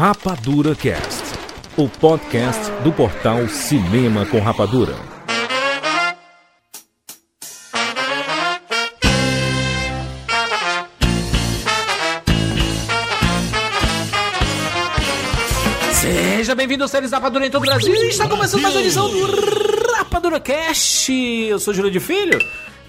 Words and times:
Rapadura 0.00 0.74
Cast, 0.74 1.24
o 1.76 1.86
podcast 1.86 2.72
do 2.82 2.90
portal 2.90 3.46
Cinema 3.50 4.24
com 4.24 4.40
Rapadura. 4.40 4.94
Seja 15.92 16.54
bem-vindo 16.54 16.82
aos 16.82 16.90
séries 16.90 17.12
Rapadura 17.12 17.46
em 17.46 17.50
todo 17.50 17.64
o 17.64 17.66
Brasil. 17.66 17.94
Está 18.08 18.26
começando 18.26 18.62
mais 18.62 18.74
uma 18.74 18.80
edição 18.80 19.06
do 19.06 19.92
Rapadura 19.98 20.40
Cast. 20.40 21.12
Eu 21.12 21.58
sou 21.58 21.74
Júlio 21.74 21.90
de 21.90 22.00
Filho. 22.00 22.38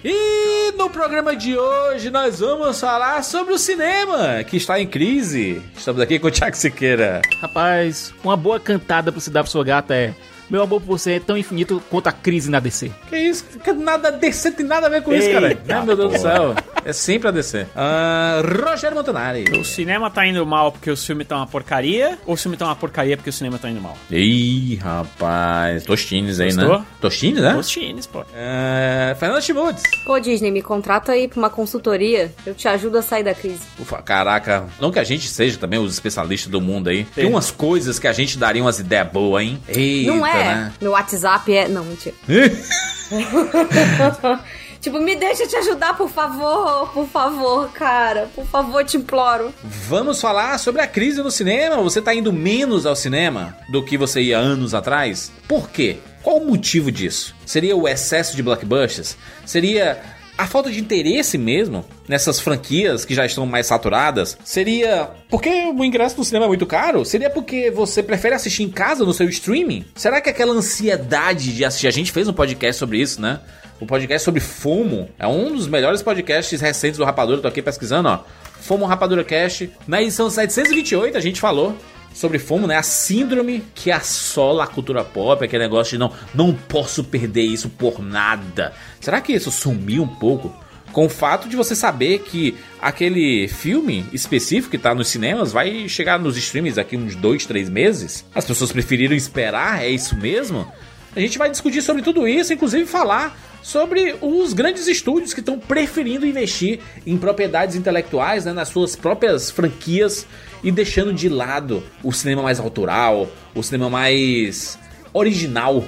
E 0.01 0.60
no 0.81 0.89
programa 0.89 1.35
de 1.35 1.55
hoje 1.55 2.09
nós 2.09 2.39
vamos 2.39 2.79
falar 2.79 3.23
sobre 3.23 3.53
o 3.53 3.57
cinema, 3.59 4.43
que 4.43 4.57
está 4.57 4.81
em 4.81 4.87
crise. 4.87 5.61
Estamos 5.77 6.01
aqui 6.01 6.17
com 6.17 6.25
o 6.25 6.31
Tiago 6.31 6.57
Siqueira. 6.57 7.21
Rapaz, 7.39 8.11
uma 8.23 8.35
boa 8.35 8.59
cantada 8.59 9.11
pra 9.11 9.21
se 9.21 9.29
dar 9.29 9.43
pra 9.43 9.51
sua 9.51 9.63
gata 9.63 9.93
é 9.93 10.11
Meu 10.49 10.63
amor 10.63 10.81
por 10.81 10.97
você 10.97 11.13
é 11.13 11.19
tão 11.19 11.37
infinito 11.37 11.83
quanto 11.87 12.07
a 12.07 12.11
crise 12.11 12.49
na 12.49 12.59
DC. 12.59 12.91
Que 13.07 13.15
isso? 13.15 13.45
Nada 13.77 14.11
DC 14.11 14.53
tem 14.53 14.65
nada 14.65 14.87
a 14.87 14.89
ver 14.89 15.03
com 15.03 15.13
isso, 15.13 15.31
cara. 15.31 15.55
Ai, 15.69 15.85
meu 15.85 15.95
Deus 15.95 16.13
do 16.13 16.17
céu. 16.17 16.55
É 16.85 16.93
sempre 16.93 17.27
a 17.27 17.31
DC. 17.31 17.67
Ah, 17.75 18.41
Rogério 18.65 18.95
Montanari. 18.95 19.45
O 19.57 19.63
cinema 19.63 20.09
tá 20.09 20.25
indo 20.25 20.45
mal 20.45 20.71
porque 20.71 20.89
os 20.89 21.05
filmes 21.05 21.25
estão 21.25 21.37
uma 21.37 21.47
porcaria, 21.47 22.17
ou 22.25 22.33
o 22.33 22.37
filme 22.37 22.57
tá 22.57 22.65
uma 22.65 22.75
porcaria 22.75 23.15
porque 23.15 23.29
o 23.29 23.33
cinema 23.33 23.57
tá 23.57 23.69
indo 23.69 23.81
mal? 23.81 23.97
Ih, 24.09 24.75
rapaz. 24.75 25.83
Tostines 25.83 26.39
aí, 26.39 26.53
Gostou? 26.53 26.79
né? 26.79 26.85
Tostines, 26.99 27.41
né? 27.41 27.55
Os 27.55 27.69
chines, 27.69 28.07
pô. 28.07 28.23
Ah, 28.35 29.15
Fernanda 29.19 29.41
Chimudes. 29.41 29.83
Pô, 30.05 30.19
Disney, 30.19 30.51
me 30.51 30.61
contrata 30.61 31.11
aí 31.11 31.27
pra 31.27 31.37
uma 31.39 31.49
consultoria. 31.49 32.33
Eu 32.45 32.53
te 32.53 32.67
ajudo 32.67 32.97
a 32.97 33.01
sair 33.01 33.23
da 33.23 33.33
crise. 33.33 33.61
Ufa, 33.79 34.01
caraca, 34.01 34.65
não 34.79 34.91
que 34.91 34.99
a 34.99 35.03
gente 35.03 35.27
seja 35.27 35.57
também 35.57 35.79
os 35.79 35.93
especialistas 35.93 36.51
do 36.51 36.59
mundo 36.61 36.89
aí. 36.89 37.03
Tem 37.03 37.25
umas 37.25 37.51
coisas 37.51 37.99
que 37.99 38.07
a 38.07 38.13
gente 38.13 38.37
daria 38.37 38.61
umas 38.61 38.79
ideias 38.79 39.07
boas, 39.07 39.43
hein? 39.43 39.61
Eita, 39.67 40.11
não 40.11 40.25
é? 40.25 40.43
né? 40.43 40.73
Meu 40.81 40.91
WhatsApp 40.91 41.53
é. 41.53 41.67
Não, 41.67 41.83
mentira. 41.83 42.15
tipo, 44.81 44.99
me 44.99 45.15
deixa 45.15 45.47
te 45.47 45.55
ajudar, 45.55 45.95
por 45.95 46.09
favor. 46.09 46.89
Por 46.91 47.07
favor, 47.07 47.71
cara. 47.71 48.29
Por 48.35 48.45
favor, 48.45 48.83
te 48.83 48.97
imploro. 48.97 49.53
Vamos 49.63 50.19
falar 50.19 50.57
sobre 50.57 50.81
a 50.81 50.87
crise 50.87 51.21
no 51.21 51.31
cinema. 51.31 51.77
Você 51.77 52.01
tá 52.01 52.13
indo 52.13 52.33
menos 52.33 52.85
ao 52.85 52.95
cinema 52.95 53.55
do 53.69 53.83
que 53.83 53.97
você 53.97 54.21
ia 54.21 54.37
anos 54.37 54.73
atrás? 54.73 55.31
Por 55.47 55.69
quê? 55.69 55.97
Qual 56.23 56.37
o 56.37 56.45
motivo 56.45 56.91
disso? 56.91 57.35
Seria 57.45 57.75
o 57.75 57.87
excesso 57.87 58.35
de 58.35 58.43
blockbusters? 58.43 59.17
Seria 59.45 59.99
a 60.37 60.47
falta 60.47 60.71
de 60.71 60.79
interesse 60.79 61.37
mesmo 61.37 61.85
nessas 62.07 62.39
franquias 62.39 63.05
que 63.05 63.13
já 63.13 63.25
estão 63.25 63.45
mais 63.45 63.67
saturadas? 63.67 64.37
Seria 64.43 65.09
porque 65.29 65.49
o 65.49 65.83
ingresso 65.83 66.17
no 66.17 66.25
cinema 66.25 66.45
é 66.45 66.47
muito 66.47 66.65
caro? 66.65 67.05
Seria 67.05 67.29
porque 67.29 67.69
você 67.69 68.01
prefere 68.01 68.35
assistir 68.35 68.63
em 68.63 68.69
casa 68.69 69.05
no 69.05 69.13
seu 69.13 69.29
streaming? 69.29 69.85
Será 69.95 70.19
que 70.19 70.29
aquela 70.29 70.53
ansiedade 70.53 71.55
de 71.55 71.63
assistir? 71.63 71.87
A 71.87 71.91
gente 71.91 72.11
fez 72.11 72.27
um 72.27 72.33
podcast 72.33 72.79
sobre 72.79 72.99
isso, 72.99 73.21
né? 73.21 73.39
O 73.81 73.85
podcast 73.87 74.23
sobre 74.23 74.39
FOMO 74.39 75.09
é 75.17 75.25
um 75.25 75.55
dos 75.55 75.67
melhores 75.67 76.03
podcasts 76.03 76.61
recentes 76.61 76.99
do 76.99 77.03
Rapadura. 77.03 77.41
Tô 77.41 77.47
aqui 77.47 77.63
pesquisando, 77.63 78.09
ó. 78.09 78.19
FOMO 78.61 78.85
Rapadura 78.85 79.23
Cast. 79.23 79.71
Na 79.87 79.99
edição 79.99 80.29
728 80.29 81.17
a 81.17 81.19
gente 81.19 81.41
falou 81.41 81.75
sobre 82.13 82.37
FOMO, 82.37 82.67
né? 82.67 82.75
A 82.75 82.83
síndrome 82.83 83.63
que 83.73 83.89
assola 83.89 84.65
a 84.65 84.67
cultura 84.67 85.03
pop, 85.03 85.43
aquele 85.43 85.63
negócio 85.63 85.93
de 85.93 85.97
não, 85.97 86.13
não 86.31 86.53
posso 86.53 87.03
perder 87.03 87.41
isso 87.41 87.69
por 87.69 88.03
nada. 88.03 88.71
Será 88.99 89.19
que 89.19 89.33
isso 89.33 89.49
sumiu 89.49 90.03
um 90.03 90.07
pouco? 90.07 90.55
Com 90.91 91.07
o 91.07 91.09
fato 91.09 91.49
de 91.49 91.55
você 91.55 91.75
saber 91.75 92.19
que 92.19 92.55
aquele 92.79 93.47
filme 93.47 94.05
específico 94.13 94.69
que 94.69 94.77
tá 94.77 94.93
nos 94.93 95.07
cinemas 95.07 95.51
vai 95.51 95.89
chegar 95.89 96.19
nos 96.19 96.37
streams 96.37 96.75
daqui 96.75 96.95
uns 96.95 97.15
dois, 97.15 97.47
três 97.47 97.67
meses? 97.67 98.23
As 98.35 98.45
pessoas 98.45 98.71
preferiram 98.71 99.15
esperar? 99.15 99.81
É 99.83 99.89
isso 99.89 100.15
mesmo? 100.15 100.71
A 101.15 101.19
gente 101.19 101.39
vai 101.39 101.49
discutir 101.49 101.81
sobre 101.81 102.03
tudo 102.03 102.27
isso, 102.27 102.53
inclusive 102.53 102.85
falar 102.85 103.35
sobre 103.61 104.15
os 104.21 104.53
grandes 104.53 104.87
estúdios 104.87 105.33
que 105.33 105.39
estão 105.39 105.59
preferindo 105.59 106.25
investir 106.25 106.79
em 107.05 107.17
propriedades 107.17 107.75
intelectuais, 107.75 108.45
né, 108.45 108.53
nas 108.53 108.69
suas 108.69 108.95
próprias 108.95 109.51
franquias 109.51 110.25
e 110.63 110.71
deixando 110.71 111.13
de 111.13 111.29
lado 111.29 111.83
o 112.03 112.11
cinema 112.11 112.41
mais 112.41 112.59
autoral, 112.59 113.27
o 113.53 113.63
cinema 113.63 113.89
mais 113.89 114.77
original. 115.13 115.83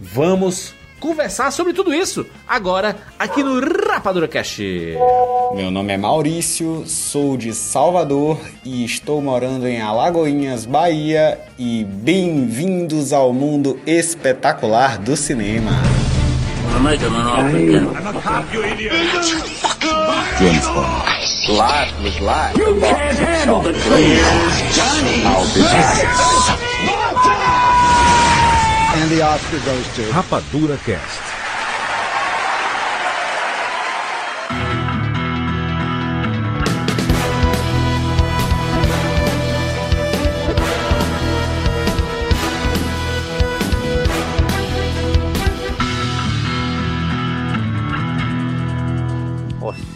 Vamos 0.00 0.74
conversar 1.00 1.50
sobre 1.50 1.74
tudo 1.74 1.92
isso 1.92 2.26
agora 2.48 2.96
aqui 3.18 3.42
no 3.42 3.60
Rapadura 3.60 4.26
Cast. 4.26 4.62
Meu 5.54 5.70
nome 5.70 5.92
é 5.92 5.98
Maurício, 5.98 6.84
sou 6.86 7.36
de 7.36 7.52
Salvador 7.52 8.40
e 8.64 8.84
estou 8.84 9.20
morando 9.20 9.68
em 9.68 9.82
Alagoinhas, 9.82 10.64
Bahia. 10.64 11.38
E 11.58 11.84
bem-vindos 11.84 13.12
ao 13.12 13.32
mundo 13.34 13.78
espetacular 13.86 14.98
do 14.98 15.14
cinema. 15.14 15.72
I'm 16.66 16.82
making 16.82 17.06
an 17.06 17.14
offer 17.14 17.56
again. 17.56 17.88
I'm 17.96 18.16
a 18.16 18.20
cop, 18.20 18.52
you 18.52 18.62
idiot. 18.62 18.92
James 20.38 20.66
Bond. 20.66 21.24
Life 21.48 22.02
was 22.02 22.20
life. 22.20 22.56
You 22.56 22.80
can't 22.80 23.18
handle 23.18 23.60
the 23.60 23.72
truth. 23.72 23.84
Johnny. 24.74 25.24
I'll 25.24 25.54
be 25.54 25.60
back. 25.60 26.04
And 28.96 29.10
the 29.10 29.22
Oscar 29.22 29.58
goes 29.60 29.86
to 29.96 30.02
Rapadura 30.12 30.78
Cast. 30.84 31.23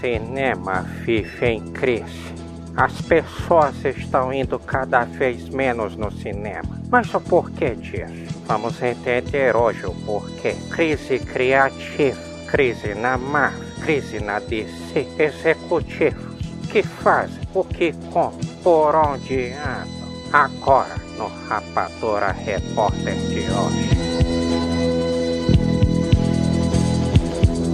Cinema 0.01 0.83
vive 1.05 1.47
em 1.47 1.61
crise. 1.73 2.35
As 2.77 3.01
pessoas 3.03 3.75
estão 3.85 4.33
indo 4.33 4.59
cada 4.59 5.05
vez 5.05 5.49
menos 5.49 5.97
no 5.97 6.13
cinema. 6.13 6.79
Mas 6.91 7.13
o 7.13 7.21
porquê 7.21 7.75
disso? 7.75 8.37
Vamos 8.47 8.81
entender 8.81 9.57
hoje 9.57 9.85
o 9.85 9.95
porquê. 10.07 10.55
Crise 10.71 11.19
criativa, 11.19 12.21
crise 12.47 12.95
na 12.95 13.19
Marvel, 13.19 13.67
crise 13.83 14.21
na 14.21 14.39
DC. 14.39 15.09
Executivos 15.19 16.39
que 16.71 16.83
fazem, 16.83 17.41
o 17.53 17.65
que 17.65 17.93
compram, 18.13 18.49
por 18.63 18.95
onde 18.95 19.53
andam. 19.53 19.99
Agora 20.33 20.97
no 21.17 21.27
Rapadura 21.49 22.31
Repórter 22.31 23.15
de 23.15 23.41
hoje. 23.51 23.98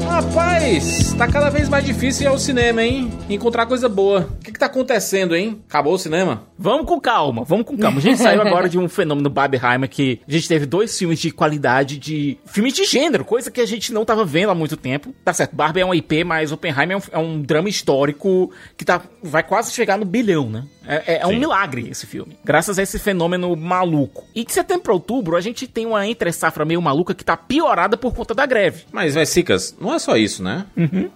Rapaz, 0.07 1.13
tá 1.15 1.27
cada 1.27 1.51
vez 1.51 1.69
mais 1.69 1.85
difícil 1.85 2.25
ir 2.25 2.29
ao 2.29 2.39
cinema, 2.39 2.83
hein? 2.83 3.11
Encontrar 3.29 3.67
coisa 3.67 3.89
boa. 3.89 4.29
O 4.41 4.45
que, 4.45 4.53
que 4.53 4.59
tá 4.59 4.67
acontecendo, 4.67 5.35
hein? 5.35 5.63
Acabou 5.69 5.95
o 5.95 5.99
cinema? 5.99 6.45
Vamos 6.59 6.87
com 6.87 7.01
calma, 7.01 7.45
vamos 7.45 7.67
com 7.67 7.77
calma. 7.77 7.99
A 7.99 8.01
gente 8.01 8.19
saiu 8.19 8.41
agora 8.41 8.69
de 8.69 8.79
um 8.79 8.89
fenômeno 8.89 9.29
Barbenheimer 9.29 9.89
que 9.89 10.21
a 10.27 10.31
gente 10.31 10.47
teve 10.49 10.67
dois 10.67 10.97
filmes 10.97 11.19
de 11.19 11.31
qualidade 11.31 11.99
de 11.99 12.39
filmes 12.47 12.75
de 12.75 12.85
gênero, 12.85 13.25
coisa 13.25 13.51
que 13.51 13.61
a 13.61 13.67
gente 13.67 13.93
não 13.93 14.05
tava 14.05 14.25
vendo 14.25 14.51
há 14.51 14.55
muito 14.55 14.77
tempo. 14.77 15.15
Tá 15.25 15.33
certo, 15.33 15.57
Barbie 15.57 15.81
é 15.81 15.87
um 15.87 15.95
IP, 15.95 16.23
mas 16.25 16.53
Oppenheimer 16.53 16.97
é 16.97 16.99
um, 16.99 17.03
é 17.13 17.19
um 17.19 17.43
drama 17.43 17.69
histórico 17.69 18.51
que 18.77 18.85
tá, 18.85 19.03
vai 19.23 19.43
quase 19.43 19.73
chegar 19.73 19.99
no 19.99 20.05
bilhão, 20.05 20.49
né? 20.49 20.65
É, 20.87 21.15
é- 21.15 21.21
é 21.23 21.27
um 21.27 21.39
milagre 21.39 21.89
esse 21.91 22.07
filme. 22.07 22.37
Graças 22.45 22.79
a 22.79 22.83
esse 22.83 22.99
fenômeno 22.99 23.55
maluco. 23.57 24.25
E 24.35 24.45
de 24.45 24.53
setembro 24.53 24.83
pra 24.85 24.93
outubro, 24.93 25.37
a 25.37 25.41
gente 25.41 25.67
tem 25.67 25.87
uma 25.87 26.07
entre-safra 26.07 26.65
meio 26.65 26.81
maluca 26.83 27.15
que 27.15 27.25
tá 27.25 27.37
piorada 27.37 27.97
por 27.97 28.15
conta 28.15 28.35
da 28.35 28.45
greve. 28.47 28.85
Mas, 28.93 29.15
vai, 29.15 29.25
Cicas, 29.27 29.75
não 29.81 29.95
é 29.95 29.99
só 29.99 30.17
isso, 30.17 30.43
né? 30.43 30.67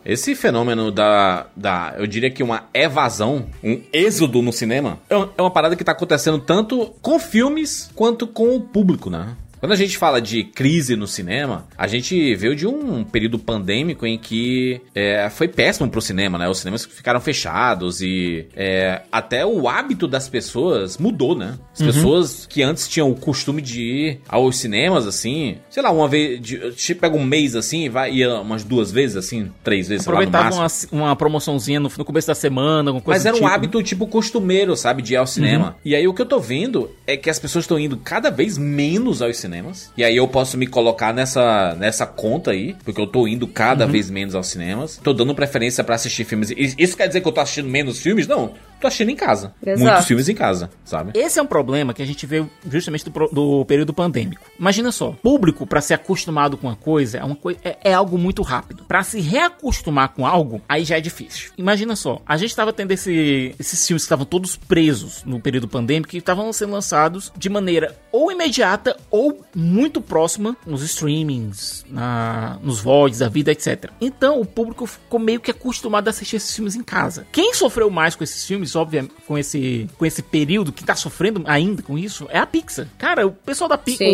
Esse 0.04 0.34
fenômeno 0.34 0.90
da, 0.90 1.46
da, 1.56 1.94
eu 1.98 2.06
diria 2.06 2.30
que 2.30 2.42
uma 2.42 2.64
evasão, 2.72 3.46
um 3.62 3.80
êxodo 3.92 4.40
no 4.42 4.52
cinema, 4.52 4.98
é 5.08 5.16
uma- 5.16 5.32
é 5.38 5.42
uma 5.42 5.50
parada 5.50 5.76
que 5.76 5.84
tá 5.84 5.92
acontecendo 5.92 6.38
tanto 6.38 6.94
com 7.02 7.18
filmes 7.18 7.90
quanto 7.94 8.26
com 8.26 8.56
o 8.56 8.60
público, 8.60 9.10
né? 9.10 9.36
Quando 9.60 9.72
a 9.72 9.76
gente 9.76 9.96
fala 9.96 10.20
de 10.20 10.44
crise 10.44 10.94
no 10.94 11.06
cinema, 11.06 11.66
a 11.76 11.86
gente 11.86 12.34
veio 12.36 12.54
de 12.54 12.66
um 12.66 13.02
período 13.04 13.38
pandêmico 13.38 14.06
em 14.06 14.16
que 14.16 14.80
é, 14.94 15.28
foi 15.30 15.48
péssimo 15.48 15.88
pro 15.88 16.00
cinema, 16.00 16.38
né? 16.38 16.48
Os 16.48 16.58
cinemas 16.58 16.84
ficaram 16.84 17.20
fechados 17.20 18.00
e 18.00 18.46
é, 18.54 19.02
até 19.10 19.44
o 19.44 19.68
hábito 19.68 20.06
das 20.06 20.28
pessoas 20.28 20.96
mudou, 20.98 21.34
né? 21.34 21.58
As 21.72 21.82
pessoas 21.82 22.46
que 22.46 22.62
antes 22.62 22.88
tinham 22.88 23.10
o 23.10 23.14
costume 23.14 23.60
de 23.60 23.82
ir 23.82 24.20
aos 24.28 24.56
cinemas, 24.56 25.06
assim, 25.06 25.58
sei 25.70 25.82
lá, 25.82 25.90
uma 25.90 26.08
vez, 26.08 26.40
de, 26.40 26.94
pega 26.94 27.16
um 27.16 27.24
mês 27.24 27.54
assim 27.56 27.84
e 27.84 27.88
vai 27.88 28.12
ia 28.12 28.40
umas 28.40 28.64
duas 28.64 28.90
vezes, 28.90 29.16
assim, 29.16 29.50
três 29.62 29.88
vezes, 29.88 30.06
lá, 30.06 30.12
Aproveitava 30.12 30.56
máximo. 30.56 30.92
uma, 30.92 31.08
uma 31.08 31.16
promoçãozinha 31.16 31.80
no, 31.80 31.90
no 31.96 32.04
começo 32.04 32.26
da 32.26 32.34
semana, 32.34 32.90
alguma 32.90 33.02
coisa 33.02 33.18
Mas 33.18 33.26
era 33.26 33.34
um 33.34 33.40
tipo. 33.40 33.50
hábito, 33.50 33.82
tipo, 33.82 34.06
costumeiro, 34.06 34.76
sabe? 34.76 35.02
De 35.02 35.14
ir 35.14 35.16
ao 35.16 35.26
cinema. 35.26 35.76
E 35.84 35.94
aí 35.94 36.06
o 36.06 36.14
que 36.14 36.22
eu 36.22 36.26
tô 36.26 36.38
vendo 36.38 36.90
é 37.06 37.16
que 37.16 37.30
as 37.30 37.38
pessoas 37.38 37.64
estão 37.64 37.78
indo 37.78 37.96
cada 37.96 38.30
vez 38.30 38.58
menos 38.58 39.22
aos 39.22 39.36
cinemas. 39.36 39.47
E 39.96 40.04
aí 40.04 40.16
eu 40.16 40.28
posso 40.28 40.56
me 40.56 40.66
colocar 40.66 41.12
nessa, 41.12 41.74
nessa 41.74 42.06
conta 42.06 42.52
aí, 42.52 42.76
porque 42.84 43.00
eu 43.00 43.06
tô 43.06 43.26
indo 43.26 43.46
cada 43.46 43.86
vez 43.86 44.10
menos 44.10 44.34
aos 44.34 44.48
cinemas. 44.48 45.00
Tô 45.02 45.12
dando 45.12 45.34
preferência 45.34 45.82
pra 45.82 45.94
assistir 45.94 46.24
filmes. 46.24 46.52
Isso 46.56 46.96
quer 46.96 47.06
dizer 47.08 47.20
que 47.20 47.28
eu 47.28 47.32
tô 47.32 47.40
assistindo 47.40 47.68
menos 47.68 48.00
filmes? 48.00 48.26
Não. 48.26 48.54
Tu 48.80 48.86
assistindo 48.86 49.10
em 49.10 49.16
casa. 49.16 49.54
Exato. 49.64 49.80
Muitos 49.80 50.06
filmes 50.06 50.28
em 50.28 50.34
casa, 50.34 50.70
sabe? 50.84 51.12
Esse 51.14 51.38
é 51.38 51.42
um 51.42 51.46
problema 51.46 51.92
que 51.94 52.02
a 52.02 52.06
gente 52.06 52.26
vê 52.26 52.44
justamente 52.70 53.04
do, 53.08 53.28
do 53.28 53.64
período 53.64 53.92
pandêmico. 53.92 54.46
Imagina 54.58 54.92
só, 54.92 55.12
público 55.22 55.66
pra 55.66 55.80
ser 55.80 55.94
acostumado 55.94 56.56
com 56.56 56.66
uma 56.66 56.76
coisa 56.76 57.18
é 57.18 57.24
uma 57.24 57.36
coisa 57.36 57.58
é, 57.64 57.78
é 57.84 57.94
algo 57.94 58.18
muito 58.18 58.42
rápido. 58.42 58.84
Pra 58.86 59.02
se 59.02 59.20
reacostumar 59.20 60.10
com 60.10 60.26
algo, 60.26 60.60
aí 60.68 60.84
já 60.84 60.96
é 60.96 61.00
difícil. 61.00 61.52
Imagina 61.56 61.96
só, 61.96 62.20
a 62.26 62.36
gente 62.36 62.54
tava 62.54 62.72
tendo 62.72 62.92
esse, 62.92 63.54
esses 63.58 63.86
filmes 63.86 64.02
que 64.02 64.06
estavam 64.06 64.24
todos 64.24 64.56
presos 64.56 65.22
no 65.24 65.40
período 65.40 65.68
pandêmico 65.68 66.10
que 66.10 66.18
estavam 66.18 66.52
sendo 66.52 66.72
lançados 66.72 67.32
de 67.36 67.48
maneira 67.48 67.96
ou 68.12 68.32
imediata 68.32 68.96
ou 69.10 69.44
muito 69.54 70.00
próxima 70.00 70.56
nos 70.66 70.82
streamings, 70.82 71.84
na, 71.88 72.58
nos 72.62 72.80
VODs 72.80 73.18
da 73.18 73.28
vida, 73.28 73.52
etc. 73.52 73.90
Então 74.00 74.40
o 74.40 74.46
público 74.46 74.86
ficou 74.86 75.20
meio 75.20 75.40
que 75.40 75.50
acostumado 75.50 76.08
a 76.08 76.10
assistir 76.10 76.36
esses 76.36 76.54
filmes 76.54 76.74
em 76.74 76.82
casa. 76.82 77.26
Quem 77.32 77.54
sofreu 77.54 77.90
mais 77.90 78.14
com 78.14 78.24
esses 78.24 78.44
filmes, 78.44 78.67
obviamente, 78.76 79.14
com 79.26 79.36
esse, 79.36 79.88
com 79.96 80.04
esse 80.04 80.22
período, 80.22 80.72
que 80.72 80.84
tá 80.84 80.94
sofrendo 80.94 81.42
ainda 81.46 81.82
com 81.82 81.98
isso, 81.98 82.26
é 82.30 82.38
a 82.38 82.46
Pixar. 82.46 82.86
Cara, 82.98 83.26
o 83.26 83.32
pessoal 83.32 83.68
da 83.68 83.78
Pixar, 83.78 84.06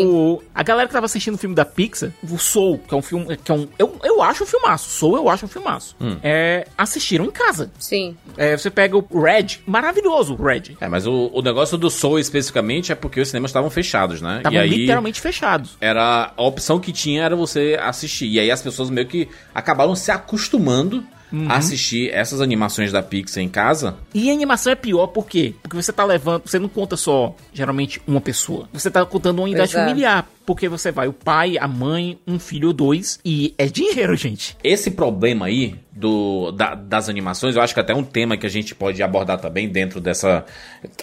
a 0.54 0.62
galera 0.62 0.88
que 0.88 0.92
tava 0.92 1.06
assistindo 1.06 1.34
o 1.34 1.38
filme 1.38 1.54
da 1.54 1.64
Pixar, 1.64 2.12
o 2.22 2.38
Soul, 2.38 2.78
que 2.78 2.94
é 2.94 2.96
um 2.96 3.02
filme, 3.02 3.36
que 3.36 3.50
é 3.50 3.54
um, 3.54 3.68
eu, 3.78 3.96
eu 4.02 4.22
acho 4.22 4.44
um 4.44 4.46
filmaço, 4.46 4.90
Soul 4.90 5.16
eu 5.16 5.28
acho 5.28 5.44
um 5.46 5.48
filmaço, 5.48 5.96
é, 6.22 6.66
assistiram 6.76 7.24
em 7.24 7.30
casa. 7.30 7.70
Sim. 7.78 8.16
É, 8.36 8.56
você 8.56 8.70
pega 8.70 8.96
o 8.96 9.22
Red, 9.22 9.58
maravilhoso 9.66 10.34
o 10.34 10.42
Red. 10.42 10.76
É, 10.80 10.88
mas 10.88 11.06
o, 11.06 11.30
o 11.32 11.42
negócio 11.42 11.76
do 11.78 11.90
Soul 11.90 12.18
especificamente 12.18 12.92
é 12.92 12.94
porque 12.94 13.20
os 13.20 13.28
cinemas 13.28 13.50
estavam 13.50 13.70
fechados, 13.70 14.20
né? 14.20 14.38
Estavam 14.38 14.64
literalmente 14.64 15.20
fechados. 15.20 15.76
era 15.80 16.32
a 16.36 16.42
opção 16.42 16.80
que 16.80 16.92
tinha 16.92 17.22
era 17.22 17.36
você 17.36 17.78
assistir. 17.80 18.28
E 18.28 18.40
aí 18.40 18.50
as 18.50 18.62
pessoas 18.62 18.90
meio 18.90 19.06
que 19.06 19.28
acabaram 19.54 19.94
se 19.94 20.10
acostumando 20.10 21.04
a 21.48 21.56
assistir 21.56 22.10
essas 22.12 22.40
animações 22.40 22.92
da 22.92 23.02
Pixar 23.02 23.42
em 23.42 23.48
casa. 23.48 23.96
E 24.14 24.30
a 24.30 24.32
animação 24.32 24.72
é 24.72 24.76
pior 24.76 25.08
por 25.08 25.26
quê? 25.26 25.54
Porque 25.62 25.76
você 25.76 25.92
tá 25.92 26.04
levando, 26.04 26.42
você 26.46 26.58
não 26.58 26.68
conta 26.68 26.96
só, 26.96 27.34
geralmente, 27.52 28.00
uma 28.06 28.20
pessoa. 28.20 28.68
Você 28.72 28.90
tá 28.90 29.04
contando 29.04 29.38
uma 29.38 29.44
unidade 29.44 29.72
Pois 29.72 29.82
é. 29.82 29.86
familiar. 29.88 30.28
Porque 30.46 30.68
você 30.68 30.92
vai 30.92 31.08
o 31.08 31.12
pai, 31.14 31.56
a 31.56 31.66
mãe, 31.66 32.18
um 32.26 32.38
filho 32.38 32.68
ou 32.68 32.74
dois. 32.74 33.18
E 33.24 33.54
é 33.56 33.64
dinheiro, 33.64 34.12
gente. 34.14 34.54
Esse 34.62 34.90
problema 34.90 35.46
aí 35.46 35.74
do, 35.90 36.52
da- 36.52 36.74
das 36.74 37.08
animações, 37.08 37.56
eu 37.56 37.62
acho 37.62 37.72
que 37.72 37.80
até 37.80 37.94
é 37.94 37.96
um 37.96 38.04
tema 38.04 38.36
que 38.36 38.44
a 38.44 38.50
gente 38.50 38.74
pode 38.74 39.02
abordar 39.02 39.38
também 39.40 39.66
dentro 39.70 40.02
dessa. 40.02 40.44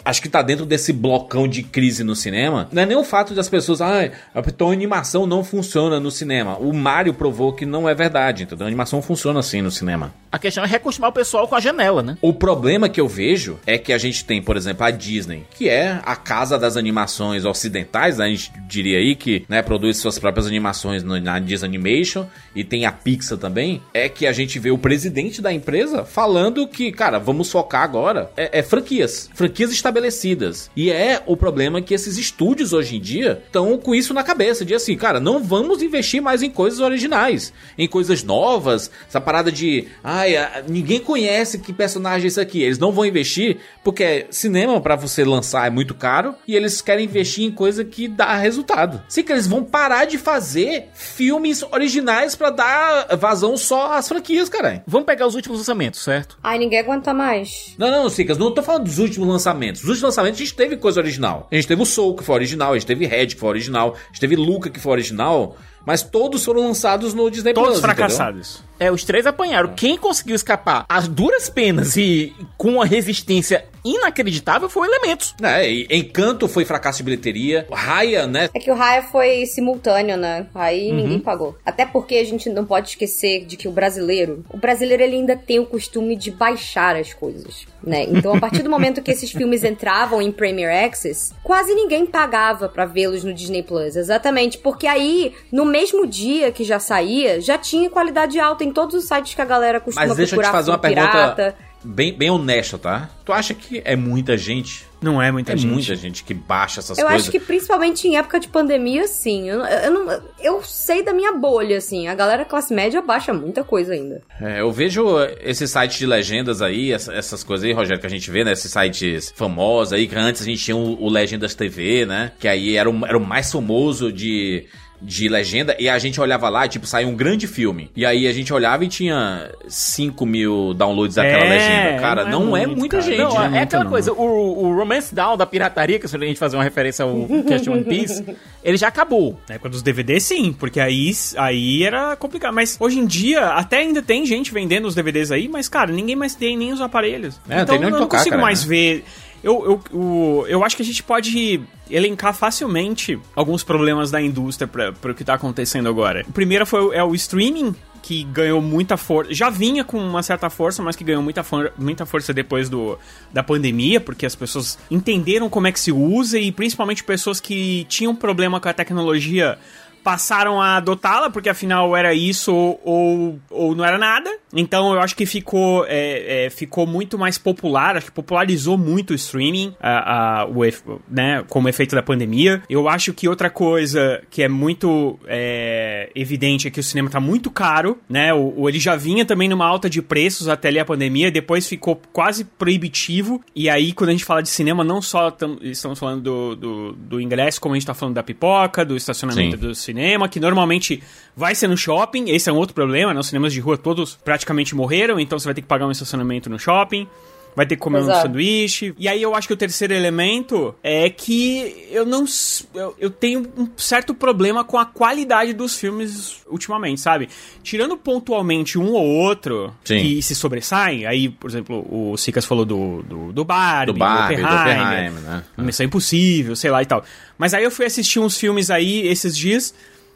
Acho 0.06 0.22
que 0.22 0.30
tá 0.30 0.44
dentro 0.44 0.64
desse 0.64 0.94
blocão 0.94 1.48
de 1.48 1.64
crise 1.64 2.04
no 2.04 2.16
cinema. 2.16 2.70
Não 2.72 2.84
é 2.84 2.86
nem 2.86 2.96
o 2.96 3.04
fato 3.04 3.34
das 3.34 3.50
pessoas, 3.50 3.82
ah, 3.82 4.12
então 4.46 4.70
a 4.70 4.74
animação 4.74 5.26
não 5.26 5.44
funciona 5.44 6.00
no 6.00 6.12
cinema. 6.12 6.60
O 6.60 6.72
Mario 6.72 7.16
provou 7.16 7.52
que 7.52 7.66
não 7.66 7.90
é 7.90 7.96
verdade, 7.96 8.44
entendeu? 8.44 8.66
A 8.66 8.70
animação 8.70 9.02
funciona 9.02 9.40
assim 9.40 9.60
no 9.64 9.72
cinema. 9.72 10.14
A 10.32 10.40
questão 10.40 10.64
é 10.64 10.68
reacostumar 10.68 11.10
o 11.10 11.14
pessoal 11.14 11.46
com 11.46 11.56
a 11.56 11.60
janela, 11.60 12.02
né? 12.02 12.18
O 12.22 12.34
problema 12.34 12.88
que 12.88 13.02
eu 13.02 13.08
vejo 13.08 13.60
é 13.66 13.78
que 13.78 13.92
a 13.92 13.98
gente 13.98 14.24
tem, 14.24 14.42
por 14.42 14.56
exemplo, 14.56 14.86
a 14.86 14.90
Disney, 14.90 15.46
que 15.54 15.68
é 15.68 16.00
a 16.06 16.16
casa 16.16 16.58
das 16.58 16.78
animações 16.78 17.44
ocidentais, 17.44 18.18
né? 18.18 18.26
a 18.26 18.30
gente 18.30 18.54
diria 18.66 18.98
aí 18.98 19.14
que 19.14 19.46
né, 19.50 19.62
produz 19.62 19.98
suas 19.98 20.18
próprias 20.18 20.48
animações 20.48 21.04
na 21.04 21.38
Disney 21.38 21.68
Animation 21.68 22.26
e 22.56 22.64
tem 22.64 22.86
a 22.86 22.94
Pixar 22.94 23.38
também. 23.38 23.82
É 23.94 24.08
que 24.08 24.26
a 24.26 24.32
gente 24.32 24.58
vê 24.58 24.72
o 24.72 24.78
presidente 24.78 25.42
da 25.42 25.52
empresa 25.52 26.06
falando 26.06 26.66
que, 26.66 26.94
cara, 26.94 27.20
vamos 27.20 27.52
focar 27.52 27.84
agora 27.84 28.32
é, 28.38 28.60
é 28.60 28.64
franquias, 28.64 29.30
franquias 29.34 29.72
estabelecidas. 29.72 30.72
E 30.76 30.90
é 30.90 31.22
o 31.26 31.36
problema 31.36 31.82
que 31.82 31.94
esses 31.94 32.18
estúdios 32.18 32.72
hoje 32.72 32.96
em 32.96 33.02
dia 33.02 33.42
estão 33.46 33.78
com 33.78 33.94
isso 33.94 34.14
na 34.14 34.24
cabeça, 34.24 34.64
de 34.64 34.74
assim, 34.74 34.96
cara, 34.96 35.20
não 35.20 35.44
vamos 35.44 35.82
investir 35.82 36.22
mais 36.22 36.42
em 36.42 36.50
coisas 36.50 36.80
originais, 36.80 37.52
em 37.78 37.88
coisas 37.88 38.24
novas, 38.24 38.90
essa 39.10 39.20
parada 39.20 39.52
de, 39.52 39.88
ai, 40.22 40.64
ninguém 40.68 41.00
conhece 41.00 41.60
que 41.60 41.74
personagem 41.74 42.26
é 42.26 42.28
esse 42.28 42.40
aqui. 42.40 42.62
Eles 42.62 42.78
não 42.78 42.92
vão 42.92 43.06
investir 43.06 43.58
porque 43.84 44.28
cinema 44.30 44.80
pra 44.80 44.96
você 44.96 45.24
lançar 45.24 45.68
é 45.68 45.70
muito 45.70 45.94
caro 45.94 46.36
e 46.48 46.56
eles 46.56 46.82
querem 46.82 47.06
investir 47.06 47.44
em 47.46 47.52
coisa 47.52 47.84
que 47.84 48.08
dá 48.08 48.36
resultado. 48.36 49.02
Sim, 49.08 49.24
que 49.24 49.32
eles 49.32 49.48
vão 49.48 49.64
parar 49.64 50.06
de 50.06 50.18
fazer 50.18 50.90
filmes 50.94 51.64
originais 51.64 52.36
pra 52.36 52.50
dar 52.50 53.16
vazão 53.18 53.58
só 53.58 53.94
às 53.94 54.08
franquias, 54.08 54.50
cara. 54.50 54.84
Vamos 54.88 55.06
pegar 55.06 55.28
os 55.28 55.36
últimos 55.36 55.60
lançamentos, 55.60 56.02
certo? 56.02 56.38
Ai, 56.44 56.58
ninguém 56.58 56.80
aguenta 56.80 57.14
mais. 57.14 57.76
Não, 57.78 57.90
não, 57.90 58.10
Cicas, 58.10 58.38
não 58.38 58.54
tô 58.54 58.62
falando 58.62 58.86
dos 58.86 59.00
últimos 59.00 59.28
lançamentos. 59.28 59.82
Os 59.82 59.90
últimos 59.90 60.04
lançamentos 60.16 60.40
a 60.40 60.44
gente 60.44 60.56
teve 60.56 60.78
coisa 60.78 61.00
original. 61.00 61.48
A 61.52 61.56
gente 61.56 61.68
teve 61.68 61.82
o 61.82 61.86
Soul, 61.86 62.16
que 62.16 62.24
foi 62.24 62.36
original, 62.36 62.72
a 62.72 62.78
gente 62.78 62.88
teve 62.88 63.06
Red, 63.06 63.28
que 63.28 63.40
foi 63.40 63.50
original, 63.50 63.96
a 63.96 64.08
gente 64.08 64.20
teve 64.20 64.36
Luca, 64.36 64.70
que 64.70 64.80
foi 64.80 64.92
original, 64.92 65.56
mas 65.86 66.04
todos 66.04 66.44
foram 66.44 66.62
lançados 66.68 67.14
no 67.14 67.30
Disney 67.30 67.54
Todos 67.54 67.70
Plus, 67.70 67.80
entendeu? 67.80 67.96
fracassados. 67.96 68.64
É, 68.82 68.92
os 68.92 69.04
três 69.04 69.28
apanharam. 69.28 69.76
Quem 69.76 69.96
conseguiu 69.96 70.36
escapar 70.36 70.86
às 70.90 71.08
duras 71.08 71.52
penas 71.52 71.96
e 71.96 72.34
com 72.58 72.70
uma 72.70 72.86
resistência 72.86 73.64
inacreditável 73.84 74.70
foi 74.70 74.88
o 74.88 74.92
Elementos. 74.92 75.36
É, 75.42 75.70
e 75.70 75.88
Encanto 75.90 76.48
foi 76.48 76.66
fracasso 76.66 76.98
de 77.00 77.04
bilheteria. 77.04 77.68
Raya, 77.72 78.28
né? 78.28 78.50
É 78.54 78.60
que 78.60 78.72
o 78.72 78.76
Raya 78.76 79.04
foi 79.04 79.46
simultâneo, 79.46 80.18
né? 80.18 80.48
Aí 80.54 80.92
ninguém 80.92 81.20
pagou. 81.20 81.56
Até 81.66 81.86
porque 81.86 82.16
a 82.16 82.24
gente 82.24 82.50
não 82.50 82.66
pode 82.66 82.90
esquecer 82.90 83.46
de 83.46 83.58
que 83.58 83.68
o 83.68 83.72
brasileiro, 83.72 84.44
o 84.50 84.58
brasileiro 84.58 85.04
ele 85.04 85.16
ainda 85.16 85.36
tem 85.36 85.60
o 85.60 85.66
costume 85.66 86.16
de 86.16 86.32
baixar 86.32 86.96
as 86.96 87.14
coisas, 87.14 87.66
né? 87.84 88.04
Então, 88.04 88.36
a 88.36 88.40
partir 88.40 88.64
do 88.64 88.70
momento 88.72 89.02
que 89.02 89.12
esses 89.12 89.32
filmes 89.32 89.64
entravam 89.64 90.22
em 90.22 90.32
Premier 90.32 90.86
Access, 90.86 91.34
quase 91.44 91.74
ninguém 91.74 92.06
pagava 92.06 92.70
pra 92.70 92.86
vê-los 92.86 93.24
no 93.24 93.34
Disney 93.34 93.64
Plus, 93.64 93.96
exatamente, 93.96 94.58
porque 94.58 94.88
aí 94.88 95.34
no 95.52 95.66
mesmo 95.66 96.06
dia 96.06 96.52
que 96.52 96.64
já 96.64 96.80
saía, 96.80 97.42
já 97.42 97.58
tinha 97.58 97.90
qualidade 97.90 98.40
alta 98.40 98.64
em 98.64 98.71
todos 98.72 98.96
os 98.96 99.06
sites 99.06 99.34
que 99.34 99.42
a 99.42 99.46
galera 99.46 99.80
costuma 99.80 100.08
Mas 100.08 100.16
deixa 100.18 100.36
eu 100.36 100.40
te 100.40 100.42
procurar 100.42 100.52
fazer 100.58 100.72
uma 100.72 100.80
filme 100.80 100.96
pergunta 100.96 101.12
pirata. 101.36 101.56
bem, 101.84 102.14
bem 102.18 102.30
honesta, 102.30 102.78
tá? 102.78 103.10
Tu 103.26 103.32
acha 103.34 103.54
que 103.54 103.82
é 103.86 103.96
muita 103.96 104.38
gente? 104.38 104.90
Não 105.02 105.20
é 105.20 105.32
muita 105.32 105.54
é 105.54 105.58
gente. 105.58 105.72
muita 105.72 105.96
gente 105.96 106.24
que 106.24 106.32
baixa 106.32 106.80
essas 106.80 106.96
Eu 107.00 107.06
coisas. 107.08 107.24
acho 107.24 107.32
que 107.32 107.40
principalmente 107.40 108.08
em 108.08 108.18
época 108.18 108.40
de 108.40 108.48
pandemia, 108.48 109.08
sim. 109.08 109.50
Eu, 109.50 109.62
eu, 109.66 109.92
não- 109.92 110.22
eu 110.40 110.62
sei 110.64 111.02
da 111.04 111.12
minha 111.12 111.32
bolha, 111.34 111.78
assim. 111.78 112.08
A 112.08 112.14
galera 112.14 112.46
classe 112.46 112.72
média 112.72 113.02
baixa 113.02 113.34
muita 113.34 113.64
coisa 113.64 113.94
ainda. 113.94 114.22
É, 114.40 114.62
eu 114.62 114.72
vejo 114.72 115.08
esses 115.44 115.72
sites 115.72 115.98
de 115.98 116.06
legendas 116.06 116.62
aí, 116.62 116.92
essa- 116.94 117.14
essas 117.14 117.44
coisas 117.44 117.66
aí, 117.66 117.74
Rogério, 117.74 118.00
que 118.00 118.06
a 118.06 118.10
gente 118.12 118.30
vê, 118.30 118.44
né? 118.44 118.52
Esses 118.52 118.72
sites 118.72 119.34
famosos 119.36 119.94
aí, 119.94 120.08
que 120.08 120.16
antes 120.16 120.44
a 120.44 120.46
gente 120.46 120.64
tinha 120.64 120.78
o, 120.78 121.02
o 121.04 121.10
Legendas 121.10 121.56
TV, 121.56 122.06
né? 122.06 122.32
Que 122.40 122.48
aí 122.48 122.76
era 122.78 122.88
o, 122.88 123.04
era 123.06 123.18
o 123.18 123.26
mais 123.26 123.52
famoso 123.52 124.12
de, 124.14 124.68
de 125.02 125.28
legenda. 125.28 125.76
E 125.80 125.90
a 125.90 125.98
gente 125.98 126.20
olhava 126.22 126.48
lá, 126.50 126.68
tipo, 126.68 126.86
saía 126.86 127.08
um 127.08 127.16
grande 127.16 127.48
filme. 127.48 127.90
E 127.96 128.06
aí 128.06 128.28
a 128.28 128.34
gente 128.34 128.54
olhava 128.54 128.86
e 128.86 128.88
tinha 128.88 129.52
5 129.68 130.26
mil 130.26 130.74
downloads 130.74 131.16
daquela 131.16 131.46
É, 131.46 131.50
legenda. 131.50 132.02
Cara, 132.02 132.26
não 132.26 132.46
não, 132.46 132.58
é 132.58 132.64
é, 132.64 132.68
muita 132.68 132.98
cara. 132.98 133.10
gente. 133.10 133.18
Não, 133.18 133.34
né? 133.40 133.46
é 133.46 133.50
muito 133.50 133.64
aquela 133.64 133.84
não. 133.84 133.92
coisa, 133.92 134.14
o, 134.14 134.66
o 134.66 134.76
Romance 134.76 135.14
Down 135.14 135.38
da 135.38 135.46
pirataria, 135.46 136.00
que 136.00 136.08
se 136.08 136.16
a 136.16 136.20
gente 136.20 136.38
fazer 136.40 136.58
uma 136.58 136.64
referência 136.64 137.04
ao 137.04 137.28
Cast 137.48 137.70
One 137.70 137.84
Piece, 137.84 138.24
ele 138.64 138.78
já 138.78 138.88
acabou. 138.88 139.40
Na 139.48 139.56
época 139.56 139.70
dos 139.70 139.82
DVDs, 139.82 140.24
sim, 140.24 140.54
porque 140.54 140.80
aí, 140.80 141.12
aí 141.38 141.84
era 141.84 142.16
complicado. 142.16 142.54
Mas 142.54 142.78
hoje 142.80 143.00
em 143.00 143.06
dia, 143.06 143.48
até 143.50 143.78
ainda 143.78 144.02
tem 144.02 144.26
gente 144.26 144.54
vendendo 144.54 144.88
os 144.88 144.96
DVDs 144.96 145.32
aí, 145.32 145.48
mas, 145.48 145.68
cara, 145.68 145.92
ninguém 145.92 146.16
mais 146.16 146.36
tem 146.36 146.58
nem 146.58 146.72
os 146.72 146.82
aparelhos. 146.82 147.40
É, 147.50 147.56
não 147.56 147.62
então 147.64 147.76
eu 147.76 147.82
não 147.82 148.00
tocar, 148.00 148.18
consigo 148.18 148.36
cara, 148.36 148.42
mais 148.42 148.64
né? 148.64 148.70
ver. 148.70 149.06
Eu, 149.44 149.66
eu, 149.92 149.98
o- 150.00 150.46
eu 150.48 150.64
acho 150.64 150.76
que 150.76 150.82
a 150.82 150.86
gente 150.86 151.02
pode 151.04 151.62
elencar 151.90 152.34
facilmente 152.34 153.20
alguns 153.36 153.64
problemas 153.64 154.12
da 154.12 154.22
indústria 154.22 154.68
para 154.68 155.12
o 155.12 155.16
que 155.16 155.24
tá 155.24 155.34
acontecendo 155.34 155.90
agora. 155.90 156.24
O 156.28 156.32
primeiro 156.32 156.66
foi, 156.66 156.96
é 156.96 157.04
o 157.04 157.14
streaming, 157.16 157.76
que 158.04 158.24
ganhou 158.24 158.62
muita 158.62 158.98
força. 158.98 159.32
Já 159.34 159.50
vinha 159.50 159.84
com 159.84 159.98
uma 159.98 160.24
certa 160.24 160.50
força, 160.50 160.82
mas 160.82 160.96
que 160.96 161.04
ganhou 161.04 161.22
muita, 161.22 161.44
for- 161.44 161.72
muita 161.78 162.06
força 162.06 162.34
depois 162.34 162.68
do, 162.70 162.98
da 163.32 163.44
pandemia, 163.44 164.00
porque 164.02 164.26
as 164.26 164.34
pessoas 164.36 164.78
entenderam 164.90 165.50
como 165.50 165.68
é 165.68 165.72
que 165.72 165.80
se 165.80 165.92
usa 165.92 166.40
e 166.40 166.52
principalmente 166.52 167.04
pessoas 167.04 167.40
que 167.40 167.86
tinham 167.90 168.16
problema 168.16 168.60
com 168.60 168.68
a 168.70 168.74
tecnologia 168.74 169.58
passaram 170.04 170.62
a 170.62 170.78
adotá-la, 170.78 171.30
porque 171.30 171.50
afinal 171.50 171.96
era 171.96 172.14
isso 172.14 172.54
ou, 172.54 172.82
ou, 172.84 173.40
ou 173.50 173.76
não 173.76 173.86
era 173.86 173.98
nada. 173.98 174.30
Então 174.54 174.94
eu 174.94 175.00
acho 175.00 175.16
que 175.16 175.26
ficou, 175.26 175.86
é, 175.88 176.46
é, 176.46 176.50
ficou 176.50 176.86
muito 176.86 177.18
mais 177.18 177.38
popular, 177.38 177.96
acho 177.96 178.08
que 178.08 178.12
popularizou 178.12 178.78
muito 178.78 179.12
o 179.12 179.16
streaming, 179.16 179.74
a, 179.80 180.42
a, 180.42 180.46
o, 180.46 180.62
né, 181.10 181.44
como 181.48 181.70
efeito 181.70 181.96
da 181.96 182.04
pandemia. 182.04 182.62
Eu 182.70 182.90
acho 182.90 183.14
que 183.14 183.28
outra 183.28 183.50
coisa 183.50 184.22
que 184.30 184.44
é 184.44 184.50
muito 184.50 185.18
é, 185.28 186.10
evidente 186.16 186.68
é 186.68 186.72
que 186.72 186.80
o 186.80 186.84
cinema 186.84 187.10
tá 187.10 187.20
muito 187.20 187.50
caro, 187.50 187.98
né? 188.10 188.34
O, 188.34 188.62
o- 188.62 188.70
ele 188.70 188.80
já 188.80 188.96
vinha 188.96 189.26
também 189.26 189.48
numa 189.48 189.66
alta 189.66 189.90
de 189.90 190.02
preços 190.02 190.48
até 190.48 190.68
ali 190.68 190.80
a 190.80 190.86
pandemia, 190.86 191.32
depois 191.32 191.68
ficou 191.68 192.02
quase 192.12 192.44
proibitivo. 192.46 193.42
E 193.56 193.70
aí, 193.70 193.94
quando 193.94 194.10
a 194.10 194.12
gente 194.14 194.26
fala 194.26 194.42
de 194.42 194.50
cinema, 194.50 194.84
não 194.84 195.02
só 195.02 195.30
tam- 195.32 195.58
estamos 195.62 196.00
falando 196.00 196.22
do, 196.22 196.56
do, 196.56 196.92
do 196.94 197.22
ingresso, 197.22 197.60
como 197.62 197.74
a 197.74 197.78
gente 197.78 197.86
tá 197.88 197.94
falando 197.94 198.16
da 198.16 198.24
pipoca, 198.24 198.84
do 198.84 198.96
estacionamento 198.98 199.58
Sim. 199.58 199.62
do 199.68 199.76
cinema, 199.76 199.91
que 200.30 200.40
normalmente 200.40 201.02
vai 201.36 201.56
ser 201.56 201.68
no 201.68 201.78
shopping. 201.78 202.30
Esse 202.30 202.50
é 202.50 202.54
um 202.54 202.58
outro 202.58 202.74
problema, 202.74 203.14
né? 203.14 203.20
Os 203.20 203.28
cinemas 203.28 203.54
de 203.54 203.60
rua 203.60 203.78
todos 203.78 204.16
praticamente 204.16 204.76
morreram, 204.76 205.20
então 205.20 205.40
você 205.40 205.46
vai 205.46 205.54
ter 205.54 205.62
que 205.62 205.68
pagar 205.68 205.88
um 205.88 205.92
estacionamento 205.92 206.50
no 206.50 206.60
shopping. 206.60 207.08
Vai 207.56 207.66
ter 207.66 207.76
que 207.76 207.82
comer 207.82 208.00
um 208.00 208.04
Exato. 208.04 208.22
sanduíche. 208.24 208.94
E 208.98 209.08
aí 209.08 209.22
eu 209.22 209.36
acho 209.36 209.48
que 209.48 209.54
o 209.54 209.58
terceiro 209.58 209.94
elemento 209.94 210.74
é 210.84 211.10
que 211.10 211.88
eu 211.92 212.06
não. 212.06 212.26
Eu, 212.74 212.96
eu 213.00 213.10
tenho 213.10 213.48
um 213.58 213.68
certo 213.78 214.14
problema 214.14 214.64
com 214.64 214.78
a 214.78 214.86
qualidade 214.86 215.54
dos 215.54 215.78
filmes 215.78 216.42
ultimamente, 216.48 217.02
sabe? 217.02 217.30
Tirando 217.64 217.98
pontualmente 217.98 218.78
um 218.78 218.94
ou 218.94 219.06
outro 219.06 219.74
Sim. 219.84 220.00
que 220.00 220.22
se 220.22 220.36
sobressaem, 220.36 221.06
aí, 221.06 221.30
por 221.30 221.50
exemplo, 221.50 221.86
o 221.90 222.18
Sicas 222.18 222.46
falou 222.46 222.66
do, 222.66 223.02
do, 223.04 223.32
do 223.32 223.46
Barbie, 223.46 223.94
Do 223.94 224.00
Barbie, 224.00 224.36
do 224.36 224.42
Oppenheimer, 224.44 224.82
Oppenheimer, 224.82 225.22
né? 225.22 225.44
Missão 225.58 225.86
Impossível, 225.86 226.56
sei 226.56 226.72
lá 226.72 226.82
e 226.82 226.86
tal. 226.86 227.04
Mas 227.38 227.54
aí 227.54 227.64
eu 227.64 227.72
fui 227.72 227.86
assistir 227.86 228.20
uns 228.20 228.38
filmes 228.38 228.70
aí 228.70 229.08
esses 229.08 229.36
dias. 229.36 229.74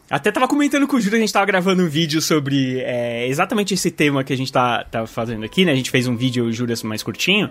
Até 0.09 0.31
tava 0.31 0.47
comentando 0.47 0.87
com 0.87 0.97
o 0.97 1.01
Júlio, 1.01 1.17
a 1.17 1.19
gente 1.19 1.33
tava 1.33 1.45
gravando 1.45 1.83
um 1.83 1.87
vídeo 1.87 2.21
sobre 2.21 2.79
é, 2.81 3.27
exatamente 3.27 3.73
esse 3.73 3.89
tema 3.89 4.23
que 4.23 4.31
a 4.31 4.37
gente 4.37 4.51
tá, 4.51 4.83
tá 4.83 5.07
fazendo 5.07 5.43
aqui, 5.43 5.65
né? 5.65 5.71
A 5.71 5.75
gente 5.75 5.89
fez 5.89 6.07
um 6.07 6.15
vídeo, 6.15 6.45
o 6.45 6.51
Júlio, 6.51 6.75
mais 6.83 7.01
curtinho. 7.01 7.49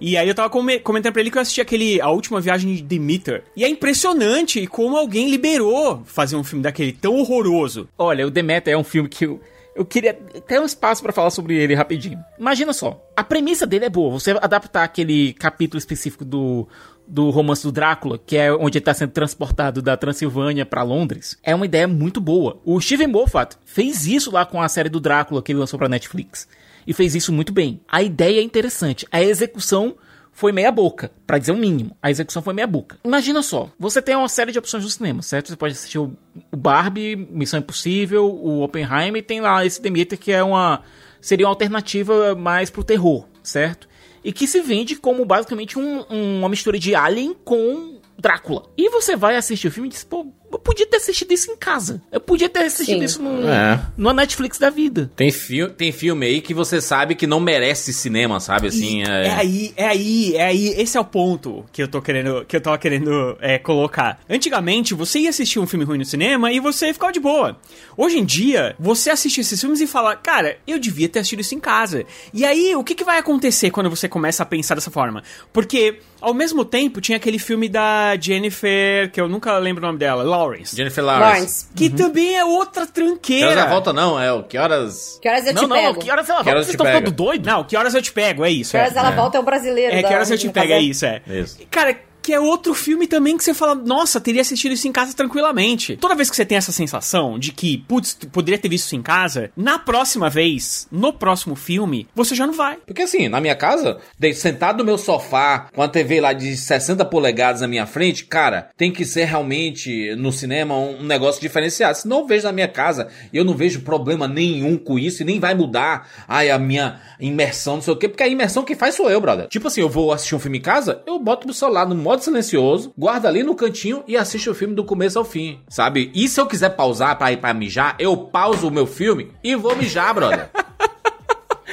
E 0.00 0.16
aí 0.16 0.28
eu 0.28 0.34
tava 0.34 0.50
come- 0.50 0.80
comentando 0.80 1.12
pra 1.12 1.20
ele 1.22 1.30
que 1.30 1.38
eu 1.38 1.42
assisti 1.42 1.60
aquele 1.60 2.00
A 2.00 2.10
Última 2.10 2.40
Viagem 2.40 2.74
de 2.74 2.82
Demeter. 2.82 3.44
E 3.56 3.64
é 3.64 3.68
impressionante 3.68 4.66
como 4.66 4.96
alguém 4.96 5.30
liberou 5.30 6.02
fazer 6.04 6.36
um 6.36 6.44
filme 6.44 6.62
daquele 6.62 6.92
tão 6.92 7.14
horroroso. 7.14 7.88
Olha, 7.96 8.26
o 8.26 8.30
Demeter 8.30 8.74
é 8.74 8.76
um 8.76 8.84
filme 8.84 9.08
que 9.08 9.24
eu, 9.24 9.40
eu 9.74 9.84
queria 9.86 10.12
ter 10.12 10.60
um 10.60 10.66
espaço 10.66 11.02
pra 11.02 11.12
falar 11.12 11.30
sobre 11.30 11.54
ele 11.56 11.74
rapidinho. 11.74 12.18
Imagina 12.38 12.72
só, 12.72 13.00
a 13.16 13.22
premissa 13.22 13.64
dele 13.64 13.86
é 13.86 13.90
boa. 13.90 14.10
Você 14.10 14.32
adaptar 14.32 14.82
aquele 14.82 15.32
capítulo 15.34 15.78
específico 15.78 16.24
do, 16.24 16.68
do 17.06 17.30
romance 17.30 17.62
do 17.62 17.72
Drácula, 17.72 18.18
que 18.18 18.36
é 18.36 18.52
onde 18.52 18.78
ele 18.78 18.84
tá 18.84 18.94
sendo 18.94 19.12
transportado 19.12 19.80
da 19.80 19.96
Transilvânia 19.96 20.66
pra 20.66 20.82
Londres, 20.82 21.38
é 21.42 21.54
uma 21.54 21.66
ideia 21.66 21.86
muito 21.86 22.20
boa. 22.20 22.60
O 22.64 22.80
Steven 22.80 23.06
Moffat 23.06 23.56
fez 23.64 24.06
isso 24.06 24.30
lá 24.30 24.44
com 24.44 24.60
a 24.60 24.68
série 24.68 24.88
do 24.88 25.00
Drácula 25.00 25.42
que 25.42 25.52
ele 25.52 25.58
lançou 25.58 25.78
pra 25.78 25.88
Netflix. 25.88 26.48
E 26.86 26.92
fez 26.92 27.14
isso 27.14 27.32
muito 27.32 27.52
bem. 27.52 27.80
A 27.88 28.02
ideia 28.02 28.40
é 28.40 28.42
interessante. 28.42 29.06
A 29.10 29.22
execução 29.22 29.96
foi 30.32 30.52
meia 30.52 30.70
boca, 30.70 31.10
pra 31.26 31.38
dizer 31.38 31.52
o 31.52 31.56
mínimo. 31.56 31.96
A 32.02 32.10
execução 32.10 32.42
foi 32.42 32.52
meia 32.54 32.66
boca. 32.66 32.98
Imagina 33.02 33.42
só, 33.42 33.70
você 33.78 34.02
tem 34.02 34.14
uma 34.14 34.28
série 34.28 34.52
de 34.52 34.58
opções 34.58 34.84
no 34.84 34.90
cinema, 34.90 35.22
certo? 35.22 35.48
Você 35.48 35.56
pode 35.56 35.72
assistir 35.72 35.98
o 35.98 36.12
o 36.52 36.56
Barbie, 36.56 37.16
Missão 37.30 37.60
Impossível, 37.60 38.26
o 38.26 38.62
Oppenheimer, 38.62 39.16
e 39.16 39.22
tem 39.22 39.40
lá 39.40 39.64
esse 39.64 39.80
Demeter 39.80 40.18
que 40.18 40.32
é 40.32 40.42
uma 40.42 40.82
seria 41.20 41.46
uma 41.46 41.52
alternativa 41.52 42.34
mais 42.34 42.70
pro 42.70 42.84
terror, 42.84 43.26
certo? 43.42 43.88
E 44.26 44.32
que 44.32 44.46
se 44.48 44.60
vende 44.60 44.96
como 44.96 45.24
basicamente 45.24 45.78
um- 45.78 46.04
um- 46.10 46.38
uma 46.40 46.48
mistura 46.48 46.78
de 46.80 46.96
Alien 46.96 47.32
com 47.44 48.00
Drácula. 48.18 48.64
E 48.76 48.88
você 48.90 49.14
vai 49.14 49.36
assistir 49.36 49.68
o 49.68 49.70
filme 49.70 49.88
e 49.88 49.92
diz, 49.92 50.02
pô, 50.02 50.26
eu 50.56 50.58
podia 50.58 50.86
ter 50.86 50.96
assistido 50.96 51.32
isso 51.32 51.50
em 51.50 51.56
casa. 51.56 52.02
Eu 52.10 52.18
podia 52.18 52.48
ter 52.48 52.60
assistido 52.60 52.98
Sim. 52.98 53.04
isso 53.04 53.22
no, 53.22 53.46
É. 53.46 53.80
numa 53.96 54.14
Netflix 54.14 54.58
da 54.58 54.70
vida. 54.70 55.10
Tem, 55.14 55.30
fi 55.30 55.68
tem 55.68 55.92
filme 55.92 56.24
aí 56.24 56.40
que 56.40 56.54
você 56.54 56.80
sabe 56.80 57.14
que 57.14 57.26
não 57.26 57.38
merece 57.38 57.92
cinema, 57.92 58.40
sabe? 58.40 58.68
Assim, 58.68 59.02
é... 59.02 59.26
é 59.26 59.30
aí, 59.34 59.74
é 59.76 59.86
aí, 59.86 60.34
é 60.34 60.44
aí. 60.44 60.68
Esse 60.80 60.96
é 60.96 61.00
o 61.00 61.04
ponto 61.04 61.64
que 61.70 61.82
eu 61.82 61.88
tô 61.88 62.00
querendo, 62.00 62.44
que 62.46 62.56
eu 62.56 62.60
tava 62.60 62.78
querendo 62.78 63.36
é, 63.40 63.58
colocar. 63.58 64.18
Antigamente, 64.28 64.94
você 64.94 65.20
ia 65.20 65.30
assistir 65.30 65.58
um 65.58 65.66
filme 65.66 65.84
ruim 65.84 65.98
no 65.98 66.04
cinema 66.06 66.50
e 66.50 66.58
você 66.58 66.92
ficava 66.92 67.12
de 67.12 67.20
boa. 67.20 67.58
Hoje 67.94 68.18
em 68.18 68.24
dia, 68.24 68.74
você 68.78 69.10
assiste 69.10 69.42
esses 69.42 69.60
filmes 69.60 69.80
e 69.80 69.86
fala, 69.86 70.16
cara, 70.16 70.56
eu 70.66 70.78
devia 70.78 71.08
ter 71.08 71.18
assistido 71.18 71.40
isso 71.40 71.54
em 71.54 71.60
casa. 71.60 72.04
E 72.32 72.44
aí, 72.46 72.74
o 72.74 72.82
que, 72.82 72.94
que 72.94 73.04
vai 73.04 73.18
acontecer 73.18 73.70
quando 73.70 73.90
você 73.90 74.08
começa 74.08 74.42
a 74.42 74.46
pensar 74.46 74.74
dessa 74.74 74.90
forma? 74.90 75.22
Porque, 75.52 75.98
ao 76.20 76.32
mesmo 76.32 76.64
tempo, 76.64 77.00
tinha 77.00 77.16
aquele 77.16 77.38
filme 77.38 77.68
da 77.68 78.16
Jennifer, 78.18 79.10
que 79.10 79.20
eu 79.20 79.28
nunca 79.28 79.58
lembro 79.58 79.82
o 79.84 79.86
nome 79.86 79.98
dela, 79.98 80.22
Lawrence. 80.46 80.76
Jennifer 80.76 81.04
Lawrence. 81.04 81.32
Lawrence. 81.32 81.66
Que 81.74 81.90
também 81.90 82.36
é 82.36 82.44
outra 82.44 82.72
Que 82.72 82.80
horas 82.80 82.92
tranqueira. 82.92 83.52
ela 83.52 83.66
volta 83.66 83.92
não, 83.92 84.18
é 84.20 84.32
o 84.32 84.42
que 84.42 84.56
horas... 84.56 85.18
Que 85.20 85.28
horas 85.28 85.46
eu 85.46 85.54
não, 85.54 85.62
te 85.62 85.68
não, 85.68 85.76
pego? 85.76 86.00
que 86.00 86.10
horas 86.10 86.28
ela 86.28 86.38
Que 86.38 86.44
volta? 86.44 86.50
horas 86.50 86.66
Vocês 86.66 86.74
estão 86.74 86.86
ficando 86.86 87.10
doido? 87.10 87.46
Não, 87.46 87.64
que 87.64 87.76
horas 87.76 87.94
eu 87.94 88.02
te 88.02 88.12
pego, 88.12 88.44
é 88.44 88.50
isso. 88.50 88.70
Que 88.72 88.76
é. 88.76 88.80
horas 88.80 88.96
ela 88.96 89.10
volta 89.10 89.36
é 89.36 89.40
o 89.40 89.42
brasileiro. 89.42 89.94
É, 89.94 90.02
da 90.02 90.08
que 90.08 90.14
horas 90.14 90.30
eu 90.30 90.36
te 90.36 90.46
Regina 90.46 90.52
pego, 90.52 90.72
é 90.72 90.80
isso, 90.80 91.06
é. 91.06 91.22
Isso. 91.26 91.58
Cara, 91.70 91.96
que 92.26 92.32
é 92.32 92.40
outro 92.40 92.74
filme 92.74 93.06
também 93.06 93.36
que 93.36 93.44
você 93.44 93.54
fala, 93.54 93.76
nossa, 93.76 94.20
teria 94.20 94.40
assistido 94.40 94.72
isso 94.72 94.88
em 94.88 94.90
casa 94.90 95.14
tranquilamente. 95.14 95.96
Toda 95.96 96.16
vez 96.16 96.28
que 96.28 96.34
você 96.34 96.44
tem 96.44 96.58
essa 96.58 96.72
sensação 96.72 97.38
de 97.38 97.52
que, 97.52 97.78
putz, 97.86 98.18
poderia 98.32 98.58
ter 98.58 98.68
visto 98.68 98.86
isso 98.86 98.96
em 98.96 99.02
casa, 99.02 99.52
na 99.56 99.78
próxima 99.78 100.28
vez, 100.28 100.88
no 100.90 101.12
próximo 101.12 101.54
filme, 101.54 102.08
você 102.16 102.34
já 102.34 102.44
não 102.44 102.52
vai. 102.52 102.78
Porque 102.84 103.02
assim, 103.02 103.28
na 103.28 103.40
minha 103.40 103.54
casa, 103.54 103.98
sentado 104.34 104.78
no 104.78 104.84
meu 104.84 104.98
sofá, 104.98 105.68
com 105.72 105.80
a 105.80 105.86
TV 105.86 106.20
lá 106.20 106.32
de 106.32 106.56
60 106.56 107.04
polegadas 107.04 107.60
na 107.60 107.68
minha 107.68 107.86
frente, 107.86 108.24
cara, 108.24 108.70
tem 108.76 108.90
que 108.90 109.04
ser 109.04 109.26
realmente 109.26 110.12
no 110.16 110.32
cinema 110.32 110.76
um, 110.76 111.04
negócio 111.04 111.40
diferenciado. 111.40 111.96
Se 111.96 112.08
não 112.08 112.26
vejo 112.26 112.42
na 112.42 112.52
minha 112.52 112.66
casa 112.66 113.06
eu 113.32 113.44
não 113.44 113.54
vejo 113.54 113.82
problema 113.82 114.26
nenhum 114.26 114.76
com 114.76 114.98
isso 114.98 115.22
e 115.22 115.24
nem 115.24 115.38
vai 115.38 115.54
mudar 115.54 116.10
ai, 116.26 116.50
a 116.50 116.58
minha 116.58 117.00
imersão, 117.20 117.76
não 117.76 117.82
sei 117.82 117.94
o 117.94 117.96
quê, 117.96 118.08
porque 118.08 118.24
a 118.24 118.28
imersão 118.28 118.64
que 118.64 118.74
faz 118.74 118.96
sou 118.96 119.08
eu, 119.08 119.20
brother. 119.20 119.46
Tipo 119.46 119.68
assim, 119.68 119.80
eu 119.80 119.88
vou 119.88 120.10
assistir 120.10 120.34
um 120.34 120.40
filme 120.40 120.58
em 120.58 120.62
casa, 120.62 121.02
eu 121.06 121.20
boto 121.20 121.46
meu 121.46 121.54
celular 121.54 121.86
no 121.86 121.94
modo 121.94 122.15
silencioso, 122.24 122.92
guardo 122.96 123.26
ali 123.26 123.42
no 123.42 123.54
cantinho 123.54 124.02
e 124.06 124.16
assisto 124.16 124.50
o 124.50 124.54
filme 124.54 124.74
do 124.74 124.84
começo 124.84 125.18
ao 125.18 125.24
fim, 125.24 125.60
sabe? 125.68 126.10
E 126.14 126.28
se 126.28 126.40
eu 126.40 126.46
quiser 126.46 126.70
pausar 126.70 127.16
pra 127.16 127.32
ir 127.32 127.38
pra 127.38 127.54
mijar, 127.54 127.96
eu 127.98 128.16
pauso 128.16 128.68
o 128.68 128.70
meu 128.70 128.86
filme 128.86 129.32
e 129.42 129.54
vou 129.54 129.76
mijar, 129.76 130.14
brother. 130.14 130.50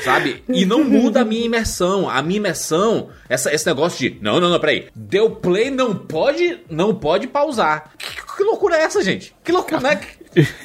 Sabe? 0.04 0.44
E 0.50 0.66
não 0.66 0.84
muda 0.84 1.22
a 1.22 1.26
minha 1.26 1.46
imersão. 1.46 2.10
A 2.10 2.22
minha 2.22 2.38
imersão, 2.38 3.10
essa, 3.30 3.54
esse 3.54 3.66
negócio 3.66 3.98
de. 3.98 4.20
Não, 4.22 4.38
não, 4.38 4.50
não, 4.50 4.60
peraí. 4.60 4.88
Deu 4.94 5.30
play, 5.32 5.72
não 5.72 5.96
pode. 5.96 6.60
Não 6.70 6.94
pode 6.94 7.26
pausar. 7.26 7.92
Que, 7.98 8.36
que 8.36 8.44
loucura 8.44 8.76
é 8.76 8.82
essa, 8.82 9.02
gente? 9.02 9.34
Que 9.42 9.52
loucura, 9.54 9.80
né? 9.80 10.02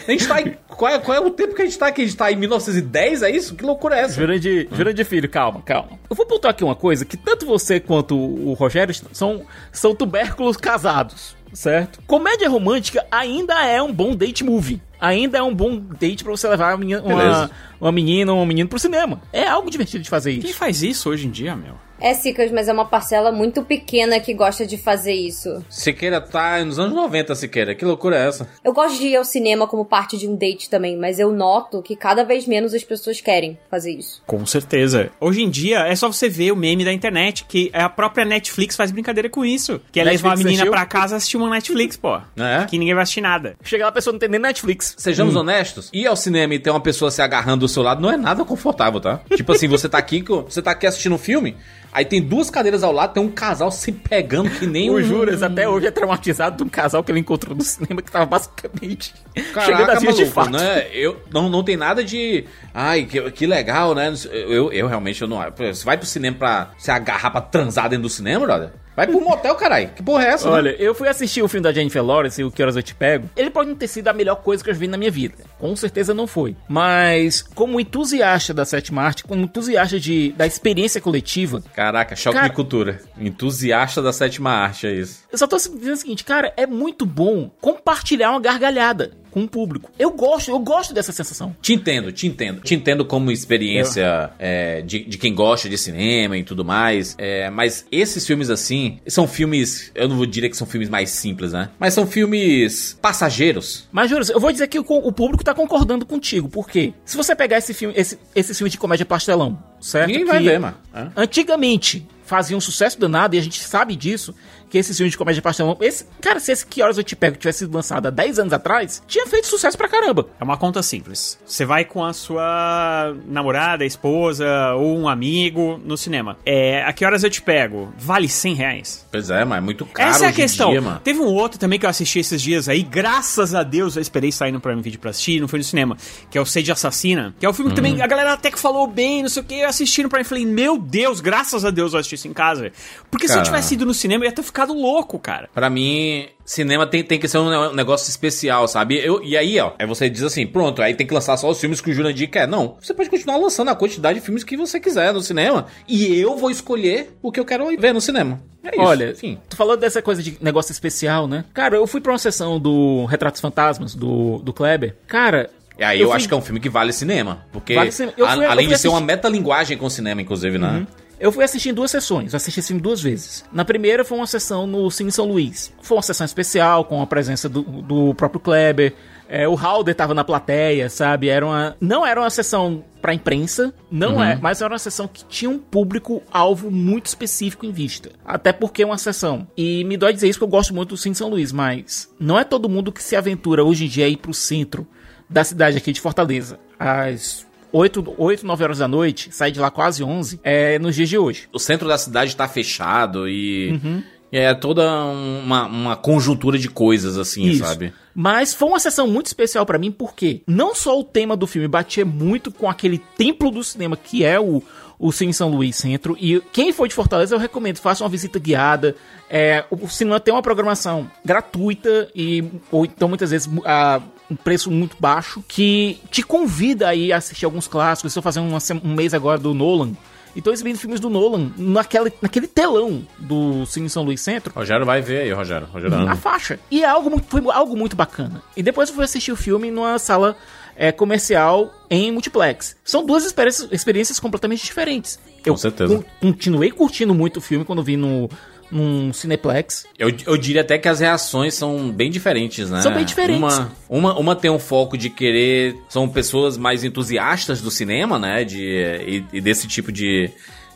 A 0.06 0.10
gente 0.10 0.26
tá 0.26 0.40
em. 0.40 0.56
Qual 0.68 0.90
é, 0.92 0.98
qual 0.98 1.16
é 1.16 1.20
o 1.20 1.30
tempo 1.30 1.54
que 1.54 1.62
a 1.62 1.64
gente 1.64 1.76
tá 1.78 1.88
aqui? 1.88 2.02
A 2.02 2.04
gente 2.04 2.16
tá 2.16 2.30
em 2.30 2.36
1910, 2.36 3.22
é 3.22 3.30
isso? 3.30 3.54
Que 3.56 3.64
loucura 3.64 3.96
é 3.96 4.00
essa? 4.02 4.14
Jurandir, 4.14 4.68
Jurandir 4.72 5.04
Filho, 5.04 5.28
calma, 5.28 5.60
calma. 5.62 5.98
Eu 6.08 6.14
vou 6.14 6.24
pontuar 6.24 6.52
aqui 6.52 6.62
uma 6.62 6.76
coisa, 6.76 7.04
que 7.04 7.16
tanto 7.16 7.44
você 7.46 7.80
quanto 7.80 8.16
o 8.16 8.52
Rogério 8.52 8.94
são, 9.12 9.44
são 9.72 9.94
tubérculos 9.94 10.56
casados, 10.56 11.36
certo? 11.52 12.00
Comédia 12.06 12.48
romântica 12.48 13.04
ainda 13.10 13.64
é 13.64 13.82
um 13.82 13.92
bom 13.92 14.14
date 14.14 14.44
movie. 14.44 14.80
Ainda 15.00 15.38
é 15.38 15.42
um 15.42 15.54
bom 15.54 15.78
date 15.98 16.22
pra 16.24 16.32
você 16.32 16.48
levar 16.48 16.72
uma 16.72 16.78
menina, 16.78 17.02
uma, 17.02 17.50
uma 17.80 17.92
menina 17.92 18.32
ou 18.32 18.40
um 18.40 18.46
menino 18.46 18.68
pro 18.68 18.78
cinema. 18.78 19.20
É 19.32 19.46
algo 19.46 19.70
divertido 19.70 20.02
de 20.02 20.10
fazer 20.10 20.36
Quem 20.38 20.50
isso. 20.50 20.58
faz 20.58 20.82
isso 20.82 21.10
hoje 21.10 21.26
em 21.26 21.30
dia, 21.30 21.54
meu? 21.56 21.74
É, 22.00 22.14
Cicas, 22.14 22.50
mas 22.52 22.68
é 22.68 22.72
uma 22.72 22.84
parcela 22.84 23.32
muito 23.32 23.62
pequena 23.62 24.20
que 24.20 24.32
gosta 24.32 24.64
de 24.66 24.76
fazer 24.78 25.12
isso. 25.14 25.64
Siqueira 25.68 26.20
tá 26.20 26.64
nos 26.64 26.78
anos 26.78 26.94
90, 26.94 27.34
Siqueira. 27.34 27.74
Que 27.74 27.84
loucura 27.84 28.16
é 28.16 28.28
essa? 28.28 28.48
Eu 28.64 28.72
gosto 28.72 28.98
de 28.98 29.08
ir 29.08 29.16
ao 29.16 29.24
cinema 29.24 29.66
como 29.66 29.84
parte 29.84 30.16
de 30.16 30.28
um 30.28 30.36
date 30.36 30.70
também, 30.70 30.96
mas 30.96 31.18
eu 31.18 31.32
noto 31.32 31.82
que 31.82 31.96
cada 31.96 32.24
vez 32.24 32.46
menos 32.46 32.72
as 32.74 32.84
pessoas 32.84 33.20
querem 33.20 33.58
fazer 33.70 33.92
isso. 33.92 34.22
Com 34.26 34.44
certeza. 34.46 35.10
Hoje 35.20 35.42
em 35.42 35.50
dia, 35.50 35.80
é 35.80 35.94
só 35.96 36.06
você 36.10 36.28
ver 36.28 36.52
o 36.52 36.56
meme 36.56 36.84
da 36.84 36.92
internet, 36.92 37.44
que 37.48 37.70
a 37.72 37.88
própria 37.88 38.24
Netflix 38.24 38.76
faz 38.76 38.90
brincadeira 38.90 39.28
com 39.28 39.44
isso. 39.44 39.80
Que 39.90 40.00
é 40.00 40.04
Netflix 40.04 40.22
levar 40.22 40.34
a 40.34 40.36
menina 40.36 40.52
assistiu? 40.54 40.72
pra 40.72 40.86
casa 40.86 41.16
assistir 41.16 41.36
uma 41.36 41.50
Netflix, 41.50 41.96
pô. 41.96 42.16
É? 42.36 42.64
Que 42.68 42.78
ninguém 42.78 42.94
vai 42.94 43.02
assistir 43.02 43.20
nada. 43.20 43.56
Chega 43.62 43.84
lá, 43.84 43.90
a 43.90 43.92
pessoa 43.92 44.12
não 44.12 44.18
tem 44.20 44.28
nem 44.28 44.40
Netflix. 44.40 44.94
Sejamos 44.98 45.34
honestos, 45.34 45.90
ir 45.92 46.06
ao 46.06 46.16
cinema 46.16 46.54
e 46.54 46.58
ter 46.58 46.70
uma 46.70 46.80
pessoa 46.80 47.10
se 47.10 47.20
agarrando 47.20 47.60
do 47.60 47.68
seu 47.68 47.82
lado 47.82 48.00
não 48.00 48.10
é 48.10 48.16
nada 48.16 48.44
confortável, 48.44 49.00
tá? 49.00 49.20
Tipo 49.34 49.52
assim, 49.52 49.66
você 49.68 49.88
tá 49.88 49.98
aqui, 49.98 50.22
com- 50.22 50.42
você 50.42 50.62
tá 50.62 50.70
aqui 50.70 50.86
assistindo 50.86 51.14
um 51.14 51.18
filme, 51.18 51.56
aí 51.92 52.04
tem 52.04 52.22
duas 52.22 52.50
cadeiras 52.50 52.82
ao 52.82 52.92
lado, 52.92 53.14
tem 53.14 53.22
um 53.22 53.30
casal 53.30 53.70
se 53.70 53.92
pegando 53.92 54.50
que 54.50 54.66
nem 54.66 54.90
O 54.90 54.94
um... 54.94 55.02
Juras 55.02 55.42
até 55.42 55.68
hoje 55.68 55.86
é 55.86 55.90
traumatizado 55.90 56.56
de 56.56 56.62
um 56.62 56.68
casal 56.68 57.02
que 57.04 57.12
ele 57.12 57.20
encontrou 57.20 57.54
no 57.54 57.62
cinema 57.62 58.02
que 58.02 58.10
tava 58.10 58.26
basicamente 58.26 59.14
chegando 59.34 59.52
Caraca, 59.52 59.92
a 59.92 59.98
vias 60.00 60.16
de 60.16 60.22
maluco, 60.22 60.34
fato. 60.34 60.50
né? 60.50 60.86
Eu, 60.92 61.20
não, 61.32 61.48
não 61.48 61.62
tem 61.62 61.76
nada 61.76 62.02
de. 62.04 62.44
Ai, 62.72 63.04
que, 63.04 63.30
que 63.30 63.46
legal, 63.46 63.94
né? 63.94 64.12
Eu, 64.30 64.72
eu 64.72 64.86
realmente 64.86 65.22
eu 65.22 65.28
não. 65.28 65.38
Você 65.56 65.84
vai 65.84 65.96
pro 65.96 66.06
cinema 66.06 66.36
pra 66.36 66.70
se 66.78 66.90
agarrar 66.90 67.30
pra 67.30 67.40
transar 67.40 67.88
dentro 67.88 68.04
do 68.04 68.08
cinema, 68.08 68.46
brother? 68.46 68.70
Vai 68.98 69.06
pro 69.06 69.20
motel, 69.20 69.54
caralho. 69.54 69.90
Que 69.94 70.02
porra 70.02 70.24
é 70.24 70.28
essa? 70.30 70.48
né? 70.50 70.54
Olha, 70.56 70.70
eu 70.70 70.92
fui 70.92 71.06
assistir 71.08 71.40
o 71.40 71.46
filme 71.46 71.62
da 71.62 71.72
Jennifer 71.72 72.02
Lawrence, 72.04 72.42
O 72.42 72.50
Que 72.50 72.60
Horas 72.60 72.74
Eu 72.74 72.82
Te 72.82 72.96
Pego. 72.96 73.30
Ele 73.36 73.48
pode 73.48 73.68
não 73.68 73.76
ter 73.76 73.86
sido 73.86 74.08
a 74.08 74.12
melhor 74.12 74.36
coisa 74.42 74.64
que 74.64 74.68
eu 74.70 74.74
vi 74.74 74.88
na 74.88 74.96
minha 74.96 75.10
vida. 75.10 75.34
Com 75.56 75.76
certeza 75.76 76.12
não 76.12 76.26
foi. 76.26 76.56
Mas, 76.68 77.40
como 77.54 77.78
entusiasta 77.78 78.52
da 78.52 78.64
sétima 78.64 79.02
arte, 79.02 79.22
como 79.22 79.40
entusiasta 79.44 80.00
de, 80.00 80.32
da 80.32 80.46
experiência 80.48 81.00
coletiva, 81.00 81.62
Caraca, 81.74 82.16
choque 82.16 82.34
Cara- 82.34 82.48
de 82.48 82.54
cultura. 82.54 83.00
Entusiasta 83.16 84.02
da 84.02 84.12
sétima 84.12 84.50
arte, 84.50 84.86
é 84.88 84.92
isso. 84.94 85.22
eu 85.30 85.38
só 85.38 85.46
tô 85.46 85.56
dizendo 85.56 85.92
o 85.92 85.96
seguinte, 85.96 86.24
cara, 86.24 86.52
é 86.56 86.66
muito 86.66 87.06
bom 87.06 87.48
compartilhar 87.60 88.30
uma 88.32 88.40
gargalhada 88.40 89.12
com 89.30 89.44
o 89.44 89.48
público. 89.48 89.90
Eu 89.98 90.10
gosto, 90.10 90.50
eu 90.50 90.58
gosto 90.58 90.92
dessa 90.94 91.12
sensação. 91.12 91.54
Te 91.60 91.72
entendo, 91.72 92.12
te 92.12 92.26
entendo. 92.26 92.60
Te 92.60 92.74
entendo 92.74 93.04
como 93.04 93.30
experiência 93.30 94.30
é, 94.38 94.82
de, 94.82 95.04
de 95.04 95.18
quem 95.18 95.34
gosta 95.34 95.68
de 95.68 95.78
cinema 95.78 96.36
e 96.36 96.44
tudo 96.44 96.64
mais. 96.64 97.14
É, 97.18 97.50
mas 97.50 97.86
esses 97.90 98.26
filmes 98.26 98.50
assim, 98.50 98.98
são 99.06 99.26
filmes. 99.26 99.90
Eu 99.94 100.08
não 100.08 100.16
vou 100.16 100.26
dizer 100.26 100.48
que 100.48 100.56
são 100.56 100.66
filmes 100.66 100.88
mais 100.88 101.10
simples, 101.10 101.52
né? 101.52 101.70
Mas 101.78 101.94
são 101.94 102.06
filmes 102.06 102.98
passageiros. 103.00 103.88
Mas, 103.92 104.10
Juras, 104.10 104.28
eu 104.30 104.40
vou 104.40 104.52
dizer 104.52 104.68
que 104.68 104.78
o, 104.78 104.84
o 104.88 105.12
público 105.12 105.44
tá 105.44 105.54
concordando 105.54 106.04
contigo. 106.06 106.48
Por 106.48 106.68
quê? 106.68 106.92
Se 107.04 107.16
você 107.16 107.34
pegar 107.34 107.58
esse 107.58 107.74
filme, 107.74 107.94
esse, 107.96 108.18
esse 108.34 108.54
filme 108.54 108.70
de 108.70 108.78
comédia 108.78 109.06
pastelão, 109.06 109.58
certo? 109.80 110.08
Ninguém 110.08 110.24
vai 110.24 110.42
ver, 110.42 110.58
mano. 110.58 110.76
É. 110.94 111.08
Antigamente 111.16 112.06
faziam 112.28 112.58
um 112.58 112.60
sucesso 112.60 113.00
danado, 113.00 113.34
e 113.34 113.38
a 113.38 113.42
gente 113.42 113.58
sabe 113.64 113.96
disso, 113.96 114.34
que 114.70 114.78
esses 114.78 114.96
filmes 114.96 115.12
de 115.12 115.18
comédia 115.18 115.40
pastelão. 115.42 115.76
Esse, 115.80 116.04
cara, 116.20 116.38
se 116.40 116.52
esse 116.52 116.66
Que 116.66 116.82
Horas 116.82 116.98
Eu 116.98 117.04
Te 117.04 117.16
Pego 117.16 117.36
tivesse 117.36 117.60
sido 117.60 117.74
lançado 117.74 118.06
há 118.06 118.10
10 118.10 118.38
anos 118.40 118.52
atrás, 118.52 119.02
tinha 119.06 119.26
feito 119.26 119.46
sucesso 119.46 119.76
pra 119.76 119.88
caramba. 119.88 120.28
É 120.40 120.44
uma 120.44 120.56
conta 120.56 120.82
simples. 120.82 121.38
Você 121.46 121.64
vai 121.64 121.84
com 121.84 122.04
a 122.04 122.12
sua 122.12 123.14
namorada, 123.26 123.84
esposa 123.84 124.46
ou 124.74 124.98
um 124.98 125.08
amigo 125.08 125.80
no 125.84 125.96
cinema. 125.96 126.36
É, 126.44 126.82
a 126.84 126.92
que 126.92 127.04
horas 127.04 127.22
eu 127.24 127.30
te 127.30 127.42
pego? 127.42 127.92
Vale 127.98 128.28
100 128.28 128.54
reais. 128.54 129.06
Pois 129.10 129.30
é, 129.30 129.44
mas 129.44 129.58
é 129.58 129.60
muito 129.60 129.84
caro 129.86 130.10
Essa 130.10 130.26
é 130.26 130.28
a 130.28 130.32
questão. 130.32 130.70
dia, 130.70 130.80
mano. 130.80 131.00
Teve 131.02 131.20
um 131.20 131.26
outro 131.26 131.58
também 131.58 131.78
que 131.78 131.86
eu 131.86 131.90
assisti 131.90 132.18
esses 132.18 132.40
dias 132.40 132.68
aí, 132.68 132.82
graças 132.82 133.54
a 133.54 133.62
Deus 133.62 133.96
eu 133.96 134.02
esperei 134.02 134.30
sair 134.32 134.52
no 134.52 134.60
Prime 134.60 134.80
Video 134.82 134.98
pra 135.00 135.10
assistir, 135.10 135.40
não 135.40 135.48
foi 135.48 135.58
no 135.58 135.64
cinema, 135.64 135.96
que 136.30 136.36
é 136.38 136.40
o 136.40 136.46
Sede 136.46 136.70
Assassina, 136.72 137.34
que 137.38 137.44
é 137.46 137.48
o 137.48 137.52
filme 137.52 137.70
que 137.72 137.80
Uhum. 137.80 137.86
também 137.90 138.02
a 138.02 138.06
galera 138.06 138.32
até 138.32 138.50
que 138.50 138.58
falou 138.58 138.86
bem, 138.86 139.22
não 139.22 139.28
sei 139.28 139.42
o 139.42 139.44
que, 139.44 139.54
eu 139.60 139.68
assisti 139.68 140.02
no 140.02 140.08
Prime 140.08 140.22
e 140.22 140.24
falei, 140.24 140.46
meu 140.46 140.78
Deus, 140.78 141.20
graças 141.20 141.64
a 141.64 141.70
Deus 141.70 141.92
eu 141.92 141.98
assisti 142.00 142.14
isso 142.16 142.28
em 142.28 142.32
casa. 142.32 142.72
Porque 143.10 143.28
se 143.28 143.36
eu 143.36 143.42
tivesse 143.42 143.74
ido 143.74 143.84
no 143.86 143.94
cinema, 143.94 144.24
eu 144.24 144.28
ia 144.28 144.32
ter 144.34 144.42
ficado 144.58 144.72
louco, 144.74 145.18
cara. 145.18 145.48
Pra 145.54 145.70
mim, 145.70 146.26
cinema 146.44 146.86
tem, 146.86 147.02
tem 147.04 147.18
que 147.18 147.28
ser 147.28 147.38
um 147.38 147.48
ne- 147.68 147.76
negócio 147.76 148.10
especial, 148.10 148.66
sabe? 148.66 148.96
Eu, 148.98 149.22
e 149.22 149.36
aí, 149.36 149.58
ó, 149.60 149.72
aí 149.78 149.86
você 149.86 150.10
diz 150.10 150.22
assim, 150.22 150.46
pronto, 150.46 150.82
aí 150.82 150.94
tem 150.94 151.06
que 151.06 151.14
lançar 151.14 151.36
só 151.36 151.48
os 151.48 151.60
filmes 151.60 151.80
que 151.80 151.90
o 151.90 151.94
Jurandir 151.94 152.28
quer. 152.30 152.48
Não, 152.48 152.76
você 152.80 152.92
pode 152.92 153.08
continuar 153.08 153.36
lançando 153.36 153.68
a 153.70 153.74
quantidade 153.74 154.18
de 154.18 154.24
filmes 154.24 154.42
que 154.42 154.56
você 154.56 154.80
quiser 154.80 155.12
no 155.12 155.20
cinema. 155.20 155.66
E 155.86 156.18
eu 156.18 156.36
vou 156.36 156.50
escolher 156.50 157.16
o 157.22 157.30
que 157.30 157.38
eu 157.38 157.44
quero 157.44 157.66
ver 157.78 157.92
no 157.94 158.00
cinema. 158.00 158.40
É 158.64 158.70
isso. 158.74 158.80
Olha, 158.80 159.10
enfim. 159.12 159.38
tu 159.48 159.56
falou 159.56 159.76
dessa 159.76 160.02
coisa 160.02 160.22
de 160.22 160.36
negócio 160.40 160.72
especial, 160.72 161.28
né? 161.28 161.44
Cara, 161.54 161.76
eu 161.76 161.86
fui 161.86 162.00
pra 162.00 162.12
uma 162.12 162.18
sessão 162.18 162.58
do 162.58 163.04
Retratos 163.04 163.40
Fantasmas, 163.40 163.94
do, 163.94 164.38
do 164.38 164.52
Kleber. 164.52 164.96
Cara. 165.06 165.48
E 165.78 165.84
aí 165.84 166.00
eu, 166.00 166.08
fui- 166.08 166.16
acho 166.16 166.26
que 166.28 166.34
é 166.34 166.36
um 166.36 166.42
filme 166.42 166.58
que 166.58 166.68
vale 166.68 166.92
cinema. 166.92 167.46
Porque, 167.52 167.74
Vale 167.74 167.92
cinema. 167.92 168.14
Eu 168.18 168.26
a- 168.26 168.32
fui- 168.34 168.44
eu 168.44 168.50
além 168.50 168.66
de 168.66 168.76
ser 168.76 168.88
uma 168.88 168.96
assistir- 168.98 169.06
metalinguagem 169.06 169.78
com 169.78 169.86
o 169.86 169.90
cinema, 169.90 170.20
inclusive, 170.20 170.58
né? 170.58 170.84
Eu 171.20 171.32
fui 171.32 171.42
assistir 171.44 171.70
em 171.70 171.74
duas 171.74 171.90
sessões, 171.90 172.34
assisti 172.34 172.60
esse 172.60 172.68
filme 172.68 172.80
duas 172.80 173.02
vezes. 173.02 173.44
Na 173.52 173.64
primeira 173.64 174.04
foi 174.04 174.18
uma 174.18 174.26
sessão 174.26 174.66
no 174.66 174.90
Cine 174.90 175.10
São 175.10 175.26
Luís. 175.26 175.72
Foi 175.82 175.96
uma 175.96 176.02
sessão 176.02 176.24
especial, 176.24 176.84
com 176.84 177.02
a 177.02 177.06
presença 177.06 177.48
do, 177.48 177.62
do 177.62 178.14
próprio 178.14 178.40
Kleber. 178.40 178.94
É, 179.28 179.46
o 179.46 179.54
Halder 179.54 179.94
tava 179.94 180.14
na 180.14 180.24
plateia, 180.24 180.88
sabe? 180.88 181.28
Era 181.28 181.44
uma, 181.44 181.76
não 181.80 182.06
era 182.06 182.20
uma 182.20 182.30
sessão 182.30 182.82
pra 183.02 183.12
imprensa, 183.12 183.74
não 183.90 184.22
é, 184.22 184.36
mas 184.40 184.62
era 184.62 184.72
uma 184.72 184.78
sessão 184.78 185.06
que 185.06 185.24
tinha 185.24 185.50
um 185.50 185.58
público-alvo 185.58 186.70
muito 186.70 187.06
específico 187.06 187.66
em 187.66 187.70
vista. 187.70 188.10
Até 188.24 188.52
porque 188.52 188.82
é 188.82 188.86
uma 188.86 188.96
sessão. 188.96 189.46
E 189.56 189.84
me 189.84 189.96
dói 189.96 190.12
dizer 190.12 190.28
isso 190.28 190.38
que 190.38 190.44
eu 190.44 190.48
gosto 190.48 190.74
muito 190.74 190.90
do 190.90 190.96
Cine 190.96 191.14
São 191.14 191.28
Luís, 191.28 191.52
mas 191.52 192.10
não 192.18 192.38
é 192.38 192.44
todo 192.44 192.68
mundo 192.68 192.90
que 192.90 193.02
se 193.02 193.16
aventura 193.16 193.64
hoje 193.64 193.84
em 193.84 193.88
dia 193.88 194.06
a 194.06 194.08
ir 194.08 194.16
pro 194.16 194.32
centro 194.32 194.86
da 195.28 195.44
cidade 195.44 195.76
aqui 195.76 195.92
de 195.92 196.00
Fortaleza. 196.00 196.58
Às 196.78 197.46
8, 197.72 198.14
8 198.16 198.46
9 198.46 198.64
horas 198.64 198.78
da 198.78 198.88
noite, 198.88 199.28
sai 199.32 199.50
de 199.50 199.60
lá 199.60 199.70
quase 199.70 200.02
11, 200.02 200.40
é 200.42 200.78
nos 200.78 200.94
dias 200.94 201.08
de 201.08 201.18
hoje. 201.18 201.48
O 201.52 201.58
centro 201.58 201.88
da 201.88 201.98
cidade 201.98 202.34
tá 202.36 202.48
fechado 202.48 203.28
e... 203.28 203.80
Uhum. 203.82 204.02
É 204.30 204.52
toda 204.52 204.86
uma, 205.04 205.66
uma 205.66 205.96
conjuntura 205.96 206.58
de 206.58 206.68
coisas, 206.68 207.16
assim, 207.16 207.44
Isso. 207.46 207.64
sabe? 207.64 207.94
Mas 208.14 208.52
foi 208.52 208.68
uma 208.68 208.78
sessão 208.78 209.06
muito 209.06 209.26
especial 209.26 209.64
pra 209.64 209.78
mim, 209.78 209.90
porque 209.90 210.42
não 210.46 210.74
só 210.74 210.98
o 211.00 211.04
tema 211.04 211.34
do 211.34 211.46
filme 211.46 211.66
batia 211.66 212.04
muito 212.04 212.50
com 212.50 212.68
aquele 212.68 212.98
templo 213.16 213.50
do 213.50 213.64
cinema 213.64 213.96
que 213.96 214.24
é 214.24 214.38
o, 214.38 214.62
o 214.98 215.12
Cine 215.12 215.32
São 215.32 215.48
Luís 215.48 215.76
Centro, 215.76 216.16
e 216.20 216.42
quem 216.52 216.72
for 216.72 216.86
de 216.86 216.94
Fortaleza 216.94 217.34
eu 217.34 217.38
recomendo, 217.38 217.78
faça 217.78 218.04
uma 218.04 218.10
visita 218.10 218.38
guiada. 218.38 218.94
É, 219.30 219.64
o 219.70 219.76
o 219.76 219.88
cinema 219.88 220.20
tem 220.20 220.34
uma 220.34 220.42
programação 220.42 221.10
gratuita 221.24 222.10
e 222.14 222.44
ou 222.70 222.84
então 222.84 223.08
muitas 223.08 223.30
vezes 223.30 223.48
a 223.64 224.02
um 224.30 224.36
preço 224.36 224.70
muito 224.70 224.96
baixo 225.00 225.42
que 225.48 225.98
te 226.10 226.22
convida 226.22 226.88
aí 226.88 227.12
a 227.12 227.16
assistir 227.16 227.44
alguns 227.44 227.66
clássicos. 227.68 228.10
Estou 228.10 228.22
fazendo 228.22 228.46
uma 228.48 228.58
um 228.84 228.94
mês 228.94 229.14
agora 229.14 229.38
do 229.38 229.54
Nolan. 229.54 229.92
E 230.36 230.42
tô 230.42 230.52
exibindo 230.52 230.76
filmes 230.78 231.00
do 231.00 231.08
Nolan 231.10 231.50
naquela, 231.56 232.12
naquele 232.20 232.46
telão 232.46 233.02
do 233.18 233.64
Cine 233.66 233.88
São 233.90 234.04
Luís 234.04 234.20
Centro 234.20 234.52
Rogério 234.54 234.84
vai 234.86 235.00
ver 235.00 235.22
aí, 235.22 235.32
Rogério. 235.32 235.66
Rogério 235.72 235.96
a 235.96 236.00
ama. 236.02 236.14
faixa. 236.16 236.60
E 236.70 236.84
é 236.84 236.86
algo 236.86 237.10
muito, 237.10 237.26
foi 237.28 237.42
algo 237.50 237.76
muito 237.76 237.96
bacana. 237.96 238.42
E 238.56 238.62
depois 238.62 238.88
eu 238.88 238.94
fui 238.94 239.04
assistir 239.04 239.32
o 239.32 239.36
filme 239.36 239.70
numa 239.70 239.98
sala 239.98 240.36
é, 240.76 240.92
comercial 240.92 241.72
em 241.90 242.12
multiplex. 242.12 242.76
São 242.84 243.04
duas 243.04 243.24
experiências, 243.24 243.68
experiências 243.72 244.20
completamente 244.20 244.64
diferentes. 244.64 245.18
Eu 245.44 245.56
certeza. 245.56 245.96
con- 245.96 246.04
continuei 246.20 246.70
curtindo 246.70 247.14
muito 247.14 247.38
o 247.38 247.40
filme 247.40 247.64
quando 247.64 247.82
vi 247.82 247.96
no 247.96 248.28
num 248.70 249.12
Cineplex. 249.12 249.86
Eu, 249.98 250.12
eu 250.26 250.36
diria 250.36 250.62
até 250.62 250.78
que 250.78 250.88
as 250.88 251.00
reações 251.00 251.54
são 251.54 251.90
bem 251.90 252.10
diferentes, 252.10 252.70
né? 252.70 252.80
São 252.80 252.92
bem 252.92 253.04
diferentes. 253.04 253.40
Uma, 253.40 253.72
uma, 253.88 254.18
uma 254.18 254.36
tem 254.36 254.50
um 254.50 254.58
foco 254.58 254.96
de 254.96 255.10
querer. 255.10 255.76
São 255.88 256.08
pessoas 256.08 256.56
mais 256.56 256.84
entusiastas 256.84 257.60
do 257.60 257.70
cinema, 257.70 258.18
né? 258.18 258.44
De, 258.44 258.58
e, 258.60 259.24
e 259.32 259.40
desse 259.40 259.66
tipo 259.66 259.90
de, 259.90 260.30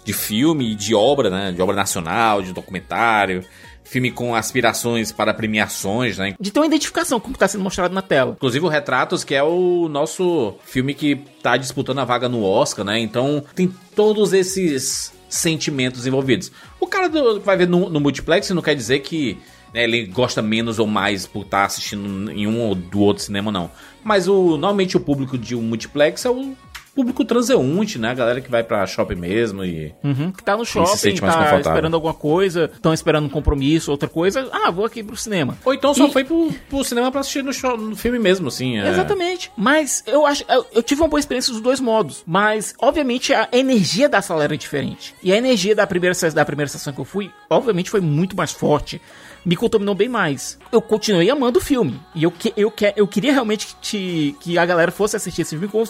de 0.04 0.12
filme, 0.12 0.74
de 0.74 0.94
obra, 0.94 1.30
né? 1.30 1.52
De 1.52 1.60
obra 1.60 1.76
nacional, 1.76 2.42
de 2.42 2.52
documentário. 2.52 3.44
Filme 3.84 4.10
com 4.10 4.34
aspirações 4.34 5.12
para 5.12 5.34
premiações, 5.34 6.16
né? 6.16 6.34
De 6.40 6.50
ter 6.50 6.60
uma 6.60 6.66
identificação 6.66 7.20
com 7.20 7.28
o 7.28 7.30
que 7.30 7.36
está 7.36 7.48
sendo 7.48 7.64
mostrado 7.64 7.92
na 7.92 8.00
tela. 8.00 8.32
Inclusive 8.36 8.64
o 8.64 8.68
Retratos, 8.68 9.22
que 9.24 9.34
é 9.34 9.42
o 9.42 9.88
nosso 9.88 10.54
filme 10.64 10.94
que 10.94 11.16
tá 11.42 11.56
disputando 11.56 11.98
a 11.98 12.04
vaga 12.04 12.28
no 12.28 12.42
Oscar, 12.42 12.84
né? 12.84 12.98
Então 13.00 13.44
tem 13.54 13.70
todos 13.94 14.32
esses 14.32 15.12
sentimentos 15.32 16.06
envolvidos. 16.06 16.52
O 16.78 16.86
cara 16.86 17.08
do, 17.08 17.40
vai 17.40 17.56
ver 17.56 17.66
no, 17.66 17.88
no 17.88 17.98
multiplex 17.98 18.50
não 18.50 18.62
quer 18.62 18.74
dizer 18.74 19.00
que 19.00 19.38
né, 19.72 19.84
ele 19.84 20.06
gosta 20.06 20.42
menos 20.42 20.78
ou 20.78 20.86
mais 20.86 21.26
por 21.26 21.42
estar 21.42 21.64
assistindo 21.64 22.30
em 22.30 22.46
um 22.46 22.60
ou 22.60 22.74
do 22.74 23.00
outro 23.00 23.22
cinema, 23.22 23.50
não. 23.50 23.70
Mas 24.04 24.28
o, 24.28 24.58
normalmente 24.58 24.96
o 24.96 25.00
público 25.00 25.38
de 25.38 25.56
um 25.56 25.62
multiplex 25.62 26.24
é 26.24 26.30
o 26.30 26.54
público 26.94 27.24
transeunte, 27.24 27.98
né? 27.98 28.10
A 28.10 28.14
galera 28.14 28.40
que 28.40 28.50
vai 28.50 28.62
pra 28.62 28.86
shopping 28.86 29.14
mesmo 29.14 29.64
e... 29.64 29.94
Uhum, 30.04 30.30
que 30.32 30.42
tá 30.42 30.56
no 30.56 30.64
se 30.64 30.72
shopping, 30.72 31.20
mais 31.20 31.34
tá 31.34 31.60
esperando 31.60 31.94
alguma 31.94 32.14
coisa, 32.14 32.70
estão 32.72 32.92
esperando 32.92 33.24
um 33.26 33.28
compromisso, 33.28 33.90
outra 33.90 34.08
coisa. 34.08 34.48
Ah, 34.52 34.70
vou 34.70 34.84
aqui 34.84 35.02
pro 35.02 35.16
cinema. 35.16 35.56
Ou 35.64 35.72
então 35.74 35.94
só 35.94 36.06
E- 36.06 36.12
foi 36.12 36.24
pro, 36.24 36.50
pro 36.68 36.84
cinema 36.84 37.10
pra 37.10 37.20
assistir 37.20 37.42
no, 37.42 37.52
show, 37.52 37.76
no 37.76 37.96
filme 37.96 38.18
mesmo, 38.18 38.48
assim. 38.48 38.78
é. 38.78 38.88
Exatamente. 38.88 39.50
Mas 39.56 40.02
eu 40.06 40.26
acho. 40.26 40.44
Eu, 40.48 40.66
eu 40.74 40.82
tive 40.82 41.00
uma 41.00 41.08
boa 41.08 41.20
experiência 41.20 41.52
dos 41.52 41.62
dois 41.62 41.80
modos. 41.80 42.22
Mas, 42.26 42.74
obviamente, 42.80 43.32
a 43.32 43.48
energia 43.52 44.08
da 44.08 44.20
sala 44.20 44.44
era 44.44 44.56
diferente. 44.56 45.14
E 45.22 45.32
a 45.32 45.36
energia 45.36 45.74
da 45.74 45.86
primeira, 45.86 46.14
se- 46.14 46.30
da 46.30 46.44
primeira 46.44 46.68
sessão 46.68 46.92
que 46.92 47.00
eu 47.00 47.04
fui, 47.04 47.30
obviamente, 47.48 47.90
foi 47.90 48.00
muito 48.00 48.36
mais 48.36 48.52
forte. 48.52 49.00
Me 49.44 49.56
contaminou 49.56 49.92
bem 49.94 50.08
mais. 50.08 50.56
Eu 50.70 50.80
continuei 50.80 51.28
amando 51.28 51.58
o 51.58 51.62
filme. 51.62 51.98
E 52.14 52.22
eu, 52.22 52.30
que, 52.30 52.52
eu, 52.56 52.70
que, 52.70 52.92
eu 52.96 53.08
queria 53.08 53.32
realmente 53.32 53.66
que, 53.66 53.74
te- 53.80 54.36
que 54.40 54.56
a 54.56 54.64
galera 54.64 54.92
fosse 54.92 55.16
assistir 55.16 55.42
esse 55.42 55.50
filme 55.56 55.66
como, 55.66 55.84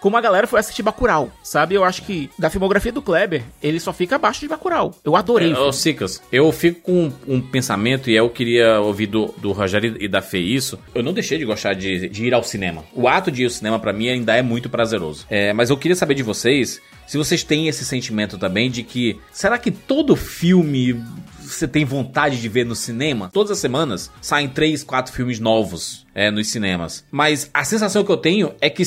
como 0.00 0.16
a 0.16 0.20
galera 0.20 0.46
foi 0.46 0.60
assistir 0.60 0.82
Bacurau. 0.82 1.30
Sabe? 1.42 1.74
Eu 1.74 1.84
acho 1.84 2.02
que 2.02 2.30
da 2.38 2.50
filmografia 2.50 2.92
do 2.92 3.02
Kleber, 3.02 3.42
ele 3.62 3.80
só 3.80 3.92
fica 3.92 4.16
abaixo 4.16 4.40
de 4.40 4.48
Bacurau. 4.48 4.94
Eu 5.04 5.16
adorei. 5.16 5.52
É, 5.52 5.58
ô, 5.58 5.72
Sicas, 5.72 6.22
eu 6.32 6.50
fico 6.52 6.80
com 6.82 7.12
um 7.26 7.40
pensamento 7.40 8.10
e 8.10 8.16
eu 8.16 8.28
queria 8.30 8.80
ouvir 8.80 9.06
do, 9.06 9.34
do 9.38 9.52
Rogério 9.52 9.96
e 10.00 10.08
da 10.08 10.22
Fê 10.22 10.38
isso. 10.38 10.78
Eu 10.94 11.02
não 11.02 11.12
deixei 11.12 11.38
de 11.38 11.44
gostar 11.44 11.74
de, 11.74 12.08
de 12.08 12.26
ir 12.26 12.34
ao 12.34 12.42
cinema. 12.42 12.84
O 12.94 13.08
ato 13.08 13.30
de 13.30 13.42
ir 13.42 13.44
ao 13.46 13.50
cinema, 13.50 13.78
pra 13.78 13.92
mim, 13.92 14.08
ainda 14.08 14.34
é 14.36 14.42
muito 14.42 14.68
prazeroso. 14.68 15.26
É, 15.30 15.52
mas 15.52 15.70
eu 15.70 15.76
queria 15.76 15.96
saber 15.96 16.14
de 16.14 16.22
vocês 16.22 16.80
se 17.06 17.16
vocês 17.16 17.42
têm 17.42 17.68
esse 17.68 17.86
sentimento 17.86 18.36
também 18.36 18.70
de 18.70 18.82
que 18.82 19.18
será 19.32 19.56
que 19.56 19.70
todo 19.70 20.14
filme 20.14 21.02
você 21.40 21.66
tem 21.66 21.84
vontade 21.84 22.38
de 22.38 22.48
ver 22.48 22.66
no 22.66 22.74
cinema? 22.74 23.30
Todas 23.32 23.52
as 23.52 23.58
semanas 23.58 24.10
saem 24.20 24.46
três, 24.46 24.84
quatro 24.84 25.12
filmes 25.12 25.40
novos 25.40 26.06
é, 26.14 26.30
nos 26.30 26.48
cinemas. 26.48 27.06
Mas 27.10 27.48
a 27.54 27.64
sensação 27.64 28.04
que 28.04 28.12
eu 28.12 28.16
tenho 28.18 28.54
é 28.60 28.68
que 28.68 28.82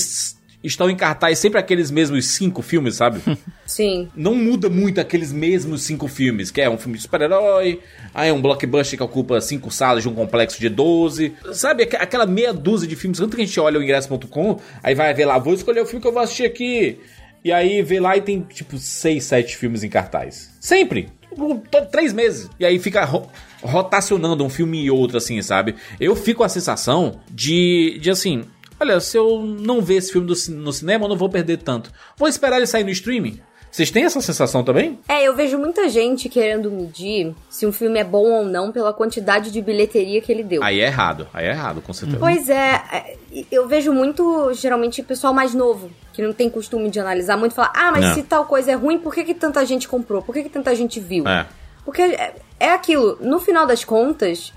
estão 0.64 0.90
em 0.90 0.96
cartaz 0.96 1.40
sempre 1.40 1.60
aqueles 1.60 1.90
mesmos 1.92 2.26
cinco 2.28 2.62
filmes, 2.62 2.96
sabe? 2.96 3.20
Sim. 3.66 4.10
não 4.16 4.36
muda 4.36 4.70
muito 4.70 5.00
aqueles 5.00 5.32
mesmos 5.32 5.84
cinco 5.84 6.08
filmes, 6.08 6.52
que 6.52 6.60
é 6.62 6.70
um 6.70 6.78
filme 6.78 6.98
de 6.98 7.04
super-herói, 7.04 7.80
aí 8.14 8.30
é 8.30 8.34
um 8.34 8.42
blockbuster 8.42 8.98
que 8.98 9.04
ocupa 9.04 9.40
cinco 9.40 9.72
salas 9.72 10.04
de 10.04 10.10
um 10.10 10.14
complexo 10.14 10.60
de 10.60 10.68
12. 10.70 11.34
Sabe, 11.54 11.84
aqu- 11.84 11.96
aquela 11.98 12.26
meia 12.26 12.54
dúzia 12.54 12.88
de 12.88 12.96
filmes, 12.96 13.18
tanto 13.20 13.36
que 13.36 13.42
a 13.42 13.46
gente 13.46 13.60
olha 13.60 13.80
o 13.80 13.84
ingresso.com, 13.84 14.60
aí 14.84 14.94
vai 14.94 15.14
ver 15.14 15.26
lá, 15.26 15.38
vou 15.40 15.54
escolher 15.54 15.82
o 15.82 15.86
filme 15.86 16.02
que 16.02 16.08
eu 16.08 16.12
vou 16.14 16.22
assistir 16.22 16.46
aqui. 16.46 17.00
E 17.44 17.52
aí 17.52 17.82
vê 17.82 18.00
lá 18.00 18.16
e 18.18 18.22
tem 18.22 18.42
tipo 18.42 18.78
seis, 18.78 19.24
sete 19.24 19.58
filmes 19.58 19.84
em 19.84 19.90
cartaz. 19.90 20.52
Sempre. 20.60 21.10
Tipo, 21.30 21.64
Três 21.92 22.14
meses. 22.14 22.50
E 22.60 22.66
aí 22.66 22.78
fica 22.78 23.04
ro- 23.06 23.28
rotacionando 23.64 24.44
um 24.44 24.50
filme 24.50 24.84
e 24.84 24.92
outro, 24.92 25.18
assim, 25.18 25.42
sabe? 25.42 25.76
Eu 26.00 26.16
fico 26.16 26.40
com 26.40 26.44
a 26.44 26.50
sensação 26.50 27.20
de, 27.32 27.98
de 28.02 28.12
assim, 28.12 28.44
olha, 28.82 29.00
se 29.00 29.16
eu 29.16 29.42
não 29.42 29.82
ver 29.82 29.96
esse 29.96 30.12
filme 30.12 30.28
do 30.28 30.34
no 30.50 30.74
cinema, 30.74 31.06
eu 31.06 31.10
não 31.10 31.16
vou 31.16 31.30
perder 31.30 31.58
tanto. 31.58 31.92
Vou 32.18 32.28
esperar 32.28 32.58
ele 32.58 32.66
sair 32.68 32.84
no 32.84 32.90
streaming. 32.90 33.40
Vocês 33.72 33.90
têm 33.90 34.04
essa 34.04 34.20
sensação 34.20 34.66
também? 34.66 35.00
É, 35.08 35.24
eu 35.24 35.34
vejo 35.34 35.58
muita 35.58 35.88
gente 35.88 36.28
querendo 36.28 36.70
medir 36.70 37.34
se 37.50 37.66
um 37.66 37.72
filme 37.72 38.00
é 38.00 38.04
bom 38.04 38.30
ou 38.30 38.44
não 38.44 38.70
pela 38.70 38.92
quantidade 38.92 39.50
de 39.50 39.62
bilheteria 39.62 40.20
que 40.20 40.30
ele 40.30 40.44
deu. 40.44 40.62
Aí 40.62 40.82
é 40.82 40.88
errado, 40.88 41.26
aí 41.34 41.46
é 41.46 41.52
errado, 41.52 41.82
com 41.82 41.94
certeza. 41.94 42.20
Pois 42.20 42.50
é, 42.50 42.84
é, 42.92 43.18
eu 43.50 43.70
vejo 43.70 43.94
muito, 43.94 44.52
geralmente, 44.54 45.02
pessoal 45.02 45.34
mais 45.34 45.54
novo, 45.54 45.90
que 46.12 46.22
não 46.22 46.34
tem 46.34 46.50
costume 46.50 46.90
de 46.90 47.00
analisar 47.00 47.38
muito, 47.38 47.56
falar, 47.56 47.72
ah, 47.74 47.92
mas 47.92 48.04
Não. 48.04 48.14
se 48.14 48.24
tal 48.24 48.44
coisa 48.44 48.74
é 48.74 48.76
ruim, 48.76 49.00
por 49.00 49.14
que, 49.14 49.24
que 49.24 49.34
tanta 49.34 49.66
gente 49.66 49.88
comprou? 49.88 50.22
Por 50.22 50.34
que, 50.34 50.44
que 50.44 50.50
tanta 50.50 50.76
gente 50.76 51.00
viu? 51.00 51.26
É. 51.26 51.48
Porque 51.86 52.02
é, 52.02 52.36
é 52.60 52.72
aquilo, 52.74 53.18
no 53.22 53.40
final 53.40 53.66
das 53.66 53.86
contas, 53.86 54.52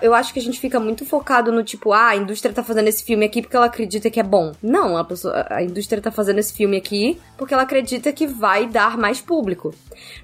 Eu 0.00 0.14
acho 0.14 0.32
que 0.32 0.38
a 0.38 0.42
gente 0.42 0.58
fica 0.58 0.80
muito 0.80 1.04
focado 1.04 1.52
no 1.52 1.62
tipo, 1.62 1.92
ah, 1.92 2.08
a 2.08 2.16
indústria 2.16 2.54
tá 2.54 2.64
fazendo 2.64 2.88
esse 2.88 3.04
filme 3.04 3.26
aqui 3.26 3.42
porque 3.42 3.56
ela 3.56 3.66
acredita 3.66 4.10
que 4.10 4.18
é 4.18 4.22
bom. 4.22 4.52
Não, 4.62 4.96
a, 4.96 5.04
pessoa, 5.04 5.46
a 5.50 5.62
indústria 5.62 6.00
tá 6.00 6.10
fazendo 6.10 6.38
esse 6.38 6.54
filme 6.54 6.76
aqui 6.78 7.20
porque 7.36 7.52
ela 7.52 7.64
acredita 7.64 8.10
que 8.12 8.26
vai 8.26 8.66
dar 8.66 8.96
mais 8.96 9.20
público. 9.20 9.74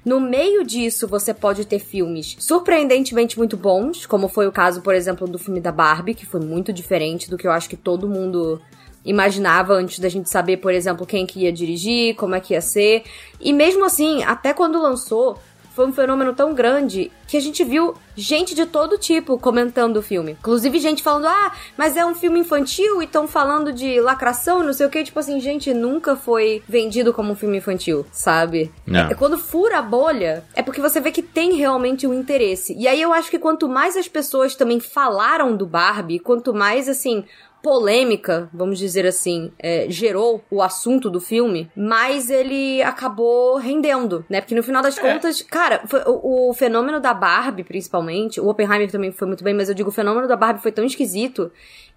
No 0.03 0.19
meio 0.19 0.65
disso, 0.65 1.07
você 1.07 1.33
pode 1.33 1.65
ter 1.65 1.79
filmes 1.79 2.35
surpreendentemente 2.39 3.37
muito 3.37 3.55
bons, 3.55 4.07
como 4.07 4.27
foi 4.27 4.47
o 4.47 4.51
caso, 4.51 4.81
por 4.81 4.95
exemplo, 4.95 5.27
do 5.27 5.37
filme 5.37 5.61
da 5.61 5.71
Barbie, 5.71 6.15
que 6.15 6.25
foi 6.25 6.39
muito 6.39 6.73
diferente 6.73 7.29
do 7.29 7.37
que 7.37 7.45
eu 7.45 7.51
acho 7.51 7.69
que 7.69 7.77
todo 7.77 8.09
mundo 8.09 8.59
imaginava 9.05 9.73
antes 9.73 9.99
da 9.99 10.09
gente 10.09 10.29
saber, 10.29 10.57
por 10.57 10.73
exemplo, 10.73 11.05
quem 11.05 11.25
que 11.25 11.41
ia 11.41 11.51
dirigir, 11.51 12.15
como 12.15 12.35
é 12.35 12.39
que 12.39 12.53
ia 12.53 12.61
ser. 12.61 13.03
E 13.39 13.51
mesmo 13.51 13.85
assim, 13.85 14.23
até 14.23 14.53
quando 14.53 14.81
lançou, 14.81 15.37
foi 15.75 15.87
um 15.87 15.93
fenômeno 15.93 16.33
tão 16.33 16.53
grande 16.53 17.11
que 17.27 17.35
a 17.35 17.41
gente 17.41 17.63
viu 17.63 17.95
gente 18.15 18.53
de 18.53 18.65
todo 18.65 18.97
tipo 18.97 19.39
comentando 19.39 19.97
o 19.97 20.01
filme. 20.01 20.33
Inclusive 20.33 20.77
gente 20.79 21.01
falando, 21.01 21.27
ah, 21.27 21.51
mas 21.75 21.97
é 21.97 22.05
um 22.05 22.13
filme 22.13 22.39
infantil 22.39 23.01
e 23.01 23.05
estão 23.05 23.27
falando 23.27 23.73
de 23.73 23.99
lacração 23.99 24.63
não 24.63 24.73
sei 24.73 24.85
o 24.85 24.89
que. 24.89 25.03
Tipo 25.03 25.19
assim, 25.19 25.39
gente, 25.39 25.73
nunca 25.73 26.15
foi 26.15 26.61
vendido 26.67 27.11
como 27.11 27.31
um 27.31 27.35
filme 27.35 27.57
infantil, 27.57 28.05
sabe? 28.11 28.71
É 29.09 29.15
quando 29.15 29.37
fura 29.37 29.79
a 29.79 29.81
bolha, 29.81 30.43
é 30.53 30.61
porque 30.61 30.81
você 30.81 30.99
vê 30.99 31.11
que 31.11 31.23
tem 31.23 31.53
realmente 31.53 32.05
um 32.05 32.13
interesse. 32.13 32.75
E 32.77 32.87
aí 32.87 33.01
eu 33.01 33.11
acho 33.11 33.31
que 33.31 33.39
quanto 33.39 33.67
mais 33.67 33.97
as 33.97 34.07
pessoas 34.07 34.55
também 34.55 34.79
falaram 34.79 35.55
do 35.55 35.65
Barbie, 35.65 36.19
quanto 36.19 36.53
mais, 36.53 36.87
assim, 36.87 37.25
polêmica, 37.63 38.49
vamos 38.53 38.77
dizer 38.77 39.05
assim, 39.05 39.49
é, 39.57 39.85
gerou 39.89 40.43
o 40.51 40.61
assunto 40.61 41.09
do 41.09 41.21
filme, 41.21 41.71
mais 41.75 42.29
ele 42.29 42.83
acabou 42.83 43.55
rendendo, 43.57 44.25
né? 44.29 44.41
Porque 44.41 44.53
no 44.53 44.61
final 44.61 44.83
das 44.83 44.99
contas, 44.99 45.41
cara, 45.41 45.81
foi- 45.87 46.03
o, 46.05 46.49
o 46.49 46.53
fenômeno 46.53 46.99
da 46.99 47.13
Barbie, 47.13 47.63
principalmente, 47.63 48.39
o 48.41 48.49
Oppenheimer 48.49 48.91
também 48.91 49.13
foi 49.13 49.27
muito 49.27 49.45
bem, 49.45 49.53
mas 49.53 49.69
eu 49.69 49.75
digo, 49.75 49.87
o 49.89 49.93
fenômeno 49.93 50.27
da 50.27 50.35
Barbie 50.35 50.61
foi 50.61 50.73
tão 50.73 50.83
esquisito 50.83 51.49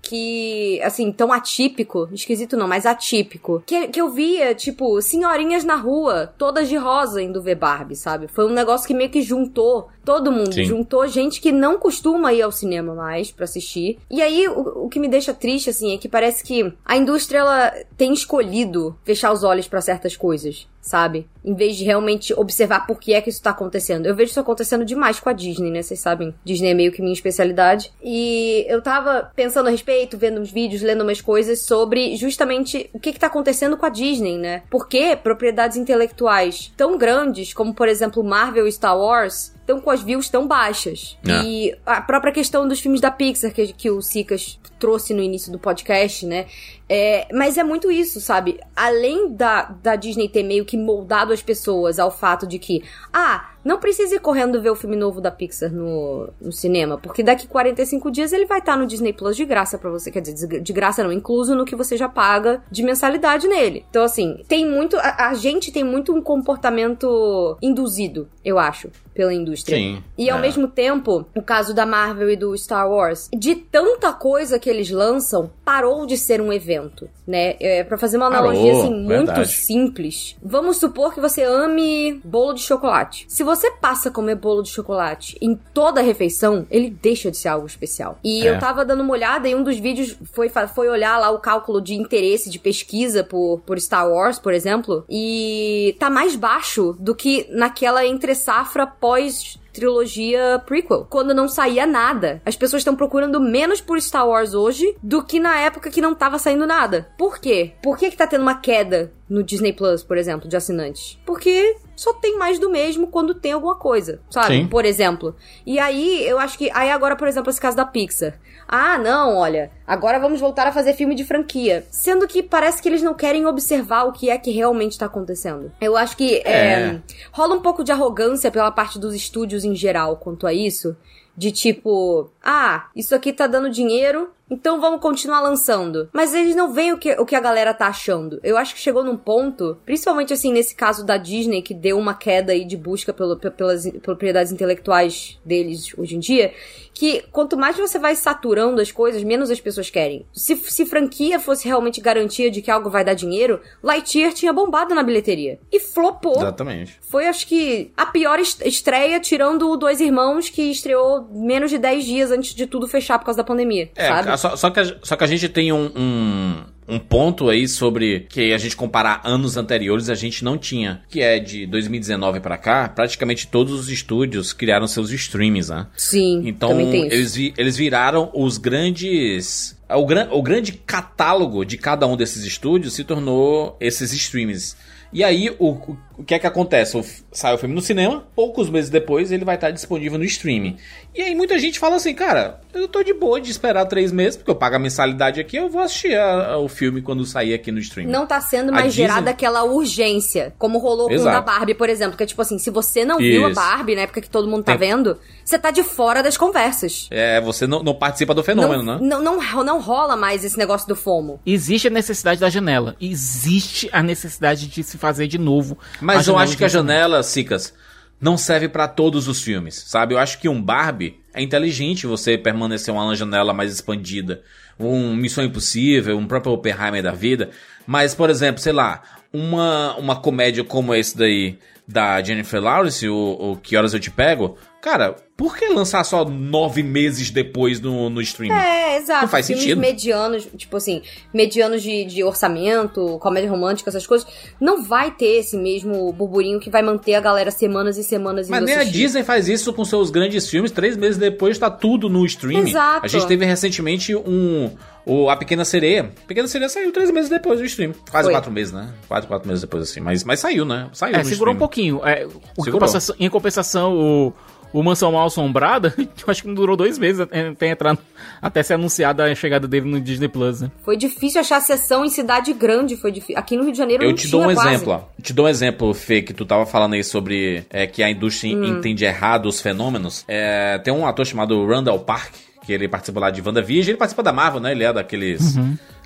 que, 0.03 0.81
assim, 0.83 1.11
tão 1.11 1.33
atípico, 1.33 2.09
esquisito 2.13 2.57
não, 2.57 2.69
mas 2.69 2.87
atípico, 2.87 3.63
que, 3.67 3.89
que 3.89 4.01
eu 4.01 4.11
via, 4.11 4.55
tipo, 4.55 5.01
senhorinhas 5.03 5.65
na 5.65 5.75
rua, 5.75 6.33
todas 6.39 6.69
de 6.69 6.77
rosa 6.77 7.21
indo 7.21 7.43
ver 7.43 7.57
Barbie, 7.57 7.97
sabe? 7.97 8.29
Foi 8.29 8.47
um 8.47 8.53
negócio 8.53 8.87
que 8.87 8.95
meio 8.95 9.11
que 9.11 9.21
juntou 9.21 9.89
todo 10.05 10.31
mundo, 10.31 10.55
Sim. 10.55 10.65
juntou 10.65 11.07
gente 11.09 11.41
que 11.41 11.51
não 11.51 11.79
costuma 11.79 12.33
ir 12.33 12.43
ao 12.43 12.53
cinema 12.53 12.95
mais 12.95 13.33
pra 13.33 13.45
assistir. 13.45 13.99
E 14.09 14.23
aí, 14.23 14.47
o, 14.47 14.85
o 14.85 14.89
que 14.89 15.01
me 15.01 15.09
deixa 15.09 15.35
triste, 15.35 15.71
assim, 15.71 15.95
é 15.95 15.99
que 15.99 16.09
parece 16.09 16.45
que 16.45 16.73
a 16.85 16.97
indústria, 16.97 17.41
ela 17.41 17.73
tem 17.97 18.13
escolhido 18.13 18.97
fechar 19.05 19.33
os 19.33 19.43
olhos 19.43 19.67
pra 19.67 19.81
certas 19.81 20.17
coisas. 20.17 20.69
Sabe? 20.87 21.27
Em 21.45 21.53
vez 21.53 21.77
de 21.77 21.83
realmente 21.83 22.33
observar 22.33 22.87
por 22.87 23.01
que 23.01 23.13
é 23.13 23.21
que 23.21 23.29
isso 23.29 23.43
tá 23.43 23.51
acontecendo. 23.51 24.07
Eu 24.07 24.15
vejo 24.15 24.31
isso 24.31 24.39
acontecendo 24.39 24.85
demais 24.85 25.19
com 25.19 25.29
a 25.29 25.33
Disney, 25.33 25.69
né? 25.69 25.83
Vocês 25.83 25.99
sabem. 25.99 26.33
Disney 26.45 26.71
é 26.71 26.75
meio 26.75 26.93
que 26.93 27.03
minha 27.03 27.13
especialidade. 27.13 27.93
E 28.01 28.65
eu 28.69 28.81
tava 28.81 29.33
pensando 29.35 29.67
a 29.67 29.71
respeito, 29.71 30.17
vendo 30.17 30.41
uns 30.41 30.53
vídeos, 30.53 30.83
lendo 30.83 31.03
umas 31.03 31.21
coisas 31.21 31.63
sobre 31.63 32.15
justamente 32.15 32.89
o 32.93 33.01
que 33.01 33.13
que 33.13 33.19
tá 33.19 33.27
acontecendo 33.27 33.77
com 33.77 33.85
a 33.85 33.89
Disney, 33.89 34.39
né? 34.39 34.63
Por 34.71 34.87
que 34.87 35.17
propriedades 35.17 35.77
intelectuais 35.77 36.73
tão 36.77 36.97
grandes, 36.97 37.53
como 37.53 37.75
por 37.75 37.89
exemplo 37.89 38.23
Marvel 38.23 38.69
e 38.69 38.73
Star 38.73 38.97
Wars, 38.97 39.56
estão 39.67 39.81
com 39.81 39.91
as 39.91 40.01
views 40.01 40.29
tão 40.29 40.47
baixas. 40.47 41.19
É. 41.27 41.43
E 41.43 41.77
a 41.85 42.01
própria 42.01 42.33
questão 42.33 42.67
dos 42.69 42.79
filmes 42.79 43.01
da 43.01 43.11
Pixar, 43.11 43.53
que, 43.53 43.73
que 43.73 43.91
o 43.91 44.01
Sicas 44.01 44.59
trouxe 44.79 45.13
no 45.13 45.21
início 45.21 45.51
do 45.51 45.59
podcast, 45.59 46.25
né? 46.25 46.47
É, 46.89 47.27
mas 47.33 47.59
é 47.59 47.65
muito 47.65 47.91
isso, 47.91 48.21
sabe? 48.21 48.61
Além 48.75 49.33
da, 49.33 49.65
da 49.65 49.97
Disney 49.97 50.29
ter 50.29 50.45
meio 50.45 50.65
que 50.65 50.77
moldado 50.77 51.33
as 51.33 51.43
pessoas 51.43 51.99
ao 51.99 52.11
fato 52.11 52.47
de 52.47 52.59
que, 52.59 52.85
ah, 53.13 53.51
não 53.67 53.81
precisa 53.81 54.15
ir 54.15 54.21
correndo 54.21 54.63
ver 54.63 54.71
o 54.71 54.77
filme 54.77 54.95
novo 54.97 55.21
da 55.21 55.31
Pixar 55.31 55.73
no, 55.73 56.29
no 56.41 56.53
cinema, 56.53 56.97
porque 56.99 57.23
daqui 57.23 57.47
45 57.49 58.11
dias 58.11 58.33
ele 58.33 58.47
vai 58.47 58.61
estar 58.61 58.77
no 58.77 58.87
Disney 58.87 59.13
Plus 59.13 59.37
de 59.37 59.45
graça 59.45 59.77
pra 59.77 59.91
você. 59.91 60.11
Quer 60.11 60.21
dizer, 60.21 60.61
de 60.61 60.73
graça 60.73 61.03
não, 61.03 61.11
incluso 61.13 61.55
no 61.55 61.65
que 61.65 61.75
você 61.75 61.97
já 61.97 62.09
paga 62.09 62.63
de 62.71 62.83
mensalidade 62.83 63.49
nele. 63.49 63.85
Então, 63.91 64.05
assim, 64.05 64.43
tem 64.49 64.65
muito. 64.71 64.97
A, 64.99 65.29
a 65.31 65.35
gente 65.35 65.73
tem 65.73 65.83
muito 65.83 66.15
um 66.15 66.23
comportamento 66.23 67.57
induzido, 67.61 68.29
eu 68.45 68.59
acho, 68.59 68.89
pela 69.15 69.33
indústria. 69.33 69.77
Sim. 69.77 70.03
E 70.17 70.31
ao 70.31 70.39
É. 70.39 70.43
mesmo 70.43 70.69
tempo, 70.69 71.27
o 71.35 71.43
caso 71.43 71.75
da 71.75 71.85
Marvel 71.87 72.31
e 72.31 72.37
do 72.37 72.57
Star 72.57 72.89
Wars, 72.91 73.29
de 73.37 73.55
tanta 73.55 74.13
coisa 74.13 74.59
que 74.59 74.69
eles 74.71 74.91
lançam, 74.91 75.51
parou 75.67 76.07
de 76.07 76.17
ser 76.17 76.41
um 76.41 76.53
evento, 76.53 77.11
né? 77.27 77.57
É, 77.59 77.83
para 77.83 77.99
fazer 77.99 78.17
uma 78.19 78.31
Parou, 78.31 78.51
analogia 78.51 78.73
assim 78.73 78.95
muito 78.95 79.09
verdade. 79.27 79.49
simples. 79.49 80.37
Vamos 80.41 80.77
supor 80.77 81.13
que 81.13 81.21
você 81.21 81.43
ame 81.43 82.21
bolo 82.25 82.53
de 82.53 82.61
chocolate. 82.63 83.27
Se 83.29 83.43
você 83.43 83.69
passa 83.73 84.09
a 84.09 84.13
comer 84.13 84.37
bolo 84.37 84.63
de 84.63 84.69
chocolate 84.71 85.37
em 85.43 85.57
toda 85.75 86.01
a 86.01 86.05
refeição, 86.05 86.65
ele 86.71 86.89
deixa 86.89 87.33
de 87.33 87.37
ser 87.37 87.49
algo 87.49 87.67
especial. 87.67 88.17
E 88.23 88.47
É. 88.47 88.51
eu 88.51 88.61
tava 88.61 88.85
dando 88.85 89.03
uma 89.03 89.13
olhada 89.13 89.49
e 89.49 89.57
um 89.57 89.65
dos 89.65 89.77
vídeos 89.77 90.17
foi, 90.33 90.49
foi 90.49 90.89
olhar 90.89 91.19
lá 91.19 91.31
o 91.31 91.41
cálculo 91.41 91.81
de 91.81 91.95
interesse 91.95 92.49
de 92.49 92.61
pesquisa 92.61 93.25
por, 93.25 93.61
por 93.67 93.81
Star 93.81 94.09
Wars, 94.09 94.39
por 94.39 94.55
exemplo, 94.55 95.05
e 95.11 95.97
tá 95.99 96.09
mais 96.09 96.37
baixo 96.37 96.95
do 97.01 97.13
que 97.13 97.45
naquela 97.51 98.07
entre 98.07 98.37
safra 98.37 98.87
pós 98.87 99.59
trilogia 99.77 100.61
prequel, 100.65 101.07
quando 101.09 101.35
não 101.35 101.49
saía 101.49 101.87
nada. 101.87 102.41
As 102.45 102.57
pessoas 102.57 102.81
estão 102.81 102.97
procurando 102.97 103.39
menos 103.41 103.81
por 103.81 104.01
Star 104.01 104.27
Wars 104.27 104.55
hoje 104.55 104.97
do 105.03 105.23
que 105.23 105.39
na 105.39 105.59
época 105.61 105.91
que 105.91 106.01
não 106.01 106.15
tava 106.15 106.39
saindo 106.39 106.67
nada. 106.67 107.09
Por 107.19 107.39
quê? 107.39 107.75
Por 107.83 107.99
que 107.99 108.11
que 108.11 108.17
tá 108.17 108.27
tendo 108.27 108.43
uma 108.43 108.57
queda 108.57 109.13
no 109.29 109.43
Disney 109.43 109.73
Plus, 109.73 110.03
por 110.03 110.17
exemplo, 110.17 110.49
de 110.49 110.57
assinantes? 110.57 111.19
Porque 111.27 111.77
só 111.95 112.13
tem 112.15 112.39
mais 112.39 112.59
do 112.59 112.71
mesmo 112.71 113.09
quando 113.09 113.35
tem 113.35 113.53
alguma 113.53 113.77
coisa, 113.77 114.21
sabe? 114.31 114.57
Sim. 114.57 114.67
Por 114.67 114.85
exemplo. 114.85 115.37
E 115.65 115.79
aí, 115.79 116.27
eu 116.27 116.39
acho 116.39 116.57
que. 116.57 116.71
Aí 116.73 116.91
agora, 116.91 117.17
por 117.17 117.29
exemplo, 117.29 117.51
esse 117.51 117.61
caso 117.61 117.77
da 117.77 117.85
Pixar. 117.85 118.39
Ah, 118.69 118.99
não, 118.99 119.37
olha, 119.37 119.71
agora 119.87 120.19
vamos 120.19 120.41
voltar 120.41 120.67
a 120.67 120.73
fazer 120.73 120.95
filme 120.95 121.15
de 121.15 121.25
franquia. 121.25 121.87
Sendo 121.91 122.27
que 122.27 122.43
parece 122.43 122.83
que 122.83 122.89
eles 122.89 123.03
não 123.03 123.15
querem 123.15 123.47
observar 123.47 124.05
o 124.05 124.13
que 124.13 124.29
é 124.31 124.37
que 124.39 124.51
realmente 124.51 124.99
tá 124.99 125.07
acontecendo. 125.07 125.71
Eu 125.81 125.97
acho 125.97 126.17
que 126.17 126.39
é, 126.45 126.51
É. 126.81 127.01
rola 127.33 127.55
um 127.55 127.61
pouco 127.63 127.85
de 127.85 127.93
arrogância 127.93 128.51
pela 128.51 128.71
parte 128.71 128.99
dos 128.99 129.15
estúdios 129.15 129.65
em 129.65 129.75
geral 129.75 130.17
quanto 130.17 130.47
a 130.47 130.53
isso. 130.53 130.97
De 131.37 131.53
tipo, 131.53 132.31
ah, 132.43 132.87
isso 132.97 133.15
aqui 133.15 133.33
tá 133.33 133.47
dando 133.47 133.69
dinheiro, 133.71 134.31
então 134.51 134.81
vamos 134.81 135.01
continuar 135.01 135.41
lançando. 135.41 136.09
Mas 136.13 136.35
eles 136.35 136.55
não 136.55 136.73
veem 136.73 136.93
o 136.93 136.99
que, 136.99 137.13
o 137.13 137.25
que 137.27 137.35
a 137.35 137.41
galera 137.41 137.75
tá 137.75 137.87
achando. 137.89 138.39
Eu 138.43 138.57
acho 138.57 138.75
que 138.75 138.81
chegou 138.81 139.03
num 139.05 139.17
ponto, 139.17 139.77
principalmente 139.85 140.33
assim 140.33 140.53
nesse 140.53 140.75
caso 140.75 141.05
da 141.05 141.17
Disney, 141.17 141.63
que 141.63 141.75
deu 141.75 141.99
uma 141.99 142.15
queda 142.15 142.53
aí 142.53 142.65
de 142.65 142.77
busca 142.77 143.13
pelo, 143.13 143.37
pe- 143.37 143.51
pelas 143.51 143.89
propriedades 144.03 144.53
intelectuais 144.53 145.39
deles 145.45 145.93
hoje 145.99 146.17
em 146.17 146.19
dia, 146.19 146.53
que 146.95 147.23
quanto 147.33 147.57
mais 147.57 147.77
você 147.77 147.99
vai 147.99 148.15
saturando 148.15 148.81
as 148.81 148.91
coisas, 148.91 149.23
menos 149.23 149.51
as 149.51 149.61
pessoas 149.61 149.91
querem. 149.91 150.25
Se, 150.33 150.57
se 150.57 150.87
franquia 150.87 151.39
fosse 151.41 151.67
realmente 151.67 152.01
garantia 152.01 152.51
de 152.51 152.63
que 152.63 152.71
algo 152.71 152.89
vai 152.89 153.05
dar 153.05 153.15
dinheiro, 153.15 153.61
Lightyear 153.83 154.33
tinha 154.33 154.53
bombado 154.53 154.95
na 154.95 155.03
bilheteria. 155.03 155.59
E 155.73 155.79
flopou. 155.81 156.37
Exatamente. 156.37 156.99
Foi, 157.03 157.27
acho 157.27 157.47
que, 157.47 157.91
a 157.97 158.07
pior 158.07 158.39
est- 158.39 158.65
estreia, 158.65 159.21
tirando 159.21 159.69
o 159.71 159.77
Dois 159.77 160.01
Irmãos, 160.01 160.49
que 160.49 160.63
estreou 160.71 161.27
menos 161.31 161.71
de 161.71 161.79
10 161.79 162.05
dias 162.05 162.31
antes 162.31 162.55
de 162.55 162.67
tudo 162.67 162.87
fechar 162.89 163.19
por 163.19 163.27
causa 163.27 163.39
da 163.39 163.45
pandemia, 163.45 163.91
É, 163.95 164.09
sabe? 164.09 164.36
Só, 164.37 164.57
só 164.57 164.71
que, 164.71 164.81
a- 164.81 164.97
só 165.03 165.17
que 165.17 165.25
a 165.25 165.27
gente 165.27 165.49
tem 165.49 165.73
um, 165.73 165.91
um, 165.97 166.65
um 166.89 166.99
ponto 166.99 167.49
aí 167.49 167.67
sobre 167.69 168.27
que 168.29 168.53
a 168.53 168.59
gente 168.59 168.77
comparar 168.77 169.21
anos 169.25 169.57
anteriores, 169.57 170.09
a 170.09 170.15
gente 170.15 170.45
não 170.45 170.57
tinha. 170.59 171.03
Que 171.09 171.21
é 171.21 171.39
de 171.39 171.67
2019 171.67 172.41
pra 172.41 172.57
cá, 172.57 172.89
praticamente 172.89 173.47
todos 173.49 173.73
os 173.73 173.89
estúdios 173.89 174.53
criaram 174.53 174.87
seus 174.87 175.11
streams, 175.11 175.69
né? 175.71 175.87
Sim, 175.97 176.43
Então, 176.47 176.71
eles, 177.13 177.35
vi- 177.35 177.55
eles 177.57 177.77
viraram 177.77 178.31
os 178.35 178.59
grandes. 178.59 179.77
O, 179.89 180.05
gran, 180.05 180.29
o 180.33 180.43
grande 180.43 180.73
catálogo 180.73 181.65
de 181.65 181.77
cada 181.77 182.07
um 182.07 182.17
desses 182.17 182.45
estúdios 182.45 182.95
se 182.95 183.05
tornou 183.05 183.77
esses 183.81 184.13
streams. 184.13 184.77
E 185.13 185.23
aí, 185.23 185.49
o, 185.59 185.71
o, 185.71 185.97
o 186.19 186.25
que 186.25 186.35
é 186.35 186.39
que 186.39 186.47
acontece? 186.47 187.01
Sai 187.33 187.55
o 187.55 187.59
filme 187.59 187.75
no 187.75 187.81
cinema, 187.81 188.27
poucos 188.35 188.69
meses 188.71 188.91
depois 188.91 189.31
ele 189.33 189.45
vai 189.45 189.55
estar 189.57 189.71
disponível 189.71 190.19
no 190.19 190.25
streaming. 190.25 190.77
E 191.15 191.23
aí 191.23 191.35
muita 191.35 191.59
gente 191.59 191.79
fala 191.79 191.97
assim, 191.97 192.15
cara, 192.15 192.61
eu 192.75 192.89
tô 192.89 193.03
de 193.03 193.13
boa 193.15 193.41
de 193.41 193.51
esperar 193.51 193.85
três 193.87 194.13
meses, 194.13 194.37
porque 194.37 194.51
eu 194.51 194.55
pago 194.57 194.77
a 194.77 194.79
mensalidade 194.79 195.41
aqui, 195.41 195.57
eu 195.57 195.69
vou 195.69 195.81
assistir 195.83 196.15
a- 196.17 196.53
a- 196.53 196.59
o 196.59 196.69
filme 196.69 197.01
quando 197.03 197.25
sair 197.25 197.55
aqui 197.55 197.71
no 197.73 197.79
streaming. 197.79 198.11
Não 198.11 198.27
tá 198.27 198.41
sendo 198.41 198.71
A 198.71 198.73
mais 198.73 198.87
Disney- 198.95 199.09
gerada 199.09 199.31
aquela 199.31 199.65
urgência, 199.65 200.55
como 200.59 200.79
rolou 200.79 201.09
com 201.09 201.15
o 201.15 201.25
da. 201.25 201.41
Barbie, 201.41 201.75
por 201.75 201.89
exemplo. 201.89 202.17
Que 202.17 202.23
é 202.23 202.27
tipo 202.27 202.43
assim, 202.43 202.59
se 202.59 202.71
você 202.71 203.05
não 203.05 203.19
viu 203.19 203.45
a 203.47 203.51
Isso. 203.51 203.55
Barbie 203.61 203.95
na 203.95 204.03
época 204.03 204.21
que 204.21 204.29
todo 204.31 204.49
mundo 204.49 204.65
tá 204.65 204.77
Tem- 204.77 204.89
vendo, 204.91 205.19
você 205.45 205.59
tá 205.59 205.71
de 205.71 205.83
fora 205.83 206.23
das 206.23 206.37
conversas. 206.37 207.07
É, 207.11 207.41
você 207.41 207.67
não, 207.67 207.83
não 207.83 207.95
participa 207.95 208.35
do 208.35 208.43
fenômeno, 208.43 208.83
não, 208.83 208.99
né? 208.99 209.07
não, 209.07 209.23
não, 209.23 209.65
não 209.65 209.81
rola 209.81 210.17
mais 210.17 210.45
esse 210.45 210.59
negócio 210.59 210.87
do 210.89 210.97
FOMO. 210.97 211.41
Existe 211.47 211.89
a 211.89 211.91
necessidade 211.91 212.41
da 212.41 212.51
janela. 212.51 212.97
Existe 213.01 213.89
a 213.93 214.03
necessidade 214.03 214.67
de 214.67 214.83
se 214.83 214.99
fazer 214.99 215.27
de 215.27 215.39
novo. 215.39 215.79
Mas 216.07 216.29
eu 216.29 216.39
acho 216.39 216.57
que 216.57 216.65
a 216.65 216.69
janela, 216.69 217.23
Cicas, 217.23 217.75
não 218.21 218.37
serve 218.37 218.69
pra 218.69 218.87
todos 218.89 219.29
os 219.29 219.43
filmes, 219.43 219.75
sabe? 219.87 220.15
Eu 220.15 220.19
acho 220.19 220.39
que 220.39 220.49
um 220.49 220.63
Barbie 220.63 221.21
é 221.35 221.43
inteligente 221.43 222.07
você 222.07 222.39
permanecer 222.39 222.93
uma 222.95 223.15
janela 223.15 223.53
mais 223.53 223.73
expandida. 223.73 224.43
Um 224.79 225.15
Missão 225.15 225.45
Impossível, 225.45 226.17
um 226.17 226.27
próprio 226.27 226.53
Oppenheimer 226.53 227.03
da 227.03 227.13
vida. 227.13 227.51
Mas, 227.87 228.15
por 228.15 228.31
exemplo, 228.31 228.61
sei 228.61 228.73
lá, 228.73 229.03
uma, 229.33 229.97
uma 229.97 230.17
comédia 230.17 230.65
como 230.65 230.95
esse 230.95 231.17
daí 231.17 231.59
da 231.87 232.23
Jennifer 232.23 232.61
Lawrence, 232.61 233.09
o, 233.09 233.53
o 233.53 233.57
Que 233.57 233.77
Horas 233.77 233.95
Eu 233.95 234.01
Te 234.01 234.11
Pego, 234.11 234.57
cara, 234.83 235.15
por 235.37 235.57
que 235.57 235.69
lançar 235.69 236.03
só 236.03 236.25
nove 236.25 236.83
meses 236.83 237.31
depois 237.31 237.81
no, 237.81 238.11
no 238.11 238.21
streaming? 238.21 238.55
É, 238.55 238.97
exato. 238.97 239.23
Não 239.23 239.29
faz 239.29 239.47
Filmes 239.47 239.63
sentido. 239.65 239.81
medianos, 239.81 240.49
tipo 240.57 240.77
assim, 240.77 241.03
medianos 241.33 241.83
de, 241.83 242.05
de 242.05 242.25
orçamento, 242.25 243.19
comédia 243.21 243.51
romântica, 243.51 243.91
essas 243.91 244.07
coisas, 244.07 244.27
não 244.61 244.83
vai 244.83 245.11
ter 245.11 245.39
esse 245.39 245.57
mesmo 245.57 246.13
burburinho 246.13 246.59
que 246.59 246.71
vai 246.71 246.83
manter 246.83 247.15
a 247.15 247.21
galera 247.21 247.51
semanas 247.51 247.99
e 247.99 248.03
semanas 248.03 248.49
Mas 248.49 248.65
nem 248.65 248.75
a 248.75 248.81
assistir. 248.81 248.99
Disney 248.99 249.23
faz 249.23 249.49
isso 249.49 249.73
com 249.73 249.85
seus 249.85 250.11
grandes 250.11 250.49
filmes, 250.49 250.71
três 250.71 250.97
meses 250.97 251.19
depois 251.19 251.59
tá 251.59 251.71
tudo 251.71 252.09
no 252.09 252.25
streaming. 252.27 252.71
Exato. 252.71 253.05
A 253.05 253.09
gente 253.09 253.27
teve 253.27 253.45
recentemente 253.45 254.15
um. 254.17 254.71
O, 255.07 255.31
a 255.31 255.37
Pequena 255.37 255.65
Sereia. 255.65 256.11
A 256.25 256.27
Pequena 256.27 256.49
Sereia 256.49 256.69
saiu 256.69 256.91
três 256.93 257.11
meses 257.13 257.31
depois 257.31 257.61
do 257.61 257.65
streaming. 257.65 257.95
Quase 258.11 258.25
Foi. 258.27 258.33
quatro 258.35 258.51
meses, 258.51 258.73
né? 258.73 258.89
Quatro, 259.07 259.29
quatro 259.29 259.47
meses 259.49 259.63
depois, 259.63 259.85
assim. 259.85 260.01
Mas, 260.01 260.25
mas 260.25 260.41
saiu, 260.41 260.65
né? 260.65 260.89
Saiu 260.93 261.15
É, 261.15 261.19
no 261.19 261.25
segurou 261.25 261.55
um 261.55 261.57
streaming. 261.57 261.59
pouquinho. 261.59 262.01
É, 262.05 262.27
o 262.27 262.29
que 262.29 262.41
Segurou. 262.65 262.73
compensação- 262.73 263.17
em 263.21 263.31
compensação, 263.31 263.95
o, 263.97 264.33
o 264.73 264.83
Mansão 264.83 265.13
Mal 265.13 265.27
Assombrada, 265.29 265.95
eu 265.97 266.09
acho 266.27 266.43
que 266.43 266.49
não 266.49 266.55
durou 266.57 266.77
dois 266.77 266.99
meses 266.99 267.21
até, 267.21 267.49
até 267.49 267.69
entrar, 267.69 267.97
até 268.43 268.63
ser 268.65 268.75
anunciada 268.75 269.25
a 269.31 269.35
chegada 269.37 269.69
dele 269.69 269.89
no 269.89 270.01
Disney 270.01 270.27
Plus, 270.27 270.63
né? 270.63 270.73
Foi 270.85 270.97
difícil 270.97 271.41
achar 271.41 271.61
sessão 271.61 272.05
em 272.05 272.11
cidade 272.11 272.53
grande, 272.53 272.97
foi 272.97 273.13
difícil. 273.13 273.39
Aqui 273.39 273.57
no 273.57 273.63
Rio 273.63 273.71
de 273.73 273.79
Janeiro 273.79 274.03
Eu 274.03 274.09
não 274.09 274.17
te 274.17 274.27
dou 274.27 274.41
um 274.43 274.53
quase. 274.55 274.69
exemplo, 274.75 274.93
ó. 274.93 275.23
Te 275.23 275.33
dou 275.33 275.47
um 275.47 275.49
exemplo, 275.49 275.95
Fê, 275.95 276.21
que 276.21 276.35
tu 276.35 276.45
tava 276.45 276.67
falando 276.67 276.95
aí 276.95 277.05
sobre 277.05 277.65
é, 277.71 277.87
que 277.87 278.03
a 278.03 278.11
indústria 278.11 278.57
Hum. 278.57 278.65
entende 278.79 279.05
errado 279.05 279.47
os 279.47 279.61
fenômenos. 279.61 280.25
É, 280.27 280.79
tem 280.79 280.93
um 280.93 281.07
ator 281.07 281.25
chamado 281.25 281.65
Randall 281.65 282.01
Park, 282.01 282.35
que 282.67 282.73
ele 282.73 282.89
participa 282.89 283.21
lá 283.21 283.31
de 283.31 283.41
WandaVision, 283.41 283.91
ele 283.91 283.97
participa 283.99 284.23
da 284.23 284.33
Marvel, 284.33 284.61
né? 284.61 284.73
Ele 284.73 284.85
é 284.85 284.93
daqueles 284.93 285.57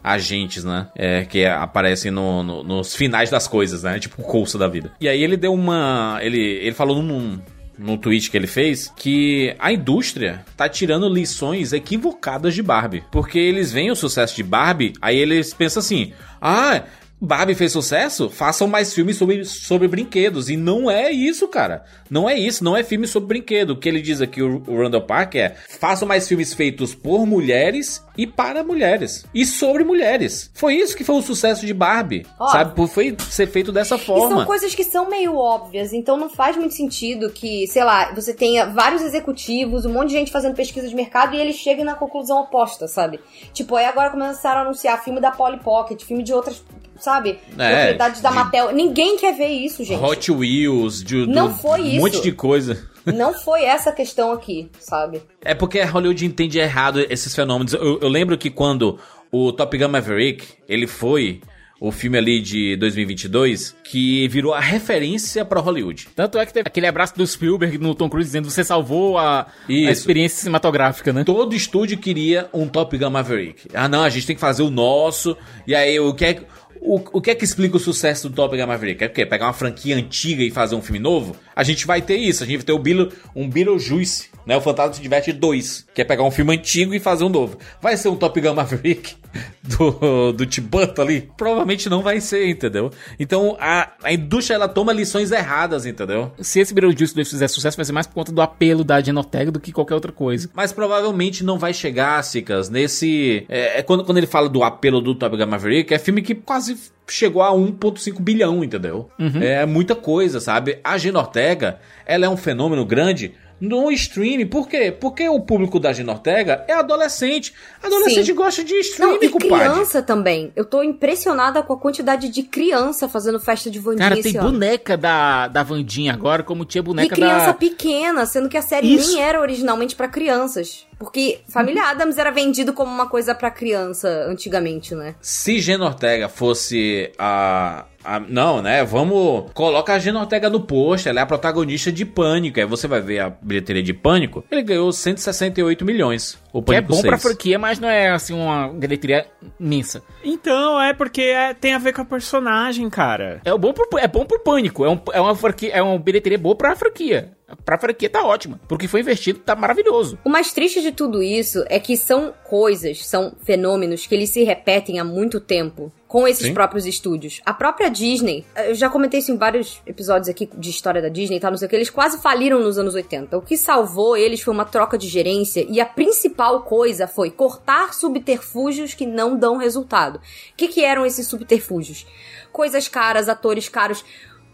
agentes, 0.02 0.64
né? 0.64 0.86
É, 0.94 1.24
que 1.24 1.44
aparecem 1.44 2.10
no- 2.10 2.42
no- 2.42 2.62
nos 2.62 2.94
finais 2.94 3.30
das 3.30 3.46
coisas, 3.48 3.82
né? 3.82 3.98
Tipo 3.98 4.22
o 4.22 4.24
Coulson 4.24 4.58
da 4.58 4.68
vida. 4.68 4.92
E 5.00 5.08
aí 5.08 5.22
ele 5.22 5.36
deu 5.36 5.52
uma... 5.52 6.18
Ele, 6.22 6.38
ele 6.38 6.72
falou 6.74 7.02
num... 7.02 7.38
No 7.78 7.96
tweet 7.96 8.30
que 8.30 8.36
ele 8.36 8.46
fez, 8.46 8.92
que 8.94 9.56
a 9.58 9.72
indústria 9.72 10.44
tá 10.54 10.68
tirando 10.68 11.08
lições 11.08 11.72
equivocadas 11.72 12.54
de 12.54 12.62
Barbie. 12.62 13.02
Porque 13.10 13.38
eles 13.38 13.72
veem 13.72 13.90
o 13.90 13.96
sucesso 13.96 14.36
de 14.36 14.42
Barbie, 14.42 14.92
aí 15.00 15.16
eles 15.16 15.54
pensam 15.54 15.80
assim: 15.80 16.12
ah, 16.42 16.82
Barbie 17.20 17.54
fez 17.54 17.72
sucesso? 17.72 18.30
Façam 18.30 18.66
mais 18.66 18.94
filmes 18.94 19.16
sobre, 19.16 19.44
sobre 19.44 19.86
brinquedos. 19.88 20.48
E 20.48 20.56
não 20.56 20.90
é 20.90 21.10
isso, 21.10 21.46
cara. 21.48 21.84
Não 22.08 22.28
é 22.28 22.34
isso. 22.38 22.64
Não 22.64 22.76
é 22.76 22.82
filme 22.82 23.06
sobre 23.06 23.28
brinquedo. 23.28 23.70
O 23.70 23.76
que 23.76 23.88
ele 23.88 24.00
diz 24.00 24.20
aqui, 24.22 24.42
o, 24.42 24.62
Randall 24.66 25.02
Park, 25.02 25.34
é: 25.34 25.54
façam 25.78 26.08
mais 26.08 26.26
filmes 26.26 26.54
feitos 26.54 26.94
por 26.94 27.26
mulheres 27.26 28.02
e 28.16 28.26
para 28.26 28.64
mulheres. 28.64 29.24
E 29.34 29.44
sobre 29.44 29.84
mulheres. 29.84 30.50
Foi 30.54 30.74
isso 30.74 30.96
que 30.96 31.04
foi 31.04 31.16
o 31.16 31.22
sucesso 31.22 31.66
de 31.66 31.74
Barbie. 31.74 32.26
Ó. 32.38 32.48
sabe? 32.48 32.74
Por- 32.74 32.88
Foi 32.88 33.14
ser 33.28 33.46
feito 33.48 33.70
dessa 33.70 33.96
E 33.96 33.98
forma. 33.98 34.36
são 34.36 34.46
coisas 34.46 34.74
que 34.74 34.82
são 34.84 35.08
meio 35.10 35.36
óbvias, 35.36 35.92
então 35.92 36.16
não 36.16 36.28
faz 36.30 36.56
muito 36.56 36.74
sentido 36.74 37.30
que, 37.30 37.66
sei 37.66 37.84
lá, 37.84 38.12
você 38.14 38.32
tenha 38.34 38.66
vários 38.66 39.02
executivos, 39.02 39.84
um 39.84 39.92
monte 39.92 40.08
de 40.08 40.14
gente 40.14 40.32
fazendo 40.32 40.54
pesquisa 40.54 40.88
de 40.88 40.94
mercado 40.94 41.36
e 41.36 41.40
eles 41.40 41.56
cheguem 41.56 41.84
na 41.84 41.94
conclusão 41.94 42.40
oposta, 42.40 42.88
sabe? 42.88 43.20
Tipo, 43.52 43.76
aí 43.76 43.84
agora 43.86 44.10
começaram 44.10 44.60
a 44.60 44.62
anunciar 44.62 45.02
filme 45.04 45.20
da 45.20 45.30
Polly 45.30 45.60
Pocket, 45.60 46.02
filme 46.02 46.22
de 46.22 46.32
outras, 46.32 46.62
sabe? 47.00 47.38
É, 47.58 47.76
propriedades 47.76 48.20
da 48.20 48.28
de- 48.30 48.34
Mattel. 48.36 48.72
Ninguém 48.72 49.16
quer 49.16 49.36
ver 49.36 49.48
isso, 49.48 49.82
gente. 49.82 50.02
Hot 50.02 50.30
Wheels, 50.30 51.02
de, 51.02 51.26
Não 51.26 51.48
do- 51.48 51.54
foi 51.54 51.80
um 51.80 51.86
isso. 51.86 52.00
monte 52.00 52.22
de 52.22 52.32
coisa. 52.32 52.88
Não 53.06 53.32
foi 53.34 53.64
essa 53.64 53.90
a 53.90 53.92
questão 53.92 54.30
aqui, 54.30 54.70
sabe? 54.78 55.22
É 55.42 55.54
porque 55.54 55.80
a 55.80 55.86
Hollywood 55.88 56.24
entende 56.26 56.58
errado 56.58 57.00
esses 57.10 57.34
fenômenos. 57.34 57.72
Eu, 57.72 57.98
eu 58.00 58.08
lembro 58.08 58.36
que 58.36 58.50
quando 58.50 58.98
o 59.32 59.52
Top 59.52 59.76
Gun 59.76 59.88
Maverick, 59.88 60.46
ele 60.68 60.86
foi 60.86 61.40
o 61.80 61.90
filme 61.90 62.18
ali 62.18 62.42
de 62.42 62.76
2022, 62.76 63.74
que 63.82 64.28
virou 64.28 64.52
a 64.52 64.60
referência 64.60 65.46
pra 65.46 65.60
Hollywood. 65.60 66.08
Tanto 66.14 66.38
é 66.38 66.44
que 66.44 66.52
teve 66.52 66.66
aquele 66.68 66.86
abraço 66.86 67.16
do 67.16 67.26
Spielberg 67.26 67.78
no 67.78 67.94
Tom 67.94 68.10
Cruise 68.10 68.28
dizendo 68.28 68.50
você 68.50 68.62
salvou 68.62 69.16
a, 69.16 69.46
a 69.66 69.72
experiência 69.90 70.38
cinematográfica, 70.40 71.10
né? 71.10 71.24
Todo 71.24 71.54
estúdio 71.54 71.96
queria 71.96 72.50
um 72.52 72.68
Top 72.68 72.96
Gun 72.98 73.08
Maverick. 73.08 73.66
Ah, 73.72 73.88
não, 73.88 74.02
a 74.02 74.10
gente 74.10 74.26
tem 74.26 74.36
que 74.36 74.40
fazer 74.40 74.62
o 74.62 74.68
nosso. 74.68 75.34
E 75.66 75.74
aí, 75.74 75.98
o 75.98 76.12
que 76.12 76.24
é, 76.26 76.42
o, 76.80 76.96
o 77.12 77.20
que, 77.20 77.30
é 77.30 77.34
que 77.34 77.44
explica 77.44 77.76
o 77.76 77.80
sucesso 77.80 78.28
do 78.28 78.34
Top 78.34 78.56
Gun 78.56 78.66
Maverick? 78.66 79.04
É 79.04 79.06
o 79.06 79.10
quê? 79.10 79.26
Pegar 79.26 79.46
uma 79.46 79.52
franquia 79.52 79.94
antiga 79.96 80.42
e 80.42 80.50
fazer 80.50 80.74
um 80.74 80.80
filme 80.80 80.98
novo? 80.98 81.36
A 81.54 81.62
gente 81.62 81.86
vai 81.86 82.00
ter 82.00 82.16
isso. 82.16 82.42
A 82.42 82.46
gente 82.46 82.56
vai 82.56 82.64
ter 82.64 82.72
o 82.72 82.78
Beetle, 82.78 83.12
um 83.36 83.48
Beetlejuice, 83.48 84.30
né? 84.50 84.56
O 84.56 84.60
Fantasma 84.60 84.94
se 84.94 85.00
Diverte 85.00 85.32
2, 85.32 85.86
que 85.94 86.02
é 86.02 86.04
pegar 86.04 86.24
um 86.24 86.30
filme 86.30 86.52
antigo 86.52 86.92
e 86.92 86.98
fazer 86.98 87.22
um 87.22 87.28
novo. 87.28 87.56
Vai 87.80 87.96
ser 87.96 88.08
um 88.08 88.16
Top 88.16 88.38
Gun 88.40 88.52
Maverick 88.52 89.14
do, 89.62 90.32
do 90.32 90.44
Tim 90.44 90.62
Burton 90.62 91.02
ali? 91.02 91.30
Provavelmente 91.36 91.88
não 91.88 92.02
vai 92.02 92.20
ser, 92.20 92.48
entendeu? 92.48 92.90
Então, 93.16 93.56
a, 93.60 93.92
a 94.02 94.12
indústria, 94.12 94.56
ela 94.56 94.66
toma 94.66 94.92
lições 94.92 95.30
erradas, 95.30 95.86
entendeu? 95.86 96.32
Se 96.40 96.58
esse 96.58 96.74
Beetlejuice 96.74 97.14
2 97.14 97.30
fizer 97.30 97.46
sucesso, 97.46 97.76
vai 97.76 97.86
ser 97.86 97.92
mais 97.92 98.08
por 98.08 98.14
conta 98.14 98.32
do 98.32 98.42
apelo 98.42 98.82
da 98.82 98.96
Ortega 99.16 99.52
do 99.52 99.60
que 99.60 99.70
qualquer 99.70 99.94
outra 99.94 100.10
coisa. 100.10 100.50
Mas 100.52 100.72
provavelmente 100.72 101.44
não 101.44 101.56
vai 101.56 101.72
chegar, 101.72 102.20
Cicas, 102.24 102.68
nesse. 102.68 103.46
É, 103.48 103.78
é 103.78 103.82
quando, 103.84 104.02
quando 104.04 104.18
ele 104.18 104.26
fala 104.26 104.48
do 104.48 104.64
apelo 104.64 105.00
do 105.00 105.14
Top 105.14 105.36
Gun 105.36 105.46
Maverick, 105.46 105.94
é 105.94 105.98
filme 106.00 106.22
que 106.22 106.34
quase 106.34 106.76
chegou 107.06 107.42
a 107.42 107.52
1,5 107.52 108.20
bilhão, 108.20 108.64
entendeu? 108.64 109.08
É 109.40 109.64
muita 109.64 109.94
coisa, 109.94 110.40
sabe? 110.40 110.78
A 110.82 110.98
Gina 110.98 111.20
Ortega, 111.20 111.78
ela 112.04 112.26
é 112.26 112.28
um 112.28 112.36
fenômeno 112.36 112.84
grande 112.84 113.32
no 113.60 113.90
streaming. 113.92 114.46
Por 114.46 114.66
quê? 114.68 114.90
Porque 114.90 115.28
o 115.28 115.38
público 115.40 115.78
da 115.78 115.92
Gina 115.92 116.12
Ortega 116.12 116.64
é 116.66 116.72
adolescente. 116.72 117.52
Adolescente 117.82 118.26
Sim. 118.26 118.34
gosta 118.34 118.64
de 118.64 118.72
Não, 118.74 118.80
streaming, 118.80 119.18
e 119.22 119.28
compadre. 119.28 119.68
criança 119.70 120.02
também. 120.02 120.52
Eu 120.56 120.64
tô 120.64 120.82
impressionada 120.82 121.62
com 121.62 121.72
a 121.72 121.78
quantidade 121.78 122.28
de 122.28 122.42
criança 122.42 123.08
fazendo 123.08 123.38
festa 123.38 123.70
de 123.70 123.78
Vandinha 123.78 124.08
Cara, 124.08 124.22
tem 124.22 124.32
boneca 124.32 124.96
da, 124.96 125.48
da 125.48 125.62
Vandinha 125.62 126.12
agora, 126.12 126.42
como 126.42 126.64
tinha 126.64 126.80
E 126.80 126.84
boneca 126.84 127.14
criança 127.14 127.46
da. 127.46 127.54
pequena, 127.54 128.24
sendo 128.26 128.48
que 128.48 128.56
a 128.56 128.62
série 128.62 128.94
Isso. 128.94 129.12
nem 129.12 129.22
era 129.22 129.40
originalmente 129.40 129.94
pra 129.94 130.08
crianças. 130.08 130.86
Porque 131.00 131.40
Família 131.48 131.84
Adams 131.84 132.18
era 132.18 132.30
vendido 132.30 132.74
como 132.74 132.92
uma 132.92 133.08
coisa 133.08 133.34
pra 133.34 133.50
criança 133.50 134.26
antigamente, 134.28 134.94
né? 134.94 135.14
Se 135.22 135.58
Gina 135.58 135.86
Ortega 135.86 136.28
fosse 136.28 137.10
a. 137.18 137.86
a- 138.04 138.20
não, 138.20 138.60
né? 138.60 138.84
Vamos. 138.84 139.50
Coloca 139.54 139.94
a 139.94 139.98
Gina 139.98 140.20
Ortega 140.20 140.50
no 140.50 140.60
post. 140.60 141.08
Ela 141.08 141.20
é 141.20 141.22
a 141.22 141.26
protagonista 141.26 141.90
de 141.90 142.04
Pânico. 142.04 142.60
Aí 142.60 142.66
você 142.66 142.86
vai 142.86 143.00
ver 143.00 143.20
a 143.20 143.30
bilheteria 143.30 143.82
de 143.82 143.94
Pânico. 143.94 144.44
Ele 144.50 144.62
ganhou 144.62 144.92
168 144.92 145.86
milhões. 145.86 146.38
O 146.52 146.62
Que 146.62 146.74
é 146.74 146.82
Pânico 146.82 146.92
bom 146.94 147.00
pra 147.00 147.16
6. 147.16 147.22
franquia, 147.22 147.58
mas 147.58 147.78
não 147.78 147.88
é 147.88 148.10
assim 148.10 148.34
uma 148.34 148.68
bilheteria 148.68 149.26
imensa. 149.58 150.02
Então, 150.22 150.78
é 150.80 150.92
porque 150.92 151.22
é- 151.22 151.54
tem 151.54 151.72
a 151.72 151.78
ver 151.78 151.94
com 151.94 152.02
a 152.02 152.04
personagem, 152.04 152.90
cara. 152.90 153.40
É 153.42 153.56
bom 153.56 153.72
pro, 153.72 153.88
é 153.98 154.06
bom 154.06 154.26
pro 154.26 154.38
pânico. 154.40 154.84
É, 154.84 154.90
um, 154.90 155.00
é 155.14 155.20
uma 155.20 155.34
franquia, 155.34 155.70
é 155.72 155.80
uma 155.82 155.98
bilheteria 155.98 156.36
boa 156.38 156.54
pra 156.54 156.76
franquia. 156.76 157.30
Pra 157.64 157.78
franquia 157.78 158.08
tá 158.08 158.24
ótima. 158.24 158.60
Porque 158.68 158.88
foi 158.88 159.00
investido, 159.00 159.40
tá 159.40 159.54
maravilhoso. 159.54 160.18
O 160.24 160.28
mais 160.28 160.52
triste 160.52 160.80
de 160.80 160.92
tudo 160.92 161.22
isso 161.22 161.64
é 161.68 161.78
que 161.78 161.96
são 161.96 162.32
coisas, 162.44 163.06
são 163.06 163.32
fenômenos 163.42 164.06
que 164.06 164.14
eles 164.14 164.30
se 164.30 164.42
repetem 164.42 164.98
há 164.98 165.04
muito 165.04 165.40
tempo 165.40 165.92
com 166.10 166.26
esses 166.26 166.48
Sim. 166.48 166.54
próprios 166.54 166.86
estúdios. 166.86 167.40
A 167.46 167.54
própria 167.54 167.88
Disney, 167.88 168.44
eu 168.66 168.74
já 168.74 168.90
comentei 168.90 169.20
isso 169.20 169.30
em 169.30 169.36
vários 169.36 169.80
episódios 169.86 170.28
aqui 170.28 170.50
de 170.58 170.68
história 170.68 171.00
da 171.00 171.08
Disney 171.08 171.36
e 171.36 171.40
tal, 171.40 171.52
não 171.52 171.56
sei 171.56 171.66
o 171.66 171.68
que, 171.68 171.76
eles 171.76 171.88
quase 171.88 172.20
faliram 172.20 172.58
nos 172.58 172.78
anos 172.78 172.96
80. 172.96 173.38
O 173.38 173.40
que 173.40 173.56
salvou 173.56 174.16
eles 174.16 174.40
foi 174.40 174.52
uma 174.52 174.64
troca 174.64 174.98
de 174.98 175.06
gerência 175.06 175.64
e 175.68 175.80
a 175.80 175.86
principal 175.86 176.62
coisa 176.62 177.06
foi 177.06 177.30
cortar 177.30 177.94
subterfúgios 177.94 178.92
que 178.92 179.06
não 179.06 179.36
dão 179.36 179.56
resultado. 179.56 180.16
O 180.16 180.20
que, 180.56 180.66
que 180.66 180.84
eram 180.84 181.06
esses 181.06 181.28
subterfúgios? 181.28 182.04
Coisas 182.50 182.88
caras, 182.88 183.28
atores 183.28 183.68
caros. 183.68 184.04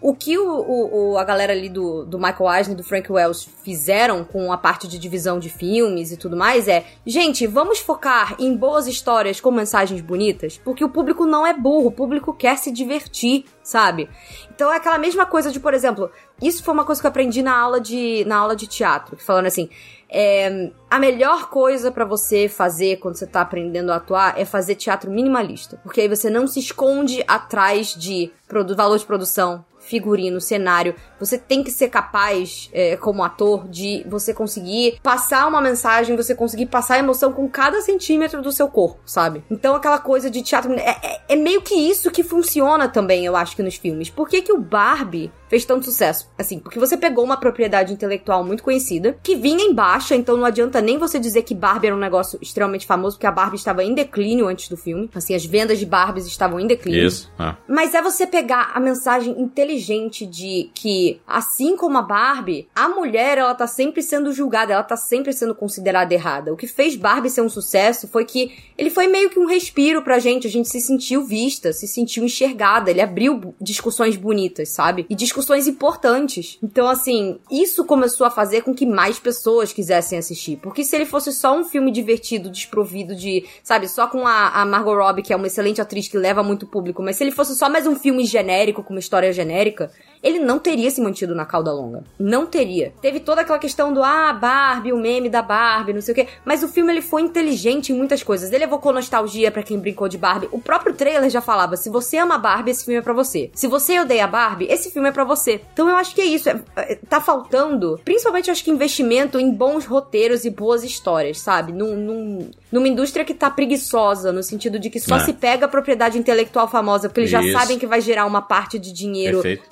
O 0.00 0.14
que 0.14 0.36
o, 0.38 0.46
o- 0.46 1.12
o- 1.12 1.18
a 1.18 1.24
galera 1.24 1.52
ali 1.52 1.68
do, 1.68 2.04
do 2.04 2.18
Michael 2.18 2.52
Eisner 2.54 2.74
e 2.74 2.76
do 2.76 2.84
Frank 2.84 3.10
Wells 3.10 3.48
fizeram 3.64 4.24
com 4.24 4.52
a 4.52 4.58
parte 4.58 4.86
de 4.86 4.98
divisão 4.98 5.38
de 5.38 5.48
filmes 5.48 6.12
e 6.12 6.16
tudo 6.16 6.36
mais 6.36 6.68
é, 6.68 6.84
gente, 7.04 7.46
vamos 7.46 7.78
focar 7.78 8.36
em 8.38 8.54
boas 8.54 8.86
histórias 8.86 9.40
com 9.40 9.50
mensagens 9.50 10.00
bonitas, 10.02 10.60
porque 10.62 10.84
o 10.84 10.88
público 10.90 11.24
não 11.24 11.46
é 11.46 11.54
burro, 11.54 11.86
o 11.88 11.92
público 11.92 12.32
quer 12.34 12.58
se 12.58 12.70
divertir, 12.70 13.44
sabe? 13.62 14.08
Então 14.54 14.70
é 14.72 14.76
aquela 14.76 14.98
mesma 14.98 15.24
coisa 15.26 15.50
de, 15.50 15.58
por 15.58 15.72
exemplo, 15.74 16.10
isso 16.42 16.62
foi 16.62 16.74
uma 16.74 16.84
coisa 16.84 17.00
que 17.00 17.06
eu 17.06 17.10
aprendi 17.10 17.42
na 17.42 17.56
aula 17.58 17.80
de, 17.80 18.24
na 18.26 18.36
aula 18.36 18.54
de 18.54 18.66
teatro, 18.66 19.16
falando 19.16 19.46
assim, 19.46 19.68
é, 20.08 20.70
a 20.88 20.98
melhor 21.00 21.48
coisa 21.50 21.90
pra 21.90 22.04
você 22.04 22.48
fazer 22.48 22.98
quando 22.98 23.16
você 23.16 23.26
tá 23.26 23.40
aprendendo 23.40 23.90
a 23.90 23.96
atuar 23.96 24.38
é 24.38 24.44
fazer 24.44 24.76
teatro 24.76 25.10
minimalista. 25.10 25.80
Porque 25.82 26.00
aí 26.00 26.08
você 26.08 26.30
não 26.30 26.46
se 26.46 26.60
esconde 26.60 27.24
atrás 27.26 27.88
de 27.92 28.30
valor 28.76 28.96
de 28.98 29.04
produção, 29.04 29.64
figurino, 29.86 30.40
cenário. 30.40 30.94
Você 31.18 31.38
tem 31.38 31.62
que 31.62 31.70
ser 31.70 31.88
capaz, 31.88 32.68
é, 32.72 32.96
como 32.96 33.22
ator, 33.22 33.66
de 33.68 34.04
você 34.08 34.34
conseguir 34.34 34.98
passar 35.02 35.46
uma 35.46 35.60
mensagem, 35.60 36.16
você 36.16 36.34
conseguir 36.34 36.66
passar 36.66 36.98
emoção 36.98 37.32
com 37.32 37.48
cada 37.48 37.80
centímetro 37.80 38.42
do 38.42 38.50
seu 38.52 38.68
corpo, 38.68 39.00
sabe? 39.06 39.44
Então 39.50 39.74
aquela 39.74 39.98
coisa 39.98 40.28
de 40.30 40.42
teatro. 40.42 40.72
É, 40.74 40.90
é- 41.02 41.20
é 41.28 41.36
meio 41.36 41.62
que 41.62 41.74
isso 41.74 42.10
que 42.10 42.22
funciona 42.22 42.88
também, 42.88 43.24
eu 43.24 43.36
acho 43.36 43.54
que 43.56 43.62
nos 43.62 43.76
filmes. 43.76 44.10
Por 44.10 44.28
que, 44.28 44.42
que 44.42 44.52
o 44.52 44.60
Barbie 44.60 45.30
fez 45.48 45.64
tanto 45.64 45.84
sucesso? 45.84 46.30
Assim, 46.38 46.58
porque 46.58 46.78
você 46.78 46.96
pegou 46.96 47.24
uma 47.24 47.36
propriedade 47.36 47.92
intelectual 47.92 48.44
muito 48.44 48.62
conhecida, 48.62 49.18
que 49.22 49.36
vinha 49.36 49.64
em 49.64 49.74
baixa, 49.74 50.14
então 50.14 50.36
não 50.36 50.44
adianta 50.44 50.80
nem 50.80 50.98
você 50.98 51.18
dizer 51.18 51.42
que 51.42 51.54
Barbie 51.54 51.88
era 51.88 51.96
um 51.96 51.98
negócio 51.98 52.38
extremamente 52.42 52.86
famoso, 52.86 53.16
porque 53.16 53.26
a 53.26 53.32
Barbie 53.32 53.56
estava 53.56 53.82
em 53.82 53.94
declínio 53.94 54.46
antes 54.48 54.68
do 54.68 54.76
filme. 54.76 55.08
Assim, 55.14 55.34
as 55.34 55.44
vendas 55.44 55.78
de 55.78 55.86
Barbies 55.86 56.26
estavam 56.26 56.60
em 56.60 56.66
declínio. 56.66 57.06
Isso. 57.06 57.30
Ah. 57.38 57.56
Mas 57.68 57.94
é 57.94 58.02
você 58.02 58.26
pegar 58.26 58.72
a 58.74 58.80
mensagem 58.80 59.40
inteligente 59.40 60.26
de 60.26 60.70
que, 60.74 61.20
assim 61.26 61.76
como 61.76 61.98
a 61.98 62.02
Barbie, 62.02 62.68
a 62.74 62.88
mulher, 62.88 63.38
ela 63.38 63.54
tá 63.54 63.66
sempre 63.66 64.02
sendo 64.02 64.32
julgada, 64.32 64.72
ela 64.72 64.82
tá 64.82 64.96
sempre 64.96 65.32
sendo 65.32 65.54
considerada 65.54 66.12
errada. 66.12 66.52
O 66.52 66.56
que 66.56 66.66
fez 66.66 66.96
Barbie 66.96 67.30
ser 67.30 67.42
um 67.42 67.48
sucesso 67.48 68.08
foi 68.08 68.24
que 68.24 68.52
ele 68.76 68.90
foi 68.90 69.06
meio 69.06 69.30
que 69.30 69.38
um 69.38 69.46
respiro 69.46 70.02
pra 70.02 70.18
gente, 70.18 70.46
a 70.46 70.50
gente 70.50 70.68
se 70.68 70.80
sentiu 70.80 71.24
vista, 71.24 71.72
se 71.72 71.86
sentiu 71.86 72.24
enxergada, 72.24 72.90
ele 72.90 73.00
abriu 73.00 73.54
discussões 73.60 74.16
bonitas, 74.16 74.70
sabe? 74.70 75.06
E 75.08 75.14
discussões 75.14 75.35
importantes. 75.66 76.58
Então, 76.62 76.88
assim, 76.88 77.38
isso 77.50 77.84
começou 77.84 78.26
a 78.26 78.30
fazer 78.30 78.62
com 78.62 78.74
que 78.74 78.86
mais 78.86 79.18
pessoas 79.18 79.72
quisessem 79.72 80.18
assistir. 80.18 80.56
Porque 80.56 80.84
se 80.84 80.94
ele 80.94 81.06
fosse 81.06 81.32
só 81.32 81.56
um 81.56 81.64
filme 81.64 81.90
divertido, 81.90 82.50
desprovido 82.50 83.14
de, 83.14 83.44
sabe, 83.62 83.88
só 83.88 84.06
com 84.06 84.26
a, 84.26 84.48
a 84.48 84.64
Margot 84.64 84.94
Robbie, 84.94 85.22
que 85.22 85.32
é 85.32 85.36
uma 85.36 85.46
excelente 85.46 85.80
atriz 85.80 86.08
que 86.08 86.16
leva 86.16 86.42
muito 86.42 86.66
público, 86.66 87.02
mas 87.02 87.16
se 87.16 87.24
ele 87.24 87.30
fosse 87.30 87.54
só 87.56 87.68
mais 87.68 87.86
um 87.86 87.96
filme 87.96 88.24
genérico, 88.24 88.82
com 88.82 88.94
uma 88.94 89.00
história 89.00 89.32
genérica, 89.32 89.90
ele 90.26 90.38
não 90.38 90.58
teria 90.58 90.90
se 90.90 91.00
mantido 91.00 91.34
na 91.34 91.44
cauda 91.44 91.72
longa. 91.72 92.02
Não 92.18 92.46
teria. 92.46 92.92
Teve 93.00 93.20
toda 93.20 93.40
aquela 93.42 93.58
questão 93.58 93.92
do, 93.92 94.02
ah, 94.02 94.32
Barbie, 94.32 94.92
o 94.92 94.98
meme 94.98 95.28
da 95.28 95.42
Barbie, 95.42 95.92
não 95.92 96.00
sei 96.00 96.12
o 96.12 96.14
quê. 96.14 96.26
Mas 96.44 96.62
o 96.62 96.68
filme, 96.68 96.92
ele 96.92 97.02
foi 97.02 97.22
inteligente 97.22 97.92
em 97.92 97.96
muitas 97.96 98.22
coisas. 98.22 98.52
Ele 98.52 98.64
evocou 98.64 98.92
nostalgia 98.92 99.50
para 99.50 99.62
quem 99.62 99.78
brincou 99.78 100.08
de 100.08 100.18
Barbie. 100.18 100.48
O 100.52 100.58
próprio 100.60 100.94
trailer 100.94 101.30
já 101.30 101.40
falava, 101.40 101.76
se 101.76 101.88
você 101.90 102.16
ama 102.18 102.38
Barbie, 102.38 102.70
esse 102.72 102.84
filme 102.84 102.98
é 102.98 103.02
pra 103.02 103.12
você. 103.12 103.50
Se 103.54 103.66
você 103.66 103.98
odeia 104.00 104.26
Barbie, 104.26 104.66
esse 104.70 104.90
filme 104.90 105.08
é 105.08 105.12
pra 105.12 105.24
você. 105.24 105.60
Então 105.72 105.88
eu 105.88 105.96
acho 105.96 106.14
que 106.14 106.20
é 106.20 106.24
isso. 106.24 106.48
É, 106.48 106.60
é, 106.76 106.94
tá 107.08 107.20
faltando, 107.20 108.00
principalmente 108.04 108.48
eu 108.48 108.52
acho 108.52 108.64
que 108.64 108.70
investimento 108.70 109.38
em 109.38 109.50
bons 109.50 109.84
roteiros 109.86 110.44
e 110.44 110.50
boas 110.50 110.82
histórias, 110.84 111.38
sabe? 111.38 111.72
Num, 111.72 111.94
num, 111.96 112.50
numa 112.72 112.88
indústria 112.88 113.24
que 113.24 113.34
tá 113.34 113.50
preguiçosa, 113.50 114.32
no 114.32 114.42
sentido 114.42 114.78
de 114.78 114.90
que 114.90 114.98
só 115.00 115.16
É. 115.16 115.20
se 115.20 115.32
pega 115.32 115.66
a 115.66 115.68
propriedade 115.68 116.18
intelectual 116.18 116.68
famosa, 116.68 117.08
porque 117.08 117.20
eles 117.20 117.30
já 117.30 117.42
Isso. 117.42 117.58
sabem 117.58 117.78
que 117.78 117.86
vai 117.86 118.00
gerar 118.00 118.26
uma 118.26 118.42
parte 118.42 118.78
de 118.78 118.92
dinheiro 118.92 119.42
Perfeito. 119.42 119.64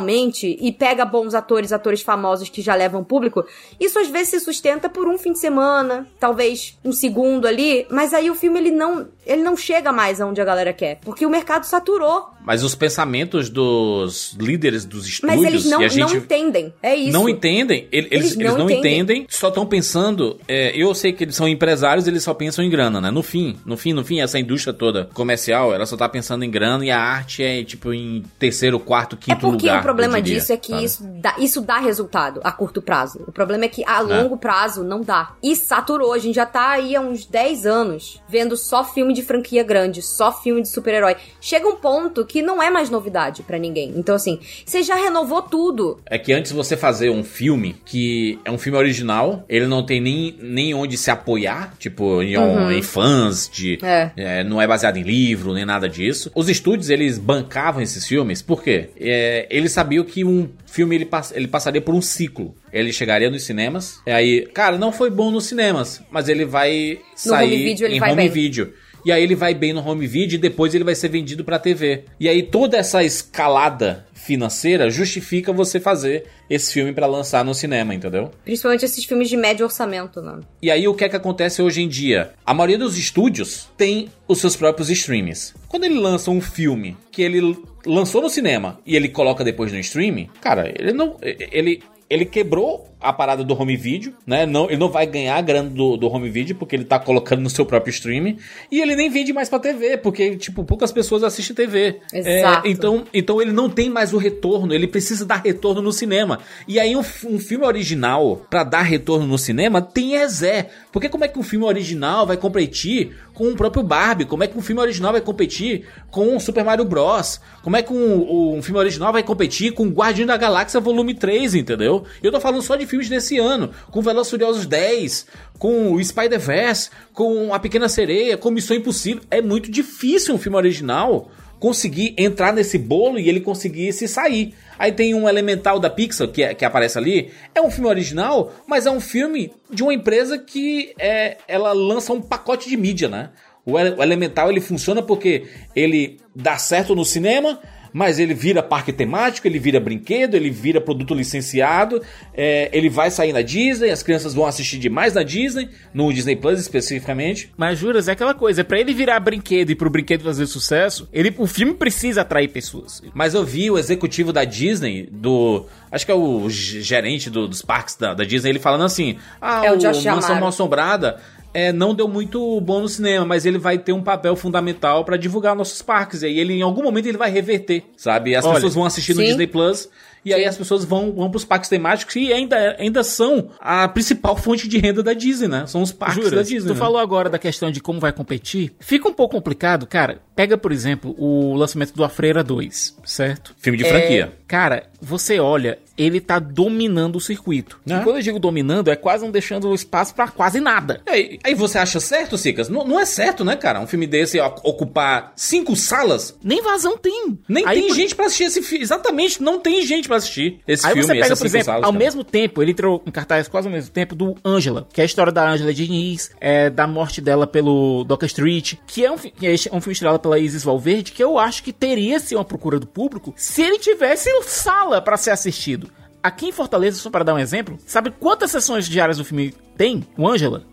Naturalmente 0.00 0.56
e 0.60 0.72
pega 0.72 1.04
bons 1.04 1.34
atores, 1.34 1.72
atores 1.72 2.02
famosos 2.02 2.48
que 2.48 2.62
já 2.62 2.74
levam 2.74 3.04
público, 3.04 3.44
isso 3.78 3.98
às 3.98 4.08
vezes 4.08 4.30
se 4.30 4.40
sustenta 4.40 4.88
por 4.88 5.06
um 5.06 5.18
fim 5.18 5.32
de 5.32 5.38
semana, 5.38 6.06
talvez 6.18 6.78
um 6.84 6.92
segundo 6.92 7.46
ali, 7.46 7.86
mas 7.90 8.14
aí 8.14 8.30
o 8.30 8.34
filme 8.34 8.58
ele 8.58 8.70
não, 8.70 9.08
ele 9.26 9.42
não 9.42 9.56
chega 9.56 9.92
mais 9.92 10.20
aonde 10.20 10.40
a 10.40 10.44
galera 10.44 10.72
quer, 10.72 10.98
porque 11.02 11.26
o 11.26 11.30
mercado 11.30 11.64
saturou, 11.64 12.28
Mas 12.44 12.62
os 12.64 12.74
pensamentos 12.74 13.48
dos 13.50 14.34
líderes 14.38 14.84
dos 14.84 15.06
estúdios 15.06 15.38
mas 15.40 15.46
eles 15.46 15.64
não, 15.66 15.82
e 15.82 15.84
a 15.84 15.88
gente 15.88 16.00
não 16.12 16.16
entendem. 16.16 16.74
É 16.82 16.94
isso. 16.96 17.12
não 17.12 17.28
entendem, 17.28 17.86
ele- 17.92 18.08
eles, 18.10 18.32
Eles 18.32 18.36
eles 18.36 18.50
não 18.52 18.58
não, 18.60 18.70
entendem. 18.70 18.94
entendem. 19.00 19.26
só 19.28 19.48
estão 19.48 19.66
pensando. 19.66 20.38
é, 20.48 20.72
eu 20.74 20.94
sei 20.94 21.12
que 21.12 21.24
eles 21.24 21.36
são 21.36 21.46
empresários, 21.48 22.06
eles 22.06 22.22
só 22.22 22.32
pensam 22.34 22.64
em 22.64 22.70
grana, 22.70 23.00
né? 23.00 23.10
No 23.10 23.22
fim, 23.22 23.56
no 23.64 23.76
fim, 23.76 23.92
no 23.92 24.04
fim, 24.04 24.20
essa 24.20 24.38
indústria 24.38 24.72
toda 24.72 25.08
comercial, 25.14 25.74
ela 25.74 25.84
só 25.86 25.96
tá 25.96 26.08
pensando 26.08 26.44
em 26.44 26.50
grana 26.50 26.84
e 26.84 26.90
a 26.90 26.98
arte 27.00 27.42
é 27.42 27.62
tipo 27.62 27.92
em 27.92 28.22
terceiro, 28.38 28.78
quarto, 28.80 29.16
É 29.16 29.18
quinto 29.24 29.40
porque 29.40 29.66
lugar. 29.66 29.80
o 29.80 29.82
problema 29.82 30.20
diria, 30.20 30.40
disso 30.40 30.52
é 30.52 30.56
que 30.56 30.70
sabe? 30.72 30.84
isso 30.84 31.04
dá, 31.20 31.34
isso 31.38 31.60
dá 31.60 31.78
resultado 31.78 32.40
a 32.42 32.50
curto 32.52 32.80
prazo. 32.82 33.20
O 33.26 33.32
problema 33.32 33.64
é 33.64 33.68
que 33.68 33.84
a 33.84 34.00
longo 34.00 34.36
prazo 34.36 34.82
não 34.82 35.02
dá. 35.02 35.32
E 35.42 35.54
saturou. 35.54 36.12
A 36.12 36.18
gente 36.18 36.34
já 36.36 36.46
tá 36.46 36.70
aí 36.70 36.96
há 36.96 37.00
uns 37.00 37.26
10 37.26 37.66
anos 37.66 38.20
vendo 38.28 38.56
só 38.56 38.82
filme 38.84 39.12
de 39.12 39.22
franquia 39.22 39.62
grande, 39.62 40.00
só 40.02 40.32
filme 40.32 40.62
de 40.62 40.68
super-herói. 40.68 41.16
Chega 41.40 41.68
um 41.68 41.76
ponto 41.76 42.24
que 42.30 42.42
não 42.42 42.62
é 42.62 42.70
mais 42.70 42.88
novidade 42.90 43.42
pra 43.42 43.58
ninguém. 43.58 43.92
Então, 43.96 44.14
assim, 44.14 44.38
você 44.64 44.82
já 44.82 44.94
renovou 44.94 45.42
tudo. 45.42 45.98
É 46.06 46.18
que 46.18 46.32
antes 46.32 46.52
você 46.52 46.76
fazer 46.76 47.10
um 47.10 47.24
filme 47.24 47.76
que 47.84 48.38
é 48.44 48.50
um 48.50 48.58
filme 48.58 48.78
original, 48.78 49.44
ele 49.48 49.66
não 49.66 49.84
tem 49.84 50.00
nem, 50.00 50.36
nem 50.40 50.74
onde 50.74 50.96
se 50.96 51.10
apoiar, 51.10 51.74
tipo, 51.78 52.22
em, 52.22 52.36
Uhum. 52.36 52.70
em 52.72 52.82
fãs, 52.82 53.48
de, 53.52 53.78
É. 53.82 54.10
é, 54.16 54.44
não 54.44 54.60
é 54.60 54.66
baseado 54.66 54.96
em 54.96 55.02
livro, 55.02 55.52
nem 55.52 55.64
nada 55.64 55.88
disso. 55.88 56.30
Os 56.34 56.48
estúdios, 56.48 56.88
eles 56.90 57.18
bancavam 57.18 57.82
esses 57.82 58.06
filmes, 58.06 58.40
por 58.42 58.62
quê? 58.62 58.90
É, 58.98 59.46
eles 59.50 59.72
sabiam 59.72 60.04
que 60.04 60.24
um 60.24 60.48
filme, 60.66 60.94
ele, 60.94 61.04
pass- 61.04 61.32
ele 61.34 61.48
passaria 61.48 61.80
por 61.80 61.94
um 61.94 62.00
ciclo. 62.02 62.54
Ele 62.72 62.92
chegaria 62.92 63.28
nos 63.28 63.42
cinemas, 63.42 64.00
e 64.06 64.10
aí, 64.10 64.46
cara, 64.54 64.78
não 64.78 64.92
foi 64.92 65.10
bom 65.10 65.30
nos 65.30 65.46
cinemas, 65.46 66.00
mas 66.10 66.28
ele 66.28 66.44
vai 66.44 66.98
No 67.00 67.18
sair 67.32 67.46
home 67.54 67.64
video 67.64 67.86
ele 67.86 67.96
em 67.96 68.00
vai 68.00 68.10
home 68.12 68.22
bem. 68.22 68.28
vídeo. 68.30 68.72
E 69.04 69.12
aí 69.12 69.22
ele 69.22 69.34
vai 69.34 69.54
bem 69.54 69.72
no 69.72 69.86
home 69.86 70.06
video 70.06 70.36
e 70.36 70.38
depois 70.38 70.74
ele 70.74 70.84
vai 70.84 70.94
ser 70.94 71.08
vendido 71.08 71.44
pra 71.44 71.58
TV. 71.58 72.04
E 72.18 72.28
aí 72.28 72.42
toda 72.42 72.76
essa 72.76 73.02
escalada 73.02 74.06
financeira 74.14 74.90
justifica 74.90 75.52
você 75.52 75.80
fazer 75.80 76.26
esse 76.48 76.72
filme 76.72 76.92
pra 76.92 77.06
lançar 77.06 77.44
no 77.44 77.54
cinema, 77.54 77.94
entendeu? 77.94 78.30
Principalmente 78.44 78.84
esses 78.84 79.04
filmes 79.04 79.28
de 79.28 79.36
médio 79.36 79.64
orçamento, 79.64 80.20
né? 80.20 80.40
E 80.60 80.70
aí 80.70 80.86
o 80.86 80.94
que 80.94 81.04
é 81.04 81.08
que 81.08 81.16
acontece 81.16 81.62
hoje 81.62 81.82
em 81.82 81.88
dia? 81.88 82.32
A 82.44 82.52
maioria 82.52 82.78
dos 82.78 82.98
estúdios 82.98 83.68
tem 83.76 84.08
os 84.28 84.38
seus 84.38 84.56
próprios 84.56 84.90
streamings. 84.90 85.54
Quando 85.68 85.84
ele 85.84 85.98
lança 85.98 86.30
um 86.30 86.40
filme 86.40 86.96
que 87.10 87.22
ele 87.22 87.56
lançou 87.86 88.20
no 88.20 88.28
cinema 88.28 88.78
e 88.84 88.94
ele 88.94 89.08
coloca 89.08 89.42
depois 89.42 89.72
no 89.72 89.78
streaming, 89.78 90.28
cara, 90.40 90.72
ele 90.78 90.92
não 90.92 91.16
ele 91.22 91.82
ele 92.10 92.24
quebrou 92.24 92.90
a 93.00 93.12
parada 93.12 93.42
do 93.42 93.58
home 93.58 93.76
video, 93.76 94.12
né? 94.26 94.44
Não, 94.44 94.66
ele 94.66 94.76
não 94.76 94.90
vai 94.90 95.06
ganhar 95.06 95.36
a 95.36 95.40
grana 95.40 95.70
do, 95.70 95.96
do 95.96 96.08
home 96.08 96.28
video 96.28 96.54
porque 96.56 96.76
ele 96.76 96.84
tá 96.84 96.98
colocando 96.98 97.40
no 97.40 97.48
seu 97.48 97.64
próprio 97.64 97.90
streaming 97.90 98.36
e 98.70 98.80
ele 98.80 98.94
nem 98.94 99.08
vende 99.08 99.32
mais 99.32 99.48
pra 99.48 99.58
TV, 99.58 99.96
porque 99.96 100.36
tipo, 100.36 100.64
poucas 100.64 100.92
pessoas 100.92 101.22
assistem 101.22 101.56
TV. 101.56 102.00
Exato. 102.12 102.66
É, 102.66 102.70
então, 102.70 103.04
então 103.14 103.40
ele 103.40 103.52
não 103.52 103.70
tem 103.70 103.88
mais 103.88 104.12
o 104.12 104.18
retorno, 104.18 104.74
ele 104.74 104.86
precisa 104.86 105.24
dar 105.24 105.36
retorno 105.36 105.80
no 105.80 105.92
cinema. 105.92 106.40
E 106.68 106.78
aí 106.78 106.94
um, 106.94 107.00
um 107.00 107.38
filme 107.38 107.64
original, 107.64 108.44
pra 108.50 108.64
dar 108.64 108.82
retorno 108.82 109.26
no 109.26 109.38
cinema, 109.38 109.80
tem 109.80 110.16
é 110.16 110.28
Zé. 110.28 110.68
Porque 110.92 111.08
como 111.08 111.24
é 111.24 111.28
que 111.28 111.38
um 111.38 111.42
filme 111.42 111.64
original 111.64 112.26
vai 112.26 112.36
competir 112.36 113.16
com 113.32 113.48
o 113.48 113.56
próprio 113.56 113.82
Barbie? 113.82 114.24
Como 114.24 114.42
é 114.42 114.46
que 114.46 114.58
um 114.58 114.62
filme 114.62 114.80
original 114.80 115.12
vai 115.12 115.20
competir 115.20 115.86
com 116.10 116.36
o 116.36 116.40
Super 116.40 116.64
Mario 116.64 116.84
Bros? 116.84 117.40
Como 117.62 117.76
é 117.76 117.82
que 117.82 117.92
um, 117.92 118.56
um 118.56 118.62
filme 118.62 118.78
original 118.78 119.12
vai 119.12 119.22
competir 119.22 119.72
com 119.72 119.88
Guardião 119.88 120.26
da 120.26 120.36
Galáxia 120.36 120.80
Volume 120.80 121.14
3, 121.14 121.54
entendeu? 121.54 122.04
Eu 122.22 122.32
tô 122.32 122.40
falando 122.40 122.62
só 122.62 122.76
de 122.76 122.86
filmes 122.86 123.08
desse 123.08 123.38
ano, 123.38 123.70
com 123.90 124.02
Velozes 124.02 124.30
Furiosos 124.30 124.66
10, 124.66 125.26
com 125.58 125.92
o 125.92 126.04
Spider-Verse, 126.04 126.90
com 127.12 127.54
A 127.54 127.58
Pequena 127.58 127.88
Sereia, 127.88 128.36
com 128.36 128.50
Missão 128.50 128.76
Impossível. 128.76 129.22
É 129.30 129.40
muito 129.40 129.70
difícil 129.70 130.34
um 130.34 130.38
filme 130.38 130.56
original 130.56 131.30
conseguir 131.60 132.14
entrar 132.18 132.52
nesse 132.52 132.76
bolo 132.78 133.18
e 133.18 133.28
ele 133.28 133.40
conseguir 133.40 133.92
se 133.92 134.08
sair. 134.08 134.54
Aí 134.78 134.90
tem 134.90 135.14
um 135.14 135.28
Elemental 135.28 135.78
da 135.78 135.90
Pixar 135.90 136.26
que, 136.28 136.42
é- 136.42 136.54
que 136.54 136.64
aparece 136.64 136.96
ali. 136.98 137.30
É 137.54 137.60
um 137.60 137.70
filme 137.70 137.88
original, 137.88 138.52
mas 138.66 138.86
é 138.86 138.90
um 138.90 139.00
filme 139.00 139.52
de 139.70 139.82
uma 139.82 139.92
empresa 139.94 140.38
que 140.38 140.92
é, 140.98 141.36
ela 141.46 141.72
lança 141.72 142.12
um 142.14 142.20
pacote 142.20 142.68
de 142.68 142.76
mídia, 142.76 143.08
né? 143.08 143.28
O, 143.64 143.72
o 143.74 144.02
Elemental 144.02 144.50
ele 144.50 144.60
funciona 144.60 145.02
porque 145.02 145.44
ele 145.76 146.18
dá 146.34 146.56
certo 146.56 146.94
no 146.96 147.04
cinema, 147.04 147.60
mas 147.92 148.18
ele 148.18 148.34
vira 148.34 148.62
parque 148.62 148.92
temático, 148.92 149.46
ele 149.46 149.58
vira 149.58 149.80
brinquedo, 149.80 150.34
ele 150.34 150.50
vira 150.50 150.80
produto 150.80 151.14
licenciado, 151.14 152.02
é, 152.34 152.68
ele 152.72 152.88
vai 152.88 153.10
sair 153.10 153.32
na 153.32 153.42
Disney, 153.42 153.90
as 153.90 154.02
crianças 154.02 154.34
vão 154.34 154.46
assistir 154.46 154.78
demais 154.78 155.14
na 155.14 155.22
Disney, 155.22 155.68
no 155.92 156.12
Disney 156.12 156.36
Plus 156.36 156.60
especificamente. 156.60 157.52
Mas 157.56 157.78
juras, 157.78 158.08
é 158.08 158.12
aquela 158.12 158.34
coisa, 158.34 158.62
pra 158.64 158.78
ele 158.78 158.92
virar 158.94 159.20
brinquedo 159.20 159.70
e 159.70 159.74
pro 159.74 159.90
brinquedo 159.90 160.22
fazer 160.24 160.46
sucesso, 160.46 161.08
ele, 161.12 161.34
o 161.38 161.46
filme 161.46 161.74
precisa 161.74 162.22
atrair 162.22 162.48
pessoas. 162.48 163.02
Mas 163.14 163.34
eu 163.34 163.44
vi 163.44 163.70
o 163.70 163.78
executivo 163.78 164.32
da 164.32 164.44
Disney, 164.44 165.08
do. 165.10 165.66
Acho 165.92 166.06
que 166.06 166.12
é 166.12 166.14
o 166.14 166.48
gerente 166.48 167.28
do- 167.28 167.48
dos 167.48 167.62
parques 167.62 167.96
da, 167.96 168.14
da 168.14 168.24
Disney, 168.24 168.50
ele 168.50 168.58
falando 168.58 168.84
assim: 168.84 169.16
Ah, 169.40 169.64
É 169.64 169.72
o 169.72 169.76
o, 169.76 169.82
Mansão. 170.16 170.40
Mal 170.40 170.48
Assombrada 170.50 171.18
é, 171.52 171.72
não 171.72 171.94
deu 171.94 172.06
muito 172.06 172.60
bom 172.60 172.80
no 172.80 172.88
cinema, 172.88 173.24
mas 173.24 173.44
ele 173.44 173.58
vai 173.58 173.78
ter 173.78 173.92
um 173.92 174.02
papel 174.02 174.36
fundamental 174.36 175.04
pra 175.04 175.16
divulgar 175.16 175.54
nossos 175.56 175.82
parques. 175.82 176.22
E 176.22 176.26
aí 176.26 176.38
ele, 176.38 176.54
em 176.54 176.62
algum 176.62 176.82
momento, 176.82 177.06
ele 177.06 177.18
vai 177.18 177.30
reverter, 177.30 177.84
sabe? 177.96 178.34
As 178.34 178.44
Olha, 178.44 178.54
pessoas 178.54 178.74
vão 178.74 178.84
assistir 178.84 179.14
no 179.14 179.20
sim. 179.20 179.26
Disney 179.26 179.46
Plus. 179.46 179.88
E 180.24 180.34
aí 180.34 180.44
as 180.44 180.56
pessoas 180.56 180.84
vão, 180.84 181.12
vão 181.12 181.30
pros 181.30 181.44
parques 181.44 181.68
temáticos 181.70 182.14
e 182.16 182.32
ainda, 182.32 182.76
ainda 182.78 183.02
são 183.02 183.48
a 183.58 183.88
principal 183.88 184.36
fonte 184.36 184.68
de 184.68 184.78
renda 184.78 185.02
da 185.02 185.12
Disney, 185.12 185.48
né? 185.48 185.66
São 185.66 185.82
os 185.82 185.92
parques 185.92 186.30
da 186.30 186.42
Disney. 186.42 186.68
tu 186.68 186.74
né? 186.74 186.78
falou 186.78 186.98
agora 186.98 187.28
da 187.30 187.38
questão 187.38 187.70
de 187.70 187.80
como 187.80 187.98
vai 188.00 188.12
competir. 188.12 188.72
Fica 188.80 189.08
um 189.08 189.12
pouco 189.12 189.34
complicado, 189.36 189.86
cara. 189.86 190.20
Pega, 190.36 190.56
por 190.56 190.72
exemplo, 190.72 191.14
o 191.18 191.54
lançamento 191.54 191.92
do 191.94 192.02
A 192.04 192.08
Freira 192.08 192.42
2, 192.42 192.96
certo? 193.04 193.54
Filme 193.58 193.76
de 193.78 193.84
É, 193.84 193.88
franquia. 193.88 194.32
cara, 194.48 194.84
você 195.00 195.38
olha, 195.38 195.78
ele 195.98 196.18
tá 196.20 196.38
dominando 196.38 197.16
o 197.16 197.20
circuito. 197.20 197.78
É. 197.88 197.94
E 197.98 198.02
quando 198.02 198.16
eu 198.16 198.22
digo 198.22 198.38
dominando, 198.38 198.90
é 198.90 198.96
quase 198.96 199.22
não 199.24 199.30
deixando 199.30 199.68
o 199.68 199.74
espaço 199.74 200.14
pra 200.14 200.28
quase 200.28 200.58
nada. 200.60 201.02
Aí, 201.06 201.38
aí 201.44 201.54
você 201.54 201.78
acha 201.78 202.00
certo, 202.00 202.38
Cicas? 202.38 202.68
Não, 202.70 202.84
não 202.86 202.98
é 202.98 203.04
certo, 203.04 203.44
né, 203.44 203.54
cara? 203.56 203.80
Um 203.80 203.86
filme 203.86 204.06
desse 204.06 204.38
ocupar 204.40 205.32
cinco 205.36 205.76
salas 205.76 206.34
Nem 206.42 206.62
vazão 206.62 206.96
tem. 206.96 207.38
Nem 207.48 207.66
Aí, 207.66 207.78
tem 207.80 207.88
por- 207.88 207.96
gente 207.96 208.14
pra 208.14 208.26
assistir 208.26 208.44
esse 208.44 208.62
filme. 208.62 208.82
Exatamente, 208.84 209.42
não 209.42 209.58
tem 209.60 209.82
gente 209.84 210.08
pra 210.10 210.16
assistir 210.18 210.60
esse 210.68 210.86
Aí 210.86 210.92
filme, 210.92 211.06
você 211.06 211.20
pega, 211.20 211.36
por 211.36 211.46
exemplo, 211.46 211.64
salas, 211.64 211.84
ao 211.84 211.90
cara. 211.92 212.04
mesmo 212.04 212.22
tempo, 212.24 212.62
ele 212.62 212.72
entrou 212.72 213.02
em 213.06 213.10
cartaz 213.10 213.48
quase 213.48 213.68
ao 213.68 213.72
mesmo 213.72 213.90
tempo 213.90 214.14
do 214.14 214.34
Angela, 214.44 214.86
que 214.92 215.00
é 215.00 215.02
a 215.02 215.06
história 215.06 215.32
da 215.32 215.48
Angela 215.48 215.72
Diniz, 215.72 216.30
é, 216.40 216.68
da 216.68 216.86
morte 216.86 217.20
dela 217.20 217.46
pelo 217.46 218.04
Docker 218.04 218.26
Street, 218.26 218.74
que 218.86 219.04
é 219.04 219.10
um, 219.10 219.16
que 219.16 219.46
é 219.46 219.52
um 219.72 219.80
filme 219.80 219.92
estrelado 219.92 220.18
pela 220.20 220.38
Isis 220.38 220.62
Valverde, 220.64 221.12
que 221.12 221.22
eu 221.22 221.38
acho 221.38 221.62
que 221.62 221.72
teria 221.72 222.18
sim 222.20 222.34
uma 222.34 222.44
procura 222.44 222.78
do 222.78 222.86
público 222.86 223.32
se 223.36 223.62
ele 223.62 223.78
tivesse 223.78 224.28
sala 224.42 225.00
pra 225.00 225.16
ser 225.16 225.30
assistido. 225.30 225.88
Aqui 226.22 226.46
em 226.48 226.52
Fortaleza, 226.52 226.98
só 226.98 227.08
para 227.08 227.24
dar 227.24 227.32
um 227.34 227.38
exemplo, 227.38 227.78
sabe 227.86 228.10
quantas 228.10 228.50
sessões 228.50 228.86
diárias 228.86 229.16
do 229.16 229.24
filme 229.24 229.54
tem, 229.76 230.04
o 230.18 230.28
Angela? 230.28 230.64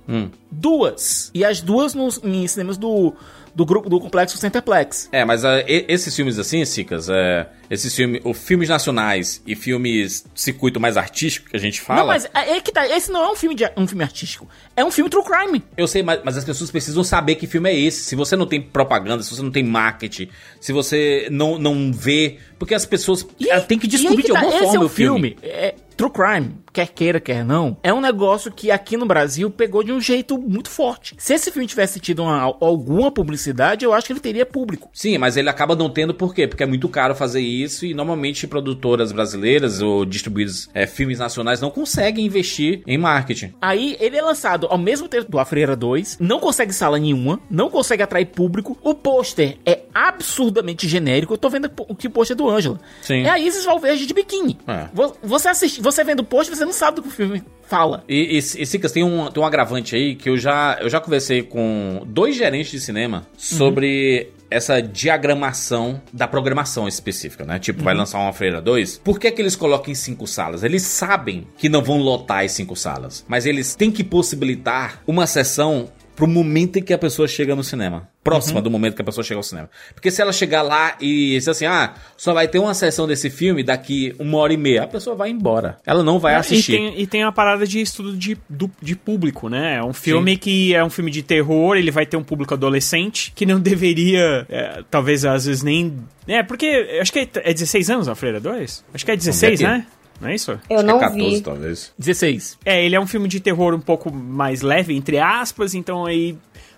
Duas. 0.52 1.32
E 1.34 1.46
as 1.46 1.62
duas 1.62 1.94
nos, 1.94 2.20
em 2.24 2.46
cinemas 2.48 2.78
do, 2.78 3.14
do 3.56 3.66
grupo 3.66 3.90
do 3.90 3.98
complexo 4.00 4.38
Centerplex. 4.38 5.08
É, 5.12 5.24
mas 5.24 5.44
e- 5.46 5.86
esses 5.88 6.14
filmes 6.14 6.38
assim, 6.38 6.66
Cicas, 6.66 7.08
é, 7.10 7.48
esses 7.70 7.94
filmes, 7.96 8.22
os 8.24 8.38
filmes 8.38 8.70
nacionais 8.70 9.42
e 9.46 9.56
filmes 9.56 10.26
circuito 10.34 10.80
mais 10.80 10.98
artístico 10.98 11.50
que 11.50 11.56
a 11.58 11.60
gente 11.60 11.82
fala. 11.82 12.00
Não, 12.02 12.08
mas 12.08 12.26
é 12.34 12.58
é 12.58 12.62
que 12.62 12.72
tá, 12.72 12.88
esse 12.88 13.12
não 13.12 13.24
é 13.24 13.32
um 13.32 13.36
filme, 13.36 13.56
de, 13.56 13.70
um 13.76 13.86
filme 13.88 14.04
artístico, 14.04 14.48
é 14.76 14.84
um 14.84 14.92
filme 14.92 15.10
true 15.10 15.24
crime. 15.24 15.64
Eu 15.76 15.88
sei, 15.88 16.02
mas, 16.04 16.22
mas 16.24 16.38
as 16.38 16.46
pessoas 16.46 16.72
precisam 16.72 17.04
saber 17.04 17.36
que 17.36 17.48
filme 17.48 17.70
é 17.70 17.78
esse. 17.78 18.04
Se 18.04 18.16
você 18.16 18.36
não 18.36 18.46
tem 18.46 18.62
propaganda, 18.62 19.22
se 19.24 19.36
você 19.36 19.42
não 19.42 19.52
tem 19.52 19.64
marketing, 19.64 20.30
se 20.60 20.72
você 20.72 21.28
não, 21.32 21.58
não 21.58 21.92
vê. 21.92 22.38
Porque 22.60 22.74
as 22.74 22.86
pessoas 22.88 23.26
têm 23.68 23.78
que 23.78 23.86
e 23.86 23.90
descobrir 23.90 24.24
que 24.24 24.28
de 24.30 24.34
tá, 24.34 24.40
alguma 24.40 24.56
esse 24.56 24.66
forma 24.66 24.82
é 24.84 24.86
o 24.86 24.90
filme. 24.90 25.38
É, 25.44 25.76
true 25.96 26.10
crime, 26.12 26.56
quer 26.74 26.88
queira, 26.88 27.20
quer 27.20 27.46
não, 27.46 27.78
é 27.84 27.94
um 27.94 28.02
negócio 28.02 28.52
que 28.52 28.72
aqui 28.72 28.98
no 28.98 29.06
Brasil 29.06 29.52
pegou 29.52 29.84
de 29.84 29.92
um 29.92 30.02
jeito 30.02 30.40
muito 30.40 30.70
forte. 30.70 31.16
Se 31.20 31.34
esse 31.36 31.52
filme 31.52 31.68
tivesse 31.68 32.00
tido 32.00 32.24
uma- 32.24 32.42
alguma 32.60 33.12
publicidade, 33.12 33.86
eu 33.86 33.94
acho 33.94 34.08
que 34.08 34.14
ele 34.14 34.20
teria 34.20 34.46
público. 34.46 34.90
Sim, 34.94 35.18
mas 35.20 35.38
ele 35.38 35.50
acaba 35.50 35.76
não 35.76 35.88
tendo 35.90 36.14
por 36.16 36.34
quê? 36.34 36.48
Porque 36.48 36.64
é 36.64 36.66
muito 36.68 36.90
caro 36.90 37.14
fazer 37.14 37.42
isso 37.42 37.57
e 37.64 37.94
normalmente 37.94 38.48
produtoras 38.48 39.12
brasileiras 39.12 39.82
ou 39.82 40.06
distribuídos 40.06 40.70
é, 40.74 40.86
filmes 40.88 41.20
nacionais 41.20 41.60
não 41.62 41.70
conseguem 41.70 42.26
investir 42.26 42.82
em 42.86 42.98
marketing. 42.98 43.54
Aí 43.62 43.96
ele 44.00 44.18
é 44.18 44.22
lançado 44.22 44.68
ao 44.70 44.78
mesmo 44.78 45.08
tempo 45.08 45.30
do 45.32 45.40
A 45.40 45.46
Freira 45.46 45.76
2, 45.76 46.18
não 46.20 46.40
consegue 46.40 46.74
sala 46.74 46.98
nenhuma, 47.00 47.40
não 47.50 47.70
consegue 47.70 48.04
atrair 48.04 48.26
público. 48.28 48.78
O 48.84 48.94
pôster 48.94 49.58
é 49.66 49.82
absurdamente 49.94 50.88
genérico. 50.88 51.34
Eu 51.34 51.38
tô 51.38 51.50
vendo 51.50 51.70
o 51.88 51.96
que 51.96 52.08
o 52.08 52.10
pôster 52.12 52.36
é 52.36 52.38
do 52.38 52.50
Ângela. 52.50 52.80
É 53.26 53.30
a 53.30 53.40
Isis 53.40 53.66
Valverde 53.66 54.06
de 54.06 54.14
biquíni. 54.14 54.58
É. 54.68 54.88
Vo- 54.94 55.16
Você 55.24 55.48
assiste, 55.50 55.82
você 55.82 56.04
vendo 56.04 56.20
o 56.20 56.24
pôster, 56.24 56.56
você 56.56 56.66
não 56.66 56.74
sabe 56.74 56.98
do 56.98 57.02
que 57.04 57.08
o 57.10 57.12
filme 57.12 57.44
fala. 57.64 58.04
E, 58.08 58.36
e, 58.36 58.38
e 58.38 58.66
Cicas, 58.66 58.92
tem 58.92 59.04
um, 59.04 59.30
tem 59.30 59.42
um 59.44 59.46
agravante 59.46 59.96
aí 59.96 60.16
que 60.16 60.30
eu 60.30 60.38
já, 60.38 60.78
eu 60.82 60.90
já 60.90 61.00
conversei 61.02 61.44
com 61.44 62.04
dois 62.06 62.36
gerentes 62.36 62.72
de 62.72 62.80
cinema 62.80 63.28
sobre 63.36 64.32
essa 64.50 64.82
diagramação 64.82 66.02
da 66.12 66.28
programação 66.28 66.88
específica, 66.88 67.46
né? 67.46 67.60
Tipo, 67.60 67.84
vai 67.84 67.94
lançar 67.94 68.20
uma 68.20 68.34
Freira 68.34 68.62
2. 68.62 69.00
Por 69.04 69.20
que, 69.20 69.32
que 69.32 69.42
eles 69.42 69.56
colocam 69.56 69.92
em 69.92 69.96
cinco 69.96 70.26
salas? 70.26 70.64
Eles 70.64 70.84
sabem 70.84 71.48
que 71.58 71.70
não 71.70 71.84
vão 71.84 71.98
lotar 71.98 72.44
as 72.44 72.52
cinco 72.52 72.76
salas, 72.76 73.26
mas 73.28 73.46
eles 73.46 73.76
têm 73.76 73.92
que 73.92 74.04
possibilitar 74.04 75.02
uma 75.06 75.28
sessão 75.28 75.90
pro 76.18 76.28
momento 76.28 76.80
em 76.80 76.82
que 76.82 76.92
a 76.92 76.98
pessoa 76.98 77.28
chega 77.28 77.56
no 77.56 77.64
cinema. 77.64 78.10
Próxima 78.24 78.60
do 78.62 78.70
momento 78.70 78.96
que 78.96 79.02
a 79.02 79.06
pessoa 79.06 79.24
chega 79.24 79.38
ao 79.40 79.44
cinema. 79.44 79.70
Porque 79.94 80.12
se 80.12 80.22
ela 80.22 80.34
chegar 80.34 80.62
lá 80.64 80.98
e 81.00 81.36
dizer 81.38 81.52
assim, 81.52 81.66
ah, 81.66 81.94
só 82.18 82.34
vai 82.34 82.48
ter 82.48 82.60
uma 82.60 82.74
sessão 82.74 83.08
desse 83.08 83.30
filme 83.30 83.64
daqui 83.64 84.14
uma 84.20 84.38
hora 84.40 84.52
e 84.52 84.58
meia, 84.58 84.84
a 84.84 84.88
pessoa 84.88 85.16
vai 85.16 85.30
embora. 85.30 85.78
Ela 85.86 86.04
não 86.04 86.20
vai 86.20 86.34
assistir. 86.36 86.74
E 86.74 86.76
tem, 86.78 87.02
e 87.02 87.08
tem 87.08 87.24
a 87.24 87.32
parada 87.32 87.66
de 87.66 87.80
estudo 87.80 88.18
de, 88.18 88.36
do- 88.50 88.70
de 88.82 88.96
público, 88.98 89.48
né? 89.48 89.78
É 89.78 89.84
um 89.84 89.94
filme 89.94 90.36
que 90.36 90.74
é 90.76 90.84
um 90.84 90.90
filme 90.90 91.10
de 91.12 91.22
terror, 91.24 91.78
ele 91.78 91.92
vai 91.92 92.06
ter 92.06 92.18
um 92.18 92.24
público 92.24 92.54
adolescente 92.56 93.32
que 93.34 93.46
não 93.46 93.60
deveria, 93.62 94.46
é, 94.50 94.84
talvez 94.90 95.24
às 95.24 95.46
vezes 95.46 95.62
nem. 95.64 95.96
É, 96.28 96.44
porque 96.44 96.98
acho 97.00 97.14
que 97.14 97.20
é, 97.20 97.30
é 97.36 97.54
16 97.54 97.90
anos 97.92 98.10
a 98.10 98.16
Freira 98.16 98.40
2? 98.42 98.84
Acho 98.94 99.06
que 99.06 99.12
é 99.12 99.16
16, 99.16 99.62
Vamos 99.62 99.72
ver 99.74 99.78
né? 99.84 99.88
Não 100.20 100.30
é 100.30 100.36
isso? 100.36 100.52
Eu 100.52 100.58
Acho 100.58 100.68
que 100.78 100.84
não 100.84 100.98
é 100.98 101.00
14, 101.02 101.30
vi. 101.36 101.42
talvez. 101.42 101.94
16. 101.98 102.58
É, 102.66 102.84
ele 102.86 102.96
é 102.96 103.00
um 103.00 103.06
filme 103.08 103.28
de 103.28 103.40
terror 103.40 103.74
um 103.74 103.80
pouco 103.80 104.12
mais 104.12 104.62
leve, 104.62 104.96
entre 104.96 105.20
aspas, 105.20 105.76
então 105.76 106.06
aí 106.06 106.36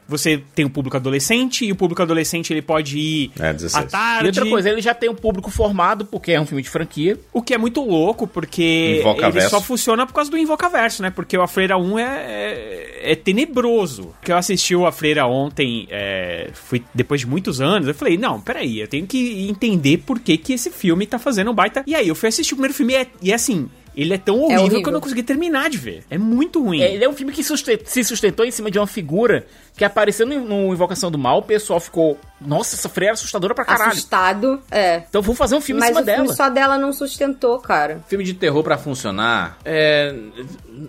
você 0.10 0.42
tem 0.56 0.66
o 0.66 0.70
público 0.70 0.98
adolescente 0.98 1.66
e 1.66 1.72
o 1.72 1.76
público 1.76 2.02
adolescente 2.02 2.52
ele 2.52 2.62
pode 2.62 2.98
ir 2.98 3.32
É, 3.40 3.54
16. 3.54 3.76
à 3.86 3.88
tarde. 3.88 4.26
E 4.26 4.28
outra 4.28 4.46
coisa, 4.46 4.70
ele 4.70 4.82
já 4.82 4.94
tem 4.94 5.10
um 5.10 5.16
público 5.16 5.50
formado, 5.52 6.06
porque 6.06 6.32
é 6.32 6.42
um 6.42 6.46
filme 6.46 6.62
de 6.64 6.70
franquia. 6.70 7.18
O 7.32 7.42
que 7.42 7.54
é 7.54 7.58
muito 7.58 7.82
louco, 7.84 8.28
porque 8.28 8.98
Invocaverso. 9.02 9.38
ele 9.38 9.50
só 9.50 9.62
funciona 9.62 10.06
por 10.06 10.14
causa 10.14 10.30
do 10.32 10.38
Invocaverso, 10.38 11.02
né? 11.02 11.10
Porque 11.10 11.38
o 11.38 11.42
A 11.42 11.48
Freira 11.48 11.78
1 11.78 12.00
é, 12.00 12.04
é, 12.04 13.12
é 13.12 13.16
tenebroso. 13.16 14.14
Que 14.22 14.32
eu 14.32 14.38
assisti 14.38 14.76
o 14.76 14.86
A 14.86 14.92
Freira 14.92 15.26
ontem, 15.28 15.88
é, 15.90 16.50
foi 16.54 16.84
depois 16.94 17.22
de 17.22 17.28
muitos 17.28 17.62
anos, 17.62 17.88
eu 17.88 17.94
falei, 17.94 18.18
não, 18.18 18.42
peraí, 18.42 18.80
eu 18.80 18.88
tenho 18.88 19.06
que 19.08 19.48
entender 19.50 19.98
por 20.00 20.20
que, 20.20 20.38
que 20.38 20.54
esse 20.54 20.70
filme 20.70 21.06
tá 21.06 21.20
fazendo 21.20 21.52
um 21.52 21.54
baita... 21.54 21.84
E 21.86 21.96
aí, 21.96 22.08
eu 22.08 22.16
fui 22.16 22.30
assistir 22.30 22.54
o 22.54 22.58
primeiro 22.58 22.74
filme 22.74 22.94
e, 22.94 22.96
é, 22.98 23.08
e 23.22 23.32
é 23.32 23.36
assim... 23.36 23.70
Ele 23.98 24.14
é 24.14 24.18
tão 24.18 24.40
horrível, 24.40 24.62
horrível. 24.62 24.84
que 24.84 24.88
eu 24.88 24.94
não 24.94 25.02
consegui 25.02 25.24
terminar 25.24 25.70
de 25.70 25.78
ver. 25.78 26.04
É 26.10 26.18
muito 26.18 26.64
ruim. 26.64 26.80
É, 26.80 26.94
ele 26.94 27.04
é 27.04 27.10
um 27.10 27.12
filme 27.14 27.34
que 27.34 27.44
se 27.44 28.04
sustentou 28.04 28.46
em 28.46 28.52
cima 28.52 28.72
de 28.72 28.80
uma 28.80 28.88
figura 28.88 29.46
que 29.80 29.86
apareceu 29.86 30.28
no, 30.28 30.42
no 30.42 30.74
Invocação 30.74 31.10
do 31.10 31.18
Mal, 31.18 31.38
o 31.40 31.42
pessoal 31.42 31.80
ficou, 31.80 32.20
nossa, 32.42 32.76
essa 32.76 32.90
freira 32.90 33.12
é 33.12 33.14
assustadora 33.14 33.56
pra 33.56 33.64
caralho. 33.64 33.92
Assustado, 33.92 34.62
é. 34.70 35.04
Então 35.10 35.22
vamos 35.22 35.38
fazer 35.38 35.56
um 35.56 35.62
filme 35.62 35.80
Mas 35.80 35.92
em 35.92 35.94
cima 35.94 36.02
o 36.02 36.06
filme 36.06 36.24
dela. 36.24 36.36
só 36.36 36.50
dela 36.50 36.78
não 36.78 36.92
sustentou, 36.92 37.58
cara. 37.60 38.02
Filme 38.10 38.26
de 38.26 38.34
terror 38.34 38.62
pra 38.62 38.78
funcionar, 38.78 39.58
é, 39.64 40.14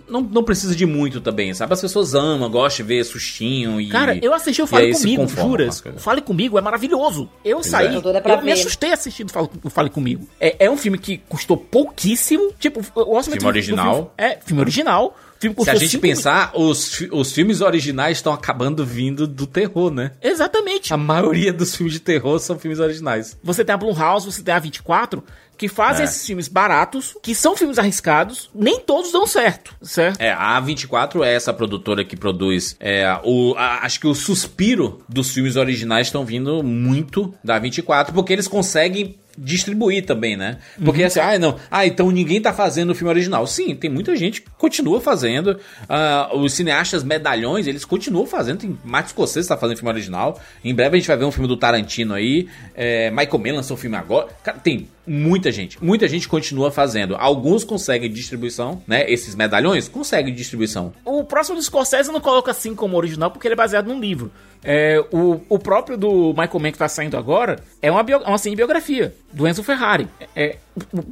não, 0.09 0.19
não 0.19 0.43
precisa 0.43 0.75
de 0.75 0.85
muito 0.85 1.21
também, 1.21 1.53
sabe? 1.53 1.71
As 1.73 1.79
pessoas 1.79 2.13
amam, 2.13 2.49
gostam 2.51 2.85
de 2.85 2.93
ver 2.93 3.03
sustinho 3.05 3.79
e... 3.79 3.87
Cara, 3.87 4.19
eu 4.21 4.33
assisti 4.33 4.61
o 4.61 4.67
Fale 4.67 4.91
Comigo, 4.93 5.21
conformam 5.21 5.45
com 5.45 5.49
juras. 5.51 5.83
Fale 5.97 6.21
Comigo 6.21 6.57
é 6.57 6.61
maravilhoso. 6.61 7.29
Eu 7.45 7.57
Pois 7.59 7.67
saí, 7.67 7.95
é. 7.95 8.21
Pra 8.21 8.33
eu 8.33 8.41
me 8.41 8.51
assustei 8.51 8.91
assistindo 8.91 9.31
Fale, 9.31 9.49
o 9.63 9.69
Fale 9.69 9.89
Comigo. 9.89 10.27
É, 10.37 10.65
é 10.65 10.69
um 10.69 10.75
filme 10.75 10.97
que 10.97 11.17
custou 11.29 11.55
pouquíssimo. 11.55 12.51
Tipo, 12.59 12.81
o 12.93 13.15
orçamento 13.15 13.39
Filme 13.39 13.47
original? 13.47 13.93
filme- 13.95 14.09
é, 14.17 14.37
filme 14.45 14.61
original. 14.61 15.15
Filme 15.41 15.55
Se 15.63 15.69
a 15.71 15.75
gente 15.75 15.97
pensar, 15.97 16.51
os, 16.55 17.01
os 17.11 17.31
filmes 17.33 17.61
originais 17.61 18.17
estão 18.19 18.31
acabando 18.31 18.85
vindo 18.85 19.25
do 19.27 19.47
terror, 19.47 19.89
né? 19.91 20.11
Exatamente. 20.21 20.93
A 20.93 20.97
maioria 20.97 21.51
dos 21.51 21.75
filmes 21.75 21.93
de 21.93 21.99
terror 21.99 22.39
são 22.39 22.59
filmes 22.59 22.79
originais. 22.79 23.35
Você 23.43 23.65
tem 23.65 23.73
a 23.73 23.77
Blumhouse, 23.77 24.25
você 24.31 24.43
tem 24.43 24.53
a 24.53 24.59
24, 24.59 25.23
que 25.57 25.67
fazem 25.67 26.01
É. 26.01 26.05
esses 26.05 26.25
filmes 26.25 26.47
baratos, 26.47 27.15
que 27.23 27.33
são 27.35 27.55
filmes 27.57 27.77
arriscados, 27.79 28.49
nem 28.53 28.79
todos 28.79 29.11
dão 29.11 29.25
certo, 29.27 29.75
certo? 29.81 30.19
É, 30.21 30.31
a 30.31 30.59
A24 30.61 31.23
é 31.23 31.33
essa 31.33 31.51
produtora 31.53 32.03
que 32.05 32.15
produz. 32.15 32.75
É, 32.79 33.19
o, 33.23 33.53
a- 33.57 33.79
acho 33.85 33.99
que 33.99 34.07
o 34.07 34.13
suspiro 34.15 35.03
dos 35.09 35.31
filmes 35.31 35.55
originais 35.55 36.07
estão 36.07 36.23
vindo 36.23 36.63
muito 36.63 37.33
da 37.43 37.59
A24, 37.59 38.11
porque 38.13 38.31
eles 38.33 38.47
conseguem 38.47 39.15
distribuir 39.37 40.05
também, 40.05 40.35
né? 40.35 40.57
Porque 40.83 41.03
assim, 41.03 41.19
ah, 41.19 41.37
não, 41.39 41.57
ah, 41.69 41.85
então 41.85 42.11
ninguém 42.11 42.41
tá 42.41 42.53
fazendo 42.53 42.91
o 42.91 42.95
filme 42.95 43.09
original. 43.09 43.45
Sim, 43.47 43.75
tem 43.75 43.89
muita 43.89 44.15
gente 44.15 44.41
que 44.41 44.49
continua 44.57 44.99
fazendo. 44.99 45.59
Ah, 45.87 46.31
os 46.33 46.53
cineastas 46.53 47.03
medalhões, 47.03 47.67
eles 47.67 47.85
continuam 47.85 48.25
fazendo. 48.25 48.59
Tem 48.59 48.77
Martin 48.83 49.09
Scorsese 49.09 49.47
tá 49.47 49.57
fazendo 49.57 49.77
filme 49.77 49.91
original. 49.91 50.39
Em 50.63 50.73
breve 50.73 50.97
a 50.97 50.99
gente 50.99 51.07
vai 51.07 51.17
ver 51.17 51.25
um 51.25 51.31
filme 51.31 51.47
do 51.47 51.57
Tarantino 51.57 52.13
aí. 52.13 52.47
É, 52.75 53.09
Michael 53.11 53.39
Mann 53.39 53.55
lançou 53.55 53.75
um 53.75 53.79
filme 53.79 53.95
agora. 53.95 54.29
Cara, 54.43 54.59
tem 54.59 54.87
muita 55.05 55.51
gente. 55.51 55.83
Muita 55.83 56.07
gente 56.07 56.27
continua 56.27 56.71
fazendo. 56.71 57.15
Alguns 57.15 57.63
conseguem 57.63 58.11
distribuição, 58.11 58.81
né? 58.87 59.09
Esses 59.11 59.35
medalhões 59.35 59.87
conseguem 59.87 60.33
distribuição. 60.33 60.93
O 61.03 61.23
próximo 61.23 61.55
do 61.55 61.61
Scorsese 61.61 62.09
eu 62.09 62.13
não 62.13 62.21
coloca 62.21 62.51
assim 62.51 62.75
como 62.75 62.97
original 62.97 63.31
porque 63.31 63.47
ele 63.47 63.53
é 63.53 63.57
baseado 63.57 63.87
num 63.87 63.99
livro. 63.99 64.31
É, 64.63 65.03
o, 65.11 65.41
o 65.49 65.57
próprio 65.57 65.97
do 65.97 66.29
Michael 66.29 66.59
Mann 66.59 66.71
que 66.71 66.77
tá 66.77 66.87
saindo 66.87 67.17
agora 67.17 67.59
é 67.81 67.89
uma, 67.89 68.03
bio, 68.03 68.19
uma 68.19 68.37
cinebiografia 68.37 69.13
do 69.33 69.47
Enzo 69.47 69.63
Ferrari. 69.63 70.07
É, 70.35 70.57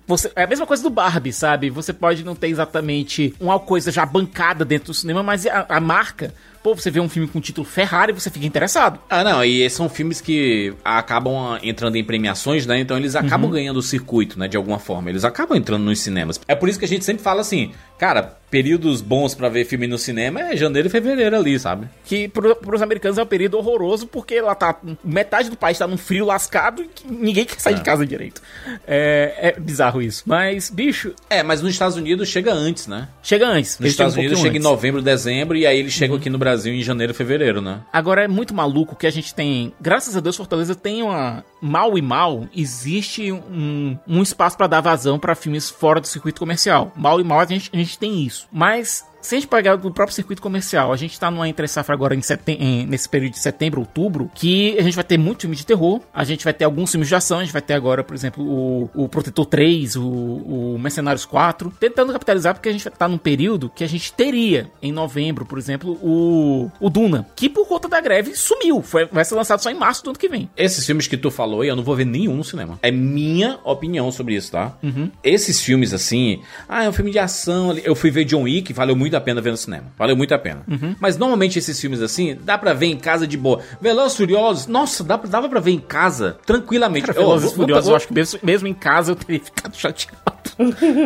você, 0.08 0.32
é 0.36 0.44
a 0.44 0.48
mesma 0.48 0.66
coisa 0.66 0.84
do 0.84 0.90
Barbie, 0.90 1.34
sabe? 1.34 1.70
Você 1.70 1.92
pode 1.92 2.24
não 2.24 2.36
ter 2.36 2.48
exatamente 2.48 3.34
uma 3.40 3.60
coisa 3.60 3.92
já 3.92 4.06
bancada 4.06 4.64
dentro 4.64 4.88
do 4.88 4.94
cinema, 4.94 5.24
mas 5.24 5.46
a, 5.48 5.66
a 5.68 5.80
marca. 5.80 6.34
Pô, 6.62 6.76
você 6.76 6.92
vê 6.92 7.00
um 7.00 7.08
filme 7.08 7.28
com 7.28 7.40
o 7.40 7.42
título 7.42 7.66
Ferrari, 7.66 8.12
você 8.12 8.30
fica 8.30 8.46
interessado. 8.46 9.00
Ah, 9.10 9.24
não, 9.24 9.44
e 9.44 9.68
são 9.70 9.88
filmes 9.88 10.20
que 10.20 10.74
acabam 10.84 11.58
entrando 11.64 11.96
em 11.96 12.04
premiações, 12.04 12.66
né? 12.66 12.80
Então 12.80 12.98
eles 12.98 13.16
acabam 13.16 13.50
ganhando 13.50 13.78
o 13.78 13.82
circuito, 13.82 14.38
né? 14.38 14.48
De 14.48 14.58
alguma 14.58 14.78
forma. 14.78 15.10
Eles 15.10 15.24
acabam 15.24 15.58
entrando 15.58 15.84
nos 15.84 16.00
cinemas. 16.00 16.40
É 16.48 16.56
por 16.56 16.68
isso 16.68 16.78
que 16.78 16.84
a 16.84 16.88
gente 16.88 17.06
sempre 17.06 17.24
fala 17.24 17.40
assim, 17.42 17.72
cara, 18.00 18.40
períodos 18.50 19.00
bons 19.02 19.36
pra 19.36 19.48
ver 19.48 19.64
filme 19.66 19.86
no 19.86 19.96
cinema 20.00 20.42
é 20.42 20.58
janeiro 20.58 20.88
e 20.88 20.92
fevereiro 20.92 21.36
ali, 21.36 21.60
sabe? 21.60 21.88
Que 22.04 22.28
pro, 22.28 22.56
pros 22.56 22.82
americanos 22.82 23.20
é 23.20 23.22
um 23.24 23.26
período 23.28 23.58
horroroso, 23.60 24.08
porque 24.08 24.42
lá 24.42 24.56
tá. 24.56 24.76
Metade 25.04 25.52
do 25.52 25.56
país 25.56 25.78
tá 25.78 25.86
num 25.86 25.98
frio 25.98 26.26
lascado 26.26 26.82
e 26.82 26.90
ninguém 27.08 27.46
quer 27.46 27.60
sair 27.60 27.76
de 27.76 27.84
casa 27.84 28.06
direito. 28.08 28.42
É, 28.88 29.52
é 29.56 29.60
bizarro 29.60 30.02
isso. 30.02 30.24
Mas, 30.26 30.70
bicho, 30.70 31.14
É, 31.30 31.44
mas 31.44 31.62
nos 31.62 31.72
Estados 31.72 31.96
Unidos 31.96 32.28
chega 32.28 32.52
antes, 32.52 32.88
né? 32.88 33.08
chega 33.22 33.48
antes. 33.48 33.78
Nos 33.78 33.92
Estados 33.92 34.16
um 34.16 34.20
Unidos 34.20 34.40
chega 34.40 34.56
em 34.56 34.60
antes. 34.60 34.64
novembro, 34.64 35.02
dezembro, 35.02 35.56
e 35.56 35.68
aí 35.68 35.78
eles 35.78 35.94
chegam 35.94 36.16
aqui 36.18 36.30
no 36.30 36.38
Brasil 36.40 36.74
em 36.74 36.82
janeiro, 36.82 37.14
fevereiro, 37.14 37.62
né? 37.62 37.82
Agora 37.94 38.24
é 38.24 38.28
muito 38.28 38.54
maluco 38.54 38.96
que 38.96 39.06
a 39.06 39.12
gente 39.12 39.36
tem. 39.36 39.72
Graças 39.80 40.16
a 40.16 40.20
Deus, 40.20 40.36
Fortaleza 40.36 40.74
tem 40.74 41.04
uma. 41.04 41.44
Mal 41.62 41.98
e 41.98 42.02
mal, 42.02 42.48
existe 42.56 43.32
um, 43.34 43.98
um 44.08 44.22
espaço 44.24 44.56
pra 44.58 44.66
dar 44.66 44.80
vazão 44.82 45.20
pra 45.20 45.36
filmes 45.36 45.70
fora 45.70 46.00
do 46.00 46.08
circuito 46.08 46.40
comercial. 46.40 46.92
Mal 46.96 47.20
e 47.20 47.24
mal, 47.24 47.42
a 47.42 47.46
gente, 47.46 47.70
a 47.74 47.76
gente 47.78 47.89
tem 47.98 48.24
isso. 48.24 48.48
Mas 48.52 49.06
se 49.22 49.36
a 49.36 49.40
gente 49.40 49.48
pegar 49.48 49.76
do 49.76 49.92
próprio 49.92 50.16
circuito 50.16 50.42
comercial, 50.42 50.92
a 50.94 50.98
gente 50.98 51.20
tá 51.20 51.30
numa 51.30 51.48
entre 51.48 51.68
safra 51.68 51.94
agora 51.94 52.16
em 52.16 52.22
em- 52.48 52.86
nesse 52.86 53.08
período 53.10 53.34
de 53.34 53.40
setembro, 53.40 53.80
outubro, 53.82 54.30
que 54.36 54.78
a 54.78 54.82
gente 54.84 54.96
vai 54.96 55.04
ter 55.04 55.18
muito 55.18 55.42
filme 55.42 55.56
de 55.56 55.66
terror, 55.66 56.02
a 56.14 56.24
gente 56.24 56.44
vai 56.44 56.54
ter 56.54 56.66
alguns 56.66 56.92
filmes 56.92 57.08
de 57.08 57.16
ação, 57.16 57.40
a 57.40 57.44
gente 57.44 57.54
vai 57.54 57.62
ter 57.62 57.74
agora, 57.74 58.04
por 58.04 58.16
exemplo, 58.16 58.44
o, 58.44 58.90
o 58.94 59.10
Protetor 59.10 59.46
3, 59.46 59.96
o, 59.96 60.04
o 60.06 60.78
Mercenários 60.80 61.26
4, 61.26 61.74
tentando 61.80 62.14
capitalizar 62.14 62.54
porque 62.54 62.70
a 62.70 62.72
gente 62.72 62.90
tá 62.90 63.08
num 63.08 63.18
período 63.18 63.70
que 63.70 63.84
a 63.84 63.88
gente 63.88 64.12
teria, 64.14 64.70
em 64.82 64.92
novembro, 64.92 65.46
por 65.46 65.58
exemplo, 65.58 65.92
o, 66.02 66.70
o 66.80 66.90
Duna, 66.90 67.28
que 67.36 67.50
por 67.50 67.68
conta 67.68 67.88
da 67.88 68.00
greve 68.02 68.36
sumiu, 68.36 68.82
foi, 68.82 69.06
vai 69.06 69.26
ser 69.26 69.36
lançado 69.36 69.62
só 69.62 69.70
em 69.70 69.76
março 69.76 70.04
do 70.04 70.12
ano 70.12 70.20
que 70.20 70.30
vem. 70.30 70.50
Esses 70.56 70.86
filmes 70.86 71.08
que 71.08 71.18
tu 71.18 71.30
falou 71.32 71.64
eu 71.64 71.76
não 71.76 71.84
vou 71.84 71.96
ver 71.96 72.06
nenhum 72.06 72.36
no 72.36 72.44
cinema. 72.44 72.80
É 72.82 72.92
minha 72.92 73.60
opinião 73.64 74.12
sobre 74.12 74.36
isso, 74.36 74.52
tá? 74.52 74.78
Uhum. 74.84 75.12
Esses 75.24 75.62
filmes 75.62 75.94
assim, 75.94 76.42
ah, 76.68 76.84
é 76.86 76.90
um 76.90 76.94
filme 76.94 77.12
de 77.12 77.20
ação. 77.20 77.78
Eu 77.84 77.96
fui 77.96 78.12
ver 78.12 78.26
John 78.26 78.44
Wick, 78.44 78.72
valeu 78.74 78.96
muito 78.96 79.09
a 79.16 79.22
pena 79.22 79.42
ver 79.42 79.52
no 79.52 79.58
cinema. 79.58 79.86
Valeu 79.98 80.16
muito 80.16 80.34
a 80.34 80.40
pena. 80.40 80.64
Uhum. 80.68 80.96
Mas 81.00 81.18
normalmente 81.18 81.58
esses 81.60 81.80
filmes 81.80 82.02
assim, 82.02 82.38
dá 82.44 82.58
pra 82.58 82.74
ver 82.74 82.88
em 82.88 82.98
casa 82.98 83.28
de 83.28 83.38
boa. 83.38 83.62
Velozes 83.82 84.18
Furiosos, 84.18 84.68
nossa, 84.68 85.04
dá, 85.04 85.18
dava 85.18 85.48
pra 85.50 85.60
ver 85.60 85.72
em 85.72 85.80
casa 85.80 86.38
tranquilamente. 86.46 87.08
Cara, 87.08 87.20
Velozes 87.20 87.48
vou- 87.48 87.56
Furiosos, 87.66 87.90
eu 87.90 87.96
acho 87.96 88.08
que 88.08 88.14
mesmo, 88.14 88.40
mesmo 88.44 88.68
em 88.68 88.74
casa 88.74 89.12
eu 89.12 89.16
teria 89.16 89.40
ficado 89.44 89.76
chateado. 89.76 90.20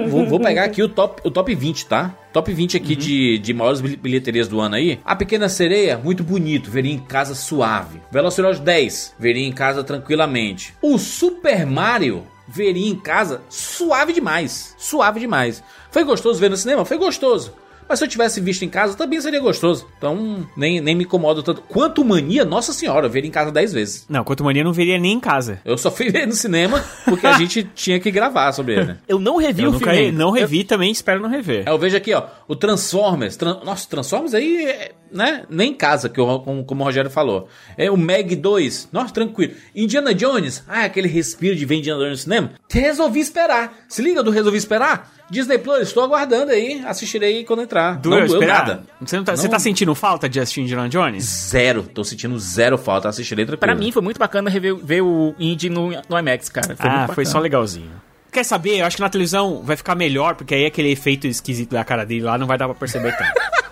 Vou, 0.10 0.26
vou 0.28 0.40
pegar 0.40 0.64
aqui 0.64 0.82
o 0.82 0.90
top, 0.90 1.22
o 1.24 1.30
top 1.32 1.54
20, 1.54 1.86
tá? 1.86 2.16
Top 2.32 2.52
20 2.52 2.76
Uhum. 2.78 2.84
aqui 2.84 2.96
de, 2.96 3.38
de 3.38 3.54
maiores 3.54 3.80
bil- 3.82 3.98
bilheterias 3.98 4.48
do 4.48 4.60
ano 4.60 4.76
aí. 4.76 5.00
A 5.06 5.16
Pequena 5.16 5.48
Sereia, 5.48 5.98
muito 5.98 6.24
bonito, 6.24 6.72
veria 6.72 6.92
em 6.92 6.98
casa 6.98 7.36
suave. 7.36 8.02
Velociraptor 8.12 8.64
10, 8.64 9.14
veria 9.20 9.46
em 9.48 9.52
casa 9.52 9.84
tranquilamente. 9.84 10.74
O 10.82 10.98
Super 10.98 11.66
Mario, 11.68 12.24
veria 12.48 12.90
em 12.90 12.96
casa 12.96 13.42
suave 13.50 14.14
demais. 14.14 14.74
Suave 14.78 15.20
demais. 15.20 15.64
Foi 15.92 16.04
gostoso 16.04 16.40
ver 16.40 16.50
no 16.50 16.58
cinema? 16.58 16.84
Foi 16.86 16.98
gostoso. 16.98 17.54
Mas 17.88 18.00
se 18.00 18.06
eu 18.06 18.10
tivesse 18.10 18.40
visto 18.42 18.64
em 18.64 18.70
casa, 18.70 18.96
também 18.96 19.20
seria 19.22 19.40
gostoso. 19.40 19.88
Então, 19.98 20.48
nem, 20.56 20.80
nem 20.82 20.96
me 20.96 21.04
incomodo 21.04 21.42
tanto. 21.44 21.62
Quanto 21.62 22.04
mania, 22.04 22.44
nossa 22.46 22.74
senhora, 22.74 23.08
eu 23.08 23.10
veria 23.10 23.28
em 23.28 23.32
casa 23.32 23.52
10 23.52 23.74
vezes. 23.74 24.06
Não, 24.10 24.24
Quanto 24.24 24.44
Mania 24.44 24.62
eu 24.62 24.66
não 24.66 24.74
veria 24.74 24.98
nem 24.98 25.14
em 25.14 25.20
casa. 25.20 25.60
Eu 25.66 25.78
só 25.78 25.90
fui 25.92 26.10
ver 26.12 26.26
no 26.26 26.34
cinema 26.34 26.84
porque 27.06 27.26
a 27.28 27.34
gente 27.38 27.64
tinha 27.76 28.00
que 28.00 28.10
gravar 28.12 28.52
sobre 28.52 28.74
ele. 28.76 28.86
né? 28.86 28.98
Eu 29.08 29.20
não 29.20 29.38
revi 29.38 29.64
Eu 29.64 29.70
o 29.70 29.74
nunca 29.74 29.92
filme. 29.94 30.12
não 30.12 30.32
revi 30.32 30.64
também, 30.64 30.92
espero 30.92 31.22
não 31.22 31.30
rever. 31.30 31.64
É, 31.68 31.72
eu 31.72 31.78
vejo 31.78 31.96
aqui, 31.98 32.14
ó, 32.14 32.24
o 32.48 32.56
Transformers. 32.56 33.36
Tran- 33.36 33.62
Nossa, 33.64 33.88
Transformers 33.90 34.34
aí, 34.34 34.66
é, 34.66 34.92
né? 35.12 35.44
Nem 35.50 35.72
em 35.72 35.76
casa, 35.76 36.10
que 36.10 36.16
como, 36.16 36.64
como 36.64 36.82
o 36.82 36.86
Rogério 36.86 37.10
falou. 37.12 37.48
É 37.78 37.90
o 37.92 37.98
Meg 37.98 38.36
2. 38.36 38.90
Nossa, 38.92 39.14
tranquilo. 39.14 39.54
Indiana 39.76 40.14
Jones. 40.14 40.64
Ah, 40.68 40.86
aquele 40.86 41.08
respiro 41.08 41.56
de 41.56 41.66
ver 41.66 41.76
Indiana 41.76 42.00
Jones 42.00 42.12
no 42.20 42.24
cinema. 42.24 42.52
Resolvi 42.70 43.20
esperar. 43.20 43.74
Se 43.88 44.02
liga 44.02 44.24
do 44.24 44.32
resolvi 44.32 44.58
esperar? 44.58 45.12
Disney 45.30 45.58
Plus, 45.58 45.88
estou 45.88 46.04
aguardando 46.04 46.52
aí. 46.52 46.84
Assistirei 46.86 47.44
quando 47.44 47.64
entrar. 47.64 47.98
Doeu 47.98 48.20
não 48.20 48.28
doeu 48.28 48.40
esperar? 48.40 48.60
nada. 48.60 48.84
Você, 49.02 49.18
não 49.18 49.24
tá, 49.24 49.36
você 49.36 49.44
Não. 49.44 49.52
tá 49.52 49.60
sentindo 49.60 49.96
falta 49.96 50.30
de 50.30 50.40
assistir 50.40 50.62
Indiana 50.62 50.88
Jones? 50.90 51.24
Zero. 51.24 51.84
Tô 51.84 52.04
sentindo 52.04 52.38
zero 52.40 52.78
falta. 52.78 53.10
Assistirei 53.10 53.46
tranquilo. 53.46 53.60
Pra 53.60 53.76
mim 53.76 53.92
foi 53.92 54.02
muito 54.02 54.20
bacana 54.20 54.50
rever, 54.50 54.76
ver 54.76 55.02
o 55.02 55.34
Indy 55.40 55.70
no, 55.70 55.90
no 56.08 56.20
IMAX, 56.20 56.50
cara. 56.50 56.76
Foi 56.76 56.90
ah, 56.90 56.98
muito 57.00 57.14
foi 57.14 57.26
só 57.26 57.40
legalzinho. 57.40 57.92
Quer 58.32 58.44
saber? 58.44 58.80
Eu 58.80 58.86
acho 58.86 58.96
que 58.98 59.02
na 59.02 59.10
televisão 59.10 59.62
vai 59.64 59.76
ficar 59.76 59.96
melhor, 59.96 60.36
porque 60.36 60.56
aí 60.56 60.66
aquele 60.66 60.92
efeito 60.92 61.28
esquisito 61.28 61.72
da 61.72 61.84
cara 61.84 62.04
dele 62.04 62.24
lá 62.24 62.38
não 62.38 62.48
vai 62.48 62.58
dar 62.58 62.66
pra 62.66 62.76
perceber 62.76 63.16
tanto. 63.16 63.32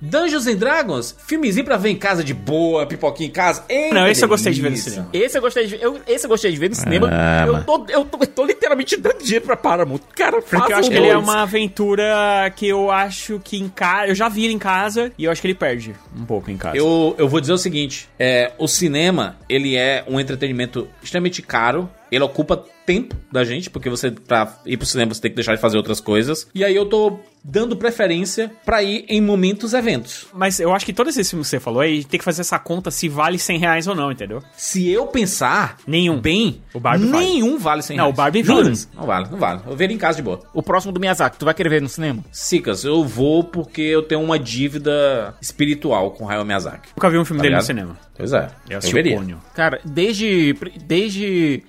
Dungeons 0.00 0.46
and 0.46 0.56
Dragons. 0.56 1.16
Filmezinho 1.26 1.64
pra 1.64 1.76
ver 1.76 1.90
em 1.90 1.96
casa 1.96 2.22
de 2.22 2.32
boa, 2.32 2.86
pipoquinha 2.86 3.28
em 3.28 3.32
casa. 3.32 3.64
Eita, 3.68 3.94
Não, 3.94 4.06
esse 4.06 4.24
eu 4.24 4.28
gostei 4.28 4.52
de 4.52 4.60
ver 4.60 4.70
no 4.70 4.76
cinema. 4.76 5.08
Esse 5.12 5.36
eu 5.38 5.42
gostei 5.42 5.66
de 5.66 5.76
ver, 5.76 5.82
eu, 5.82 6.00
esse 6.06 6.24
eu 6.24 6.28
gostei 6.28 6.52
de 6.52 6.58
ver 6.58 6.68
no 6.70 6.74
cinema. 6.76 7.08
Ah, 7.10 7.44
eu, 7.46 7.64
tô, 7.64 7.86
eu, 7.88 8.04
tô, 8.04 8.18
eu 8.20 8.26
tô 8.26 8.44
literalmente 8.44 8.96
dando 8.96 9.18
dinheiro 9.22 9.44
pra 9.44 9.56
Paramount. 9.56 10.00
Cara, 10.14 10.40
Porque 10.40 10.56
faz 10.56 10.70
eu 10.70 10.76
acho 10.76 10.90
que 10.90 10.96
ele 10.96 11.08
é 11.08 11.16
uma 11.16 11.42
aventura 11.42 12.52
que 12.54 12.66
eu 12.66 12.90
acho 12.90 13.40
que 13.42 13.58
em 13.58 13.68
casa. 13.68 14.06
Eu 14.08 14.14
já 14.14 14.28
vi 14.28 14.44
ele 14.44 14.54
em 14.54 14.58
casa 14.58 15.12
e 15.18 15.24
eu 15.24 15.30
acho 15.30 15.40
que 15.40 15.46
ele 15.46 15.54
perde 15.54 15.94
um 16.16 16.24
pouco 16.24 16.50
em 16.50 16.56
casa. 16.56 16.76
Eu, 16.76 17.14
eu 17.18 17.28
vou 17.28 17.40
dizer 17.40 17.52
o 17.52 17.58
seguinte: 17.58 18.08
é, 18.18 18.52
o 18.58 18.68
cinema 18.68 19.36
ele 19.48 19.76
é 19.76 20.04
um 20.06 20.20
entretenimento 20.20 20.88
extremamente 21.02 21.42
caro. 21.42 21.88
Ele 22.10 22.24
ocupa 22.24 22.64
tempo 22.88 23.14
da 23.30 23.44
gente, 23.44 23.68
porque 23.68 23.90
você, 23.90 24.10
pra 24.10 24.50
ir 24.64 24.78
pro 24.78 24.86
cinema, 24.86 25.12
você 25.12 25.20
tem 25.20 25.30
que 25.30 25.34
deixar 25.34 25.54
de 25.54 25.60
fazer 25.60 25.76
outras 25.76 26.00
coisas. 26.00 26.48
E 26.54 26.64
aí 26.64 26.74
eu 26.74 26.86
tô 26.86 27.18
dando 27.44 27.76
preferência 27.76 28.50
pra 28.64 28.82
ir 28.82 29.04
em 29.08 29.20
momentos 29.20 29.74
eventos. 29.74 30.26
Mas 30.32 30.58
eu 30.58 30.72
acho 30.74 30.86
que 30.86 30.92
todos 30.94 31.14
esses 31.14 31.28
filmes 31.30 31.46
que 31.46 31.50
você 31.50 31.60
falou 31.60 31.80
aí 31.82 32.02
tem 32.02 32.18
que 32.18 32.24
fazer 32.24 32.40
essa 32.40 32.58
conta 32.58 32.90
se 32.90 33.06
vale 33.08 33.38
100 33.38 33.58
reais 33.58 33.86
ou 33.86 33.94
não, 33.94 34.10
entendeu? 34.10 34.42
Se 34.56 34.88
eu 34.88 35.06
pensar 35.06 35.76
Nenhum. 35.86 36.18
bem, 36.20 36.62
O 36.72 36.80
Barbie 36.80 37.06
vale. 37.06 37.24
nenhum 37.26 37.58
vale 37.58 37.82
100 37.82 37.96
Não, 37.96 38.04
reais. 38.04 38.14
o 38.14 38.16
Barbie 38.16 38.42
vale. 38.42 38.72
Não 38.94 39.06
vale, 39.06 39.28
não 39.30 39.38
vale. 39.38 39.60
Eu 39.66 39.76
veria 39.76 39.94
em 39.94 39.98
casa 39.98 40.16
de 40.16 40.22
boa. 40.22 40.40
O 40.54 40.62
próximo 40.62 40.90
do 40.92 40.98
Miyazaki, 40.98 41.38
tu 41.38 41.44
vai 41.44 41.52
querer 41.54 41.68
ver 41.68 41.82
no 41.82 41.88
cinema? 41.90 42.24
Sicas, 42.32 42.84
eu 42.84 43.04
vou 43.04 43.44
porque 43.44 43.82
eu 43.82 44.02
tenho 44.02 44.22
uma 44.22 44.38
dívida 44.38 45.34
espiritual 45.42 46.10
com 46.12 46.28
Hayao 46.28 46.44
Miyazaki. 46.44 46.88
Nunca 46.96 47.10
vi 47.10 47.18
um 47.18 47.24
filme 47.26 47.38
Tá 47.38 47.42
dele 47.42 47.54
no 47.54 47.60
ligado? 47.60 47.66
cinema. 47.66 47.98
Pois 48.16 48.32
é. 48.32 48.48
Eu 48.70 48.80
Eu 48.82 48.90
veria. 48.92 49.36
Cara, 49.54 49.80
desde. 49.84 50.54
Desde. 50.84 51.62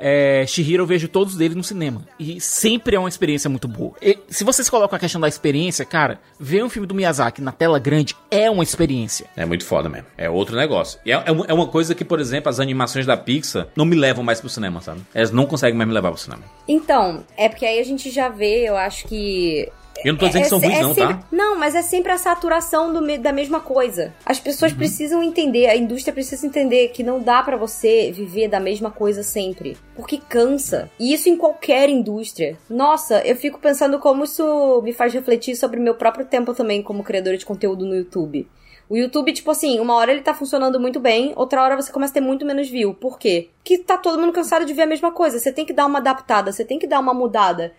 É, 0.00 0.44
Shihiro 0.46 0.84
eu 0.84 0.86
vejo 0.86 1.08
todos 1.08 1.34
deles 1.34 1.56
no 1.56 1.64
cinema. 1.64 2.02
E 2.20 2.40
sempre 2.40 2.94
é 2.94 2.98
uma 3.00 3.08
experiência 3.08 3.50
muito 3.50 3.66
boa. 3.66 3.94
E 4.00 4.16
se 4.28 4.44
vocês 4.44 4.70
colocam 4.70 4.96
a 4.96 5.00
questão 5.00 5.20
da 5.20 5.26
experiência, 5.26 5.84
cara, 5.84 6.20
ver 6.38 6.62
um 6.62 6.68
filme 6.70 6.86
do 6.86 6.94
Miyazaki 6.94 7.42
na 7.42 7.50
tela 7.50 7.78
grande 7.80 8.14
é 8.30 8.48
uma 8.48 8.62
experiência. 8.62 9.26
É 9.36 9.44
muito 9.44 9.64
foda 9.64 9.88
mesmo. 9.88 10.06
É 10.16 10.30
outro 10.30 10.54
negócio. 10.56 11.00
E 11.04 11.10
é, 11.10 11.20
é 11.26 11.32
uma- 11.32 11.46
é 11.46 11.52
uma 11.52 11.66
coisa 11.66 11.94
que, 11.96 12.04
por 12.04 12.20
exemplo, 12.20 12.48
as 12.48 12.60
animações 12.60 13.04
da 13.06 13.16
Pixar 13.16 13.66
não 13.74 13.84
me 13.84 13.96
levam 13.96 14.22
mais 14.22 14.40
pro 14.40 14.48
cinema, 14.48 14.80
sabe? 14.80 15.00
Elas 15.12 15.32
não 15.32 15.46
conseguem 15.46 15.76
mais 15.76 15.88
me 15.88 15.94
levar 15.94 16.12
pro 16.12 16.20
cinema. 16.20 16.42
Então, 16.68 17.24
é 17.36 17.48
porque 17.48 17.66
aí 17.66 17.80
a 17.80 17.84
gente 17.84 18.08
já 18.10 18.28
vê, 18.28 18.68
eu 18.68 18.76
acho 18.76 19.06
que. 19.08 19.68
Eu 20.04 20.12
não 20.12 20.18
tô 20.18 20.26
dizendo 20.26 20.42
que 20.44 20.48
são 20.48 20.58
ruins, 20.60 20.80
não, 20.80 20.94
sempre- 20.94 21.14
tá? 21.14 21.24
Não, 21.32 21.56
mas 21.56 21.74
é 21.74 21.82
sempre 21.82 22.12
a 22.12 22.18
saturação 22.18 22.92
do 22.92 23.18
da 23.18 23.32
mesma 23.32 23.58
coisa. 23.60 24.14
As 24.24 24.38
pessoas 24.38 24.70
Uhum. 24.72 24.78
precisam 24.78 25.22
entender, 25.22 25.66
a 25.66 25.76
indústria 25.76 26.12
precisa 26.12 26.46
entender 26.46 26.88
que 26.88 27.02
não 27.02 27.20
dá 27.20 27.42
pra 27.42 27.56
você 27.56 28.12
viver 28.12 28.48
da 28.48 28.60
mesma 28.60 28.90
coisa 28.90 29.22
sempre. 29.22 29.76
Porque 29.96 30.18
cansa. 30.18 30.90
E 31.00 31.12
isso 31.12 31.28
em 31.28 31.36
qualquer 31.36 31.88
indústria. 31.88 32.56
Nossa, 32.70 33.20
eu 33.26 33.34
fico 33.34 33.58
pensando 33.58 33.98
como 33.98 34.24
isso 34.24 34.80
me 34.84 34.92
faz 34.92 35.12
refletir 35.12 35.56
sobre 35.56 35.80
o 35.80 35.82
meu 35.82 35.94
próprio 35.94 36.24
tempo 36.26 36.54
também 36.54 36.82
como 36.82 37.02
criadora 37.02 37.36
de 37.36 37.44
conteúdo 37.46 37.84
no 37.84 37.94
YouTube. 37.96 38.46
O 38.88 38.96
YouTube, 38.96 39.32
tipo 39.34 39.50
assim, 39.50 39.80
uma 39.80 39.94
hora 39.96 40.12
ele 40.12 40.22
tá 40.22 40.32
funcionando 40.32 40.80
muito 40.80 40.98
bem, 40.98 41.32
outra 41.36 41.62
hora 41.62 41.76
você 41.76 41.92
começa 41.92 42.12
a 42.12 42.14
ter 42.14 42.20
muito 42.20 42.46
menos 42.46 42.70
view. 42.70 42.94
Por 42.94 43.18
quê? 43.18 43.50
Porque 43.58 43.76
tá 43.78 43.98
todo 43.98 44.18
mundo 44.18 44.32
cansado 44.32 44.64
de 44.64 44.72
ver 44.72 44.82
a 44.82 44.86
mesma 44.86 45.12
coisa. 45.12 45.38
Você 45.38 45.52
tem 45.52 45.66
que 45.66 45.74
dar 45.74 45.84
uma 45.86 45.98
adaptada, 45.98 46.50
você 46.52 46.64
tem 46.64 46.78
que 46.78 46.86
dar 46.86 47.00
uma 47.00 47.12
mudada. 47.12 47.72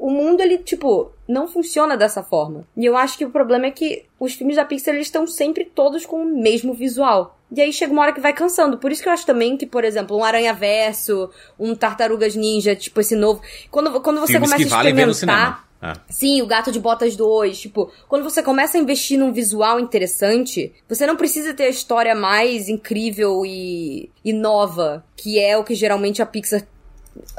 O 0.00 0.10
mundo, 0.10 0.40
ele, 0.40 0.58
tipo, 0.58 1.12
não 1.28 1.46
funciona 1.46 1.96
dessa 1.96 2.22
forma. 2.22 2.66
E 2.74 2.86
eu 2.86 2.96
acho 2.96 3.18
que 3.18 3.24
o 3.24 3.30
problema 3.30 3.66
é 3.66 3.70
que 3.70 4.06
os 4.18 4.32
filmes 4.32 4.56
da 4.56 4.64
Pixar, 4.64 4.94
eles 4.94 5.06
estão 5.06 5.26
sempre 5.26 5.64
todos 5.66 6.06
com 6.06 6.22
o 6.22 6.40
mesmo 6.42 6.72
visual. 6.72 7.38
E 7.54 7.60
aí 7.60 7.72
chega 7.72 7.92
uma 7.92 8.02
hora 8.02 8.12
que 8.12 8.20
vai 8.20 8.32
cansando. 8.32 8.78
Por 8.78 8.90
isso 8.90 9.02
que 9.02 9.08
eu 9.08 9.12
acho 9.12 9.26
também 9.26 9.56
que, 9.56 9.66
por 9.66 9.84
exemplo, 9.84 10.16
um 10.16 10.24
Aranha 10.24 10.54
Verso, 10.54 11.30
um 11.58 11.74
Tartarugas 11.74 12.34
Ninja, 12.34 12.74
tipo 12.74 13.00
esse 13.00 13.14
novo. 13.14 13.42
Quando, 13.70 14.00
quando 14.00 14.20
você 14.20 14.32
Filmes 14.32 14.50
começa 14.50 14.68
que 14.68 14.74
a 14.74 14.82
no 14.82 15.10
experimentar. 15.12 15.68
Ah. 15.80 15.96
Sim, 16.08 16.42
o 16.42 16.46
Gato 16.46 16.72
de 16.72 16.80
Botas 16.80 17.14
2. 17.14 17.58
Tipo, 17.58 17.90
quando 18.08 18.24
você 18.24 18.42
começa 18.42 18.76
a 18.76 18.80
investir 18.80 19.18
num 19.18 19.32
visual 19.32 19.78
interessante, 19.78 20.72
você 20.88 21.06
não 21.06 21.16
precisa 21.16 21.54
ter 21.54 21.64
a 21.64 21.68
história 21.68 22.14
mais 22.14 22.68
incrível 22.68 23.44
e, 23.46 24.10
e 24.24 24.32
nova, 24.32 25.04
que 25.16 25.38
é 25.38 25.56
o 25.56 25.64
que 25.64 25.74
geralmente 25.74 26.20
a 26.20 26.26
Pixar 26.26 26.66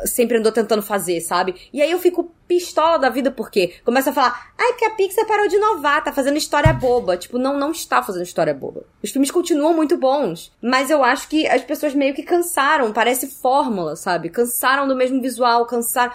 sempre 0.06 0.38
andou 0.38 0.52
tentando 0.52 0.82
fazer, 0.82 1.22
sabe? 1.22 1.56
E 1.74 1.82
aí 1.82 1.92
eu 1.92 2.00
fico 2.00 2.32
pistola 2.50 2.98
da 2.98 3.10
vida 3.10 3.30
porque 3.30 3.76
começa 3.86 4.10
a 4.10 4.14
falar, 4.14 4.52
ai, 4.58 4.70
porque 4.70 4.86
a 4.86 4.90
Pixar 4.90 5.28
parou 5.28 5.48
de 5.48 5.56
inovar, 5.56 6.04
tá 6.04 6.12
fazendo 6.12 6.36
história 6.36 6.74
boba. 6.74 7.16
Tipo, 7.16 7.38
não, 7.38 7.58
não 7.58 7.72
está 7.72 8.02
fazendo 8.02 8.24
história 8.24 8.54
boba. 8.56 8.84
Os 9.04 9.12
filmes 9.12 9.30
continuam 9.30 9.74
muito 9.74 9.96
bons, 9.96 10.52
mas 10.60 10.90
eu 10.90 11.04
acho 11.04 11.30
que 11.30 11.48
as 11.48 11.62
pessoas 11.62 11.94
meio 11.94 12.16
que 12.16 12.24
cansaram, 12.24 12.92
parece 12.92 13.28
fórmula, 13.28 13.96
sabe? 13.96 14.30
Cansaram 14.30 14.88
do 14.88 14.96
mesmo 14.96 15.22
visual, 15.22 15.68
cansaram. 15.68 16.12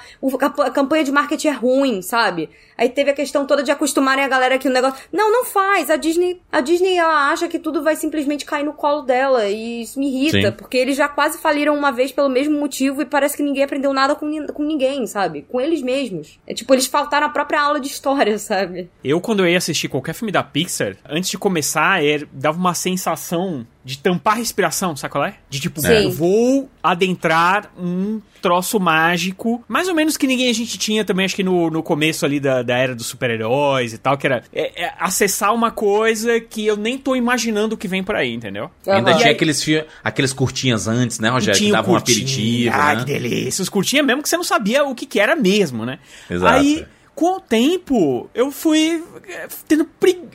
a 0.58 0.70
campanha 0.70 1.04
de 1.04 1.12
marketing 1.12 1.48
é 1.48 1.52
ruim, 1.52 2.02
sabe? 2.02 2.50
Aí 2.76 2.88
teve 2.88 3.10
a 3.10 3.14
questão 3.14 3.46
toda 3.46 3.62
de 3.62 3.70
acostumarem 3.70 4.24
a 4.24 4.28
galera 4.28 4.58
que 4.58 4.66
o 4.66 4.72
negócio. 4.72 4.98
Não, 5.12 5.30
não 5.30 5.44
faz. 5.44 5.88
A 5.88 5.96
Disney, 5.96 6.42
a 6.50 6.60
Disney 6.60 6.96
ela 6.96 7.30
acha 7.30 7.46
que 7.46 7.60
tudo 7.60 7.82
vai 7.82 7.94
simplesmente 7.94 8.44
cair 8.44 8.64
no 8.64 8.72
colo 8.72 9.02
dela 9.02 9.48
e 9.48 9.82
isso 9.82 10.00
me 10.00 10.08
irrita, 10.08 10.50
Sim. 10.50 10.56
porque 10.56 10.76
eles 10.76 10.96
já 10.96 11.08
quase 11.08 11.38
faliram 11.38 11.76
uma 11.76 11.92
vez 11.92 12.10
pelo 12.10 12.28
mesmo 12.28 12.58
motivo 12.58 13.00
e 13.00 13.06
parece 13.06 13.36
que 13.36 13.42
ninguém 13.44 13.53
aprendeu 13.62 13.92
nada 13.92 14.14
com, 14.14 14.46
com 14.48 14.62
ninguém, 14.62 15.07
sabe? 15.07 15.42
Com 15.48 15.61
eles 15.61 15.82
mesmos. 15.82 16.38
É 16.46 16.55
tipo, 16.55 16.72
eles 16.74 16.86
faltaram 16.86 17.26
a 17.26 17.30
própria 17.30 17.61
aula 17.61 17.78
de 17.80 17.86
história, 17.88 18.36
sabe? 18.40 18.88
Eu, 19.02 19.20
quando 19.20 19.40
eu 19.40 19.48
ia 19.48 19.59
assistir 19.59 19.88
qualquer 19.88 20.14
filme 20.14 20.32
da 20.32 20.42
Pixar, 20.42 20.96
antes 21.09 21.30
de 21.30 21.38
começar, 21.38 22.05
era- 22.05 22.26
dava 22.32 22.59
uma 22.59 22.74
sensação 22.74 23.66
de 23.85 23.99
tampar 23.99 24.35
a 24.35 24.37
respiração, 24.39 24.97
sabe 24.97 25.12
qual 25.12 25.24
é? 25.24 25.35
De 25.51 25.61
tipo, 25.61 25.80
Sim. 25.80 26.09
vou 26.11 26.70
adentrar 26.82 27.70
um 27.78 28.20
troço 28.41 28.78
mágico, 28.80 29.62
mais 29.68 29.89
ou 29.89 29.95
menos 29.95 30.16
que 30.16 30.26
ninguém 30.26 30.49
a 30.51 30.53
gente 30.55 30.76
tinha 30.78 31.05
também, 31.05 31.24
acho 31.24 31.37
que 31.37 31.43
no, 31.43 31.70
no 31.70 31.82
começo 31.82 32.24
ali 32.26 32.39
da, 32.41 32.62
da 32.62 32.76
era 32.76 32.95
dos 32.95 33.07
super-heróis 33.07 33.93
e 33.93 33.99
tal, 33.99 34.16
que 34.18 34.26
era 34.26 34.43
é, 34.53 34.85
é, 34.85 34.93
acessar 34.99 35.55
uma 35.55 35.70
coisa 35.70 36.41
que 36.41 36.64
eu 36.66 36.76
nem 36.76 36.97
tô 36.99 37.14
imaginando 37.16 37.74
o 37.74 37.78
que 37.78 37.89
vem 37.89 38.03
por 38.03 38.14
aí, 38.16 38.32
entendeu? 38.32 38.70
Ainda 38.87 39.11
Aham. 39.12 39.18
tinha 39.20 39.32
aqueles, 39.32 39.62
fi- 39.62 39.85
aqueles 40.03 40.32
curtinhas 40.32 40.87
antes, 40.89 41.18
né, 41.18 41.28
Rogério? 41.28 41.59
Que 41.61 41.70
davam 41.70 41.95
um 41.95 41.97
aperitivo, 41.97 42.74
Ah, 42.74 42.95
né? 42.95 43.01
que 43.01 43.07
delícia. 43.07 43.62
Os 43.62 43.68
curtinha 43.68 44.03
mesmo 44.03 44.22
que 44.22 44.28
você 44.28 44.37
não 44.37 44.45
sabia 44.45 44.85
o 44.85 44.95
que, 44.95 45.07
que 45.07 45.18
era 45.20 45.35
mesmo, 45.37 45.85
né? 45.87 45.99
Exato. 46.28 46.55
Aí, 46.55 46.85
com 47.14 47.36
o 47.36 47.40
tempo, 47.40 48.28
eu 48.34 48.50
fui 48.50 49.02
eh, 49.28 49.48
tendo 49.68 49.88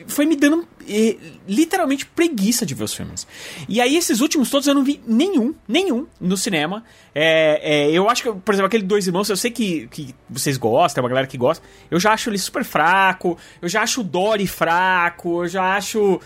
foi 0.06 0.24
me 0.24 0.34
dando 0.34 0.66
eh, 0.88 1.16
literalmente 1.46 2.06
preguiça 2.06 2.64
de 2.64 2.74
ver 2.74 2.84
os 2.84 2.94
filmes. 2.94 3.26
E 3.68 3.80
aí, 3.80 3.96
esses 3.96 4.20
últimos 4.20 4.48
todos 4.50 4.66
eu 4.66 4.74
não 4.74 4.82
vi 4.82 5.00
nenhum, 5.06 5.54
nenhum 5.68 6.06
no 6.20 6.36
cinema. 6.36 6.82
É, 7.14 7.60
é, 7.62 7.90
eu 7.92 8.08
acho 8.08 8.22
que, 8.22 8.32
por 8.32 8.54
exemplo, 8.54 8.66
aquele 8.66 8.82
Dois 8.82 9.06
Irmãos, 9.06 9.28
eu 9.28 9.36
sei 9.36 9.50
que, 9.50 9.88
que 9.88 10.14
vocês 10.28 10.56
gostam, 10.56 11.02
é 11.02 11.04
uma 11.04 11.10
galera 11.10 11.26
que 11.26 11.36
gosta. 11.36 11.64
Eu 11.90 12.00
já 12.00 12.12
acho 12.12 12.30
ele 12.30 12.38
super 12.38 12.64
fraco, 12.64 13.36
eu 13.60 13.68
já 13.68 13.82
acho 13.82 14.00
o 14.00 14.04
Dory 14.04 14.46
fraco, 14.46 15.44
eu 15.44 15.48
já 15.48 15.76
acho. 15.76 16.20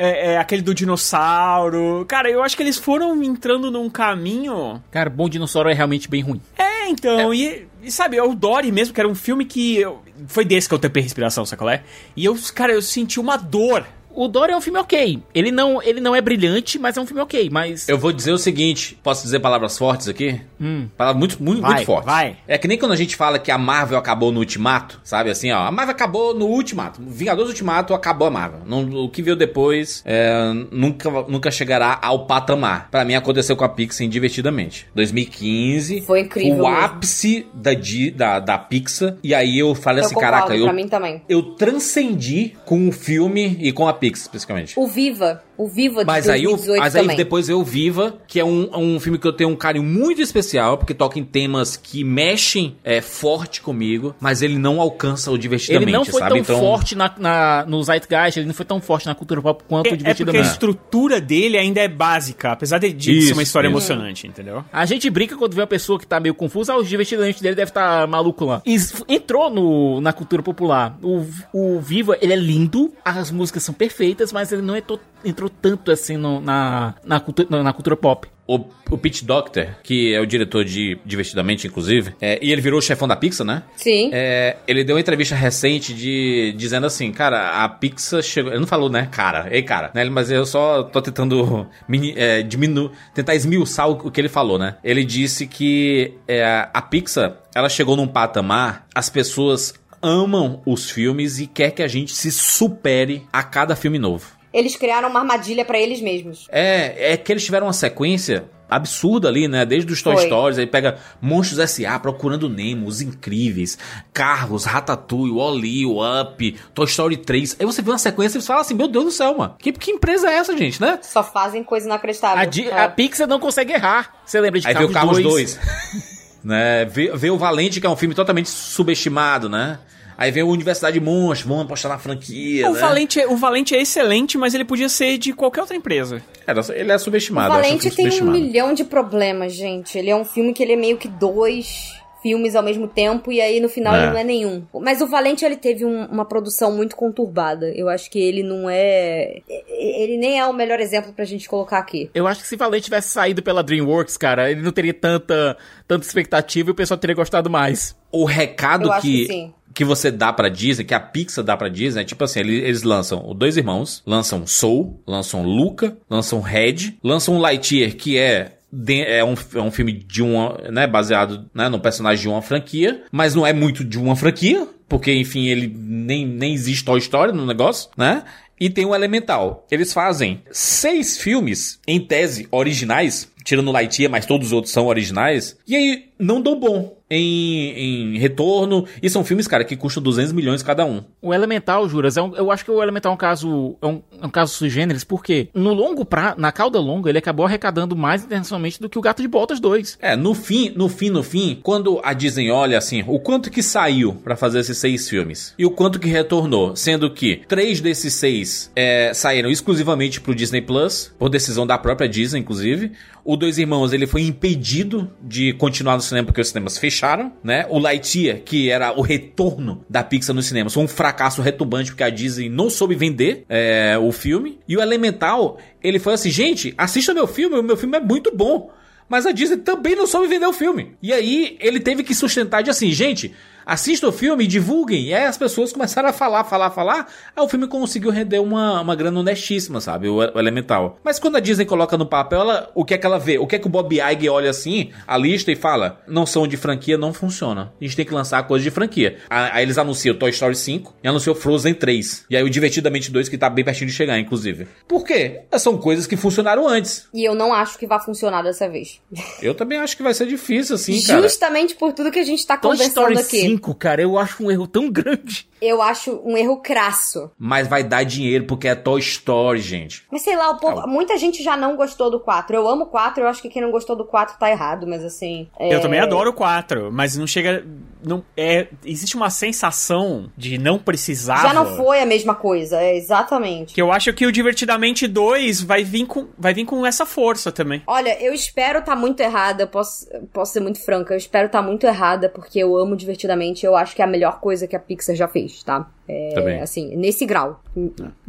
É, 0.00 0.34
é, 0.34 0.38
aquele 0.38 0.62
do 0.62 0.72
dinossauro. 0.72 2.04
Cara, 2.08 2.30
eu 2.30 2.40
acho 2.40 2.56
que 2.56 2.62
eles 2.62 2.78
foram 2.78 3.20
entrando 3.22 3.68
num 3.68 3.90
caminho. 3.90 4.80
Cara, 4.92 5.10
Bom 5.10 5.28
Dinossauro 5.28 5.68
é 5.68 5.74
realmente 5.74 6.08
bem 6.08 6.22
ruim. 6.22 6.40
É, 6.56 6.88
então, 6.88 7.34
E, 7.34 7.67
e 7.82 7.90
sabe, 7.90 8.20
o 8.20 8.34
Dory 8.34 8.72
mesmo, 8.72 8.94
que 8.94 9.00
era 9.00 9.08
um 9.08 9.14
filme 9.14 9.44
que. 9.44 9.76
Eu, 9.76 10.02
foi 10.26 10.44
desse 10.44 10.68
que 10.68 10.74
eu 10.74 10.78
tepei 10.78 11.02
respiração, 11.02 11.44
sacolé? 11.46 11.84
E 12.16 12.24
eu, 12.24 12.36
cara, 12.54 12.72
eu 12.72 12.82
senti 12.82 13.20
uma 13.20 13.36
dor 13.36 13.86
o 14.10 14.28
Dory 14.28 14.52
é 14.52 14.56
um 14.56 14.60
filme 14.60 14.78
ok. 14.78 15.22
Ele 15.34 15.50
não, 15.50 15.82
ele 15.82 16.00
não 16.00 16.14
é 16.14 16.20
brilhante, 16.20 16.78
mas 16.78 16.96
é 16.96 17.00
um 17.00 17.06
filme 17.06 17.22
ok. 17.22 17.48
Mas. 17.50 17.88
Eu 17.88 17.98
vou 17.98 18.12
dizer 18.12 18.32
o 18.32 18.38
seguinte: 18.38 18.98
posso 19.02 19.22
dizer 19.22 19.40
palavras 19.40 19.76
fortes 19.76 20.08
aqui? 20.08 20.40
Hum. 20.60 20.88
Palavras 20.96 21.18
muito, 21.18 21.42
muito, 21.42 21.60
vai, 21.60 21.74
muito 21.74 21.86
fortes. 21.86 22.06
Vai. 22.06 22.36
É 22.46 22.58
que 22.58 22.66
nem 22.66 22.78
quando 22.78 22.92
a 22.92 22.96
gente 22.96 23.16
fala 23.16 23.38
que 23.38 23.50
a 23.50 23.58
Marvel 23.58 23.98
acabou 23.98 24.32
no 24.32 24.40
Ultimato, 24.40 25.00
sabe? 25.04 25.30
Assim, 25.30 25.50
ó. 25.52 25.66
A 25.66 25.70
Marvel 25.70 25.94
acabou 25.94 26.34
no 26.34 26.46
Ultimato. 26.46 27.00
Vingadores 27.00 27.50
Ultimato 27.50 27.94
acabou 27.94 28.28
a 28.28 28.30
Marvel. 28.30 28.60
Não, 28.66 29.04
o 29.04 29.08
que 29.08 29.22
veio 29.22 29.36
depois 29.36 30.02
é, 30.04 30.52
nunca, 30.70 31.10
nunca 31.28 31.50
chegará 31.50 31.98
ao 32.02 32.26
patamar. 32.26 32.88
Para 32.90 33.04
mim 33.04 33.14
aconteceu 33.14 33.56
com 33.56 33.64
a 33.64 33.68
Pixar 33.68 34.08
divertidamente. 34.08 34.86
2015. 34.94 36.02
Foi 36.02 36.20
incrível. 36.20 36.64
O 36.64 36.66
ápice 36.66 37.46
da, 37.54 37.70
da, 38.14 38.40
da 38.40 38.58
Pixar. 38.58 39.16
E 39.22 39.34
aí 39.34 39.58
eu 39.58 39.74
falei 39.74 40.02
eu 40.02 40.06
assim: 40.06 40.14
concordo, 40.14 40.36
caraca, 40.36 40.56
eu. 40.56 40.64
Pra 40.64 40.72
mim 40.72 40.88
também. 40.88 41.22
Eu 41.28 41.42
transcendi 41.42 42.54
com 42.64 42.88
o 42.88 42.92
filme 42.92 43.56
e 43.60 43.72
com 43.72 43.86
a 43.86 43.92
Pixar, 43.92 44.07
especificamente. 44.16 44.78
O 44.78 44.86
Viva. 44.86 45.42
O 45.56 45.68
Viva 45.68 46.00
de 46.00 46.06
mas 46.06 46.26
2018 46.26 46.72
aí, 46.72 46.78
mas 46.78 46.92
também. 46.92 47.10
aí 47.10 47.16
depois 47.16 47.46
veio 47.48 47.58
o 47.58 47.64
Viva, 47.64 48.18
que 48.26 48.38
é 48.38 48.44
um, 48.44 48.70
um 48.74 49.00
filme 49.00 49.18
que 49.18 49.26
eu 49.26 49.32
tenho 49.32 49.50
um 49.50 49.56
carinho 49.56 49.84
muito 49.84 50.22
especial, 50.22 50.78
porque 50.78 50.94
toca 50.94 51.18
em 51.18 51.24
temas 51.24 51.76
que 51.76 52.04
mexem 52.04 52.76
é, 52.84 53.00
forte 53.00 53.60
comigo, 53.60 54.14
mas 54.20 54.40
ele 54.42 54.58
não 54.58 54.80
alcança 54.80 55.30
o 55.30 55.38
divertidamente, 55.38 55.90
Ele 55.90 55.92
não 55.92 56.04
foi 56.04 56.20
sabe? 56.20 56.30
tão 56.30 56.38
então... 56.38 56.60
forte 56.60 56.94
na, 56.94 57.12
na, 57.18 57.64
no 57.66 57.82
Zeitgeist, 57.82 58.38
ele 58.38 58.46
não 58.46 58.54
foi 58.54 58.64
tão 58.64 58.80
forte 58.80 59.06
na 59.06 59.14
cultura 59.14 59.42
pop 59.42 59.64
quanto 59.66 59.88
é, 59.88 59.92
o 59.92 59.96
divertidamente. 59.96 60.38
É 60.38 60.42
porque 60.42 60.48
a 60.48 60.52
estrutura 60.52 61.20
dele 61.20 61.58
ainda 61.58 61.80
é 61.80 61.88
básica, 61.88 62.52
apesar 62.52 62.78
de, 62.78 62.92
de 62.92 63.18
Isso, 63.18 63.28
ser 63.28 63.32
uma 63.32 63.42
história 63.42 63.68
isso. 63.68 63.76
emocionante, 63.76 64.26
entendeu? 64.26 64.64
A 64.72 64.86
gente 64.86 65.08
brinca 65.10 65.36
quando 65.36 65.54
vê 65.54 65.60
uma 65.60 65.66
pessoa 65.66 65.98
que 65.98 66.06
tá 66.06 66.20
meio 66.20 66.34
confusa, 66.34 66.72
ah, 66.72 66.76
o 66.76 66.84
divertidamente 66.84 67.42
dele 67.42 67.54
deve 67.54 67.70
estar 67.70 68.02
tá 68.02 68.06
maluco 68.06 68.44
lá. 68.44 68.62
E 68.64 68.76
entrou 69.08 69.50
no, 69.50 70.00
na 70.00 70.12
cultura 70.12 70.42
popular. 70.42 70.96
O, 71.02 71.26
o 71.52 71.80
Viva, 71.80 72.16
ele 72.20 72.32
é 72.32 72.36
lindo, 72.36 72.92
as 73.04 73.30
músicas 73.30 73.62
são 73.62 73.74
perfeitas, 73.74 73.87
mas 74.32 74.52
ele 74.52 74.62
não 74.62 74.76
entrou, 74.76 75.00
entrou 75.24 75.48
tanto 75.50 75.90
assim 75.90 76.16
no, 76.16 76.40
na, 76.40 76.94
na, 77.04 77.20
cultura, 77.20 77.62
na 77.62 77.72
cultura 77.72 77.96
pop. 77.96 78.28
O, 78.46 78.64
o 78.90 78.96
Pete 78.96 79.26
Docter, 79.26 79.76
que 79.82 80.14
é 80.14 80.20
o 80.20 80.26
diretor 80.26 80.64
de 80.64 80.98
Divertidamente, 81.04 81.66
inclusive, 81.66 82.14
é, 82.18 82.38
e 82.40 82.50
ele 82.50 82.62
virou 82.62 82.78
o 82.78 82.82
chefão 82.82 83.06
da 83.06 83.14
Pixar, 83.14 83.46
né? 83.46 83.62
Sim. 83.76 84.08
É, 84.10 84.56
ele 84.66 84.82
deu 84.84 84.96
uma 84.96 85.00
entrevista 85.00 85.34
recente 85.34 85.92
de 85.92 86.54
dizendo 86.56 86.86
assim, 86.86 87.12
cara, 87.12 87.62
a 87.62 87.68
Pixar 87.68 88.22
chegou. 88.22 88.50
Ele 88.50 88.60
não 88.60 88.66
falou, 88.66 88.88
né, 88.88 89.06
cara, 89.12 89.48
ei, 89.50 89.62
cara, 89.62 89.90
né? 89.92 90.02
Mas 90.06 90.30
eu 90.30 90.46
só 90.46 90.82
tô 90.82 91.02
tentando 91.02 91.66
mini, 91.86 92.14
é, 92.16 92.42
diminuir, 92.42 92.90
tentar 93.14 93.34
esmiuçar 93.34 93.86
o, 93.86 93.92
o, 93.92 94.10
que 94.10 94.18
ele 94.18 94.30
falou, 94.30 94.58
né? 94.58 94.76
Ele 94.82 95.04
disse 95.04 95.46
que 95.46 96.14
é, 96.26 96.68
a 96.72 96.80
Pixar, 96.80 97.36
ela 97.54 97.68
chegou 97.68 97.96
num 97.96 98.08
patamar, 98.08 98.86
as 98.94 99.10
pessoas 99.10 99.74
amam 100.02 100.62
os 100.66 100.90
filmes 100.90 101.38
e 101.38 101.46
quer 101.46 101.70
que 101.70 101.82
a 101.82 101.88
gente 101.88 102.14
se 102.14 102.30
supere 102.30 103.26
a 103.32 103.42
cada 103.42 103.74
filme 103.76 103.98
novo. 103.98 104.26
Eles 104.52 104.76
criaram 104.76 105.10
uma 105.10 105.20
armadilha 105.20 105.64
para 105.64 105.78
eles 105.78 106.00
mesmos. 106.00 106.46
É, 106.50 107.12
é 107.12 107.16
que 107.16 107.30
eles 107.30 107.44
tiveram 107.44 107.66
uma 107.66 107.72
sequência 107.72 108.48
absurda 108.70 109.28
ali, 109.28 109.46
né? 109.46 109.64
Desde 109.64 109.90
os 109.92 110.02
Toy 110.02 110.14
Foi. 110.14 110.26
Stories, 110.26 110.58
aí 110.58 110.66
pega 110.66 110.98
Monstros 111.20 111.58
S.A., 111.58 111.98
Procurando 111.98 112.48
Nemo, 112.48 112.86
Os 112.86 113.00
Incríveis, 113.02 113.78
Carros, 114.12 114.64
Ratatouille, 114.64 115.32
Wall-E, 115.32 115.84
o 115.86 115.98
Up, 116.02 116.56
Toy 116.74 116.86
Story 116.86 117.16
3. 117.18 117.56
Aí 117.60 117.66
você 117.66 117.82
vê 117.82 117.90
uma 117.90 117.98
sequência 117.98 118.38
e 118.38 118.40
você 118.42 118.46
fala 118.46 118.62
assim, 118.62 118.74
meu 118.74 118.88
Deus 118.88 119.04
do 119.06 119.10
céu, 119.10 119.36
mano. 119.36 119.54
Que, 119.58 119.70
que 119.72 119.90
empresa 119.90 120.28
é 120.30 120.34
essa, 120.34 120.56
gente, 120.56 120.80
né? 120.80 120.98
Só 121.02 121.22
fazem 121.22 121.62
coisa 121.62 121.86
inacreditável. 121.86 122.38
A, 122.42 122.44
Di- 122.46 122.68
É. 122.68 122.84
a 122.84 122.88
Pixar 122.88 123.26
não 123.28 123.38
consegue 123.38 123.72
errar. 123.74 124.14
Você 124.24 124.40
lembra 124.40 124.60
de 124.60 124.66
Aí 124.66 124.74
vê 124.74 124.84
o 124.84 124.90
Carros 124.90 125.18
Carros 125.18 125.22
2? 125.22 125.54
2. 125.56 126.08
né? 126.42 126.84
Vê, 126.84 127.10
vê 127.16 127.30
o 127.30 127.36
Valente, 127.38 127.80
que 127.80 127.86
é 127.86 127.90
um 127.90 127.96
filme 127.96 128.14
totalmente 128.14 128.48
subestimado, 128.48 129.48
né? 129.48 129.78
Aí 130.16 130.32
vem 130.32 130.42
o 130.42 130.48
Universidade 130.48 130.98
Monstros, 130.98 131.48
vamos 131.48 131.64
apostar 131.64 131.92
na 131.92 131.98
franquia, 131.98 132.68
O, 132.68 132.72
né? 132.74 132.80
Valente, 132.80 133.20
é- 133.20 133.28
o 133.28 133.36
Valente 133.36 133.76
é 133.76 133.80
excelente, 133.80 134.36
mas 134.36 134.52
ele 134.52 134.64
podia 134.64 134.88
ser 134.88 135.16
de 135.16 135.32
qualquer 135.32 135.60
outra 135.60 135.76
empresa. 135.76 136.20
É, 136.44 136.52
ele 136.80 136.90
é 136.90 136.96
O 136.96 136.98
subestimado. 136.98 137.52
acho 137.52 137.62
Valente 137.62 137.90
filme 137.90 138.10
tem 138.10 138.22
um 138.22 138.30
milhão 138.32 138.74
de 138.74 138.82
problemas, 138.82 139.54
gente. 139.54 139.96
Ele 139.96 140.10
é 140.10 140.16
um 140.16 140.24
filme 140.24 140.52
que 140.52 140.60
ele 140.60 140.72
é 140.72 140.76
meio 140.76 140.96
que 140.96 141.06
dois 141.06 141.94
filmes 142.22 142.56
ao 142.56 142.62
mesmo 142.62 142.88
tempo 142.88 143.30
e 143.30 143.40
aí 143.40 143.60
no 143.60 143.68
final 143.68 143.94
É. 143.94 143.98
ele 144.02 144.10
não 144.10 144.18
é 144.18 144.24
nenhum. 144.24 144.62
Mas 144.74 145.00
o 145.00 145.06
Valente 145.06 145.44
ele 145.44 145.56
teve 145.56 145.84
um- 145.84 146.06
uma 146.06 146.24
produção 146.24 146.76
muito 146.76 146.96
conturbada. 146.96 147.70
Eu 147.74 147.88
acho 147.88 148.10
que 148.10 148.18
ele 148.18 148.42
não 148.42 148.68
é 148.68 149.40
ele 149.68 150.16
nem 150.16 150.38
é 150.38 150.46
o 150.46 150.52
melhor 150.52 150.80
exemplo 150.80 151.12
pra 151.12 151.24
gente 151.24 151.48
colocar 151.48 151.78
aqui. 151.78 152.10
Eu 152.14 152.26
acho 152.26 152.40
que 152.42 152.46
se 152.48 152.56
Valente 152.56 152.84
tivesse 152.84 153.08
saído 153.10 153.42
pela 153.42 153.62
DreamWorks, 153.62 154.16
cara, 154.16 154.50
ele 154.50 154.62
não 154.62 154.72
teria 154.72 154.94
tanta, 154.94 155.56
tanta 155.86 156.04
expectativa 156.06 156.70
e 156.70 156.72
o 156.72 156.74
pessoal 156.74 156.98
teria 156.98 157.14
gostado 157.16 157.48
mais. 157.48 157.96
o 158.10 158.24
recado 158.24 158.86
Eu 158.88 158.92
acho 158.92 159.02
que, 159.02 159.26
que 159.26 159.32
sim. 159.32 159.54
que 159.74 159.84
você 159.84 160.10
dá 160.10 160.32
pra 160.32 160.48
Disney, 160.48 160.84
que 160.84 160.94
a 160.94 160.98
Pixar 161.00 161.44
dá 161.44 161.56
pra 161.56 161.68
Disney, 161.68 162.00
é 162.00 162.04
tipo 162.04 162.24
assim, 162.24 162.40
eles, 162.40 162.62
eles 162.64 162.82
lançam 162.82 163.22
o 163.28 163.34
Dois 163.34 163.56
Irmãos, 163.56 164.02
lançam 164.06 164.46
Soul, 164.46 164.98
lançam 165.06 165.42
Luca, 165.42 165.96
lançam 166.08 166.40
Red, 166.40 166.96
lançam 167.04 167.38
Lightyear, 167.38 167.94
que 167.94 168.16
é 168.18 168.52
é 168.90 169.24
um, 169.24 169.34
é 169.54 169.60
um 169.60 169.70
filme 169.70 169.92
de 169.92 170.22
uma, 170.22 170.58
né, 170.70 170.86
baseado, 170.86 171.48
né, 171.54 171.68
no 171.68 171.80
personagem 171.80 172.22
de 172.22 172.28
uma 172.28 172.42
franquia, 172.42 173.02
mas 173.10 173.34
não 173.34 173.46
é 173.46 173.52
muito 173.52 173.84
de 173.84 173.98
uma 173.98 174.14
franquia, 174.14 174.66
porque, 174.88 175.12
enfim, 175.12 175.46
ele 175.46 175.72
nem, 175.76 176.26
nem 176.26 176.54
existe 176.54 176.84
Toy 176.84 176.98
Story 176.98 177.32
no 177.32 177.46
negócio, 177.46 177.90
né? 177.96 178.24
E 178.60 178.68
tem 178.68 178.84
o 178.84 178.94
Elemental. 178.94 179.66
Eles 179.70 179.92
fazem 179.92 180.42
seis 180.50 181.16
filmes, 181.16 181.78
em 181.86 182.00
tese, 182.00 182.48
originais, 182.50 183.30
tirando 183.44 183.68
o 183.68 183.72
Lightyear, 183.72 184.10
mas 184.10 184.26
todos 184.26 184.48
os 184.48 184.52
outros 184.52 184.72
são 184.72 184.86
originais, 184.86 185.56
e 185.66 185.76
aí 185.76 186.07
não 186.18 186.40
dão 186.40 186.58
bom 186.58 186.96
em, 187.10 188.14
em 188.14 188.18
retorno. 188.18 188.84
E 189.02 189.08
são 189.08 189.24
filmes, 189.24 189.46
cara, 189.48 189.64
que 189.64 189.76
custam 189.76 190.02
200 190.02 190.32
milhões 190.32 190.62
cada 190.62 190.84
um. 190.84 191.02
O 191.22 191.32
Elemental, 191.32 191.88
Juras, 191.88 192.16
é 192.16 192.22
um- 192.22 192.34
eu 192.36 192.50
acho 192.50 192.64
que 192.64 192.70
o 192.70 192.82
Elemental 192.82 193.12
é 193.12 193.14
um 193.14 193.18
caso, 193.18 193.76
é 193.80 193.86
um, 193.86 194.02
é 194.20 194.26
um 194.26 194.30
caso 194.30 194.52
sui 194.54 194.68
generis, 194.68 195.04
porque 195.04 195.48
no 195.54 195.72
longo 195.72 196.04
pra, 196.04 196.34
na 196.36 196.52
cauda 196.52 196.78
longa, 196.78 197.08
ele 197.08 197.18
acabou 197.18 197.46
arrecadando 197.46 197.96
mais 197.96 198.24
internacionalmente 198.24 198.80
do 198.80 198.88
que 198.88 198.98
o 198.98 199.02
Gato 199.02 199.22
de 199.22 199.28
Botas 199.28 199.58
2. 199.60 199.98
É, 200.02 200.14
no 200.16 200.34
fim, 200.34 200.70
no 200.76 200.88
fim, 200.88 201.10
no 201.10 201.22
fim, 201.22 201.58
quando 201.62 202.00
a 202.04 202.12
Disney 202.12 202.50
olha 202.50 202.76
assim, 202.78 203.02
o 203.06 203.18
quanto 203.18 203.50
que 203.50 203.62
saiu 203.62 204.14
pra 204.16 204.36
fazer 204.36 204.58
esses 204.60 204.76
seis 204.78 205.08
filmes 205.08 205.54
e 205.58 205.64
o 205.64 205.70
quanto 205.70 205.98
que 205.98 206.08
retornou, 206.08 206.76
sendo 206.76 207.10
que 207.10 207.40
três 207.48 207.80
desses 207.80 208.12
seis 208.14 208.70
é, 208.76 209.12
saíram 209.14 209.50
exclusivamente 209.50 210.20
pro 210.20 210.34
Disney 210.34 210.60
Plus, 210.60 211.12
por 211.18 211.28
decisão 211.28 211.66
da 211.66 211.78
própria 211.78 212.08
Disney, 212.08 212.40
inclusive. 212.40 212.92
O 213.24 213.36
Dois 213.36 213.58
Irmãos, 213.58 213.92
ele 213.92 214.06
foi 214.06 214.22
impedido 214.22 215.10
de 215.22 215.52
continuar 215.54 215.96
no 215.96 216.00
cinema 216.08 216.26
porque 216.26 216.40
os 216.40 216.48
cinemas 216.48 216.78
fecharam, 216.78 217.32
né? 217.42 217.66
O 217.68 217.78
Lightyear, 217.78 218.40
que 218.44 218.70
era 218.70 218.92
o 218.92 219.02
retorno 219.02 219.84
da 219.88 220.02
Pixar 220.02 220.34
no 220.34 220.42
cinema, 220.42 220.70
foi 220.70 220.82
um 220.82 220.88
fracasso 220.88 221.42
retumbante 221.42 221.90
porque 221.90 222.02
a 222.02 222.10
Disney 222.10 222.48
não 222.48 222.68
soube 222.70 222.94
vender 222.94 223.44
é, 223.48 223.96
o 223.98 224.10
filme. 224.12 224.58
E 224.66 224.76
o 224.76 224.80
Elemental, 224.80 225.58
ele 225.82 225.98
foi 225.98 226.14
assim, 226.14 226.30
gente, 226.30 226.74
assista 226.76 227.14
meu 227.14 227.26
filme, 227.26 227.56
o 227.56 227.62
meu 227.62 227.76
filme 227.76 227.96
é 227.96 228.00
muito 228.00 228.34
bom. 228.34 228.70
Mas 229.08 229.24
a 229.24 229.32
Disney 229.32 229.58
também 229.58 229.96
não 229.96 230.06
soube 230.06 230.28
vender 230.28 230.46
o 230.46 230.52
filme. 230.52 230.94
E 231.02 231.12
aí 231.12 231.56
ele 231.60 231.80
teve 231.80 232.02
que 232.02 232.14
sustentar 232.14 232.62
de 232.62 232.70
assim, 232.70 232.90
gente, 232.92 233.34
assista 233.68 234.08
o 234.08 234.12
filme, 234.12 234.46
divulguem. 234.46 235.04
E 235.04 235.14
aí 235.14 235.26
as 235.26 235.36
pessoas 235.36 235.72
começaram 235.72 236.08
a 236.08 236.12
falar, 236.12 236.42
falar, 236.44 236.70
falar. 236.70 237.06
Aí 237.36 237.44
o 237.44 237.48
filme 237.48 237.68
conseguiu 237.68 238.10
render 238.10 238.38
uma, 238.38 238.80
uma 238.80 238.96
grana 238.96 239.20
honestíssima, 239.20 239.78
sabe? 239.78 240.08
O, 240.08 240.16
o 240.16 240.38
Elemental. 240.38 240.98
Mas 241.04 241.18
quando 241.18 241.36
a 241.36 241.40
Disney 241.40 241.66
coloca 241.66 241.98
no 241.98 242.06
papel, 242.06 242.40
ela, 242.40 242.70
o 242.74 242.82
que 242.82 242.94
é 242.94 242.98
que 242.98 243.04
ela 243.04 243.18
vê? 243.18 243.38
O 243.38 243.46
que 243.46 243.56
é 243.56 243.58
que 243.58 243.66
o 243.66 243.70
Bob 243.70 243.94
Iger 243.94 244.32
olha 244.32 244.48
assim, 244.48 244.90
a 245.06 245.18
lista 245.18 245.52
e 245.52 245.56
fala, 245.56 246.00
não 246.08 246.24
são 246.24 246.46
de 246.46 246.56
franquia, 246.56 246.96
não 246.96 247.12
funciona. 247.12 247.72
A 247.78 247.84
gente 247.84 247.94
tem 247.94 248.06
que 248.06 248.14
lançar 248.14 248.42
coisas 248.44 248.64
de 248.64 248.70
franquia. 248.70 249.18
Aí, 249.28 249.50
aí 249.52 249.62
eles 249.62 249.76
anunciam 249.76 250.16
Toy 250.16 250.30
Story 250.30 250.56
5 250.56 250.94
e 251.04 251.08
anunciou 251.08 251.36
Frozen 251.36 251.74
3. 251.74 252.24
E 252.30 252.36
aí 252.36 252.42
o 252.42 252.48
Divertidamente 252.48 253.10
2, 253.10 253.28
que 253.28 253.36
tá 253.36 253.50
bem 253.50 253.64
pertinho 253.64 253.88
de 253.88 253.92
chegar, 253.94 254.18
inclusive. 254.18 254.66
Por 254.86 255.04
quê? 255.04 255.42
São 255.58 255.76
coisas 255.76 256.06
que 256.06 256.16
funcionaram 256.16 256.66
antes. 256.66 257.06
E 257.12 257.24
eu 257.28 257.34
não 257.34 257.52
acho 257.52 257.78
que 257.78 257.86
vai 257.86 258.00
funcionar 258.00 258.42
dessa 258.42 258.68
vez. 258.68 259.00
Eu 259.42 259.54
também 259.54 259.78
acho 259.78 259.96
que 259.96 260.02
vai 260.02 260.14
ser 260.14 260.26
difícil, 260.26 260.76
assim, 260.76 261.02
cara. 261.02 261.22
Justamente 261.22 261.74
por 261.74 261.92
tudo 261.92 262.10
que 262.10 262.18
a 262.18 262.24
gente 262.24 262.46
tá 262.46 262.56
Toy 262.56 262.72
conversando 262.72 263.12
Story 263.12 263.18
aqui. 263.18 263.57
Elenco, 263.58 263.74
cara. 263.74 264.00
Eu 264.02 264.18
acho 264.18 264.44
um 264.44 264.50
erro 264.50 264.66
tão 264.66 264.88
grande. 264.90 265.46
Eu 265.60 265.82
acho 265.82 266.20
um 266.24 266.36
erro 266.36 266.58
crasso. 266.58 267.30
Mas 267.36 267.66
vai 267.66 267.82
dar 267.82 268.04
dinheiro 268.04 268.44
porque 268.46 268.68
é 268.68 268.76
Toy 268.76 269.00
Story, 269.00 269.60
gente. 269.60 270.04
Mas 270.10 270.22
sei 270.22 270.36
lá, 270.36 270.50
o 270.50 270.56
povo, 270.58 270.86
muita 270.86 271.18
gente 271.18 271.42
já 271.42 271.56
não 271.56 271.76
gostou 271.76 272.08
do 272.10 272.20
4. 272.20 272.54
Eu 272.54 272.68
amo 272.68 272.84
o 272.84 272.86
4, 272.86 273.24
eu 273.24 273.28
acho 273.28 273.42
que 273.42 273.48
quem 273.48 273.60
não 273.60 273.72
gostou 273.72 273.96
do 273.96 274.04
4 274.04 274.38
tá 274.38 274.48
errado, 274.50 274.86
mas 274.86 275.04
assim. 275.04 275.48
é- 275.58 275.74
Eu 275.74 275.80
também 275.80 275.98
adoro 275.98 276.30
o 276.30 276.32
4, 276.32 276.90
mas 276.92 277.16
não 277.16 277.26
chega. 277.26 277.66
Não, 278.04 278.24
é, 278.36 278.68
existe 278.84 279.16
uma 279.16 279.28
sensação 279.30 280.30
de 280.36 280.56
não 280.58 280.78
precisar. 280.78 281.42
Já 281.42 281.52
não 281.52 281.74
foi 281.76 282.00
a 282.00 282.06
mesma 282.06 282.36
coisa, 282.36 282.80
é 282.80 282.96
exatamente. 282.96 283.74
Que 283.74 283.82
eu 283.82 283.90
acho 283.90 284.12
que 284.12 284.24
o 284.24 284.30
Divertidamente 284.30 285.08
2 285.08 285.60
vai 285.62 285.82
vir 285.82 286.06
com, 286.06 286.28
vai 286.38 286.54
vir 286.54 286.64
com 286.64 286.86
essa 286.86 287.04
força 287.04 287.50
também. 287.50 287.82
Olha, 287.88 288.16
eu 288.22 288.32
espero 288.32 288.78
estar 288.78 288.94
muito 288.94 289.18
errada, 289.20 289.66
posso, 289.66 290.06
posso 290.32 290.52
ser 290.52 290.60
muito 290.60 290.80
franca, 290.84 291.12
eu 291.12 291.18
espero 291.18 291.46
estar 291.46 291.60
muito 291.62 291.84
errada, 291.84 292.28
porque 292.28 292.60
eu 292.60 292.76
amo 292.76 292.94
divertidamente, 292.96 293.47
eu 293.64 293.76
acho 293.76 293.94
que 293.96 294.02
é 294.02 294.04
a 294.04 294.08
melhor 294.08 294.40
coisa 294.40 294.66
que 294.66 294.74
a 294.76 294.78
Pixar 294.78 295.14
já 295.16 295.28
fez, 295.28 295.62
tá? 295.62 295.88
É, 296.06 296.32
Também. 296.34 296.60
assim, 296.60 296.96
nesse 296.96 297.26
grau, 297.26 297.62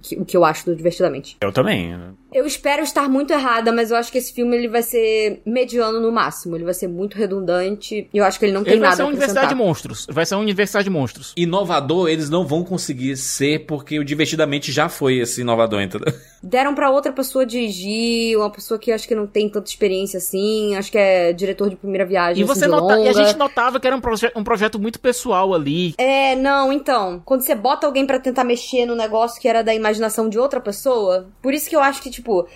que- 0.02 0.16
o 0.18 0.26
que 0.26 0.36
eu 0.36 0.44
acho 0.46 0.66
do 0.66 0.76
divertidamente. 0.76 1.38
Eu 1.42 1.52
também. 1.52 1.94
Eu 2.32 2.46
espero 2.46 2.84
estar 2.84 3.10
muito 3.10 3.32
errada, 3.34 3.72
mas 3.72 3.92
eu 3.92 3.98
acho 3.98 4.12
que 4.12 4.18
esse 4.18 4.34
filme 4.34 4.56
ele 4.56 4.68
vai 4.68 4.84
ser 4.84 5.42
mediano 5.46 6.00
no 6.00 6.12
máximo, 6.12 6.56
ele 6.56 6.64
vai 6.64 6.74
ser 6.74 6.88
muito 6.88 7.18
redundante, 7.18 8.08
e 8.14 8.18
eu 8.18 8.24
acho 8.26 8.40
que 8.40 8.46
ele 8.46 8.54
não 8.54 8.64
tem 8.64 8.74
Ele 8.74 8.82
vai 8.82 8.90
nada 8.90 8.98
ser 8.98 9.02
a 9.02 9.06
uma 9.06 9.10
universidade 9.10 9.48
de 9.48 9.54
acrescentar. 9.54 9.68
monstros. 9.68 10.08
Vai 10.10 10.26
ser 10.26 10.36
uma 10.36 10.42
universidade 10.42 10.84
de 10.84 10.90
monstros. 10.90 11.34
Inovador, 11.36 12.10
eles 12.10 12.30
não 12.30 12.46
vão 12.46 12.64
conseguir 12.64 13.18
ser 13.18 13.66
porque 13.66 14.00
o 14.00 14.04
Divertidamente 14.04 14.72
já 14.72 14.90
foi 14.90 15.20
esse 15.20 15.42
inovador, 15.42 15.82
entendeu? 15.82 16.14
Deram 16.42 16.74
pra 16.74 16.90
outra 16.90 17.12
pessoa 17.12 17.46
dirigir, 17.46 18.38
uma 18.38 18.50
pessoa 18.50 18.80
que 18.80 18.92
acho 18.92 19.08
que 19.08 19.16
não 19.16 19.28
tem 19.28 19.50
tanta 19.50 19.70
experiência 19.70 20.18
assim, 20.18 20.76
acho 20.76 20.92
que 20.92 20.98
é 20.98 21.34
diretor 21.34 21.70
de 21.70 21.76
primeira 21.76 22.06
viagem 22.06 22.42
E 22.42 22.46
você 22.46 22.66
assim, 22.66 22.74
de 22.74 22.82
nota, 22.82 23.00
e 23.00 23.08
a 23.08 23.14
gente 23.14 23.38
notava 23.38 23.80
que 23.80 23.88
era 23.88 23.96
um, 23.96 24.02
proje 24.02 24.32
um 24.36 24.44
projeto 24.44 24.80
muito 24.80 25.00
pessoal 25.00 25.54
ali. 25.54 25.94
É, 25.98 26.36
não, 26.36 26.72
então. 26.72 27.22
Quando 27.26 27.42
você 27.42 27.56
bota 27.56 27.86
alguém 27.86 28.06
pra 28.06 28.20
tentar 28.20 28.44
mexer 28.44 28.86
no 28.86 28.96
negócio 28.96 29.42
que 29.42 29.48
era 29.48 29.62
da 29.62 29.74
imaginação 29.74 30.30
de 30.30 30.40
outra 30.40 30.60
pessoa, 30.62 31.28
por 31.42 31.54
isso 31.54 31.70
que 31.70 31.76
eu 31.76 31.82
acho 31.82 32.02
que, 32.02 32.10
tipo, 32.20 32.48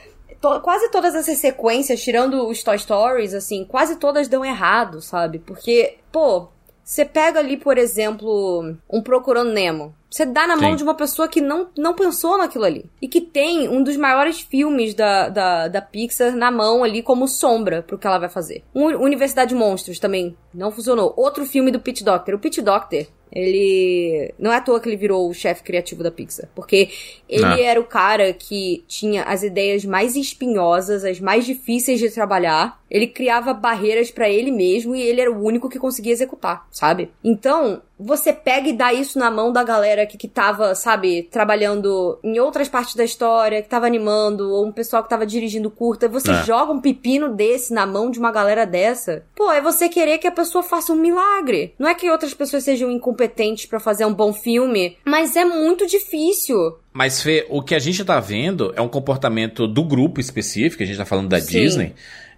to- 0.42 0.60
quase 0.62 0.90
todas 0.90 1.16
essas 1.16 1.38
sequências, 1.38 2.02
tirando 2.02 2.48
os 2.48 2.62
Toy 2.64 2.78
Stories, 2.78 3.34
assim, 3.34 3.66
quase 3.66 3.96
todas 3.98 4.28
dão 4.28 4.44
errado, 4.46 5.02
sabe? 5.02 5.40
Porque, 5.40 5.98
pô, 6.12 6.48
você 6.84 7.06
pega 7.06 7.40
ali, 7.40 7.58
por 7.58 7.78
exemplo, 7.78 8.76
um 8.90 9.02
Procurando 9.02 9.52
Nemo. 9.52 9.96
Você 10.14 10.28
dá 10.28 10.46
na 10.46 10.56
mão 10.56 10.70
Sim. 10.70 10.76
de 10.76 10.84
uma 10.84 10.94
pessoa 10.94 11.28
que 11.28 11.42
não, 11.42 11.70
não 11.76 11.96
pensou 11.96 12.38
naquilo 12.38 12.66
ali. 12.66 12.86
E 13.02 13.08
que 13.08 13.20
tem 13.20 13.68
um 13.68 13.82
dos 13.82 13.98
maiores 13.98 14.42
filmes 14.42 14.94
da, 14.94 15.28
da, 15.28 15.68
da 15.68 15.82
Pixar 15.82 16.36
na 16.36 16.52
mão 16.52 16.84
ali 16.84 17.02
como 17.02 17.28
sombra 17.28 17.82
pro 17.82 17.98
que 17.98 18.06
ela 18.06 18.20
vai 18.20 18.30
fazer. 18.30 18.64
Um, 18.76 18.90
Universidade 18.90 19.50
de 19.50 19.56
Monstros 19.56 19.98
também 19.98 20.38
não 20.54 20.72
funcionou. 20.72 21.16
Outro 21.18 21.48
filme 21.48 21.72
do 21.72 21.80
Pete 21.80 22.04
Doctor. 22.04 22.36
O 22.36 22.40
Pete 22.40 22.62
Doctor, 22.62 23.08
ele. 23.32 24.32
Não 24.38 24.52
é 24.54 24.58
à 24.58 24.62
toa 24.62 24.80
que 24.80 24.88
ele 24.88 24.96
virou 24.96 25.28
o 25.28 25.34
chefe 25.34 25.64
criativo 25.64 26.04
da 26.04 26.12
Pixar. 26.12 26.48
Porque 26.54 26.90
ele 27.28 27.46
Ah. 27.46 27.60
era 27.60 27.80
o 27.80 27.86
cara 27.86 28.32
que 28.34 28.84
tinha 28.88 29.24
as 29.24 29.42
ideias 29.42 29.84
mais 29.84 30.16
espinhosas, 30.16 31.04
as 31.04 31.20
mais 31.20 31.44
difíceis 31.44 32.00
de 32.00 32.12
trabalhar. 32.12 32.80
Ele 32.88 33.08
criava 33.08 33.52
barreiras 33.52 34.12
pra 34.12 34.30
ele 34.30 34.52
mesmo 34.52 34.96
e 34.96 35.02
ele 35.02 35.22
era 35.22 35.32
o 35.32 35.44
único 35.44 35.68
que 35.70 35.80
conseguia 35.80 36.14
executar, 36.14 36.68
sabe? 36.70 37.12
Então, 37.24 37.82
você 38.00 38.34
pega 38.34 38.68
e 38.68 38.74
dá 38.74 38.92
isso 38.94 39.18
na 39.20 39.30
mão 39.32 39.52
da 39.52 39.64
galera 39.64 40.06
que, 40.06 40.18
que 40.18 40.28
tava, 40.28 40.74
sabe, 40.76 41.24
trabalhando 41.32 42.18
em 42.24 42.40
outras 42.40 42.68
partes 42.68 42.96
da 42.96 43.04
história, 43.04 43.62
que 43.62 43.70
tava 43.70 43.86
animando, 43.86 44.50
ou 44.52 44.66
um 44.66 44.72
pessoal 44.72 45.04
que 45.04 45.10
tava 45.10 45.26
dirigindo 45.26 45.70
curta. 45.70 46.08
Você 46.10 46.32
É. 46.32 46.44
joga 46.44 46.72
um 46.72 46.82
pepino 46.82 47.30
desse 47.34 47.74
na 47.74 47.86
mão 47.86 48.10
de 48.10 48.20
uma 48.20 48.32
galera 48.32 48.66
dessa. 48.66 49.24
Pô, 49.36 49.52
é 49.52 49.62
você 49.62 49.88
querer 49.90 50.18
que 50.18 50.28
a 50.28 50.32
pessoa 50.32 50.64
faça 50.64 50.92
um 50.92 50.96
milagre. 50.96 51.74
Não 51.78 51.88
é 51.88 51.94
que 51.96 52.10
outras 52.10 52.34
pessoas 52.34 52.64
sejam 52.64 52.92
incompetentes 52.92 53.66
pra 53.66 53.80
fazer 53.80 54.06
um 54.06 54.14
bom 54.14 54.34
filme, 54.34 54.98
mas 55.06 55.36
é 55.36 55.46
muito 55.46 55.86
difícil. 55.88 56.78
Mas, 56.92 57.22
Fê, 57.22 57.46
o 57.50 57.62
que 57.62 57.74
a 57.74 57.80
gente 57.80 58.04
tá 58.06 58.20
vendo 58.20 58.72
é 58.76 58.82
um 58.82 58.88
comportamento 58.88 59.68
do 59.68 59.84
grupo 59.84 60.20
específico, 60.20 60.84
a 60.84 60.86
gente 60.86 60.98
tá 60.98 61.06
falando 61.06 61.28
da 61.30 61.40
Sim. 61.42 61.52
Disney, 61.60 61.94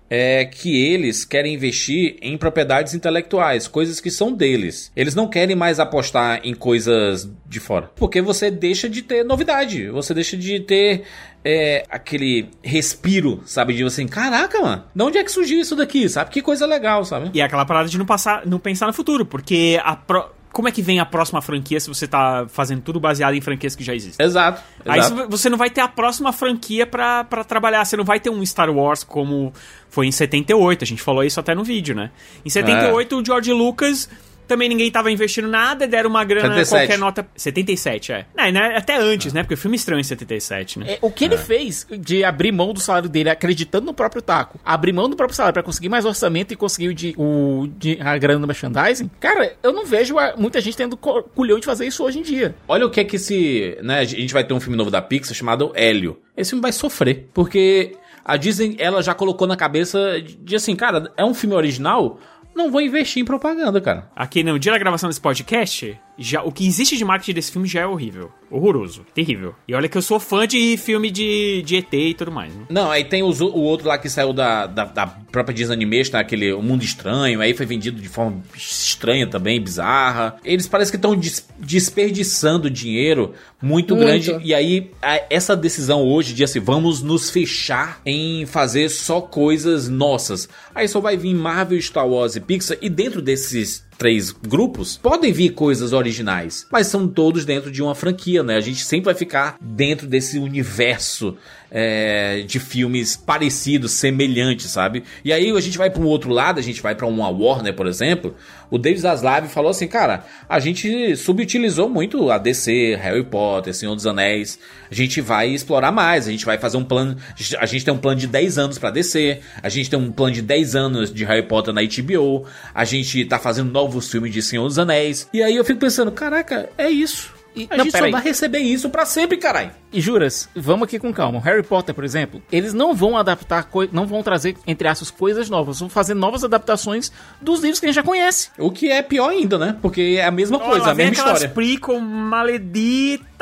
é 0.09 0.45
que 0.45 0.83
eles 0.85 1.25
querem 1.25 1.53
investir 1.55 2.17
em 2.21 2.37
propriedades 2.37 2.93
intelectuais, 2.93 3.67
coisas 3.67 3.99
que 3.99 4.11
são 4.11 4.31
deles. 4.31 4.91
Eles 4.95 5.15
não 5.15 5.27
querem 5.27 5.55
mais 5.55 5.79
apostar 5.79 6.41
em 6.43 6.53
coisas 6.53 7.29
de 7.47 7.59
fora. 7.59 7.89
Porque 7.95 8.21
você 8.21 8.51
deixa 8.51 8.87
de 8.87 9.01
ter 9.01 9.23
novidade, 9.25 9.89
você 9.89 10.13
deixa 10.13 10.37
de 10.37 10.59
ter 10.59 11.03
é, 11.43 11.83
aquele 11.89 12.49
respiro, 12.63 13.41
sabe? 13.45 13.73
De 13.73 13.83
assim, 13.83 14.07
caraca, 14.07 14.59
mano, 14.61 14.83
de 14.95 15.03
onde 15.03 15.17
é 15.17 15.23
que 15.23 15.31
surgiu 15.31 15.59
isso 15.59 15.75
daqui, 15.75 16.07
sabe? 16.07 16.29
Que 16.31 16.41
coisa 16.41 16.65
legal, 16.65 17.03
sabe? 17.05 17.31
E 17.33 17.41
é 17.41 17.43
aquela 17.43 17.65
parada 17.65 17.89
de 17.89 17.97
não, 17.97 18.05
passar, 18.05 18.45
não 18.45 18.59
pensar 18.59 18.87
no 18.87 18.93
futuro, 18.93 19.25
porque 19.25 19.79
a 19.83 19.95
pro- 19.95 20.29
como 20.55 20.69
é 20.69 20.71
que 20.71 20.81
vem 20.81 21.01
a 21.01 21.05
próxima 21.05 21.41
franquia 21.41 21.77
se 21.81 21.89
você 21.89 22.07
tá 22.07 22.45
fazendo 22.47 22.81
tudo 22.81 22.97
baseado 22.97 23.33
em 23.33 23.41
franquias 23.41 23.75
que 23.75 23.83
já 23.83 23.93
existem? 23.93 24.25
Exato. 24.25 24.63
Aí 24.85 24.99
exato. 24.99 25.29
você 25.29 25.49
não 25.49 25.57
vai 25.57 25.69
ter 25.69 25.81
a 25.81 25.87
próxima 25.89 26.31
franquia 26.31 26.87
pra 26.87 27.25
trabalhar. 27.45 27.83
Você 27.83 27.97
não 27.97 28.05
vai 28.05 28.21
ter 28.21 28.29
um 28.29 28.43
Star 28.45 28.69
Wars 28.69 29.03
como 29.03 29.51
foi 29.89 30.07
em 30.07 30.13
78. 30.13 30.81
A 30.81 30.87
gente 30.87 31.01
falou 31.01 31.25
isso 31.25 31.41
até 31.41 31.53
no 31.53 31.61
vídeo, 31.61 31.93
né? 31.93 32.09
Em 32.45 32.49
78, 32.49 33.17
o 33.17 33.25
George 33.25 33.51
Lucas. 33.51 34.09
Também 34.47 34.69
ninguém 34.69 34.89
tava 34.91 35.11
investindo 35.11 35.47
nada, 35.47 35.87
deram 35.87 36.09
uma 36.09 36.23
grana, 36.23 36.49
77. 36.63 36.69
qualquer 36.87 36.97
nota. 36.99 37.27
77, 37.35 38.11
é. 38.11 38.25
Não, 38.35 38.51
né, 38.51 38.75
até 38.77 38.97
antes, 38.97 39.33
né? 39.33 39.43
Porque 39.43 39.53
o 39.53 39.57
filme 39.57 39.75
estranho 39.75 39.99
em 39.99 40.03
77, 40.03 40.79
né? 40.79 40.93
É, 40.93 40.97
o 41.01 41.09
que 41.11 41.25
ele 41.25 41.37
fez 41.37 41.87
de 41.99 42.23
abrir 42.23 42.51
mão 42.51 42.73
do 42.73 42.79
salário 42.79 43.09
dele, 43.09 43.29
acreditando 43.29 43.85
no 43.85 43.93
próprio 43.93 44.21
taco, 44.21 44.59
abrir 44.63 44.93
mão 44.93 45.09
do 45.09 45.15
próprio 45.15 45.35
salário 45.35 45.53
pra 45.53 45.63
conseguir 45.63 45.89
mais 45.89 46.05
orçamento 46.05 46.51
e 46.53 46.55
conseguir 46.55 46.89
o, 46.89 46.93
de, 46.93 47.15
o 47.17 47.67
de- 47.77 47.97
a 48.01 48.17
grana 48.17 48.39
do 48.39 48.47
merchandising, 48.47 49.09
cara, 49.19 49.55
eu 49.63 49.73
não 49.73 49.85
vejo 49.85 50.17
a- 50.17 50.35
muita 50.37 50.61
gente 50.61 50.77
tendo 50.77 50.95
culhão 50.97 51.59
de 51.59 51.65
fazer 51.65 51.85
isso 51.87 52.03
hoje 52.03 52.19
em 52.19 52.21
dia. 52.21 52.55
Olha 52.67 52.85
o 52.85 52.89
que 52.89 52.99
é 52.99 53.03
que 53.03 53.15
esse. 53.15 53.77
Né, 53.81 53.99
a 53.99 54.03
gente 54.03 54.33
vai 54.33 54.43
ter 54.43 54.53
um 54.53 54.59
filme 54.59 54.77
novo 54.77 54.91
da 54.91 55.01
Pixar 55.01 55.35
chamado 55.35 55.71
Hélio. 55.75 56.19
Esse 56.35 56.51
filme 56.51 56.61
vai 56.61 56.71
sofrer. 56.71 57.29
Porque 57.33 57.95
a 58.23 58.37
Disney, 58.37 58.75
ela 58.79 59.01
já 59.03 59.13
colocou 59.13 59.47
na 59.47 59.55
cabeça 59.55 60.19
de, 60.21 60.35
de 60.35 60.55
assim, 60.55 60.75
cara, 60.75 61.11
é 61.15 61.23
um 61.23 61.33
filme 61.33 61.55
original, 61.55 62.19
não 62.55 62.71
vou 62.71 62.81
investir 62.81 63.21
em 63.21 63.25
propaganda, 63.25 63.81
cara. 63.81 64.09
Aqui 64.15 64.41
no 64.43 64.57
dia 64.57 64.71
da 64.71 64.77
gravação 64.79 65.09
desse 65.09 65.21
podcast, 65.21 65.99
já, 66.17 66.43
o 66.43 66.51
que 66.51 66.65
existe 66.65 66.97
de 66.97 67.03
marketing 67.05 67.33
desse 67.33 67.51
filme 67.51 67.67
já 67.67 67.81
é 67.81 67.85
horrível. 67.87 68.31
Horroroso. 68.49 69.05
Terrível. 69.13 69.55
E 69.67 69.73
olha 69.73 69.89
que 69.89 69.97
eu 69.97 70.01
sou 70.01 70.19
fã 70.19 70.47
de 70.47 70.77
filme 70.77 71.09
de, 71.09 71.61
de 71.63 71.75
ET 71.77 71.91
e 71.93 72.13
tudo 72.13 72.31
mais. 72.31 72.53
Né? 72.53 72.63
Não, 72.69 72.91
aí 72.91 73.03
tem 73.03 73.23
os 73.23 73.41
o 73.41 73.47
outro 73.53 73.87
lá 73.87 73.97
que 73.97 74.07
saiu 74.09 74.31
da, 74.31 74.67
da, 74.67 74.85
da 74.85 75.07
própria 75.07 75.53
Disney 75.53 75.73
Animation, 75.73 76.15
aquele 76.17 76.53
O 76.53 76.61
Mundo 76.61 76.83
Estranho, 76.83 77.41
aí 77.41 77.53
foi 77.55 77.65
vendido 77.65 77.99
de 77.99 78.07
forma 78.07 78.41
estranha 78.55 79.27
também, 79.27 79.59
bizarra. 79.61 80.37
Eles 80.45 80.67
parecem 80.67 80.91
que 80.91 80.97
estão 80.97 81.15
des- 81.15 81.47
desperdiçando 81.95 82.69
dinheiro 82.69 83.33
muito, 83.61 83.95
Muito. 83.95 84.05
grande. 84.07 84.37
E 84.43 84.53
aí, 84.53 84.91
a- 85.01 85.21
essa 85.29 85.55
decisão 85.55 86.03
hoje 86.03 86.33
de 86.33 86.43
assim, 86.43 86.59
vamos 86.59 87.01
nos 87.01 87.29
fechar 87.29 87.99
em 88.05 88.45
fazer 88.45 88.89
só 88.89 89.21
coisas 89.21 89.89
nossas. 89.89 90.47
Aí 90.73 90.87
só 90.87 90.99
vai 90.99 91.17
vir 91.17 91.33
Marvel, 91.33 91.81
Star 91.81 92.07
Wars 92.07 92.35
e 92.35 92.39
Pixar, 92.41 92.77
e 92.81 92.89
dentro 92.89 93.21
desses 93.21 93.84
três 93.97 94.31
grupos, 94.31 94.97
podem 94.97 95.31
vir 95.31 95.51
coisas 95.51 95.93
originais, 95.93 96.67
mas 96.71 96.87
são 96.87 97.07
todos 97.07 97.45
dentro 97.45 97.71
de 97.71 97.81
uma 97.81 97.95
franquia, 97.95 98.43
né? 98.43 98.55
A 98.55 98.61
gente 98.61 98.83
sempre 98.83 99.05
vai 99.05 99.15
ficar 99.15 99.57
dentro 99.59 100.07
desse 100.07 100.37
universo 100.37 101.37
é, 101.77 102.45
de 102.47 102.57
filmes 102.57 103.17
parecidos, 103.17 103.91
semelhantes, 103.91 104.71
sabe? 104.71 105.03
E 105.25 105.33
aí 105.33 105.51
a 105.51 105.59
gente 105.59 105.77
vai 105.77 105.89
para 105.89 106.01
um 106.01 106.05
outro 106.05 106.31
lado, 106.31 106.57
a 106.57 106.63
gente 106.63 106.81
vai 106.81 106.95
para 106.95 107.05
uma 107.05 107.27
Warner, 107.27 107.73
por 107.73 107.85
exemplo. 107.85 108.33
O 108.71 108.77
David 108.77 109.01
Zaslav 109.01 109.49
falou 109.49 109.71
assim, 109.71 109.85
cara, 109.85 110.23
a 110.47 110.57
gente 110.57 111.17
subutilizou 111.17 111.89
muito 111.89 112.31
a 112.31 112.37
DC, 112.37 112.95
Harry 112.95 113.25
Potter, 113.25 113.73
Senhor 113.73 113.93
dos 113.93 114.07
Anéis. 114.07 114.57
A 114.89 114.95
gente 114.95 115.19
vai 115.19 115.49
explorar 115.49 115.91
mais, 115.91 116.29
a 116.29 116.31
gente 116.31 116.45
vai 116.45 116.57
fazer 116.57 116.77
um 116.77 116.83
plano, 116.85 117.17
a 117.59 117.65
gente 117.65 117.83
tem 117.83 117.93
um 117.93 117.97
plano 117.97 118.21
de 118.21 118.27
10 118.27 118.57
anos 118.57 118.79
para 118.79 118.89
DC, 118.91 119.41
a 119.61 119.67
gente 119.67 119.89
tem 119.89 119.99
um 119.99 120.13
plano 120.13 120.33
de 120.33 120.41
10 120.41 120.77
anos 120.77 121.13
de 121.13 121.25
Harry 121.25 121.43
Potter 121.43 121.73
na 121.73 121.81
HBO, 121.81 122.45
a 122.73 122.85
gente 122.85 123.25
tá 123.25 123.37
fazendo 123.37 123.69
novos 123.69 124.09
filmes 124.09 124.31
de 124.31 124.41
Senhor 124.41 124.65
dos 124.65 124.79
Anéis. 124.79 125.27
E 125.33 125.43
aí 125.43 125.57
eu 125.57 125.65
fico 125.65 125.81
pensando, 125.81 126.09
caraca, 126.09 126.69
é 126.77 126.89
isso. 126.89 127.34
E- 127.55 127.67
a 127.69 127.77
não, 127.77 127.85
gente 127.85 127.97
só 127.97 128.09
vai 128.11 128.21
receber 128.21 128.59
isso 128.59 128.89
pra 128.89 129.05
sempre, 129.05 129.37
caralho. 129.37 129.71
E 129.91 130.01
juras, 130.01 130.49
vamos 130.55 130.83
aqui 130.87 130.99
com 130.99 131.13
calma. 131.13 131.39
Harry 131.39 131.63
Potter, 131.63 131.95
por 131.95 132.03
exemplo, 132.03 132.41
eles 132.51 132.73
não 132.73 132.93
vão 132.93 133.17
adaptar, 133.17 133.67
não 133.91 134.05
vão 134.05 134.21
trazer, 134.21 134.57
entre 134.67 134.87
aspas, 134.87 135.09
coisas 135.09 135.49
novas. 135.49 135.79
Vão 135.79 135.89
fazer 135.89 136.13
novas 136.13 136.43
adaptações 136.43 137.11
dos 137.41 137.61
livros 137.61 137.79
que 137.79 137.85
a 137.85 137.89
gente 137.89 137.95
já 137.95 138.03
conhece. 138.03 138.49
O 138.57 138.71
que 138.71 138.91
é 138.91 139.01
pior 139.01 139.29
ainda, 139.29 139.57
né? 139.57 139.77
Porque 139.81 140.17
é 140.19 140.25
a 140.25 140.31
mesma 140.31 140.59
coisa, 140.59 140.83
Olha, 140.83 140.91
a 140.91 140.95
mesma 140.95 141.13
história. 141.13 141.47
prequel 141.49 141.99
maledita! 141.99 143.34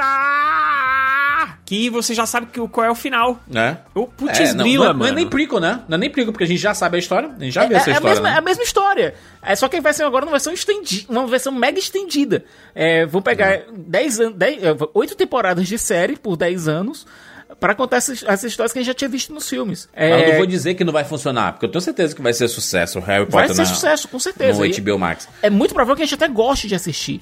Que 1.65 1.89
você 1.89 2.13
já 2.13 2.25
sabe 2.25 2.47
que, 2.47 2.59
qual 2.67 2.85
é 2.85 2.91
o 2.91 2.95
final. 2.95 3.39
Né? 3.47 3.77
O 3.95 4.05
putz 4.05 4.39
É, 4.39 4.53
não, 4.53 4.63
grila, 4.63 4.87
não, 4.87 4.93
não 4.93 5.05
é 5.05 5.09
mano. 5.09 5.15
nem 5.15 5.27
prequel, 5.27 5.59
né? 5.59 5.81
Não 5.87 5.95
é 5.95 5.97
nem 5.99 6.09
prequel, 6.09 6.31
porque 6.31 6.43
a 6.43 6.47
gente 6.47 6.59
já 6.59 6.73
sabe 6.73 6.97
a 6.97 6.99
história. 6.99 7.29
A 7.39 7.43
gente 7.43 7.53
já 7.53 7.65
viu 7.65 7.75
é, 7.77 7.79
essa 7.79 7.89
é 7.89 7.93
a 7.93 7.95
história. 7.95 8.15
mesma, 8.15 8.29
né? 8.29 8.35
é 8.35 8.37
a 8.37 8.41
mesma 8.41 8.63
história. 8.63 9.15
É 9.41 9.55
só 9.55 9.67
que 9.67 9.79
vai 9.81 9.93
ser 9.93 10.03
agora 10.03 10.25
uma 10.25 10.31
versão 10.31 10.53
estendida, 10.53 11.11
uma 11.11 11.25
versão 11.27 11.51
mega 11.51 11.79
estendida. 11.79 12.43
É, 12.75 13.05
vou 13.05 13.21
pegar 13.21 13.63
10 13.71 14.19
anos, 14.19 14.35
10, 14.37 14.63
é, 14.63 14.75
8 14.93 15.15
temporadas 15.15 15.67
de 15.67 15.77
série 15.79 16.15
por 16.17 16.35
10 16.35 16.67
anos. 16.67 17.05
pra 17.59 17.73
contar 17.75 17.97
essas, 17.97 18.23
essas 18.23 18.43
histórias 18.51 18.73
que 18.73 18.79
a 18.79 18.81
gente 18.81 18.87
já 18.87 18.93
tinha 18.95 19.09
visto 19.09 19.31
nos 19.33 19.47
filmes. 19.47 19.87
Mas 19.95 20.09
eu 20.09 20.15
É, 20.17 20.29
não 20.31 20.37
vou 20.37 20.45
dizer 20.45 20.73
que 20.73 20.83
não 20.83 20.91
vai 20.91 21.03
funcionar, 21.05 21.53
porque 21.53 21.65
eu 21.67 21.71
tenho 21.71 21.81
certeza 21.81 22.13
que 22.15 22.21
vai 22.21 22.33
ser 22.33 22.47
sucesso 22.49 22.99
Harry 22.99 23.25
vai 23.29 23.43
Potter 23.47 23.55
ser 23.55 23.61
na- 23.61 23.67
sucesso, 23.67 24.07
com 24.07 24.19
certeza. 24.19 24.59
no 24.59 24.65
HBO 24.67 24.99
Max. 24.99 25.29
É 25.41 25.49
muito 25.49 25.73
provável 25.73 25.95
que 25.95 26.01
a 26.01 26.05
gente 26.05 26.15
até 26.15 26.27
goste 26.27 26.67
de 26.67 26.75
assistir. 26.75 27.21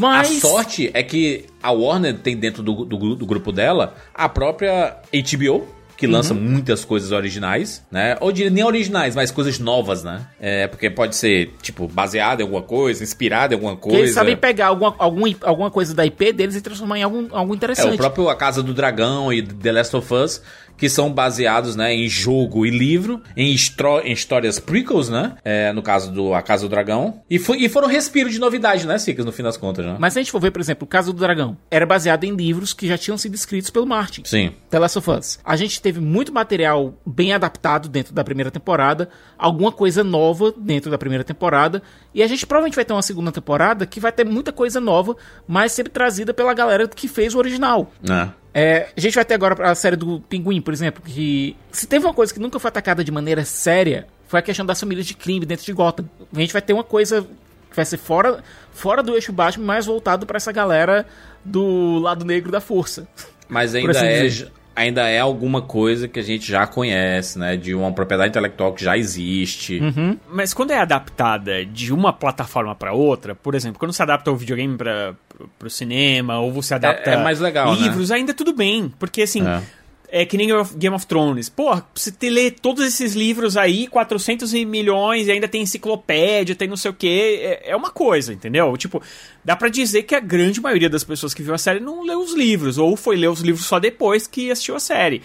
Mas. 0.00 0.36
A 0.38 0.40
sorte 0.48 0.90
é 0.92 1.02
que 1.02 1.46
a 1.62 1.70
Warner 1.72 2.18
tem 2.18 2.36
dentro 2.36 2.62
do, 2.62 2.84
do, 2.84 3.14
do 3.16 3.26
grupo 3.26 3.50
dela 3.52 3.94
a 4.14 4.28
própria 4.28 4.96
HBO, 5.12 5.66
que 5.96 6.06
lança 6.06 6.32
Uhum. 6.32 6.40
muitas 6.40 6.84
coisas 6.84 7.10
originais, 7.10 7.82
né? 7.90 8.16
Ou 8.20 8.30
diria 8.30 8.50
nem 8.50 8.62
originais, 8.62 9.16
mas 9.16 9.32
coisas 9.32 9.58
novas, 9.58 10.04
né? 10.04 10.28
É, 10.38 10.68
porque 10.68 10.88
pode 10.88 11.16
ser, 11.16 11.52
tipo, 11.60 11.88
baseado 11.88 12.38
em 12.38 12.44
alguma 12.44 12.62
coisa, 12.62 13.02
inspirado 13.02 13.52
em 13.52 13.56
alguma 13.56 13.76
coisa. 13.76 13.98
eles 13.98 14.14
sabem 14.14 14.36
pegar 14.36 14.68
alguma, 14.68 14.94
algum, 14.96 15.24
alguma 15.42 15.70
coisa 15.72 15.92
da 15.94 16.06
IP 16.06 16.32
deles 16.32 16.54
e 16.54 16.60
transformar 16.60 16.98
em 16.98 17.02
algum, 17.02 17.26
algo 17.32 17.52
É, 17.52 17.56
interessante. 17.56 17.94
o 17.94 17.96
próprio 17.96 18.28
A 18.28 18.36
Casa 18.36 18.62
do 18.62 18.72
Dragão 18.72 19.32
e 19.32 19.42
The 19.42 19.72
Last 19.72 19.96
of 19.96 20.14
Us, 20.14 20.40
que 20.78 20.88
são 20.88 21.12
baseados 21.12 21.76
né, 21.76 21.92
em 21.92 22.08
jogo 22.08 22.64
e 22.64 22.70
livro, 22.70 23.20
em, 23.36 23.54
em 23.54 24.12
histórias 24.12 24.58
prequels, 24.60 25.08
né? 25.08 25.34
É, 25.44 25.72
no 25.72 25.82
caso 25.82 26.12
do 26.12 26.32
A 26.32 26.40
Casa 26.40 26.62
do 26.62 26.68
Dragão. 26.68 27.20
E, 27.28 27.36
e 27.36 27.68
foram 27.68 27.88
um 27.88 27.90
respiro 27.90 28.30
de 28.30 28.38
novidade, 28.38 28.86
né, 28.86 28.96
Cicas, 28.96 29.24
no 29.24 29.32
fim 29.32 29.42
das 29.42 29.56
contas, 29.56 29.84
né? 29.84 29.96
Mas 29.98 30.12
se 30.12 30.20
a 30.20 30.22
gente 30.22 30.30
for 30.30 30.40
ver, 30.40 30.52
por 30.52 30.60
exemplo, 30.60 30.84
o 30.84 30.88
caso 30.88 31.12
do 31.12 31.18
Dragão, 31.18 31.56
era 31.70 31.84
baseado 31.84 32.24
em 32.24 32.34
livros 32.34 32.72
que 32.72 32.86
já 32.86 32.96
tinham 32.96 33.18
sido 33.18 33.34
escritos 33.34 33.70
pelo 33.70 33.86
Martin. 33.86 34.22
Sim. 34.24 34.52
Of 34.96 35.10
Us. 35.10 35.38
A 35.44 35.56
gente 35.56 35.82
teve 35.82 36.00
muito 36.00 36.32
material 36.32 36.94
bem 37.04 37.32
adaptado 37.32 37.88
dentro 37.88 38.14
da 38.14 38.22
primeira 38.22 38.50
temporada, 38.50 39.08
alguma 39.36 39.72
coisa 39.72 40.04
nova 40.04 40.54
dentro 40.56 40.90
da 40.90 40.96
primeira 40.96 41.24
temporada, 41.24 41.82
e 42.14 42.22
a 42.22 42.26
gente 42.26 42.46
provavelmente 42.46 42.76
vai 42.76 42.84
ter 42.84 42.92
uma 42.92 43.02
segunda 43.02 43.32
temporada 43.32 43.84
que 43.84 44.00
vai 44.00 44.12
ter 44.12 44.24
muita 44.24 44.52
coisa 44.52 44.80
nova, 44.80 45.16
mas 45.46 45.72
sempre 45.72 45.92
trazida 45.92 46.32
pela 46.32 46.54
galera 46.54 46.86
que 46.86 47.08
fez 47.08 47.34
o 47.34 47.38
original. 47.38 47.92
Né? 48.02 48.32
É, 48.52 48.88
a 48.96 49.00
gente 49.00 49.14
vai 49.14 49.24
ter 49.24 49.34
agora 49.34 49.70
a 49.70 49.74
série 49.74 49.96
do 49.96 50.20
Pinguim, 50.20 50.60
por 50.60 50.72
exemplo, 50.72 51.02
que 51.04 51.56
se 51.70 51.86
teve 51.86 52.04
uma 52.04 52.14
coisa 52.14 52.32
que 52.32 52.40
nunca 52.40 52.58
foi 52.58 52.68
atacada 52.68 53.04
de 53.04 53.12
maneira 53.12 53.44
séria, 53.44 54.06
foi 54.26 54.40
a 54.40 54.42
questão 54.42 54.64
das 54.64 54.80
famílias 54.80 55.06
de 55.06 55.14
crime 55.14 55.46
dentro 55.46 55.64
de 55.64 55.72
Gotham. 55.72 56.08
A 56.34 56.40
gente 56.40 56.52
vai 56.52 56.62
ter 56.62 56.72
uma 56.72 56.84
coisa 56.84 57.22
que 57.70 57.76
vai 57.76 57.84
ser 57.84 57.98
fora, 57.98 58.42
fora 58.72 59.02
do 59.02 59.14
eixo 59.14 59.32
Batman, 59.32 59.64
mais 59.64 59.86
voltado 59.86 60.26
pra 60.26 60.36
essa 60.36 60.52
galera 60.52 61.06
do 61.44 61.98
lado 61.98 62.24
negro 62.24 62.50
da 62.50 62.60
força. 62.60 63.06
Mas 63.48 63.74
ainda 63.74 63.92
assim 63.92 64.06
é, 64.06 64.22
dizer. 64.22 64.52
Ainda 64.78 65.08
é 65.08 65.18
alguma 65.18 65.60
coisa 65.60 66.06
que 66.06 66.20
a 66.20 66.22
gente 66.22 66.46
já 66.46 66.66
conhece, 66.66 67.38
né? 67.38 67.56
De 67.56 67.74
uma 67.74 67.92
propriedade 67.92 68.30
intelectual 68.30 68.72
que 68.72 68.84
já 68.84 68.96
existe. 68.96 69.80
Uhum. 69.80 70.16
Mas 70.30 70.54
quando 70.54 70.70
é 70.70 70.78
adaptada 70.78 71.64
de 71.66 71.92
uma 71.92 72.12
plataforma 72.12 72.74
pra 72.74 72.92
outra, 72.92 73.34
por 73.34 73.54
exemplo, 73.54 73.78
quando 73.78 73.92
você 73.92 74.02
adapta 74.02 74.30
o 74.30 74.36
videogame 74.36 74.76
para 74.76 75.14
pro 75.58 75.70
cinema, 75.70 76.40
ou 76.40 76.52
você 76.52 76.74
adapta 76.74 77.10
é 77.10 77.16
mais 77.16 77.38
legal, 77.38 77.74
né? 77.74 77.82
livros, 77.82 78.10
ainda 78.10 78.34
tudo 78.34 78.52
bem. 78.52 78.92
Porque 78.98 79.22
assim, 79.22 79.46
É. 79.46 79.62
é, 80.10 80.24
que 80.24 80.36
nem 80.36 80.46
Game 80.48 80.60
of- 80.60 80.76
Game 80.76 80.94
of 80.96 81.06
Thrones. 81.06 81.48
Pô, 81.48 81.80
você 81.94 82.10
te 82.10 82.30
lê 82.30 82.50
todos 82.50 82.84
esses 82.84 83.14
livros 83.14 83.56
aí, 83.56 83.86
400 83.86 84.54
e 84.54 84.64
milhões, 84.64 85.26
e 85.28 85.32
ainda 85.32 85.46
tem 85.48 85.62
enciclopédia, 85.62 86.54
tem 86.54 86.66
não 86.68 86.76
sei 86.76 86.90
o 86.90 86.94
quê. 86.94 87.38
É, 87.42 87.70
é 87.72 87.76
uma 87.76 87.90
coisa, 87.90 88.32
entendeu? 88.32 88.76
Tipo, 88.76 89.02
dá 89.44 89.54
pra 89.56 89.68
dizer 89.68 90.04
que 90.04 90.14
a 90.14 90.20
grande 90.20 90.60
maioria 90.60 90.88
das 90.88 91.04
pessoas 91.04 91.34
que 91.34 91.42
viu 91.42 91.54
a 91.54 91.58
série 91.58 91.80
não 91.80 92.02
leu 92.02 92.20
os 92.20 92.34
livros, 92.34 92.78
ou 92.78 92.96
foi 92.96 93.16
ler 93.16 93.28
os 93.28 93.40
livros 93.40 93.66
só 93.66 93.78
depois 93.78 94.26
que 94.26 94.50
assistiu 94.50 94.76
a 94.76 94.80
série. 94.80 95.22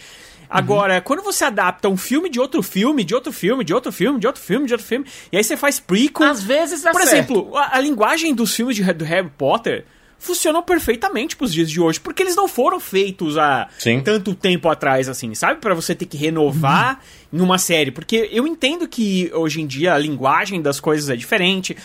Agora, 0.50 1.02
quando 1.02 1.24
você 1.24 1.46
adapta 1.46 1.90
um 1.90 1.98
filme 1.98 2.30
de 2.30 2.40
outro 2.40 2.62
filme, 2.62 3.04
de 3.04 3.16
outro 3.16 3.32
filme, 3.34 3.64
de 3.64 3.74
outro 3.74 3.92
filme, 3.92 4.20
de 4.20 4.28
outro 4.28 4.42
filme, 4.44 4.68
de 4.68 4.74
outro 4.74 4.86
filme, 4.88 5.06
e 5.32 5.38
aí 5.38 5.44
você 5.44 5.58
faz 5.58 5.80
prequel. 5.80 6.28
Às 6.30 6.44
vezes 6.44 6.84
dá 6.84 6.92
Por 6.92 7.02
certo. 7.02 7.14
exemplo, 7.34 7.58
a, 7.58 7.78
a 7.78 7.80
linguagem 7.80 8.36
dos 8.36 8.54
filmes 8.56 8.76
de, 8.76 8.84
do 8.94 9.04
Harry 9.04 9.32
Potter 9.36 9.86
funcionam 10.24 10.64
perfeitamente 10.64 11.36
pros 11.36 11.54
dias 11.54 11.70
de 11.70 11.80
hoje, 11.80 12.00
porque 12.00 12.24
eles 12.24 12.36
não 12.36 12.48
foram 12.48 12.80
feitos 12.80 13.38
há 13.38 13.68
Sim. 13.78 14.02
tanto 14.02 14.34
tempo 14.34 14.70
atrás, 14.70 15.10
assim, 15.10 15.36
sabe? 15.36 15.60
Pra 15.60 15.74
você 15.74 15.94
ter 15.94 16.06
que 16.06 16.18
renovar 16.18 17.00
em 17.32 17.40
uma 17.42 17.58
série. 17.58 17.92
Porque 17.92 18.30
eu 18.32 18.48
entendo 18.48 18.88
que 18.88 19.30
hoje 19.34 19.62
em 19.62 19.68
dia 19.68 19.94
a 19.94 19.98
linguagem 19.98 20.62
das 20.62 20.80
coisas 20.80 21.10
é 21.10 21.16
diferente. 21.16 21.76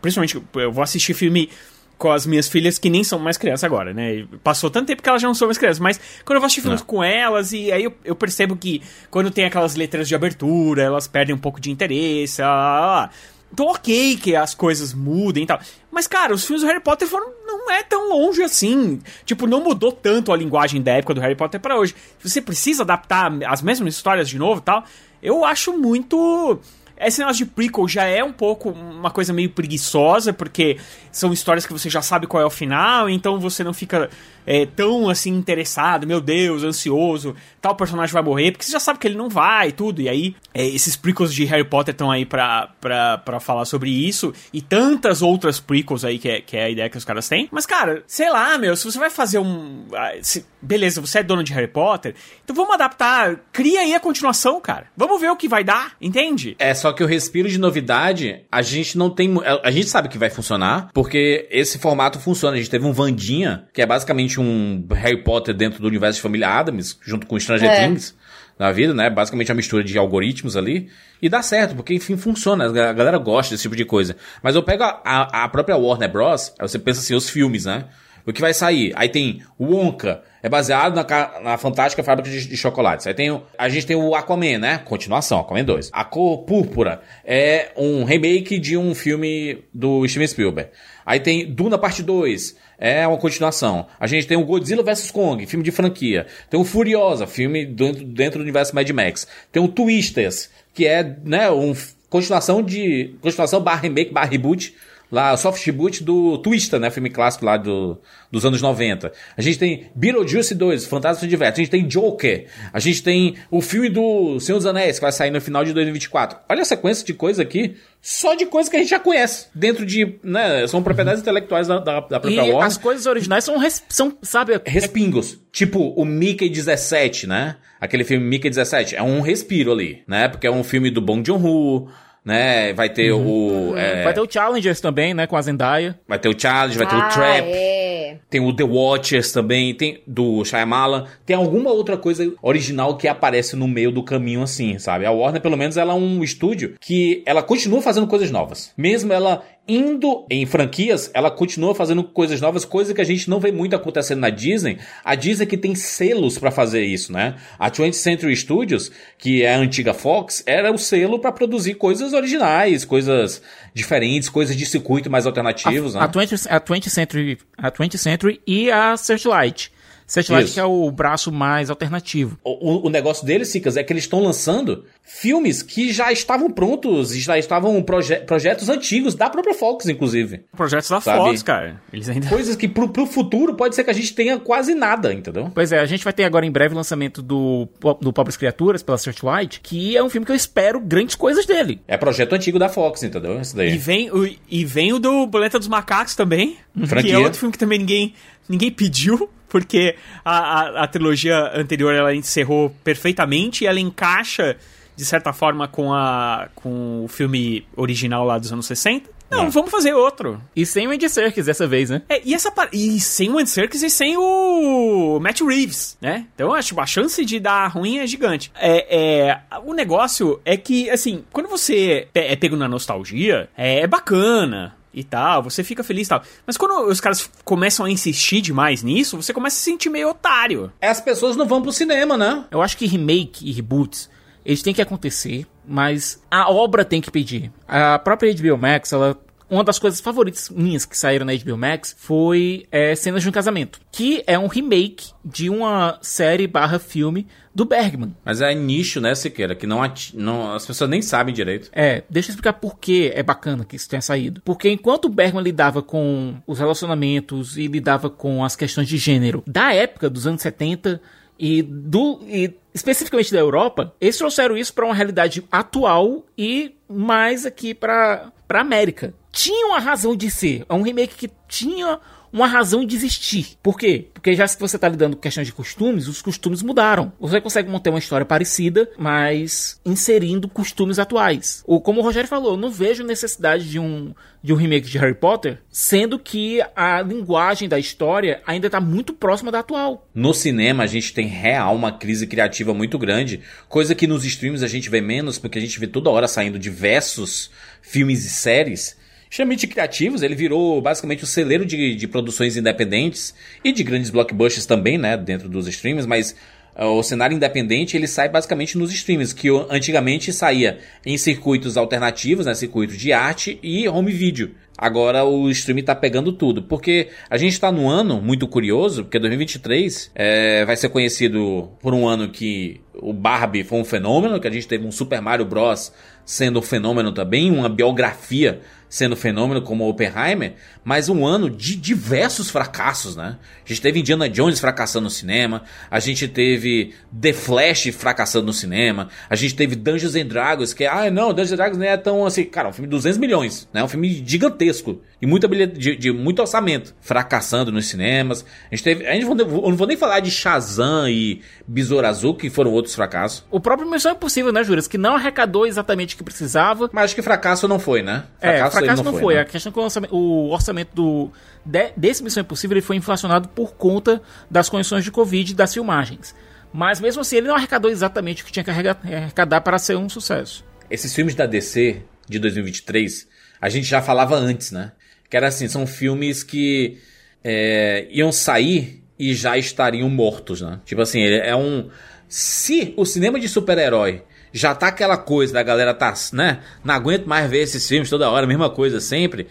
Principalmente, 0.00 0.40
eu 0.54 0.72
vou 0.72 0.82
assistir 0.82 1.14
filme 1.14 1.50
com 1.98 2.10
as 2.10 2.24
minhas 2.24 2.48
filhas 2.48 2.78
que 2.78 2.88
nem 2.88 3.04
são 3.04 3.18
mais 3.18 3.36
crianças 3.36 3.62
agora, 3.64 3.92
né? 3.92 4.26
Passou 4.42 4.70
tanto 4.70 4.86
tempo 4.86 5.02
que 5.02 5.08
elas 5.08 5.20
já 5.20 5.28
não 5.28 5.34
são 5.34 5.48
mais 5.48 5.58
crianças, 5.58 5.78
mas 5.78 6.00
quando 6.24 6.36
eu 6.36 6.40
vou 6.40 6.46
assistir 6.46 6.62
filmes 6.62 6.80
Não. 6.80 6.86
com 6.86 7.04
elas, 7.04 7.52
e 7.52 7.70
aí 7.70 7.84
eu, 7.84 7.92
eu 8.02 8.16
percebo 8.16 8.56
que 8.56 8.80
quando 9.10 9.30
tem 9.30 9.44
aquelas 9.44 9.74
letras 9.76 10.08
de 10.08 10.14
abertura, 10.14 10.82
elas 10.82 11.06
perdem 11.06 11.34
um 11.34 11.38
pouco 11.38 11.60
de 11.60 11.70
interesse, 11.70 12.40
lá, 12.40 12.48
lá, 12.48 12.80
lá. 12.80 13.10
Então, 13.52 13.66
ok 13.66 14.16
que 14.16 14.36
as 14.36 14.54
coisas 14.54 14.94
mudem 14.94 15.42
e 15.42 15.46
tal. 15.46 15.60
Mas, 15.90 16.06
cara, 16.06 16.32
os 16.32 16.44
filmes 16.44 16.62
do 16.62 16.68
Harry 16.68 16.80
Potter 16.80 17.08
foram, 17.08 17.32
não 17.44 17.70
é 17.70 17.82
tão 17.82 18.08
longe 18.08 18.42
assim. 18.42 19.00
Tipo, 19.24 19.46
não 19.46 19.62
mudou 19.62 19.90
tanto 19.90 20.32
a 20.32 20.36
linguagem 20.36 20.80
da 20.80 20.92
época 20.92 21.14
do 21.14 21.20
Harry 21.20 21.34
Potter 21.34 21.60
pra 21.60 21.76
hoje. 21.76 21.94
Você 22.22 22.40
precisa 22.40 22.82
adaptar 22.82 23.30
as 23.46 23.60
mesmas 23.60 23.94
histórias 23.94 24.28
de 24.28 24.38
novo 24.38 24.60
e 24.60 24.64
tal. 24.64 24.84
Eu 25.22 25.44
acho 25.44 25.76
muito. 25.76 26.58
Esse 26.96 27.18
negócio 27.18 27.44
de 27.44 27.50
prequel 27.50 27.88
já 27.88 28.04
é 28.04 28.22
um 28.22 28.32
pouco 28.32 28.70
uma 28.70 29.10
coisa 29.10 29.32
meio 29.32 29.48
preguiçosa, 29.48 30.34
porque 30.34 30.78
são 31.10 31.32
histórias 31.32 31.64
que 31.64 31.72
você 31.72 31.88
já 31.88 32.02
sabe 32.02 32.26
qual 32.26 32.42
é 32.42 32.46
o 32.46 32.50
final, 32.50 33.08
então 33.08 33.40
você 33.40 33.64
não 33.64 33.72
fica 33.72 34.10
é, 34.52 34.66
tão 34.66 35.08
assim 35.08 35.30
interessado, 35.30 36.06
meu 36.08 36.20
Deus, 36.20 36.64
ansioso, 36.64 37.36
tal 37.60 37.76
personagem 37.76 38.12
vai 38.12 38.22
morrer, 38.22 38.50
porque 38.50 38.64
você 38.64 38.72
já 38.72 38.80
sabe 38.80 38.98
que 38.98 39.06
ele 39.06 39.16
não 39.16 39.28
vai 39.28 39.68
e 39.68 39.72
tudo. 39.72 40.00
E 40.02 40.08
aí, 40.08 40.34
é, 40.52 40.66
esses 40.66 40.96
prequels 40.96 41.32
de 41.32 41.44
Harry 41.44 41.62
Potter 41.62 41.92
estão 41.92 42.10
aí 42.10 42.24
pra, 42.26 42.68
pra, 42.80 43.18
pra 43.18 43.38
falar 43.38 43.64
sobre 43.64 43.90
isso, 43.90 44.32
e 44.52 44.60
tantas 44.60 45.22
outras 45.22 45.60
prequels 45.60 46.04
aí 46.04 46.18
que 46.18 46.28
é, 46.28 46.40
que 46.40 46.56
é 46.56 46.64
a 46.64 46.70
ideia 46.70 46.88
que 46.90 46.96
os 46.98 47.04
caras 47.04 47.28
têm. 47.28 47.48
Mas, 47.52 47.64
cara, 47.64 48.02
sei 48.06 48.28
lá, 48.30 48.58
meu, 48.58 48.74
se 48.74 48.84
você 48.84 48.98
vai 48.98 49.10
fazer 49.10 49.38
um. 49.38 49.86
ah, 49.94 50.12
se- 50.20 50.44
beleza, 50.60 51.00
você 51.00 51.20
é 51.20 51.22
dono 51.22 51.44
de 51.44 51.52
Harry 51.52 51.68
Potter, 51.68 52.14
então 52.44 52.56
vamos 52.56 52.74
adaptar, 52.74 53.36
cria 53.52 53.80
aí 53.80 53.94
a 53.94 54.00
continuação, 54.00 54.60
cara. 54.60 54.86
Vamos 54.96 55.20
ver 55.20 55.30
o 55.30 55.36
que 55.36 55.46
vai 55.48 55.62
dar, 55.62 55.92
entende? 56.00 56.56
É, 56.58 56.74
só 56.74 56.92
que 56.92 57.04
o 57.04 57.06
respiro 57.06 57.48
de 57.48 57.58
novidade, 57.58 58.40
a 58.50 58.62
gente 58.62 58.98
não 58.98 59.08
tem. 59.10 59.32
A 59.44 59.60
a 59.62 59.70
gente 59.70 59.88
sabe 59.88 60.08
que 60.08 60.18
vai 60.18 60.30
funcionar, 60.30 60.90
porque 60.92 61.46
esse 61.50 61.78
formato 61.78 62.18
funciona. 62.18 62.56
A 62.56 62.58
gente 62.58 62.70
teve 62.70 62.84
um 62.86 62.92
Vandinha, 62.92 63.68
que 63.72 63.80
é 63.82 63.86
basicamente 63.86 64.39
um 64.40 64.84
Harry 64.92 65.22
Potter 65.22 65.54
dentro 65.54 65.80
do 65.80 65.86
universo 65.88 66.16
de 66.16 66.22
Família 66.22 66.48
Adams, 66.48 66.98
junto 67.02 67.26
com 67.26 67.38
Stranger 67.38 67.70
É. 67.70 67.86
Things 67.86 68.14
na 68.58 68.70
vida, 68.72 68.92
né? 68.92 69.08
Basicamente 69.08 69.50
uma 69.50 69.56
mistura 69.56 69.82
de 69.82 69.96
algoritmos 69.96 70.56
ali. 70.56 70.88
E 71.22 71.28
dá 71.28 71.42
certo, 71.42 71.74
porque 71.74 71.94
enfim 71.94 72.16
funciona. 72.16 72.66
A 72.66 72.72
ga- 72.72 72.90
a 72.90 72.92
galera 72.92 73.18
gosta 73.18 73.54
desse 73.54 73.62
tipo 73.62 73.76
de 73.76 73.84
coisa. 73.84 74.16
Mas 74.42 74.54
eu 74.54 74.62
pego 74.62 74.82
a, 74.82 75.00
a- 75.04 75.44
a 75.44 75.48
própria 75.48 75.76
Warner 75.76 76.10
Bros. 76.10 76.52
Aí 76.58 76.68
você 76.68 76.78
pensa 76.78 77.00
assim, 77.00 77.14
os 77.14 77.28
filmes, 77.30 77.64
né? 77.64 77.84
O 78.26 78.34
que 78.34 78.40
vai 78.42 78.52
sair? 78.52 78.92
Aí 78.96 79.08
tem 79.08 79.42
o 79.58 79.74
Wonka, 79.74 80.22
é 80.42 80.48
baseado 80.48 80.94
na, 80.94 81.40
na 81.40 81.56
fantástica 81.56 82.02
fábrica 82.02 82.28
de, 82.30 82.46
de 82.46 82.56
chocolates. 82.56 83.06
Aí 83.06 83.14
tem 83.14 83.30
o, 83.30 83.42
a 83.58 83.66
gente 83.70 83.86
tem 83.86 83.96
o 83.96 84.14
Aquaman, 84.14 84.58
né? 84.58 84.76
Continuação, 84.84 85.40
Aquaman 85.40 85.64
2. 85.64 85.88
A 85.90 86.04
cor 86.04 86.44
púrpura 86.44 87.00
é 87.24 87.72
um 87.78 88.04
remake 88.04 88.58
de 88.58 88.76
um 88.76 88.94
filme 88.94 89.64
do 89.72 90.06
Steven 90.06 90.26
Spielberg. 90.28 90.70
Aí 91.04 91.18
tem 91.18 91.50
Duna 91.50 91.78
Parte 91.78 92.02
2, 92.02 92.56
é 92.80 93.06
uma 93.06 93.18
continuação. 93.18 93.86
A 94.00 94.06
gente 94.06 94.26
tem 94.26 94.36
o 94.38 94.44
Godzilla 94.44 94.82
vs 94.82 95.10
Kong, 95.10 95.44
filme 95.46 95.62
de 95.64 95.70
franquia. 95.70 96.26
Tem 96.48 96.58
o 96.58 96.64
Furiosa, 96.64 97.26
filme 97.26 97.66
dentro, 97.66 98.02
dentro 98.04 98.38
do 98.38 98.42
universo 98.42 98.74
Mad 98.74 98.88
Max. 98.90 99.26
Tem 99.52 99.62
o 99.62 99.68
Twisters, 99.68 100.48
que 100.74 100.86
é, 100.86 101.16
né, 101.24 101.50
um 101.50 101.72
f- 101.72 101.92
continuação 102.08 102.62
de 102.62 103.14
continuação 103.20 103.60
barra 103.60 103.82
remake, 103.82 104.12
barra 104.12 104.26
reboot 104.30 104.74
lá, 105.10 105.36
soft 105.36 105.64
reboot 105.66 106.04
do 106.04 106.38
Twister, 106.38 106.78
né, 106.78 106.90
filme 106.90 107.10
clássico 107.10 107.44
lá 107.44 107.56
do, 107.56 107.98
dos 108.30 108.44
anos 108.44 108.62
90. 108.62 109.12
A 109.36 109.42
gente 109.42 109.58
tem 109.58 109.86
Beetlejuice 109.94 110.54
2, 110.54 110.86
Fantasma 110.86 111.26
Diverso. 111.26 111.54
A 111.54 111.62
gente 111.64 111.70
tem 111.70 111.86
Joker. 111.86 112.46
A 112.72 112.78
gente 112.80 113.02
tem 113.02 113.34
o 113.50 113.60
filme 113.60 113.88
do 113.88 114.38
Senhor 114.40 114.58
dos 114.58 114.66
Anéis, 114.66 114.98
que 114.98 115.02
vai 115.02 115.12
sair 115.12 115.30
no 115.30 115.40
final 115.40 115.64
de 115.64 115.72
2024. 115.72 116.38
Olha 116.48 116.62
a 116.62 116.64
sequência 116.64 117.04
de 117.04 117.12
coisa 117.14 117.42
aqui, 117.42 117.76
só 118.00 118.34
de 118.34 118.46
coisa 118.46 118.70
que 118.70 118.76
a 118.76 118.78
gente 118.80 118.90
já 118.90 119.00
conhece. 119.00 119.46
Dentro 119.54 119.84
de, 119.84 120.16
né, 120.22 120.66
são 120.66 120.82
propriedades 120.82 121.20
intelectuais 121.22 121.66
da, 121.66 121.78
da, 121.78 122.00
da 122.00 122.20
própria 122.20 122.30
E 122.46 122.50
Warner. 122.50 122.62
as 122.66 122.76
coisas 122.76 123.06
originais 123.06 123.44
são, 123.44 123.58
res- 123.58 123.82
são 123.88 124.16
sabe, 124.22 124.60
Respingos. 124.64 125.38
Tipo 125.52 125.88
o 125.96 126.04
Mickey 126.04 126.48
17, 126.48 127.26
né? 127.26 127.56
Aquele 127.80 128.04
filme 128.04 128.24
Mickey 128.24 128.48
17. 128.48 128.94
É 128.94 129.02
um 129.02 129.20
respiro 129.20 129.72
ali, 129.72 130.02
né? 130.06 130.28
Porque 130.28 130.46
é 130.46 130.50
um 130.50 130.62
filme 130.62 130.90
do 130.90 131.00
Bong 131.00 131.26
Joon-ho, 131.26 131.88
né? 132.24 132.72
Vai 132.72 132.88
ter 132.88 133.12
o... 133.12 133.76
é, 133.76 134.04
vai 134.04 134.12
ter 134.14 134.20
o 134.20 134.30
Challengers 134.30 134.80
também, 134.80 135.14
né, 135.14 135.26
com 135.26 135.36
a 135.36 135.42
Zendaya. 135.42 135.98
vai 136.06 136.18
ter 136.18 136.28
o 136.28 136.38
Challenge, 136.38 136.76
vai 136.76 136.86
ter 136.86 136.96
o 136.96 137.00
ah, 137.00 137.08
Trap. 137.08 137.46
é. 137.46 138.18
Tem 138.28 138.40
o 138.40 138.54
The 138.54 138.64
Watchers 138.64 139.32
também, 139.32 139.74
tem 139.74 140.02
do 140.06 140.44
Shyamalan. 140.44 141.06
Tem 141.26 141.34
alguma 141.34 141.70
outra 141.70 141.96
coisa 141.96 142.32
original 142.40 142.96
que 142.96 143.08
aparece 143.08 143.56
no 143.56 143.66
meio 143.66 143.90
do 143.90 144.04
caminho 144.04 144.42
assim, 144.42 144.78
sabe? 144.78 145.04
A 145.04 145.10
Warner, 145.10 145.42
pelo 145.42 145.56
menos, 145.56 145.76
ela 145.76 145.92
é 145.92 145.96
um 145.96 146.22
estúdio 146.22 146.74
que 146.80 147.22
ela 147.26 147.42
continua 147.42 147.82
fazendo 147.82 148.06
coisas 148.06 148.30
novas. 148.30 148.72
Mesmo 148.76 149.12
ela 149.12 149.42
indo 149.70 150.26
em 150.28 150.44
franquias, 150.44 151.10
ela 151.14 151.30
continua 151.30 151.74
fazendo 151.74 152.02
coisas 152.02 152.40
novas, 152.40 152.64
coisa 152.64 152.92
que 152.92 153.00
a 153.00 153.04
gente 153.04 153.30
não 153.30 153.38
vê 153.38 153.52
muito 153.52 153.76
acontecendo 153.76 154.20
na 154.20 154.30
Disney. 154.30 154.78
A 155.04 155.14
Disney 155.14 155.46
que 155.46 155.56
tem 155.56 155.74
selos 155.74 156.38
pra 156.38 156.50
fazer 156.50 156.84
isso, 156.84 157.12
né? 157.12 157.36
A 157.58 157.70
20th 157.70 157.92
Century 157.92 158.36
Studios, 158.36 158.90
que 159.16 159.42
é 159.44 159.54
a 159.54 159.58
antiga 159.58 159.94
Fox, 159.94 160.42
era 160.46 160.72
o 160.72 160.78
selo 160.78 161.18
pra 161.20 161.30
produzir 161.30 161.74
coisas 161.74 162.12
originais, 162.12 162.84
coisas 162.84 163.40
diferentes, 163.72 164.28
coisas 164.28 164.56
de 164.56 164.66
circuito 164.66 165.08
mais 165.08 165.26
alternativos, 165.26 165.94
a, 165.94 166.00
né? 166.00 166.04
a, 166.12 166.20
20, 166.20 166.48
a 166.48 166.58
20 166.58 166.90
Century, 166.90 167.38
a 167.56 167.70
20 167.70 167.98
Century 167.98 168.40
e 168.46 168.70
a 168.70 168.96
Searchlight. 168.96 169.70
Searchlight 170.10 170.52
que 170.52 170.58
é 170.60 170.64
o 170.64 170.90
braço 170.90 171.30
mais 171.30 171.70
alternativo. 171.70 172.36
O, 172.42 172.50
o- 172.72 172.86
o 172.86 172.90
negócio 172.90 173.24
deles, 173.24 173.48
Cicas, 173.48 173.76
é 173.76 173.82
que 173.84 173.92
eles 173.92 174.04
estão 174.04 174.20
lançando 174.20 174.84
filmes 175.04 175.62
que 175.62 175.92
já 175.92 176.10
estavam 176.12 176.50
prontos, 176.50 177.14
e 177.14 177.20
já 177.20 177.38
estavam 177.38 177.80
proje 177.82 178.16
projetos 178.16 178.68
antigos, 178.68 179.14
da 179.14 179.28
própria 179.30 179.54
Fox, 179.54 179.86
inclusive. 179.86 180.40
Projetos 180.56 180.88
da 180.90 181.00
Sabe? 181.00 181.18
Fox, 181.18 181.42
cara. 181.42 181.80
Eles 181.92 182.08
ainda. 182.08 182.28
Coisas 182.28 182.56
que 182.56 182.66
pro, 182.68 182.88
pro 182.88 183.06
futuro 183.06 183.54
pode 183.54 183.74
ser 183.74 183.84
que 183.84 183.90
a 183.90 183.94
gente 183.94 184.14
tenha 184.14 184.38
quase 184.38 184.74
nada, 184.74 185.12
entendeu? 185.12 185.50
Pois 185.54 185.70
é, 185.72 185.78
a 185.78 185.86
gente 185.86 186.02
vai 186.04 186.12
ter 186.12 186.24
agora 186.24 186.44
em 186.44 186.50
breve 186.50 186.74
o 186.74 186.76
lançamento 186.76 187.22
do, 187.22 187.68
do 188.00 188.12
Pobres 188.12 188.36
Criaturas 188.36 188.82
pela 188.82 188.98
Searchlight, 188.98 189.60
que 189.60 189.96
é 189.96 190.02
um 190.02 190.08
filme 190.10 190.24
que 190.26 190.32
eu 190.32 190.36
espero 190.36 190.80
grandes 190.80 191.14
coisas 191.14 191.46
dele. 191.46 191.80
É 191.86 191.96
projeto 191.96 192.32
antigo 192.32 192.58
da 192.58 192.68
Fox, 192.68 193.02
entendeu? 193.02 193.40
Isso 193.40 193.54
E 193.54 193.56
daí. 193.56 193.78
vem, 193.78 194.10
o, 194.10 194.28
e 194.48 194.64
vem 194.64 194.92
o 194.92 194.98
do 194.98 195.26
Boleta 195.26 195.58
dos 195.58 195.68
Macacos 195.68 196.14
também. 196.14 196.56
Que 196.78 196.86
Franquia. 196.86 197.14
é 197.14 197.18
outro 197.18 197.38
filme 197.38 197.52
que 197.52 197.58
também 197.58 197.78
ninguém, 197.78 198.14
ninguém 198.48 198.70
pediu. 198.70 199.28
Porque 199.50 199.96
a, 200.24 200.38
a, 200.38 200.84
a 200.84 200.86
trilogia 200.86 201.50
anterior 201.54 201.92
ela 201.94 202.14
encerrou 202.14 202.70
perfeitamente 202.82 203.64
e 203.64 203.66
ela 203.66 203.78
encaixa, 203.80 204.56
de 204.96 205.04
certa 205.04 205.32
forma, 205.32 205.68
com, 205.68 205.92
a, 205.92 206.48
com 206.54 207.04
o 207.04 207.08
filme 207.08 207.66
original 207.76 208.24
lá 208.24 208.38
dos 208.38 208.52
anos 208.52 208.64
60. 208.66 209.10
Não, 209.30 209.44
É. 209.46 209.50
vamos 209.50 209.70
fazer 209.70 209.92
outro. 209.94 210.40
E 210.56 210.66
sem 210.66 210.88
o 210.88 210.90
Andy 210.90 211.08
Serkis 211.08 211.46
dessa 211.46 211.64
vez, 211.64 211.88
né? 211.88 212.02
É, 212.08 212.20
e 212.24 212.34
essa 212.34 212.50
par- 212.50 212.68
E 212.72 212.98
sem 212.98 213.30
o 213.30 213.38
Andy 213.38 213.48
Serkis 213.48 213.80
e 213.82 213.88
sem 213.88 214.16
o 214.16 215.20
Matt 215.20 215.40
Reeves, 215.40 215.96
né? 216.00 216.26
Então 216.34 216.52
acho 216.52 216.78
a 216.80 216.84
chance 216.86 217.24
de 217.24 217.38
dar 217.38 217.68
ruim 217.68 217.98
é 217.98 218.06
gigante. 218.08 218.50
É, 218.56 219.28
é, 219.28 219.38
o 219.64 219.72
negócio 219.72 220.40
é 220.44 220.56
que, 220.56 220.90
assim, 220.90 221.24
quando 221.32 221.48
você 221.48 222.08
é 222.12 222.34
pego 222.34 222.56
na 222.56 222.66
nostalgia, 222.68 223.48
é, 223.56 223.80
é 223.82 223.86
bacana 223.86 224.74
e 224.92 225.04
tal, 225.04 225.42
você 225.42 225.62
fica 225.62 225.84
feliz 225.84 226.06
e 226.06 226.10
tal. 226.10 226.22
Mas 226.46 226.56
quando 226.56 226.88
os 226.88 227.00
caras 227.00 227.30
começam 227.44 227.86
a 227.86 227.90
insistir 227.90 228.40
demais 228.40 228.82
nisso, 228.82 229.16
você 229.16 229.32
começa 229.32 229.56
a 229.56 229.58
se 229.58 229.64
sentir 229.64 229.88
meio 229.88 230.10
otário. 230.10 230.72
As 230.80 231.00
pessoas 231.00 231.36
não 231.36 231.46
vão 231.46 231.62
pro 231.62 231.72
cinema, 231.72 232.16
né? 232.16 232.44
Eu 232.50 232.60
acho 232.60 232.76
que 232.76 232.86
remake 232.86 233.48
e 233.48 233.52
reboots, 233.52 234.10
eles 234.44 234.62
têm 234.62 234.74
que 234.74 234.82
acontecer, 234.82 235.46
mas 235.66 236.22
a 236.30 236.50
obra 236.50 236.84
tem 236.84 237.00
que 237.00 237.10
pedir. 237.10 237.52
A 237.66 237.98
própria 237.98 238.34
HBO 238.34 238.58
Max, 238.58 238.92
ela... 238.92 239.18
Uma 239.50 239.64
das 239.64 239.80
coisas 239.80 240.00
favoritas 240.00 240.48
minhas 240.48 240.84
que 240.86 240.96
saíram 240.96 241.26
na 241.26 241.34
HBO 241.34 241.56
Max 241.56 241.94
foi 241.98 242.66
é, 242.70 242.94
Cenas 242.94 243.22
de 243.22 243.28
um 243.28 243.32
Casamento, 243.32 243.80
que 243.90 244.22
é 244.24 244.38
um 244.38 244.46
remake 244.46 245.10
de 245.24 245.50
uma 245.50 245.98
série 246.00 246.46
barra 246.46 246.78
filme 246.78 247.26
do 247.52 247.64
Bergman. 247.64 248.14
Mas 248.24 248.40
é 248.40 248.54
nicho, 248.54 249.00
né, 249.00 249.12
Siqueira? 249.12 249.56
Que 249.56 249.66
não, 249.66 249.80
não 250.14 250.54
as 250.54 250.64
pessoas 250.64 250.88
nem 250.88 251.02
sabem 251.02 251.34
direito. 251.34 251.68
É, 251.72 252.04
deixa 252.08 252.28
eu 252.28 252.34
explicar 252.34 252.52
por 252.52 252.78
que 252.78 253.10
é 253.12 253.24
bacana 253.24 253.64
que 253.64 253.74
isso 253.74 253.88
tenha 253.88 254.00
saído. 254.00 254.40
Porque 254.44 254.70
enquanto 254.70 255.06
o 255.06 255.08
Bergman 255.08 255.42
lidava 255.42 255.82
com 255.82 256.36
os 256.46 256.60
relacionamentos 256.60 257.58
e 257.58 257.66
lidava 257.66 258.08
com 258.08 258.44
as 258.44 258.54
questões 258.54 258.86
de 258.86 258.96
gênero 258.98 259.42
da 259.46 259.74
época 259.74 260.08
dos 260.08 260.28
anos 260.28 260.42
70 260.42 261.00
e 261.36 261.60
do 261.62 262.20
e 262.28 262.54
especificamente 262.72 263.32
da 263.32 263.40
Europa, 263.40 263.92
eles 264.00 264.16
trouxeram 264.16 264.56
isso 264.56 264.72
para 264.72 264.84
uma 264.84 264.94
realidade 264.94 265.42
atual 265.50 266.24
e 266.38 266.76
mais 266.88 267.44
aqui 267.44 267.74
para 267.74 268.30
para 268.46 268.60
América. 268.60 269.14
Tinha 269.32 269.66
uma 269.68 269.78
razão 269.78 270.14
de 270.16 270.30
ser, 270.30 270.64
é 270.68 270.74
um 270.74 270.82
remake 270.82 271.14
que 271.14 271.30
tinha 271.48 271.98
uma 272.32 272.46
razão 272.46 272.84
de 272.84 272.94
existir. 272.94 273.56
Por 273.62 273.76
quê? 273.76 274.08
Porque 274.14 274.34
já 274.34 274.46
que 274.46 274.58
você 274.58 274.76
está 274.76 274.88
lidando 274.88 275.16
com 275.16 275.22
questões 275.22 275.46
de 275.46 275.52
costumes, 275.52 276.06
os 276.06 276.22
costumes 276.22 276.62
mudaram. 276.62 277.12
Você 277.20 277.40
consegue 277.40 277.70
manter 277.70 277.90
uma 277.90 277.98
história 277.98 278.24
parecida, 278.24 278.88
mas 278.96 279.80
inserindo 279.84 280.48
costumes 280.48 280.98
atuais. 280.98 281.62
Ou 281.66 281.80
como 281.80 282.00
o 282.00 282.04
Rogério 282.04 282.28
falou, 282.28 282.52
eu 282.52 282.56
não 282.56 282.70
vejo 282.70 283.04
necessidade 283.04 283.68
de 283.68 283.78
um, 283.78 284.14
de 284.42 284.52
um 284.52 284.56
remake 284.56 284.88
de 284.88 284.98
Harry 284.98 285.14
Potter, 285.14 285.58
sendo 285.70 286.18
que 286.18 286.60
a 286.76 287.02
linguagem 287.02 287.68
da 287.68 287.78
história 287.78 288.40
ainda 288.46 288.66
está 288.66 288.80
muito 288.80 289.12
próxima 289.12 289.50
da 289.50 289.60
atual. 289.60 290.06
No 290.14 290.32
cinema, 290.32 290.84
a 290.84 290.86
gente 290.86 291.12
tem 291.12 291.26
real 291.26 291.74
uma 291.74 291.92
crise 291.92 292.26
criativa 292.26 292.72
muito 292.72 292.98
grande, 292.98 293.40
coisa 293.68 293.94
que 293.94 294.06
nos 294.06 294.24
streams 294.24 294.64
a 294.64 294.68
gente 294.68 294.88
vê 294.88 295.00
menos, 295.00 295.38
porque 295.38 295.58
a 295.58 295.62
gente 295.62 295.80
vê 295.80 295.86
toda 295.86 296.10
hora 296.10 296.28
saindo 296.28 296.58
diversos 296.58 297.50
filmes 297.82 298.24
e 298.24 298.30
séries 298.30 299.00
extremamente 299.30 299.66
criativos. 299.68 300.22
Ele 300.22 300.34
virou 300.34 300.82
basicamente 300.82 301.22
o 301.22 301.26
celeiro 301.26 301.64
de, 301.64 301.94
de 301.94 302.08
produções 302.08 302.56
independentes 302.56 303.32
e 303.64 303.72
de 303.72 303.84
grandes 303.84 304.10
blockbusters 304.10 304.66
também, 304.66 304.98
né, 304.98 305.16
dentro 305.16 305.48
dos 305.48 305.68
streams, 305.68 306.06
mas 306.06 306.34
uh, 306.76 306.86
o 306.86 307.02
cenário 307.02 307.36
independente 307.36 307.96
ele 307.96 308.08
sai 308.08 308.28
basicamente 308.28 308.76
nos 308.76 308.92
streams, 308.92 309.32
que 309.32 309.48
antigamente 309.70 310.32
saía 310.32 310.80
em 311.06 311.16
circuitos 311.16 311.76
alternativos, 311.76 312.46
né, 312.46 312.54
circuitos 312.54 312.98
de 312.98 313.12
arte 313.12 313.60
e 313.62 313.88
home 313.88 314.10
video. 314.10 314.50
Agora 314.76 315.24
o 315.24 315.50
stream 315.50 315.84
tá 315.84 315.94
pegando 315.94 316.32
tudo, 316.32 316.62
porque 316.62 317.08
a 317.28 317.36
gente 317.36 317.60
tá 317.60 317.70
num 317.70 317.88
ano 317.88 318.20
muito 318.20 318.48
curioso, 318.48 319.04
porque 319.04 319.18
2023 319.18 320.10
é, 320.14 320.64
vai 320.64 320.74
ser 320.74 320.88
conhecido 320.88 321.70
por 321.82 321.92
um 321.92 322.08
ano 322.08 322.30
que 322.30 322.80
o 322.94 323.12
Barbie 323.12 323.62
foi 323.62 323.78
um 323.78 323.84
fenômeno, 323.84 324.40
que 324.40 324.48
a 324.48 324.50
gente 324.50 324.66
teve 324.66 324.86
um 324.86 324.90
Super 324.90 325.20
Mario 325.20 325.44
Bros. 325.44 325.92
sendo 326.24 326.60
um 326.60 326.62
fenômeno 326.62 327.12
também, 327.12 327.50
uma 327.50 327.68
biografia 327.68 328.60
sendo 328.90 329.16
fenômeno 329.16 329.62
como 329.62 329.88
Oppenheimer, 329.88 330.54
mas 330.84 331.08
um 331.08 331.24
ano 331.24 331.48
de 331.48 331.76
diversos 331.76 332.50
fracassos, 332.50 333.14
né? 333.14 333.38
A 333.64 333.68
gente 333.68 333.80
teve 333.80 334.00
Indiana 334.00 334.28
Jones 334.28 334.58
fracassando 334.58 335.04
no 335.04 335.10
cinema, 335.10 335.62
a 335.90 336.00
gente 336.00 336.26
teve 336.26 336.92
The 337.18 337.32
Flash 337.32 337.86
fracassando 337.96 338.46
no 338.46 338.52
cinema, 338.52 339.08
a 339.30 339.36
gente 339.36 339.54
teve 339.54 339.76
Dungeons 339.76 340.16
and 340.16 340.26
Dragons, 340.26 340.74
que, 340.74 340.84
ah, 340.84 341.08
não, 341.10 341.28
Dungeons 341.28 341.52
and 341.52 341.56
Dragons 341.56 341.78
não 341.78 341.86
é 341.86 341.96
tão 341.96 342.26
assim, 342.26 342.44
cara, 342.44 342.68
um 342.68 342.72
filme 342.72 342.88
de 342.88 342.90
200 342.90 343.16
milhões, 343.18 343.68
né? 343.72 343.82
Um 343.84 343.88
filme 343.88 344.22
gigantesco 344.26 345.00
e 345.22 345.26
bilhet- 345.48 345.78
de, 345.78 345.96
de 345.96 346.12
muito 346.12 346.40
orçamento, 346.40 346.94
fracassando 347.00 347.70
nos 347.70 347.86
cinemas. 347.86 348.44
A 348.70 348.74
gente 348.74 348.82
teve, 348.84 349.06
a 349.06 349.12
gente 349.14 349.24
eu 349.24 349.34
não 349.70 349.76
vou 349.76 349.86
nem 349.86 349.96
falar 349.96 350.18
de 350.20 350.30
Shazam 350.30 351.08
e 351.08 351.42
Besouro 351.66 352.06
Azul, 352.06 352.34
que 352.34 352.50
foram 352.50 352.72
outros 352.72 352.94
fracassos, 352.94 353.44
O 353.50 353.60
próprio 353.60 353.88
Missão 353.88 354.12
Impossível, 354.12 354.52
né, 354.52 354.64
Juras? 354.64 354.88
Que 354.88 354.98
não 354.98 355.14
arrecadou 355.14 355.66
exatamente 355.66 356.14
o 356.14 356.18
que 356.18 356.24
precisava. 356.24 356.90
mas 356.92 357.04
acho 357.04 357.14
que 357.14 357.22
fracasso 357.22 357.68
não 357.68 357.78
foi, 357.78 358.02
né? 358.02 358.24
É, 358.40 358.58
ele 358.80 358.86
fracasso 358.88 359.02
não 359.12 359.18
foi. 359.18 359.34
né? 359.34 359.40
A 359.40 359.44
questão 359.44 359.70
é 359.70 359.72
que 359.72 359.78
o 359.78 359.82
orçamento, 359.82 360.14
o 360.16 360.50
orçamento 360.50 360.94
do, 360.94 361.30
de- 361.64 361.92
desse 361.96 362.22
Missão 362.22 362.40
Impossível 362.42 362.76
ele 362.76 362.82
foi 362.84 362.96
inflacionado 362.96 363.48
por 363.48 363.74
conta 363.74 364.20
das 364.50 364.68
condições 364.68 365.04
de 365.04 365.10
Covid 365.10 365.52
e 365.52 365.54
das 365.54 365.72
filmagens. 365.72 366.34
Mas 366.72 367.00
mesmo 367.00 367.20
assim, 367.20 367.36
ele 367.36 367.48
não 367.48 367.54
arrecadou 367.56 367.90
exatamente 367.90 368.42
o 368.42 368.46
que 368.46 368.52
tinha 368.52 368.64
que 368.64 368.70
arrecadar 368.70 369.60
para 369.60 369.78
ser 369.78 369.96
um 369.96 370.08
sucesso. 370.08 370.64
Esses 370.90 371.14
filmes 371.14 371.34
da 371.34 371.46
DC 371.46 372.02
de 372.28 372.38
2023, 372.38 373.26
a 373.60 373.68
gente 373.68 373.86
já 373.86 374.00
falava 374.00 374.36
antes, 374.36 374.70
né? 374.70 374.92
Que 375.28 375.36
era 375.36 375.48
assim, 375.48 375.66
são 375.68 375.86
filmes 375.86 376.42
que 376.42 376.98
é, 377.42 378.06
iam 378.10 378.30
sair 378.32 379.02
e 379.18 379.34
já 379.34 379.56
estariam 379.58 380.08
mortos, 380.08 380.60
né? 380.60 380.80
Tipo 380.84 381.02
assim, 381.02 381.20
ele 381.20 381.36
é 381.38 381.54
um. 381.56 381.88
Se 382.28 382.94
o 382.96 383.04
cinema 383.04 383.38
de 383.40 383.48
super-herói 383.48 384.22
já 384.52 384.74
tá 384.74 384.88
aquela 384.88 385.16
coisa 385.16 385.52
da 385.52 385.62
galera 385.62 385.94
tá, 385.94 386.12
né? 386.32 386.60
Não 386.84 386.94
aguento 386.94 387.26
mais 387.26 387.48
ver 387.50 387.62
esses 387.62 387.86
filmes 387.86 388.10
toda 388.10 388.30
hora, 388.30 388.46
mesma 388.46 388.70
coisa 388.70 389.00
sempre. 389.00 389.46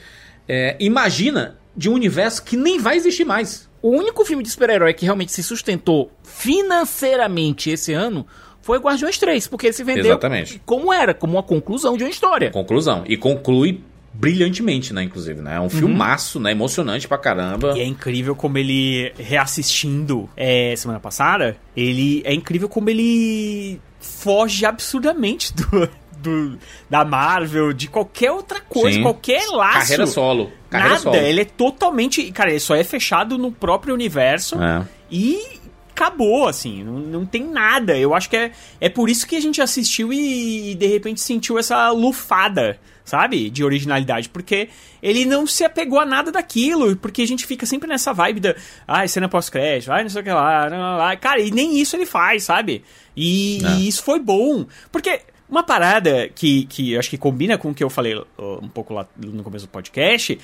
é, 0.47 0.75
imagina 0.79 1.57
de 1.75 1.89
um 1.89 1.93
universo 1.93 2.43
que 2.43 2.57
nem 2.57 2.79
vai 2.79 2.97
existir 2.97 3.23
mais. 3.23 3.69
O 3.81 3.89
único 3.91 4.25
filme 4.25 4.43
de 4.43 4.49
super-herói 4.49 4.93
que 4.93 5.05
realmente 5.05 5.31
se 5.31 5.41
sustentou 5.41 6.11
financeiramente 6.23 7.69
esse 7.69 7.93
ano 7.93 8.27
foi 8.61 8.77
Guardiões 8.77 9.17
3, 9.17 9.47
porque 9.47 9.67
ele 9.67 9.73
se 9.73 9.83
vendeu 9.83 10.05
Exatamente. 10.05 10.61
como 10.65 10.91
era, 10.91 11.13
como 11.13 11.33
uma 11.33 11.43
conclusão 11.43 11.95
de 11.95 12.03
uma 12.03 12.09
história. 12.09 12.51
Conclusão. 12.51 13.03
E 13.07 13.15
conclui 13.15 13.81
brilhantemente, 14.13 14.93
né? 14.93 15.03
Inclusive, 15.03 15.39
né? 15.41 15.55
É 15.55 15.61
um 15.61 15.69
filmaço, 15.69 16.39
né? 16.39 16.51
Emocionante 16.51 17.07
pra 17.07 17.17
caramba. 17.17 17.77
E 17.77 17.79
é 17.79 17.85
incrível 17.85 18.35
como 18.35 18.57
ele, 18.57 19.13
reassistindo 19.17 20.29
é, 20.35 20.75
semana 20.75 20.99
passada, 20.99 21.55
ele 21.75 22.21
é 22.25 22.33
incrível 22.33 22.67
como 22.67 22.89
ele 22.89 23.79
foge 23.99 24.65
absurdamente 24.65 25.53
do, 25.53 25.89
do- 26.17 26.59
da 26.89 27.03
Marvel, 27.05 27.73
de 27.73 27.87
qualquer 27.87 28.31
outra 28.31 28.59
coisa, 28.61 28.97
Sim. 28.97 29.03
qualquer 29.03 29.47
laço. 29.47 29.79
Carreira 29.79 30.07
solo. 30.07 30.51
Carreira 30.69 30.89
Nada, 30.95 31.01
solo. 31.03 31.15
ele 31.15 31.41
é 31.41 31.45
totalmente. 31.45 32.31
Cara, 32.31 32.49
ele 32.51 32.59
só 32.59 32.75
é 32.75 32.83
fechado 32.83 33.37
no 33.37 33.51
próprio 33.51 33.93
universo 33.93 34.61
É. 34.61 34.85
e 35.11 35.59
acabou, 35.91 36.47
assim, 36.47 36.81
não, 36.83 36.93
não 36.93 37.25
tem 37.25 37.43
nada. 37.43 37.97
Eu 37.97 38.13
acho 38.15 38.29
que 38.29 38.37
é, 38.37 38.51
é 38.79 38.87
por 38.87 39.09
isso 39.09 39.27
que 39.27 39.35
a 39.35 39.41
gente 39.41 39.61
assistiu 39.61 40.13
e, 40.13 40.73
de 40.75 40.87
repente 40.87 41.19
sentiu 41.19 41.59
essa 41.59 41.89
lufada, 41.91 42.79
sabe? 43.09 43.49
De 43.49 43.63
originalidade, 43.63 44.29
porque 44.29 44.69
ele 45.01 45.25
não 45.25 45.45
se 45.47 45.63
apegou 45.63 45.99
a 45.99 46.05
nada 46.05 46.31
daquilo, 46.31 46.95
porque 46.95 47.21
a 47.21 47.27
gente 47.27 47.45
fica 47.45 47.65
sempre 47.65 47.87
nessa 47.89 48.13
vibe 48.13 48.39
da, 48.39 48.55
ai, 48.87 49.07
cena 49.07 49.27
pós-crédito, 49.27 49.91
ai, 49.91 50.03
não 50.03 50.09
sei 50.09 50.21
o 50.21 50.23
que 50.23 50.31
lá, 50.31 50.67
lá, 50.67 50.77
lá, 50.77 50.97
lá. 50.97 51.15
cara, 51.17 51.39
e 51.41 51.51
nem 51.51 51.79
isso 51.79 51.95
ele 51.95 52.05
faz, 52.05 52.43
sabe? 52.43 52.83
E, 53.15 53.59
É. 53.65 53.69
e 53.71 53.87
isso 53.87 54.03
foi 54.03 54.19
bom, 54.19 54.65
porque 54.91 55.21
uma 55.49 55.63
parada 55.63 56.29
que, 56.33 56.65
que 56.65 56.91
eu 56.93 56.99
acho 56.99 57.09
que 57.09 57.17
combina 57.17 57.57
com 57.57 57.71
o 57.71 57.73
que 57.73 57.83
eu 57.83 57.89
falei 57.89 58.15
ó, 58.37 58.59
um 58.61 58.69
pouco 58.69 58.93
lá 58.93 59.07
no 59.17 59.41
começo 59.43 59.65
do 59.65 59.69
podcast 59.69 60.37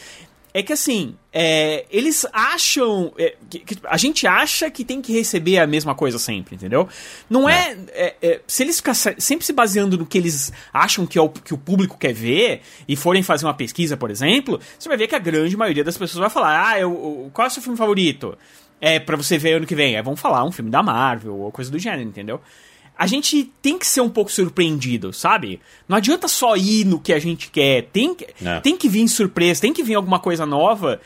é 0.57 0.63
que 0.63 0.71
assim, 0.71 1.15
é, 1.33 1.85
eles 1.91 2.25
acham. 2.31 3.11
é, 3.17 3.35
que- 3.49 3.59
que 3.59 3.77
a 3.83 3.97
gente 3.97 4.25
acha 4.25 4.71
que 4.71 4.85
tem 4.85 5.01
que 5.01 5.11
receber 5.11 5.59
a 5.59 5.67
mesma 5.67 5.93
coisa 5.93 6.17
sempre, 6.17 6.55
entendeu? 6.55 6.87
Não 7.29 7.47
é. 7.49 7.77
é, 7.89 8.15
é, 8.21 8.41
se 8.47 8.63
eles 8.63 8.77
ficarem 8.77 8.95
se- 8.95 9.15
sempre 9.19 9.45
se 9.45 9.51
baseando 9.51 9.97
no 9.97 10.05
que 10.05 10.17
eles 10.17 10.53
acham 10.71 11.05
que, 11.05 11.17
é 11.19 11.21
o, 11.21 11.27
que 11.27 11.53
o 11.53 11.57
público 11.57 11.97
quer 11.97 12.13
ver 12.13 12.61
e 12.87 12.95
forem 12.95 13.21
fazer 13.21 13.45
uma 13.45 13.53
pesquisa, 13.53 13.97
por 13.97 14.09
exemplo, 14.09 14.57
você 14.79 14.87
vai 14.87 14.97
ver 14.97 15.07
que 15.07 15.15
a 15.15 15.19
grande 15.19 15.57
maioria 15.57 15.83
das 15.83 15.97
pessoas 15.97 16.21
vai 16.21 16.29
falar: 16.29 16.69
ah, 16.69 16.79
eu, 16.79 17.29
qual 17.33 17.45
é 17.45 17.49
o 17.49 17.53
seu 17.53 17.61
filme 17.61 17.77
favorito? 17.77 18.37
É, 18.79 18.97
pra 18.99 19.17
você 19.17 19.37
ver 19.37 19.55
ano 19.55 19.65
que 19.65 19.75
vem. 19.75 19.95
É, 19.97 20.01
vamos 20.01 20.19
falar 20.21 20.43
um 20.45 20.51
filme 20.53 20.71
da 20.71 20.81
Marvel 20.81 21.35
ou 21.37 21.51
coisa 21.51 21.69
do 21.69 21.77
gênero, 21.79 22.01
entendeu? 22.07 22.39
A 22.97 23.07
gente 23.07 23.51
tem 23.61 23.77
que 23.77 23.85
ser 23.85 24.01
um 24.01 24.09
pouco 24.09 24.31
surpreendido, 24.31 25.11
sabe? 25.11 25.59
Não 25.87 25.97
adianta 25.97 26.27
só 26.27 26.55
ir 26.55 26.85
no 26.85 26.99
que 26.99 27.11
a 27.11 27.19
gente 27.19 27.49
quer. 27.51 27.83
Tem 27.91 28.15
que, 28.15 28.27
É. 28.43 28.59
tem 28.61 28.77
que 28.77 28.87
vir 28.87 29.07
surpresa, 29.09 29.59
tem 29.61 29.73
que 29.73 29.83
vir 29.83 29.95
alguma 29.95 30.19
coisa 30.19 30.45
nova 30.45 30.99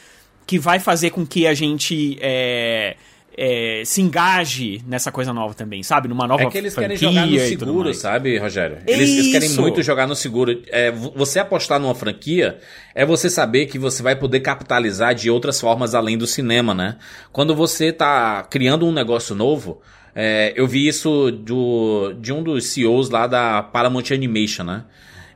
que 0.46 0.60
vai 0.60 0.80
fazer 0.80 1.10
com 1.12 1.26
que 1.26 1.48
a 1.48 1.54
gente 1.54 2.18
é, 2.22 2.96
é, 3.38 3.82
se 3.86 4.02
engaje 4.02 4.82
nessa 4.88 5.12
coisa 5.12 5.32
nova 5.34 5.54
também, 5.54 5.82
sabe? 5.82 6.08
Numa 6.08 6.28
nova 6.28 6.44
É 6.44 6.46
que 6.48 6.58
eles 6.58 6.76
querem 6.76 6.98
jogar 6.98 7.26
no 7.26 7.40
seguro, 7.40 7.94
sabe, 7.94 8.38
Rogério? 8.38 8.78
Eles, 8.86 9.10
eles 9.10 9.32
querem 9.32 9.50
muito 9.52 9.82
jogar 9.82 10.08
no 10.08 10.16
seguro. 10.16 10.62
É, 10.68 10.92
vo- 10.92 11.14
você 11.16 11.40
apostar 11.40 11.80
numa 11.80 11.96
franquia 11.96 12.60
é 12.94 13.06
você 13.06 13.30
saber 13.30 13.66
que 13.68 13.80
você 13.80 14.04
vai 14.04 14.16
poder 14.16 14.42
capitalizar 14.42 15.16
de 15.16 15.30
outras 15.30 15.60
formas 15.60 15.96
além 15.96 16.18
do 16.18 16.28
cinema, 16.28 16.74
né? 16.74 16.98
Quando 17.32 17.56
você 17.56 17.92
tá 17.94 18.44
criando 18.44 18.86
um 18.86 18.92
negócio 18.92 19.34
novo, 19.36 19.82
é, 20.16 20.54
eu 20.56 20.68
vi 20.68 20.88
isso 20.88 21.32
do, 21.32 22.14
de 22.20 22.34
um 22.34 22.44
dos 22.44 22.68
CEOs 22.68 23.10
lá 23.10 23.28
da 23.28 23.62
Paramount 23.64 24.12
Animation, 24.12 24.64
né? 24.64 24.84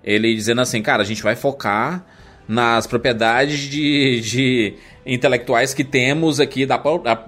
Ele 0.03 0.34
dizendo 0.36 0.61
assim, 0.61 0.82
cara, 0.82 1.01
a 1.01 1.05
gente 1.05 1.24
vai 1.24 1.36
focar 1.36 2.05
nas 2.47 2.86
propriedades 2.86 3.59
de, 3.59 4.19
de 4.19 4.74
intelectuais 5.05 5.74
que 5.74 5.84
temos 5.84 6.39
aqui 6.39 6.65
da, 6.65 6.78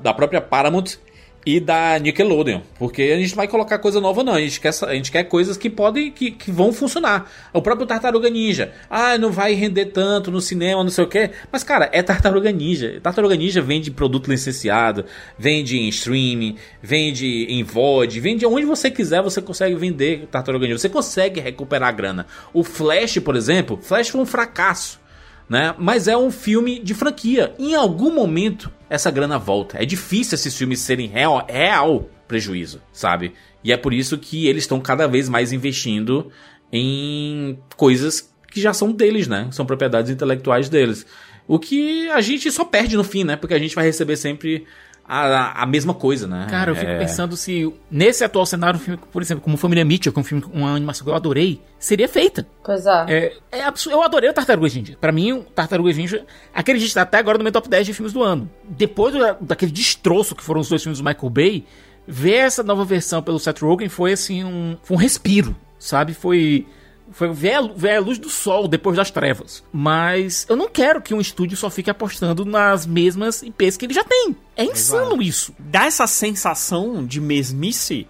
da 0.01 0.13
própria 0.13 0.41
Paramount 0.41 0.97
e 1.45 1.59
da 1.59 1.99
Nickelodeon. 1.99 2.61
Porque 2.79 3.03
a 3.03 3.17
gente 3.17 3.35
vai 3.35 3.47
colocar 3.47 3.77
coisa 3.77 4.01
nova, 4.01 4.23
não. 4.23 4.33
A 4.33 4.41
gente 4.41 4.59
quer, 4.59 4.73
a 4.81 4.93
gente 4.93 5.11
quer 5.11 5.23
coisas 5.25 5.55
que 5.55 5.69
podem, 5.69 6.11
que, 6.11 6.31
que 6.31 6.51
vão 6.51 6.73
funcionar. 6.73 7.29
O 7.53 7.61
próprio 7.61 7.85
Tartaruga 7.85 8.29
Ninja. 8.29 8.73
Ah, 8.89 9.17
não 9.17 9.31
vai 9.31 9.53
render 9.53 9.85
tanto 9.87 10.31
no 10.31 10.41
cinema, 10.41 10.83
não 10.83 10.89
sei 10.89 11.03
o 11.03 11.07
quê. 11.07 11.31
Mas, 11.51 11.63
cara, 11.63 11.89
é 11.93 12.01
Tartaruga 12.01 12.51
Ninja. 12.51 12.99
Tartaruga 13.01 13.35
Ninja 13.35 13.61
vende 13.61 13.91
produto 13.91 14.29
licenciado, 14.29 15.05
vende 15.37 15.77
em 15.77 15.87
streaming, 15.89 16.55
vende 16.81 17.45
em 17.49 17.63
VOD, 17.63 18.19
vende 18.19 18.45
onde 18.45 18.65
você 18.65 18.89
quiser, 18.89 19.21
você 19.21 19.41
consegue 19.41 19.75
vender 19.75 20.27
Tartaruga 20.31 20.65
Ninja. 20.65 20.79
Você 20.79 20.89
consegue 20.89 21.39
recuperar 21.39 21.89
a 21.89 21.91
grana. 21.91 22.25
O 22.53 22.63
Flash, 22.63 23.19
por 23.19 23.35
exemplo, 23.35 23.77
Flash 23.81 24.09
foi 24.09 24.21
um 24.21 24.25
fracasso 24.25 25.05
né? 25.49 25.75
Mas 25.77 26.07
é 26.07 26.17
um 26.17 26.31
filme 26.31 26.79
de 26.79 26.93
franquia. 26.93 27.53
Em 27.59 27.75
algum 27.75 28.13
momento 28.13 28.71
essa 28.89 29.11
grana 29.11 29.37
volta. 29.37 29.81
É 29.81 29.85
difícil 29.85 30.35
esses 30.35 30.55
filmes 30.55 30.79
serem 30.79 31.07
real, 31.07 31.45
real 31.49 32.09
prejuízo, 32.27 32.81
sabe? 32.91 33.33
E 33.63 33.71
é 33.71 33.77
por 33.77 33.93
isso 33.93 34.17
que 34.17 34.47
eles 34.47 34.63
estão 34.63 34.79
cada 34.79 35.07
vez 35.07 35.29
mais 35.29 35.51
investindo 35.51 36.31
em 36.71 37.59
coisas 37.75 38.33
que 38.51 38.61
já 38.61 38.73
são 38.73 38.91
deles, 38.91 39.27
né? 39.27 39.47
São 39.51 39.65
propriedades 39.65 40.11
intelectuais 40.11 40.69
deles. 40.69 41.05
O 41.47 41.59
que 41.59 42.09
a 42.09 42.21
gente 42.21 42.51
só 42.51 42.65
perde 42.65 42.95
no 42.95 43.03
fim, 43.03 43.23
né? 43.23 43.35
Porque 43.35 43.53
a 43.53 43.59
gente 43.59 43.75
vai 43.75 43.85
receber 43.85 44.15
sempre 44.17 44.65
a, 45.08 45.64
a 45.64 45.66
mesma 45.66 45.93
coisa, 45.93 46.26
né? 46.28 46.47
Cara, 46.49 46.72
eu 46.72 46.76
fico 46.76 46.89
É. 46.91 46.97
pensando 46.99 47.38
se 47.38 47.72
nesse 47.91 48.24
atual 48.24 48.45
cenário, 48.45 48.80
um 48.80 48.82
filme, 48.84 48.99
por 49.12 49.22
exemplo, 49.22 49.43
como 49.43 49.56
Família 49.58 49.86
Mitchell, 49.86 50.12
que 50.12 50.20
é 50.20 50.22
um 50.22 50.24
filme, 50.24 50.43
uma 50.51 50.76
animação 50.76 51.06
que 51.06 51.12
eu 51.12 51.16
adorei, 51.16 51.62
seria 51.78 52.08
feita. 52.08 52.47
Pois 52.64 52.86
é. 52.86 53.06
É, 53.08 53.34
é 53.60 53.64
absurdo. 53.64 53.95
Eu 53.97 54.01
adorei 54.03 54.30
o 54.30 54.34
Tartarugas 54.34 54.74
Ninja. 54.74 54.97
Pra 54.99 55.12
mim, 55.12 55.32
o 55.34 55.43
Tartarugas 55.43 55.95
Ninja, 55.97 56.26
aquele 56.53 56.80
gente 56.80 56.93
tá 56.93 57.03
até 57.03 57.18
agora 57.20 57.38
no 57.38 57.43
meu 57.43 57.53
top 57.53 57.70
10 57.70 57.86
de 57.86 57.93
filmes 57.93 58.14
do 58.14 58.24
ano. 58.24 58.49
Depois 58.68 59.14
do- 59.14 59.38
daquele 59.45 59.72
destroço 59.72 60.36
que 60.36 60.43
foram 60.43 60.62
os 60.62 60.70
dois 60.70 60.82
filmes 60.82 60.99
do 60.99 61.06
Michael 61.06 61.30
Bay, 61.30 61.66
ver 62.08 62.34
essa 62.36 62.64
nova 62.64 62.84
versão 62.86 63.22
pelo 63.22 63.39
Seth 63.39 63.62
Rogen 63.62 63.89
foi 63.89 64.14
assim 64.14 64.43
um, 64.43 64.78
foi 64.84 64.97
um 64.97 64.99
respiro, 64.99 65.56
sabe? 65.80 66.14
Foi 66.14 66.66
foi 67.12 67.32
ver 67.32 67.53
a, 67.53 67.62
ver 67.62 67.95
a 67.95 67.99
luz 67.99 68.18
do 68.18 68.30
sol 68.30 68.68
depois 68.68 68.97
das 68.97 69.12
trevas. 69.12 69.64
Mas 69.72 70.45
eu 70.49 70.56
não 70.56 70.68
quero 70.70 71.01
que 71.01 71.14
um 71.14 71.22
estúdio 71.22 71.56
só 71.58 71.70
fique 71.70 71.89
apostando 71.89 72.43
nas 72.45 72.86
mesmas 72.86 73.41
IPs 73.43 73.78
que 73.78 73.86
ele 73.86 73.93
já 73.93 74.03
tem. 74.03 74.36
É 74.58 74.64
insano 74.66 75.22
isso. 75.22 75.53
Dá 75.60 75.86
essa 75.86 76.08
sensação 76.08 77.06
de 77.06 77.22
mesmice 77.22 78.08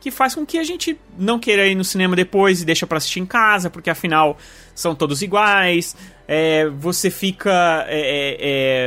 que 0.00 0.10
faz 0.10 0.34
com 0.34 0.46
que 0.46 0.58
a 0.58 0.64
gente 0.64 0.98
não 1.18 1.38
queira 1.38 1.66
ir 1.66 1.74
no 1.74 1.84
cinema 1.84 2.14
depois 2.14 2.62
e 2.62 2.64
deixa 2.64 2.86
pra 2.86 2.98
assistir 2.98 3.20
em 3.20 3.26
casa, 3.26 3.68
porque 3.68 3.90
afinal 3.90 4.38
são 4.74 4.94
todos 4.94 5.22
iguais. 5.22 5.96
É, 6.26 6.68
você 6.68 7.10
fica. 7.10 7.84
é, 7.88 8.00
é, 8.00 8.36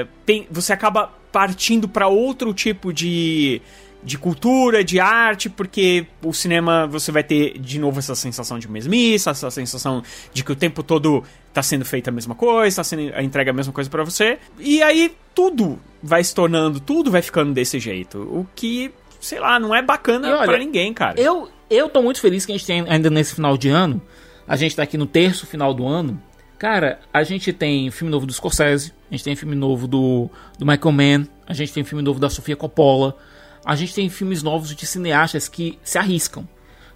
é, 0.02 0.08
tem- 0.26 0.48
você 0.50 0.72
acaba 0.74 1.12
partindo 1.32 1.88
pra 1.88 2.08
outro 2.08 2.54
tipo 2.54 2.92
de, 2.94 3.62
de 4.04 4.18
cultura, 4.18 4.84
de 4.84 5.00
arte, 5.00 5.50
porque 5.50 6.06
o 6.24 6.34
cinema 6.34 6.88
você 6.88 7.12
vai 7.12 7.24
ter 7.24 7.58
de 7.60 7.80
novo 7.80 8.00
essa 8.00 8.16
sensação 8.16 8.58
de 8.58 8.70
mesmice, 8.70 9.30
essa 9.30 9.52
sensação 9.52 10.04
de 10.34 10.44
que 10.44 10.52
o 10.52 10.56
tempo 10.56 10.82
todo 10.82 11.24
tá 11.54 11.62
sendo 11.62 11.86
feita 11.86 12.10
a 12.10 12.14
mesma 12.14 12.34
coisa, 12.34 12.78
tá 12.78 12.84
sendo 12.84 13.20
entrega 13.22 13.52
a 13.52 13.54
mesma 13.54 13.74
coisa 13.74 13.90
pra 13.90 14.04
você. 14.04 14.40
E 14.60 14.82
aí 14.82 15.16
tudo 15.36 15.80
vai 16.02 16.24
se 16.24 16.34
tornando, 16.34 16.80
tudo 16.80 17.12
vai 17.12 17.22
ficando 17.22 17.54
desse 17.54 17.80
jeito. 17.80 18.20
O 18.20 18.48
que, 18.56 18.92
sei 19.20 19.40
lá, 19.40 19.60
não 19.60 19.76
é 19.76 19.82
bacana 19.82 20.44
pra 20.46 20.58
ninguém, 20.58 20.94
cara. 20.94 21.20
Eu, 21.20 21.50
eu 21.70 21.88
tô 21.88 22.02
muito 22.02 22.20
feliz 22.20 22.46
que 22.46 22.52
a 22.52 22.58
gente 22.58 22.66
tem 22.66 22.82
ainda 22.88 23.10
nesse 23.10 23.36
final 23.36 23.58
de 23.58 23.70
ano. 23.70 24.02
A 24.48 24.56
gente 24.56 24.76
tá 24.76 24.84
aqui 24.84 24.98
no 24.98 25.06
terço 25.06 25.46
final 25.46 25.74
do 25.74 25.88
ano. 25.88 26.22
Cara, 26.58 27.00
a 27.12 27.24
gente 27.24 27.52
tem 27.52 27.90
filme 27.90 28.12
novo 28.12 28.28
do 28.28 28.34
Scorsese, 28.34 28.94
a 29.10 29.16
gente 29.16 29.24
tem 29.24 29.36
filme 29.36 29.56
novo 29.56 29.88
do, 29.88 30.30
do 30.60 30.66
Michael 30.66 30.92
Mann, 30.92 31.28
a 31.48 31.54
gente 31.54 31.74
tem 31.74 31.84
filme 31.84 32.04
novo 32.04 32.20
da 32.20 32.30
Sofia 32.30 32.56
Coppola, 32.56 33.18
a 33.66 33.76
gente 33.76 33.94
tem 33.94 34.10
filmes 34.10 34.42
novos 34.44 34.76
de 34.76 34.86
cineastas 34.86 35.48
que 35.48 35.78
se 35.84 35.98
arriscam. 35.98 36.48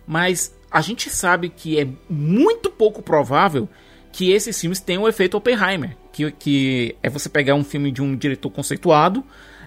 Mas 0.08 0.56
a 0.70 0.82
gente 0.82 1.10
sabe 1.10 1.50
que 1.50 1.80
é 1.80 1.88
muito 2.10 2.70
pouco 2.70 3.02
provável 3.02 3.68
que 4.12 4.32
esses 4.32 4.60
filmes 4.60 4.80
tenham 4.80 5.04
o 5.04 5.08
efeito 5.08 5.36
Oppenheimer, 5.36 5.96
que, 6.12 6.32
que 6.32 6.96
é 7.04 7.10
você 7.10 7.28
pegar 7.28 7.56
um 7.56 7.64
filme 7.64 7.92
de 7.92 8.02
um 8.02 8.16
diretor 8.16 8.50
conceituado, 8.50 9.24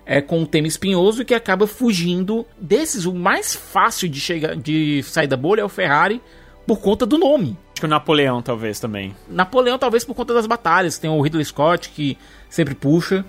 é, 0.07 0.23
com 0.23 0.41
um 0.41 0.47
tema 0.47 0.67
espinhoso 0.67 1.21
e 1.21 1.25
que 1.25 1.35
acaba 1.35 1.67
fugindo 1.67 2.47
desses. 2.59 3.05
O 3.05 3.15
mais 3.15 3.55
fácil 3.55 4.09
de 4.09 4.19
chegar, 4.19 4.57
de 4.57 5.03
sair 5.03 5.27
da 5.27 5.37
bolha 5.37 5.61
é 5.61 5.65
o 5.65 5.69
Ferrari 5.69 6.23
por 6.67 6.81
conta 6.81 7.05
do 7.05 7.19
nome. 7.19 7.59
Acho 7.73 7.83
que 7.83 7.87
o 7.87 7.89
Napoleão, 7.89 8.41
talvez, 8.41 8.81
também. 8.81 9.15
Napoleão, 9.29 9.79
talvez 9.79 10.05
por 10.05 10.15
conta 10.15 10.33
das 10.33 10.47
batalhas. 10.47 10.99
Tem 10.99 11.11
o 11.11 11.21
Ridley 11.21 11.45
Scott 11.45 11.91
que 11.91 12.17
sempre 12.49 12.75
puxa. 12.75 13.25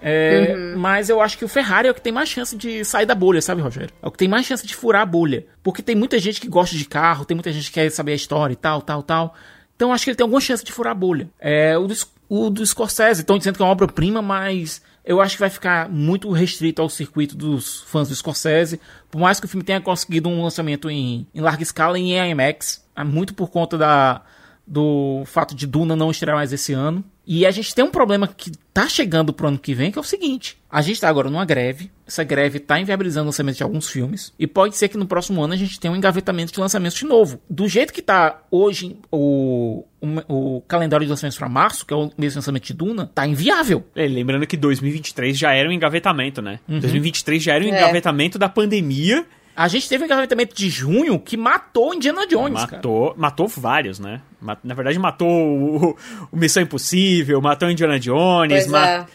É, 0.00 0.74
Mas 0.76 1.08
eu 1.08 1.20
acho 1.20 1.36
que 1.36 1.44
o 1.44 1.48
Ferrari 1.48 1.88
é 1.88 1.90
o 1.90 1.94
que 1.94 2.00
tem 2.00 2.12
mais 2.12 2.28
chance 2.28 2.56
de 2.56 2.84
sair 2.84 3.06
da 3.06 3.14
bolha, 3.14 3.42
sabe, 3.42 3.60
Rogério? 3.60 3.90
É 4.02 4.06
o 4.06 4.10
que 4.10 4.18
tem 4.18 4.28
mais 4.28 4.46
chance 4.46 4.66
de 4.66 4.74
furar 4.74 5.02
a 5.02 5.06
bolha. 5.06 5.46
Porque 5.62 5.82
tem 5.82 5.96
muita 5.96 6.18
gente 6.18 6.40
que 6.40 6.48
gosta 6.48 6.76
de 6.76 6.84
carro, 6.84 7.24
tem 7.24 7.34
muita 7.34 7.52
gente 7.52 7.66
que 7.66 7.74
quer 7.74 7.90
saber 7.90 8.12
a 8.12 8.16
história 8.16 8.52
e 8.52 8.56
tal, 8.56 8.80
tal, 8.82 9.02
tal. 9.02 9.34
Então 9.74 9.88
eu 9.88 9.92
acho 9.94 10.04
que 10.04 10.10
ele 10.10 10.16
tem 10.16 10.24
alguma 10.24 10.40
chance 10.40 10.64
de 10.64 10.72
furar 10.72 10.92
a 10.92 10.94
bolha. 10.94 11.28
É, 11.38 11.76
o, 11.78 11.86
do, 11.86 11.94
o 12.28 12.50
do 12.50 12.66
Scorsese, 12.66 13.20
estão 13.20 13.38
dizendo 13.38 13.56
que 13.56 13.62
é 13.62 13.64
uma 13.64 13.70
obra-prima, 13.70 14.20
mas 14.20 14.82
eu 15.04 15.20
acho 15.20 15.36
que 15.36 15.40
vai 15.40 15.50
ficar 15.50 15.88
muito 15.88 16.30
restrito 16.32 16.82
ao 16.82 16.88
circuito 16.88 17.36
dos 17.36 17.82
fãs 17.82 18.08
do 18.08 18.14
Scorsese. 18.14 18.80
Por 19.10 19.20
mais 19.20 19.40
que 19.40 19.46
o 19.46 19.48
filme 19.48 19.64
tenha 19.64 19.80
conseguido 19.80 20.28
um 20.28 20.42
lançamento 20.42 20.90
em, 20.90 21.26
em 21.34 21.40
larga 21.40 21.62
escala 21.62 21.98
em 21.98 22.12
IMAX, 22.12 22.84
é 22.94 23.04
muito 23.04 23.32
por 23.34 23.50
conta 23.50 23.78
da, 23.78 24.22
do 24.68 25.22
fato 25.24 25.54
de 25.54 25.66
Duna 25.66 25.96
não 25.96 26.10
estrear 26.10 26.36
mais 26.36 26.52
esse 26.52 26.72
ano. 26.72 27.02
E 27.26 27.44
a 27.44 27.50
gente 27.50 27.74
tem 27.74 27.84
um 27.84 27.90
problema 27.90 28.26
que 28.26 28.50
tá 28.72 28.88
chegando 28.88 29.32
pro 29.34 29.48
ano 29.48 29.58
que 29.58 29.74
vem, 29.74 29.90
que 29.90 29.98
é 29.98 30.00
o 30.00 30.04
seguinte: 30.04 30.56
a 30.70 30.80
gente 30.80 30.98
tá 31.00 31.08
agora 31.10 31.28
numa 31.28 31.44
greve, 31.44 31.90
essa 32.06 32.24
greve 32.24 32.58
tá 32.58 32.80
inviabilizando 32.80 33.24
o 33.24 33.26
lançamento 33.26 33.56
de 33.56 33.62
alguns 33.62 33.88
filmes, 33.90 34.32
e 34.38 34.46
pode 34.46 34.76
ser 34.78 34.88
que 34.88 34.96
no 34.96 35.06
próximo 35.06 35.42
ano 35.42 35.52
a 35.52 35.56
gente 35.56 35.78
tenha 35.78 35.92
um 35.92 35.96
engavetamento 35.96 36.52
de 36.52 36.58
lançamentos 36.60 36.96
de 36.96 37.04
novo. 37.04 37.38
Do 37.50 37.68
jeito 37.68 37.92
que 37.92 38.00
tá 38.00 38.40
hoje 38.50 38.96
o, 39.12 39.84
o, 40.00 40.56
o 40.56 40.60
calendário 40.62 41.04
de 41.04 41.10
lançamentos 41.10 41.36
para 41.38 41.50
março, 41.50 41.84
que 41.84 41.92
é 41.92 41.96
o 41.96 42.10
mesmo 42.16 42.38
lançamento 42.38 42.64
de 42.64 42.72
Duna, 42.72 43.10
tá 43.14 43.26
inviável. 43.26 43.84
É, 43.94 44.06
lembrando 44.06 44.46
que 44.46 44.56
2023 44.56 45.36
já 45.36 45.52
era 45.52 45.68
um 45.68 45.72
engavetamento, 45.72 46.40
né? 46.40 46.60
Uhum. 46.66 46.80
2023 46.80 47.42
já 47.42 47.54
era 47.54 47.62
um 47.64 47.68
É. 47.68 47.70
engavetamento 47.78 48.38
da 48.38 48.48
pandemia. 48.48 49.26
A 49.58 49.66
gente 49.68 49.88
teve 49.88 50.04
um 50.04 50.06
engavetamento 50.06 50.54
de 50.54 50.70
junho 50.70 51.18
que 51.18 51.36
matou 51.36 51.92
Indiana 51.92 52.26
Jones, 52.28 52.60
cara. 52.64 52.76
matou, 52.76 53.14
matou 53.16 53.48
vários, 53.48 53.98
né? 53.98 54.20
Na 54.62 54.72
verdade, 54.74 54.96
matou 54.98 55.28
o, 55.28 55.96
o 56.30 56.36
Missão 56.36 56.62
Impossível, 56.62 57.40
matou 57.40 57.68
Indiana 57.68 57.98
Jones, 57.98 58.52
Pois 58.52 58.66
ma- 58.68 58.86
é. 58.88 59.06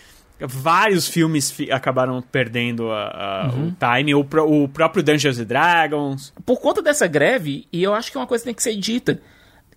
vários 0.41 1.07
filmes 1.07 1.49
fi- 1.49 1.71
acabaram 1.71 2.21
perdendo 2.21 2.91
a- 2.91 3.05
a- 3.45 3.51
Uhum. 3.55 3.67
o 3.69 3.75
time. 3.97 4.13
O, 4.13 4.19
o 4.63 4.67
próprio 4.67 5.01
Dungeons 5.01 5.39
and 5.39 5.45
Dragons. 5.45 6.33
por 6.45 6.59
conta 6.59 6.81
dessa 6.81 7.07
greve, 7.07 7.65
e 7.71 7.81
eu 7.81 7.93
acho 7.93 8.11
que 8.11 8.17
é 8.17 8.19
uma 8.19 8.27
coisa 8.27 8.41
que 8.43 8.47
tem 8.47 8.53
que 8.55 8.63
ser 8.63 8.75
dita. 8.75 9.21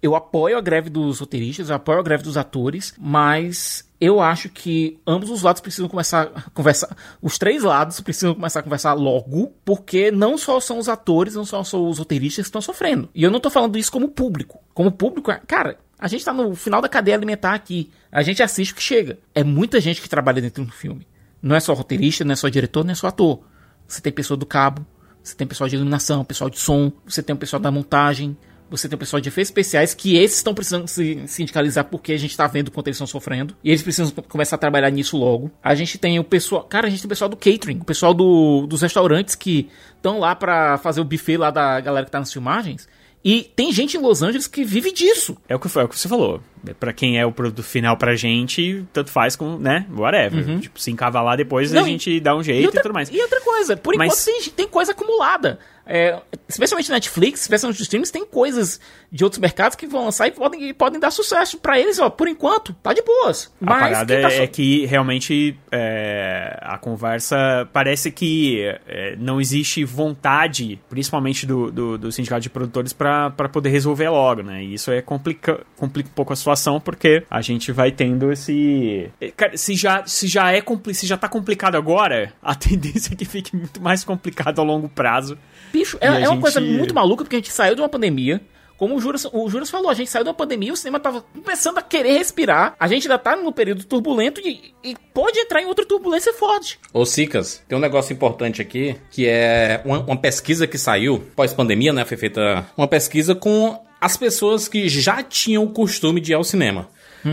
Eu 0.07 0.15
apoio 0.15 0.57
a 0.57 0.61
greve 0.61 0.89
dos 0.89 1.19
roteiristas, 1.19 1.69
eu 1.69 1.75
apoio 1.75 1.99
a 1.99 2.03
greve 2.03 2.23
dos 2.23 2.37
atores, 2.37 2.95
mas 2.97 3.85
eu 4.01 4.21
acho 4.21 4.49
que 4.49 5.01
ambos 5.05 5.31
os 5.31 5.43
lados 5.43 5.61
precisam 5.61 5.89
começar 5.89 6.31
a 6.33 6.43
conversar. 6.55 6.97
Os 7.21 7.37
três 7.39 7.65
lados 7.65 7.99
precisam 8.01 8.33
começar 8.33 8.61
a 8.61 8.63
conversar 8.63 8.93
logo, 8.93 9.53
porque 9.65 10.13
não 10.13 10.39
só 10.39 10.61
são 10.61 10.79
os 10.79 10.89
atores, 10.89 11.35
não 11.35 11.45
só 11.45 11.65
são 11.65 11.89
os 11.89 11.99
roteiristas 11.99 12.45
que 12.45 12.49
estão 12.51 12.61
sofrendo. 12.63 13.09
E 13.13 13.25
eu 13.25 13.33
não 13.33 13.41
tô 13.41 13.51
falando 13.51 13.77
isso 13.77 13.91
como 13.91 14.07
público. 14.09 14.63
Como 14.73 14.93
público, 14.93 15.29
cara, 15.45 15.77
a 15.99 16.07
gente 16.07 16.25
tá 16.25 16.33
no 16.33 16.55
final 16.55 16.81
da 16.81 16.89
cadeia 16.89 17.17
alimentar 17.17 17.55
aqui. 17.55 17.91
A 18.13 18.23
gente 18.23 18.45
assiste 18.45 18.71
o 18.71 18.77
que 18.77 18.83
chega. 18.85 19.19
É 19.35 19.43
muita 19.43 19.81
gente 19.81 20.01
que 20.01 20.09
trabalha 20.09 20.41
dentro 20.41 20.65
do 20.65 20.71
filme. 20.71 21.05
Não 21.43 21.57
é 21.57 21.59
só 21.59 21.75
roteirista, 21.75 22.25
não 22.25 22.35
é 22.35 22.37
só 22.37 22.49
diretor, 22.49 22.85
não 22.85 22.93
é 22.93 22.95
só 22.95 23.09
ator. 23.09 23.41
Você 23.89 24.01
tem 24.01 24.13
pessoa 24.13 24.39
do 24.39 24.47
cabo, 24.47 24.87
você 25.21 25.35
tem 25.35 25.49
pessoal 25.49 25.69
de 25.69 25.75
iluminação, 25.75 26.25
pessoal 26.25 26.49
de 26.49 26.61
som, 26.61 26.93
você 27.05 27.25
tem 27.25 27.35
o 27.35 27.39
pessoal 27.39 27.59
da 27.59 27.73
montagem, 27.73 28.37
você 28.71 28.89
tem 28.89 28.97
o 28.97 28.99
pessoal 28.99 29.21
de 29.21 29.29
efeitos 29.29 29.49
especiais 29.51 29.95
que 29.95 30.17
esses 30.17 30.39
estão 30.39 30.55
precisando 30.55 30.87
se 30.89 31.23
sindicalizar 31.27 31.85
porque 31.85 32.13
a 32.13 32.19
gente 32.19 32.37
tá 32.37 32.47
vendo 32.47 32.69
o 32.69 32.71
quanto 32.71 32.89
eles 32.89 32.97
estão 32.97 33.07
sofrendo. 33.07 33.55
E 33.63 33.71
eles 33.71 33.83
precisam 33.83 34.13
começar 34.29 34.57
a 34.57 34.59
trabalhar 34.59 34.91
nisso 34.91 35.17
logo. 35.17 35.51
A 35.63 35.75
gente 35.75 35.99
tem 35.99 36.19
o 36.19 36.25
pessoal. 36.25 36.65
Cara, 36.65 36.87
a 36.87 36.91
gente 36.91 37.01
tem 37.01 37.07
o 37.07 37.09
pessoal 37.09 37.29
do 37.29 37.37
catering, 37.37 37.79
o 37.81 37.85
pessoal 37.85 38.13
do, 38.13 38.67
dos 38.67 38.83
restaurantes 38.83 39.35
que 39.35 39.69
estão 39.97 40.19
lá 40.19 40.35
para 40.35 40.79
fazer 40.79 41.01
o 41.01 41.05
buffet 41.05 41.37
lá 41.37 41.51
da 41.51 41.81
galera 41.81 42.05
que 42.07 42.13
tá 42.13 42.19
nas 42.19 42.33
filmagens. 42.33 42.89
E 43.25 43.43
tem 43.57 43.73
gente 43.73 43.97
em 43.97 44.01
Los 44.01 44.23
Angeles 44.23 44.47
que 44.47 44.63
vive 44.63 44.93
disso. 44.93 45.37
É 45.49 45.57
o 45.57 45.59
que, 45.59 45.69
foi, 45.69 45.83
é 45.83 45.85
o 45.85 45.89
que 45.89 45.99
você 45.99 46.09
falou. 46.09 46.41
Pra 46.79 46.93
quem 46.93 47.19
é 47.19 47.27
o 47.27 47.33
produto 47.33 47.61
final 47.61 47.97
pra 47.97 48.15
gente, 48.15 48.85
tanto 48.93 49.11
faz 49.11 49.35
com, 49.35 49.59
né, 49.59 49.85
whatever. 49.93 50.49
Uhum. 50.49 50.61
Tipo, 50.61 50.79
se 50.79 50.93
encavalar 50.93 51.37
depois, 51.37 51.73
Não, 51.73 51.83
a 51.83 51.85
gente 51.85 52.21
dá 52.21 52.37
um 52.37 52.43
jeito 52.43 52.63
e, 52.63 52.67
outra, 52.67 52.79
e 52.81 52.83
tudo 52.85 52.95
mais. 52.95 53.09
E 53.11 53.21
outra 53.21 53.41
coisa, 53.41 53.77
por 53.77 53.97
Mas- 53.97 54.29
enquanto 54.29 54.45
tem, 54.45 54.53
tem 54.53 54.69
coisa 54.69 54.93
acumulada. 54.93 55.59
É, 55.87 56.19
especialmente 56.49 56.91
Netflix, 56.91 57.43
especialmente 57.43 57.79
nos 57.79 57.87
streams, 57.87 58.11
tem 58.13 58.27
coisas 58.27 58.81
de 59.11 59.23
outros 59.23 59.39
mercados 59.41 59.77
que 59.77 59.87
vão 59.87 60.05
lançar 60.05 60.27
e 60.27 60.33
podem, 60.33 60.69
e 60.69 60.75
podem 60.75 60.99
dar 60.99 61.11
sucesso 61.13 61.59
pra 61.59 61.79
eles, 61.79 61.99
ó. 62.01 62.11
Por 62.11 62.27
enquanto, 62.27 62.73
tá 62.83 62.93
de 62.93 63.03
boas. 63.03 63.53
A 63.63 63.65
Mas 63.67 63.81
parada 63.81 64.21
tá 64.21 64.29
é, 64.29 64.31
so- 64.31 64.43
é 64.43 64.47
que 64.49 64.85
realmente 64.87 65.57
é, 65.71 66.59
a 66.63 66.77
conversa 66.77 67.69
parece 67.73 68.11
que 68.11 68.63
é, 68.87 69.15
não 69.17 69.41
existe 69.41 69.85
vontade, 69.85 70.81
principalmente 70.89 71.47
do, 71.47 71.71
do, 71.71 71.99
do 71.99 72.13
sindicato 72.13 72.41
de 72.43 72.51
produtores, 72.51 72.93
pra 72.93 73.31
pra 73.31 73.49
poder 73.49 73.69
resolver 73.71 74.09
logo, 74.09 74.43
né? 74.43 74.63
E 74.65 74.75
isso 74.75 74.91
é 74.91 75.01
complica, 75.03 75.65
complica 75.77 76.09
um 76.09 76.13
pouco 76.13 76.33
a 76.33 76.37
situação 76.37 76.81
porque 76.81 77.23
a 77.31 77.41
gente 77.41 77.71
vai 77.73 77.91
tendo 77.93 78.33
esse. 78.33 79.11
é, 79.21 79.31
Cara, 79.31 79.57
se 79.57 79.75
já, 79.75 80.05
se 80.07 80.27
já 80.27 80.53
é 80.53 80.61
compli- 80.61 80.95
se 80.95 81.07
já 81.07 81.17
tá 81.17 81.29
complicado 81.29 81.77
agora, 81.77 82.33
a 82.43 82.55
tendência 82.55 83.13
é 83.13 83.17
que 83.17 83.25
fique 83.25 83.55
muito 83.57 83.81
mais 83.81 84.03
complicado 84.05 84.61
a 84.61 84.65
longo 84.65 84.89
prazo. 84.89 85.39
Bicho, 85.73 85.99
é, 86.01 86.07
é 86.23 86.29
uma 86.29 86.41
coisa 86.41 86.61
gente- 86.61 86.73
muito 86.73 86.95
maluca 86.95 87.25
porque 87.25 87.37
a 87.37 87.39
gente 87.39 87.53
saiu 87.53 87.75
de 87.75 87.81
uma 87.81 87.89
pandemia. 87.89 88.41
Como 88.79 88.95
o 88.95 89.01
Juras, 89.01 89.27
o 89.33 89.49
Juras 89.49 89.71
falou, 89.71 89.89
a 89.89 89.95
gente 89.95 90.11
saiu 90.11 90.23
de 90.23 90.29
uma 90.29 90.35
pandemia, 90.35 90.71
o 90.71 90.77
cinema 90.77 91.01
tava 91.01 91.23
começando 91.23 91.79
a 91.79 91.83
querer 91.83 92.19
respirar. 92.19 92.75
A 92.79 92.87
gente 92.87 93.05
ainda 93.07 93.19
tá 93.19 93.35
num 93.35 93.51
período 93.51 93.85
turbulento 93.85 94.39
e, 94.45 94.75
e 94.85 94.95
pode 95.15 95.39
entrar 95.39 95.63
em 95.63 95.67
outra 95.67 95.87
turbulência 95.87 96.35
forte. 96.35 96.79
Ô, 96.93 97.07
Cicas, 97.07 97.63
tem 97.67 97.79
um 97.79 97.81
negócio 97.81 98.13
importante 98.13 98.61
aqui, 98.61 98.95
que 99.11 99.27
é 99.27 99.81
uma, 99.83 100.01
uma 100.01 100.17
pesquisa 100.19 100.67
que 100.67 100.77
saiu 100.77 101.21
pós-pandemia, 101.35 101.91
né? 101.91 102.05
Foi 102.05 102.19
feita 102.19 102.67
uma 102.77 102.87
pesquisa 102.87 103.35
com 103.35 103.83
as 103.99 104.15
pessoas 104.19 104.69
que 104.69 104.91
já 104.91 105.23
tinham 105.23 105.65
o 105.65 105.71
costume 105.71 106.21
de 106.21 106.33
ir 106.33 106.35
ao 106.35 106.45
cinema. 106.45 106.87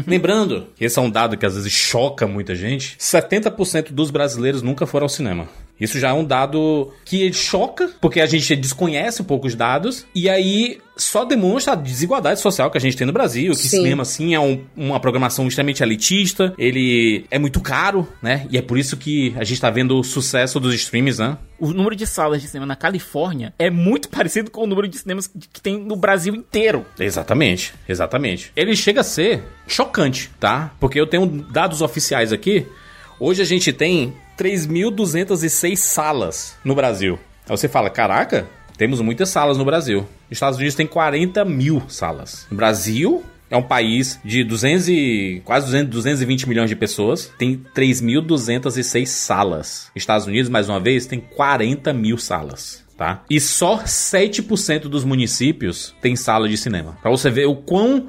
Lembrando, 0.08 0.70
que 0.76 0.86
esse 0.86 0.98
é 0.98 1.02
um 1.02 1.10
dado 1.10 1.38
que 1.38 1.46
às 1.46 1.54
vezes 1.56 1.72
choca 1.72 2.26
muita 2.26 2.56
gente, 2.56 2.98
70% 2.98 3.92
dos 3.92 4.10
brasileiros 4.10 4.62
nunca 4.64 4.88
foram 4.88 5.06
ao 5.06 5.10
cinema. 5.10 5.48
Isso 5.80 6.00
já 6.00 6.10
é 6.10 6.14
um 6.14 6.24
dado 6.24 6.92
que 7.04 7.32
choca, 7.34 7.90
porque 8.00 8.22
a 8.22 8.26
gente 8.26 8.56
desconhece 8.56 9.22
um 9.22 9.26
pouco 9.26 9.48
os 9.48 9.56
dados, 9.56 10.06
e 10.16 10.30
aí 10.30 10.78
só 10.96 11.26
demonstra 11.26 11.74
a 11.74 11.76
desigualdade 11.76 12.40
social 12.40 12.70
que 12.70 12.78
a 12.78 12.82
gente 12.82 12.96
tem 12.96 13.08
no 13.08 13.12
Brasil, 13.12 13.52
que 13.54 13.58
Sim. 13.68 13.78
cinema, 13.78 14.04
assim, 14.04 14.36
é 14.36 14.40
um- 14.40 14.62
uma 14.78 15.00
programação 15.00 15.48
extremamente 15.48 15.82
elitista, 15.82 16.54
ele 16.58 17.26
é 17.32 17.40
muito 17.40 17.60
caro, 17.60 18.08
né? 18.22 18.46
E 18.52 18.58
é 18.58 18.62
por 18.62 18.78
isso 18.78 18.96
que 18.96 19.34
a 19.36 19.44
gente 19.44 19.60
tá 19.60 19.72
vendo 19.72 19.98
o 20.00 20.04
sucesso 20.04 20.60
dos 20.60 20.74
streams, 20.76 21.20
né? 21.20 21.36
O 21.60 21.74
número 21.74 21.96
de 21.96 22.06
salas 22.06 22.42
de 22.42 22.48
cinema 22.48 22.68
na 22.68 22.76
Califórnia 22.76 23.54
é 23.58 23.70
muito 23.72 24.08
parecido 24.10 24.52
com 24.52 24.62
o 24.64 24.68
número 24.68 24.88
de 24.88 24.98
cinemas 25.00 25.28
que 25.52 25.60
tem 25.60 25.78
no 25.80 25.96
Brasil 25.96 26.36
inteiro. 26.36 26.86
Exatamente, 27.00 27.74
exatamente. 27.90 28.52
Ele 28.56 28.76
chega 28.76 29.02
a 29.02 29.04
ser 29.04 29.44
chocante, 29.68 30.30
tá? 30.40 30.72
Porque 30.80 31.00
eu 31.00 31.08
tenho 31.08 31.26
dados 31.26 31.82
oficiais 31.82 32.32
aqui. 32.32 32.68
Hoje 33.20 33.42
a 33.42 33.46
gente 33.46 33.72
tem 33.72 34.14
3.206 34.38 35.76
salas 35.76 36.56
no 36.64 36.76
Brasil. 36.76 37.20
Aí 37.48 37.58
você 37.58 37.68
fala, 37.68 37.90
caraca, 37.90 38.48
temos 38.78 39.00
muitas 39.02 39.30
salas 39.30 39.58
no 39.58 39.66
Brasil. 39.66 40.00
Nos 40.00 40.32
Estados 40.32 40.58
Unidos 40.58 40.76
tem 40.76 40.88
40 40.88 41.46
mil 41.46 41.84
salas. 41.88 42.48
No 42.50 42.58
Brasil 42.58 43.24
é 43.50 43.58
um 43.58 43.64
país 43.64 44.20
de 44.26 44.44
200 44.44 44.90
e, 44.90 45.42
quase 45.46 45.68
200, 45.68 45.92
220 45.92 46.50
milhões 46.50 46.70
de 46.70 46.76
pessoas. 46.76 47.32
Tem 47.38 47.64
3.206 47.76 49.06
salas. 49.06 49.92
Estados 49.96 50.26
Unidos, 50.26 50.50
mais 50.50 50.68
uma 50.68 50.80
vez, 50.80 51.06
tem 51.06 51.20
40 51.20 51.94
mil 51.94 52.18
salas. 52.18 52.84
Tá? 52.98 53.24
E 53.30 53.40
só 53.40 53.80
7% 53.80 54.82
dos 54.82 55.04
municípios 55.04 55.96
tem 56.02 56.16
sala 56.16 56.48
de 56.48 56.56
cinema. 56.58 56.98
Pra 57.02 57.10
você 57.10 57.30
ver 57.30 57.46
o 57.46 57.56
quão 57.56 58.08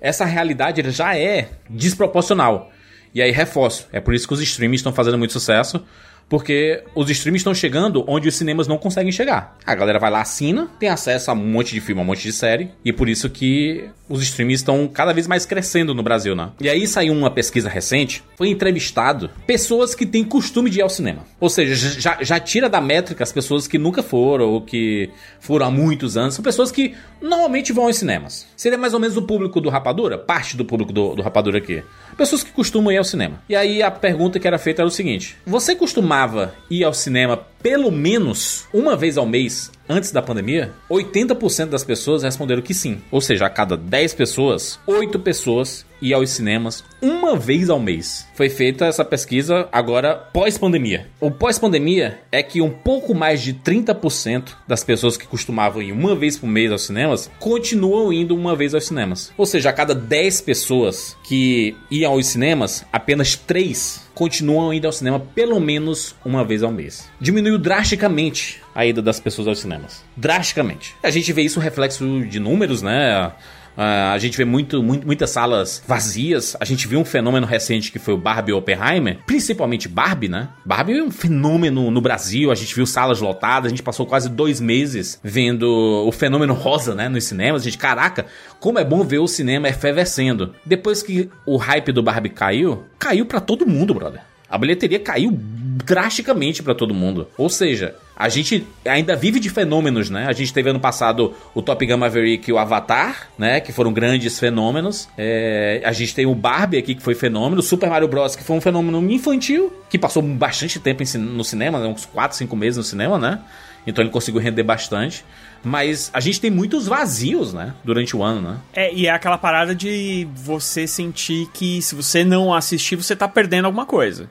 essa 0.00 0.24
realidade 0.24 0.88
já 0.90 1.16
é 1.16 1.50
desproporcional. 1.70 2.70
E 3.14 3.22
aí 3.22 3.30
reforço, 3.30 3.86
é 3.92 4.00
por 4.00 4.12
isso 4.12 4.26
que 4.26 4.34
os 4.34 4.42
streams 4.42 4.80
estão 4.80 4.92
fazendo 4.92 5.16
muito 5.16 5.32
sucesso, 5.32 5.84
porque 6.28 6.82
os 6.94 7.10
streams 7.10 7.40
estão 7.40 7.54
chegando 7.54 8.04
onde 8.06 8.28
os 8.28 8.36
cinemas 8.36 8.66
não 8.66 8.78
conseguem 8.78 9.12
chegar. 9.12 9.56
A 9.64 9.74
galera 9.74 9.98
vai 9.98 10.10
lá, 10.10 10.20
assina, 10.20 10.68
tem 10.78 10.88
acesso 10.88 11.30
a 11.30 11.34
um 11.34 11.36
monte 11.36 11.72
de 11.74 11.80
filme, 11.80 12.00
a 12.00 12.04
um 12.04 12.06
monte 12.06 12.22
de 12.22 12.32
série, 12.32 12.70
e 12.84 12.92
por 12.92 13.08
isso 13.08 13.28
que 13.30 13.88
os 14.08 14.22
streams 14.22 14.60
estão 14.60 14.86
cada 14.86 15.12
vez 15.12 15.26
mais 15.26 15.46
crescendo 15.46 15.94
no 15.94 16.02
Brasil, 16.02 16.34
né? 16.34 16.50
E 16.60 16.68
aí 16.68 16.86
saiu 16.86 17.12
uma 17.12 17.30
pesquisa 17.30 17.68
recente, 17.68 18.22
foi 18.36 18.48
entrevistado 18.48 19.30
pessoas 19.46 19.94
que 19.94 20.04
têm 20.04 20.24
costume 20.24 20.68
de 20.68 20.78
ir 20.78 20.82
ao 20.82 20.90
cinema. 20.90 21.24
Ou 21.40 21.48
seja, 21.48 21.74
já, 21.74 22.18
já 22.20 22.38
tira 22.38 22.68
da 22.68 22.80
métrica 22.80 23.22
as 23.22 23.32
pessoas 23.32 23.66
que 23.66 23.78
nunca 23.78 24.02
foram 24.02 24.46
ou 24.46 24.60
que 24.60 25.10
foram 25.40 25.66
há 25.66 25.70
muitos 25.70 26.16
anos. 26.16 26.34
São 26.34 26.42
pessoas 26.42 26.70
que 26.70 26.94
normalmente 27.20 27.72
vão 27.72 27.86
aos 27.86 27.96
cinemas. 27.96 28.46
Seria 28.56 28.76
mais 28.76 28.92
ou 28.94 29.00
menos 29.00 29.16
o 29.16 29.22
público 29.22 29.60
do 29.60 29.70
Rapadura, 29.70 30.18
parte 30.18 30.56
do 30.56 30.64
público 30.64 30.92
do, 30.92 31.14
do 31.14 31.22
Rapadura 31.22 31.58
aqui. 31.58 31.82
Pessoas 32.16 32.42
que 32.42 32.52
costumam 32.52 32.92
ir 32.92 32.98
ao 32.98 33.04
cinema. 33.04 33.42
E 33.48 33.56
aí 33.56 33.82
a 33.82 33.90
pergunta 33.90 34.38
que 34.38 34.46
era 34.46 34.58
feita 34.58 34.82
era 34.82 34.88
o 34.88 34.90
seguinte: 34.90 35.36
Você 35.46 35.74
costumava 36.14 36.54
ir 36.70 36.84
ao 36.84 36.94
cinema 36.94 37.36
pelo 37.60 37.90
menos 37.90 38.68
uma 38.72 38.94
vez 38.94 39.16
ao 39.16 39.26
mês 39.26 39.72
antes 39.88 40.12
da 40.12 40.22
pandemia? 40.22 40.70
80% 40.88 41.70
das 41.70 41.82
pessoas 41.82 42.22
responderam 42.22 42.62
que 42.62 42.74
sim. 42.74 43.00
Ou 43.10 43.20
seja, 43.20 43.46
a 43.46 43.50
cada 43.50 43.76
10 43.76 44.14
pessoas, 44.14 44.78
8 44.86 45.18
pessoas 45.18 45.84
iam 46.00 46.20
aos 46.20 46.30
cinemas 46.30 46.84
uma 47.02 47.34
vez 47.36 47.70
ao 47.70 47.80
mês. 47.80 48.28
Foi 48.34 48.48
feita 48.48 48.84
essa 48.84 49.04
pesquisa 49.04 49.68
agora 49.72 50.14
pós-pandemia. 50.14 51.08
O 51.18 51.30
pós-pandemia 51.30 52.20
é 52.30 52.42
que 52.42 52.60
um 52.60 52.70
pouco 52.70 53.14
mais 53.14 53.42
de 53.42 53.54
30% 53.54 54.50
das 54.68 54.84
pessoas 54.84 55.16
que 55.16 55.26
costumavam 55.26 55.82
ir 55.82 55.90
uma 55.90 56.14
vez 56.14 56.38
por 56.38 56.46
mês 56.46 56.70
aos 56.70 56.82
cinemas 56.82 57.30
continuam 57.40 58.12
indo 58.12 58.36
uma 58.36 58.54
vez 58.54 58.74
aos 58.74 58.86
cinemas. 58.86 59.32
Ou 59.36 59.46
seja, 59.46 59.70
a 59.70 59.72
cada 59.72 59.94
10 59.94 60.42
pessoas 60.42 61.16
que 61.24 61.74
iam 61.90 62.12
aos 62.12 62.26
cinemas, 62.26 62.84
apenas 62.92 63.34
3 63.34 64.03
continuam 64.14 64.72
indo 64.72 64.86
ao 64.86 64.92
cinema 64.92 65.20
pelo 65.20 65.60
menos 65.60 66.14
uma 66.24 66.44
vez 66.44 66.62
ao 66.62 66.70
mês. 66.70 67.10
Diminuiu 67.20 67.58
drasticamente 67.58 68.62
a 68.74 68.86
ida 68.86 69.02
das 69.02 69.20
pessoas 69.20 69.48
aos 69.48 69.58
cinemas. 69.60 70.04
Drasticamente. 70.16 70.94
A 71.02 71.10
gente 71.10 71.32
vê 71.32 71.42
isso 71.42 71.60
reflexo 71.60 72.24
de 72.26 72.38
números, 72.38 72.82
né? 72.82 73.32
Ah, 73.76 74.12
a 74.12 74.18
gente 74.18 74.36
vê 74.38 74.44
muito, 74.44 74.82
muito- 74.82 75.06
muitas 75.06 75.30
salas 75.30 75.82
vazias. 75.86 76.56
A 76.60 76.64
gente 76.64 76.86
viu 76.86 77.00
um 77.00 77.04
fenômeno 77.04 77.46
recente 77.46 77.90
que 77.90 77.98
foi 77.98 78.14
o 78.14 78.18
Barbie 78.18 78.52
Oppenheimer. 78.52 79.18
Principalmente 79.26 79.88
Barbie, 79.88 80.28
né? 80.28 80.48
Barbie 80.64 80.98
é 80.98 81.02
um 81.02 81.10
fenômeno 81.10 81.90
no 81.90 82.00
Brasil. 82.00 82.50
A 82.50 82.54
gente 82.54 82.74
viu 82.74 82.86
salas 82.86 83.20
lotadas. 83.20 83.66
A 83.66 83.70
gente 83.70 83.82
passou 83.82 84.06
quase 84.06 84.28
dois 84.28 84.60
meses 84.60 85.18
vendo 85.24 85.66
o 86.06 86.12
fenômeno 86.12 86.54
rosa, 86.54 86.94
né? 86.94 87.08
Nos 87.08 87.24
cinemas. 87.24 87.62
A 87.62 87.64
gente, 87.64 87.78
caraca, 87.78 88.26
como 88.60 88.78
é 88.78 88.84
bom 88.84 89.02
ver 89.02 89.18
o 89.18 89.26
cinema 89.26 89.68
efervescendo. 89.68 90.54
Depois 90.64 91.02
que 91.02 91.28
o 91.44 91.56
hype 91.56 91.90
do 91.92 92.02
Barbie 92.02 92.30
caiu, 92.30 92.84
caiu 92.98 93.26
pra 93.26 93.40
todo 93.40 93.66
mundo, 93.66 93.92
brother. 93.94 94.20
A 94.54 94.58
bilheteria 94.58 95.00
caiu 95.00 95.36
drasticamente 95.36 96.62
pra 96.62 96.76
todo 96.76 96.94
mundo. 96.94 97.26
Ou 97.36 97.50
seja, 97.50 97.96
a 98.14 98.28
gente 98.28 98.64
ainda 98.84 99.16
vive 99.16 99.40
de 99.40 99.50
fenômenos, 99.50 100.08
né? 100.08 100.26
A 100.28 100.32
gente 100.32 100.54
teve 100.54 100.70
ano 100.70 100.78
passado 100.78 101.34
o 101.52 101.60
Top 101.60 101.84
Gun 101.84 101.96
Maverick 101.96 102.48
e 102.48 102.52
o 102.52 102.58
Avatar, 102.58 103.30
né? 103.36 103.58
Que 103.58 103.72
foram 103.72 103.92
grandes 103.92 104.38
fenômenos. 104.38 105.08
É, 105.18 105.82
a 105.84 105.90
gente 105.90 106.14
tem 106.14 106.24
o 106.24 106.36
Barbie 106.36 106.78
aqui, 106.78 106.94
que 106.94 107.02
foi 107.02 107.16
fenômeno. 107.16 107.58
O 107.58 107.64
Super 107.64 107.90
Mario 107.90 108.06
Bros., 108.06 108.36
que 108.36 108.44
foi 108.44 108.56
um 108.56 108.60
fenômeno 108.60 109.10
infantil, 109.10 109.72
que 109.90 109.98
passou 109.98 110.22
bastante 110.22 110.78
tempo 110.78 111.02
no 111.18 111.42
cinema, 111.42 111.80
né? 111.80 111.88
uns 111.88 112.06
4, 112.06 112.36
5 112.36 112.54
meses 112.54 112.76
no 112.76 112.84
cinema, 112.84 113.18
né? 113.18 113.40
Então 113.84 114.04
ele 114.04 114.12
conseguiu 114.12 114.40
render 114.40 114.62
bastante. 114.62 115.24
Mas 115.64 116.10
a 116.12 116.20
gente 116.20 116.40
tem 116.40 116.50
muitos 116.50 116.86
vazios, 116.86 117.52
né? 117.52 117.74
Durante 117.82 118.16
o 118.16 118.22
ano, 118.22 118.40
né? 118.40 118.56
É, 118.72 118.94
e 118.94 119.08
é 119.08 119.10
aquela 119.10 119.36
parada 119.36 119.74
de 119.74 120.28
você 120.32 120.86
sentir 120.86 121.48
que 121.52 121.82
se 121.82 121.96
você 121.96 122.22
não 122.22 122.54
assistir, 122.54 122.94
você 122.94 123.16
tá 123.16 123.26
perdendo 123.26 123.64
alguma 123.64 123.84
coisa. 123.84 124.30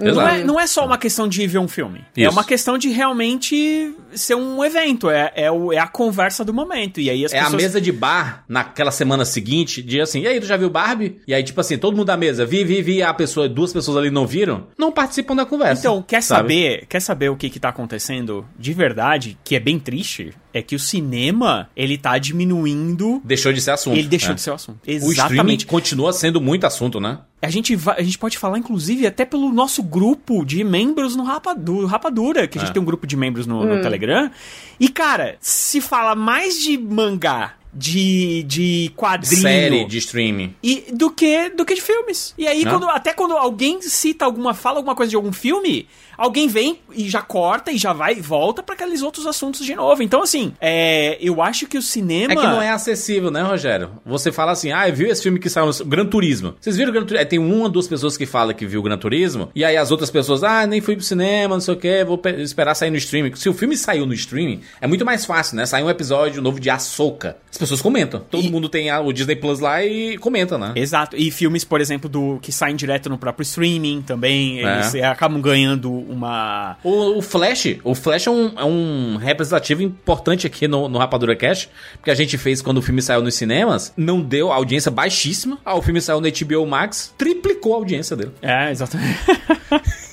Não 0.00 0.28
é, 0.28 0.44
não 0.44 0.58
é 0.60 0.66
só 0.66 0.84
uma 0.84 0.98
questão 0.98 1.28
de 1.28 1.46
ver 1.46 1.58
um 1.58 1.68
filme. 1.68 2.04
É 2.16 2.22
Isso. 2.22 2.30
uma 2.32 2.44
questão 2.44 2.78
de 2.78 2.88
realmente 2.88 3.94
ser 4.14 4.34
um 4.34 4.64
evento. 4.64 5.10
É, 5.10 5.32
é, 5.34 5.50
o- 5.50 5.72
é 5.72 5.78
a 5.78 5.86
conversa 5.86 6.44
do 6.44 6.52
momento. 6.54 7.00
E 7.00 7.10
aí 7.10 7.24
as 7.24 7.32
É 7.32 7.38
a 7.38 7.44
pessoas. 7.44 7.62
mesa 7.62 7.80
de 7.80 7.92
bar 7.92 8.44
naquela 8.48 8.90
semana 8.90 9.24
seguinte, 9.24 9.82
de 9.82 10.00
assim, 10.00 10.22
e 10.22 10.26
aí, 10.26 10.40
tu 10.40 10.46
já 10.46 10.56
viu 10.56 10.70
Barbie? 10.70 11.20
E 11.26 11.34
aí, 11.34 11.42
tipo 11.42 11.60
assim, 11.60 11.76
todo 11.78 11.96
mundo 11.96 12.06
da 12.06 12.16
mesa, 12.16 12.44
vi, 12.46 12.64
vi, 12.64 12.82
vi, 12.82 13.02
a 13.02 13.12
pessoa, 13.14 13.48
duas 13.48 13.72
pessoas 13.72 13.96
ali 13.96 14.10
não 14.10 14.26
viram, 14.26 14.66
não 14.78 14.90
participam 14.92 15.34
da 15.36 15.44
conversa. 15.46 15.80
Então, 15.82 16.02
quer 16.02 16.22
sabe? 16.22 16.40
saber, 16.54 16.86
quer 16.88 17.00
saber 17.00 17.28
o 17.28 17.36
que 17.36 17.50
que 17.50 17.60
tá 17.60 17.68
acontecendo 17.68 18.46
de 18.58 18.72
verdade, 18.72 19.36
que 19.44 19.54
é 19.56 19.60
bem 19.60 19.78
triste, 19.78 20.32
é 20.52 20.62
que 20.62 20.74
o 20.74 20.78
cinema, 20.78 21.68
ele 21.76 21.96
tá 21.96 22.18
diminuindo, 22.18 23.20
Deixou 23.24 23.52
de 23.52 23.60
ser 23.60 23.72
assunto. 23.72 23.96
ele 23.96 24.08
deixou 24.08 24.30
né? 24.30 24.34
de 24.34 24.40
ser 24.40 24.50
o 24.50 24.54
assunto. 24.54 24.78
O 24.86 24.90
streaming 24.90 25.10
Exatamente. 25.12 25.66
continua 25.66 26.12
sendo 26.12 26.40
muito 26.40 26.66
assunto, 26.66 27.00
né? 27.00 27.18
A 27.42 27.48
gente, 27.48 27.74
vai, 27.74 27.98
a 27.98 28.02
gente 28.02 28.18
pode 28.18 28.36
falar, 28.36 28.58
inclusive, 28.58 29.06
até 29.06 29.24
pelo 29.24 29.50
nosso 29.52 29.82
grupo 29.82 30.44
de 30.44 30.62
membros 30.62 31.16
no 31.16 31.22
Rapa, 31.22 31.54
do 31.54 31.86
Rapadura, 31.86 32.46
que 32.46 32.58
a 32.58 32.60
gente 32.60 32.70
É. 32.70 32.72
tem 32.74 32.82
um 32.82 32.84
grupo 32.84 33.06
de 33.06 33.16
membros 33.16 33.46
no, 33.46 33.64
no 33.64 33.80
Telegram. 33.82 34.30
E, 34.78 34.88
cara, 34.88 35.36
se 35.40 35.80
fala 35.80 36.14
mais 36.14 36.58
de 36.62 36.76
mangá 36.76 37.54
de, 37.72 38.42
de 38.44 38.92
quadrinho. 38.96 39.42
Série 39.42 39.84
de 39.84 39.98
streaming. 39.98 40.54
E 40.62 40.86
do 40.92 41.10
que 41.10 41.50
do 41.50 41.64
que 41.64 41.74
de 41.74 41.80
filmes. 41.80 42.34
E 42.36 42.46
aí, 42.46 42.64
Não. 42.64 42.72
quando, 42.72 42.88
até 42.88 43.12
quando 43.12 43.36
alguém 43.36 43.80
cita 43.82 44.24
alguma, 44.24 44.54
fala 44.54 44.78
alguma 44.78 44.94
coisa 44.94 45.10
de 45.10 45.16
algum 45.16 45.32
filme, 45.32 45.86
alguém 46.16 46.48
vem 46.48 46.78
e 46.92 47.08
já 47.08 47.22
corta 47.22 47.70
e 47.72 47.78
já 47.78 47.92
vai 47.92 48.14
e 48.14 48.20
volta 48.20 48.62
pra 48.62 48.74
aqueles 48.74 49.02
outros 49.02 49.26
assuntos 49.26 49.64
de 49.64 49.74
novo. 49.74 50.02
Então, 50.02 50.22
assim, 50.22 50.52
é, 50.60 51.16
eu 51.20 51.40
acho 51.42 51.66
que 51.66 51.78
o 51.78 51.82
cinema. 51.82 52.32
É 52.32 52.36
que 52.36 52.42
não 52.42 52.60
é 52.62 52.70
acessível, 52.70 53.30
né, 53.30 53.42
Rogério? 53.42 53.90
Você 54.04 54.32
fala 54.32 54.52
assim, 54.52 54.72
ah, 54.72 54.88
viu 54.90 55.08
esse 55.08 55.22
filme 55.22 55.38
que 55.38 55.48
saiu 55.48 55.66
no 55.66 55.84
Gran 55.84 56.06
Turismo. 56.06 56.54
Vocês 56.60 56.76
viram 56.76 56.90
o 56.90 56.92
Gran 56.92 57.02
Turismo? 57.04 57.22
É, 57.22 57.24
tem 57.24 57.38
uma 57.38 57.64
ou 57.64 57.68
duas 57.68 57.86
pessoas 57.86 58.16
que 58.16 58.26
falam 58.26 58.54
que 58.54 58.66
viu 58.66 58.80
o 58.80 58.82
Gran 58.82 58.98
Turismo, 58.98 59.50
e 59.54 59.64
aí 59.64 59.76
as 59.76 59.90
outras 59.90 60.10
pessoas, 60.10 60.42
ah, 60.42 60.66
nem 60.66 60.80
fui 60.80 60.96
pro 60.96 61.04
cinema, 61.04 61.54
não 61.54 61.60
sei 61.60 61.74
o 61.74 61.76
que, 61.76 62.04
vou 62.04 62.18
pe- 62.18 62.40
esperar 62.42 62.74
sair 62.74 62.90
no 62.90 62.96
streaming. 62.96 63.34
Se 63.36 63.48
o 63.48 63.54
filme 63.54 63.76
saiu 63.76 64.04
no 64.06 64.12
streaming, 64.14 64.60
é 64.80 64.86
muito 64.86 65.04
mais 65.04 65.24
fácil, 65.24 65.56
né? 65.56 65.66
Sai 65.66 65.82
um 65.82 65.90
episódio 65.90 66.42
novo 66.42 66.58
de 66.60 66.68
Ahsoka. 66.70 67.36
As 67.50 67.56
pessoas 67.60 67.80
comentam. 67.80 68.20
Todo 68.30 68.44
E- 68.44 68.50
mundo 68.50 68.68
tem 68.68 68.90
a- 68.90 69.00
o 69.00 69.12
Disney 69.12 69.36
Plus 69.36 69.60
lá 69.60 69.84
e 69.84 70.18
comenta, 70.18 70.58
né? 70.58 70.72
Exato. 70.74 71.16
E 71.16 71.30
filmes, 71.30 71.62
por 71.64 71.80
exemplo, 71.80 72.08
do 72.08 72.38
que 72.42 72.50
saem 72.50 72.74
direto 72.74 73.08
no 73.08 73.16
próprio 73.16 73.42
streaming 73.44 74.02
também, 74.02 74.64
É. 74.66 74.74
eles 74.74 74.94
acabam 74.96 75.40
ganhando 75.40 75.92
uma. 75.92 76.76
O, 76.82 77.18
o 77.18 77.22
Flash, 77.22 77.76
o 77.84 77.94
Flash 77.94 78.26
é 78.26 78.30
um, 78.30 78.52
é 78.58 78.64
um 78.64 79.16
representativo 79.16 79.82
importante 79.82 80.46
aqui 80.46 80.66
no, 80.66 80.88
no 80.88 80.98
Rapadura 80.98 81.36
Cash, 81.36 81.68
porque 81.96 82.10
a 82.10 82.14
gente 82.14 82.36
fez 82.38 82.60
quando 82.62 82.78
o 82.78 82.82
filme 82.82 83.00
saiu 83.02 83.22
nos 83.22 83.34
cinemas, 83.34 83.92
não 83.96 84.20
deu 84.20 84.50
audiência 84.52 84.90
baixíssima. 84.90 85.58
Ah, 85.64 85.76
o 85.76 85.82
filme 85.82 86.00
saiu 86.00 86.20
no 86.20 86.28
HBO 86.28 86.66
Max, 86.66 87.14
triplicou 87.16 87.74
a 87.74 87.76
audiência 87.76 88.16
dele. 88.16 88.32
É, 88.42 88.70
exatamente. 88.70 89.18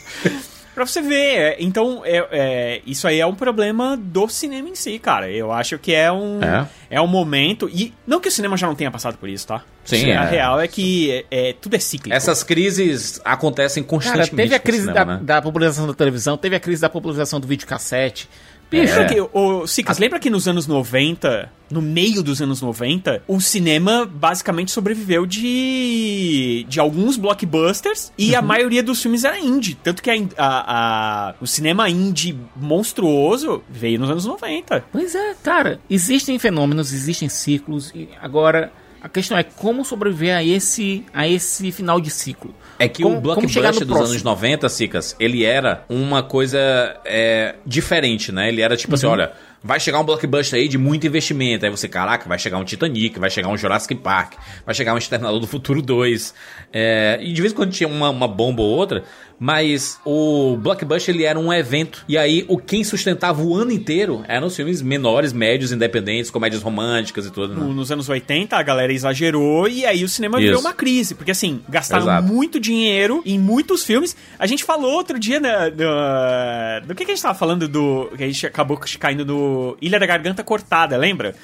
pra 0.77 0.85
você 0.85 1.01
ver. 1.01 1.15
é, 1.37 1.55
Então, 1.59 2.01
é, 2.05 2.27
é, 2.31 2.81
isso 2.85 3.07
aí 3.07 3.19
é 3.19 3.25
um 3.25 3.35
problema 3.35 3.97
do 3.97 4.27
cinema 4.29 4.69
em 4.69 4.75
si, 4.75 4.97
cara. 4.99 5.29
Eu 5.29 5.51
acho 5.51 5.77
que 5.77 5.93
é 5.93 6.11
um. 6.11 6.41
É. 6.41 6.67
É, 6.89 7.01
um 7.01 7.07
momento. 7.07 7.69
E 7.73 7.93
não 8.05 8.19
que 8.21 8.29
o 8.29 8.31
cinema 8.31 8.55
já 8.55 8.65
não 8.67 8.75
tenha 8.75 8.89
passado 8.89 9.17
por 9.17 9.27
isso, 9.27 9.47
tá? 9.47 9.63
Sim, 9.83 10.11
A 10.11 10.23
é. 10.23 10.29
real 10.29 10.59
é 10.61 10.67
que 10.67 11.11
é, 11.31 11.49
é- 11.49 11.53
tudo 11.59 11.75
é 11.75 11.79
cíclico. 11.79 12.15
Essas 12.15 12.43
crises 12.43 13.19
acontecem 13.25 13.83
Cara, 13.83 13.89
constantemente. 13.89 14.35
teve 14.35 14.55
a 14.55 14.59
crise 14.59 14.85
cinema, 14.85 15.05
da, 15.05 15.05
né? 15.17 15.19
da 15.23 15.41
popularização 15.41 15.87
da 15.87 15.93
televisão, 15.93 16.37
teve 16.37 16.55
a 16.55 16.59
crise 16.59 16.81
da 16.81 16.89
popularização 16.89 17.39
do 17.39 17.47
videocassete. 17.47 18.29
Lembra 18.71 19.01
É. 19.03 19.05
que, 19.05 19.21
o 19.33 19.65
Sicas, 19.65 19.97
lembra 19.97 20.19
que 20.19 20.29
nos 20.29 20.47
anos 20.47 20.67
90, 20.67 21.49
no 21.71 21.81
meio 21.81 22.21
dos 22.21 22.41
anos 22.41 22.61
90, 22.61 23.23
o 23.27 23.39
cinema 23.39 24.05
basicamente 24.05 24.71
sobreviveu 24.71 25.25
de, 25.25 26.65
de 26.67 26.79
alguns 26.79 27.17
blockbusters 27.17 28.11
e 28.17 28.31
Uhum. 28.33 28.37
a 28.39 28.41
maioria 28.41 28.83
dos 28.83 29.01
filmes 29.01 29.23
era 29.23 29.39
indie. 29.39 29.75
Tanto 29.75 30.01
que 30.03 30.09
a, 30.09 30.15
a- 30.37 31.29
a- 31.29 31.35
o 31.39 31.47
cinema 31.47 31.89
indie 31.89 32.37
monstruoso 32.55 33.63
veio 33.69 33.99
nos 33.99 34.09
anos 34.09 34.25
90. 34.25 34.83
Pois 34.91 35.15
é, 35.15 35.35
cara, 35.43 35.79
existem 35.89 36.37
fenômenos, 36.39 36.91
existem 36.93 37.29
ciclos, 37.29 37.91
e 37.95 38.09
agora 38.21 38.71
a 39.07 39.09
questão 39.09 39.37
é 39.37 39.43
como 39.43 39.85
sobreviver 39.85 40.35
a 40.35 40.43
esse, 40.43 41.05
a 41.13 41.25
esse 41.25 41.71
final 41.71 41.99
de 42.01 42.11
ciclo. 42.11 42.53
É 42.77 42.87
que 42.89 43.01
Como- 43.01 43.17
o 43.17 43.21
blockbuster 43.21 43.63
dos 43.63 43.85
próximo? 43.87 44.05
anos 44.09 44.21
90, 44.23 44.67
Cicas, 44.69 45.15
ele 45.17 45.43
era 45.45 45.85
uma 45.89 46.21
coisa 46.21 46.59
é, 47.05 47.55
diferente, 47.65 48.31
né? 48.31 48.49
Ele 48.49 48.61
era 48.61 48.75
tipo 48.75 48.93
assim, 48.95 49.07
olha, 49.07 49.31
vai 49.63 49.79
chegar 49.79 49.99
um 49.99 50.03
blockbuster 50.03 50.59
aí 50.59 50.67
de 50.67 50.77
muito 50.77 51.07
investimento. 51.07 51.65
Aí 51.65 51.71
você, 51.71 51.87
caraca, 51.87 52.27
vai 52.27 52.37
chegar 52.37 52.57
um 52.57 52.63
Titanic, 52.65 53.17
vai 53.17 53.29
chegar 53.29 53.47
um 53.47 53.57
Jurassic 53.57 53.95
Park, 53.95 54.33
vai 54.65 54.75
chegar 54.75 54.93
um 54.93 54.97
Exterminador 54.97 55.39
do 55.39 55.47
Futuro 55.47 55.81
2. 55.81 56.33
É, 56.71 57.17
e 57.21 57.31
de 57.31 57.41
vez 57.41 57.53
em 57.53 57.55
quando 57.55 57.71
tinha 57.71 57.87
uma, 57.87 58.09
uma 58.09 58.27
bomba 58.27 58.61
ou 58.61 58.69
outra, 58.69 59.03
mas 59.39 59.99
o 60.03 60.57
blockbuster 60.59 61.13
ele 61.13 61.23
era 61.23 61.37
um 61.39 61.53
evento. 61.53 62.03
E 62.07 62.17
aí 62.17 62.43
o 62.47 62.57
quem 62.57 62.83
sustentava 62.83 63.41
o 63.43 63.55
ano 63.55 63.71
inteiro 63.71 64.23
eram 64.27 64.47
os 64.47 64.55
filmes 64.55 64.81
menores, 64.81 65.31
médios, 65.31 65.71
independentes, 65.71 66.31
comédias 66.31 66.61
românticas 66.63 67.25
e 67.27 67.31
tudo, 67.31 67.53
né? 67.53 67.59
No- 67.63 67.73
Nos 67.73 67.91
anos 67.91 68.09
80, 68.09 68.57
a 68.57 68.63
galera 68.63 68.91
exagerou 68.91 69.67
e 69.67 69.85
aí 69.85 70.03
o 70.03 70.09
cinema 70.09 70.37
Isso. 70.37 70.45
viveu 70.47 70.59
uma 70.59 70.73
crise. 70.73 71.13
Porque, 71.13 71.31
assim, 71.31 71.61
gastaram 71.69 72.03
Exato. 72.03 72.27
muito 72.27 72.59
dinheiro 72.59 73.21
em 73.25 73.37
muitos 73.37 73.83
filmes. 73.83 74.15
A 74.39 74.47
gente 74.47 74.63
falou 74.63 74.91
outro 74.93 75.19
dia 75.19 75.39
na- 75.39 75.69
na- 75.69 76.79
do 76.85 76.95
que, 76.95 77.05
que 77.05 77.11
a 77.11 77.15
gente 77.15 77.21
tava 77.23 77.37
falando 77.37 77.67
do. 77.67 78.09
Que 78.17 78.23
a 78.23 78.27
gente 78.27 78.45
acabou 78.45 78.79
caindo 78.99 79.23
no 79.25 79.77
Ilha 79.81 79.99
da 79.99 80.05
Garganta 80.05 80.43
Cortada, 80.43 80.97
lembra? 80.97 81.35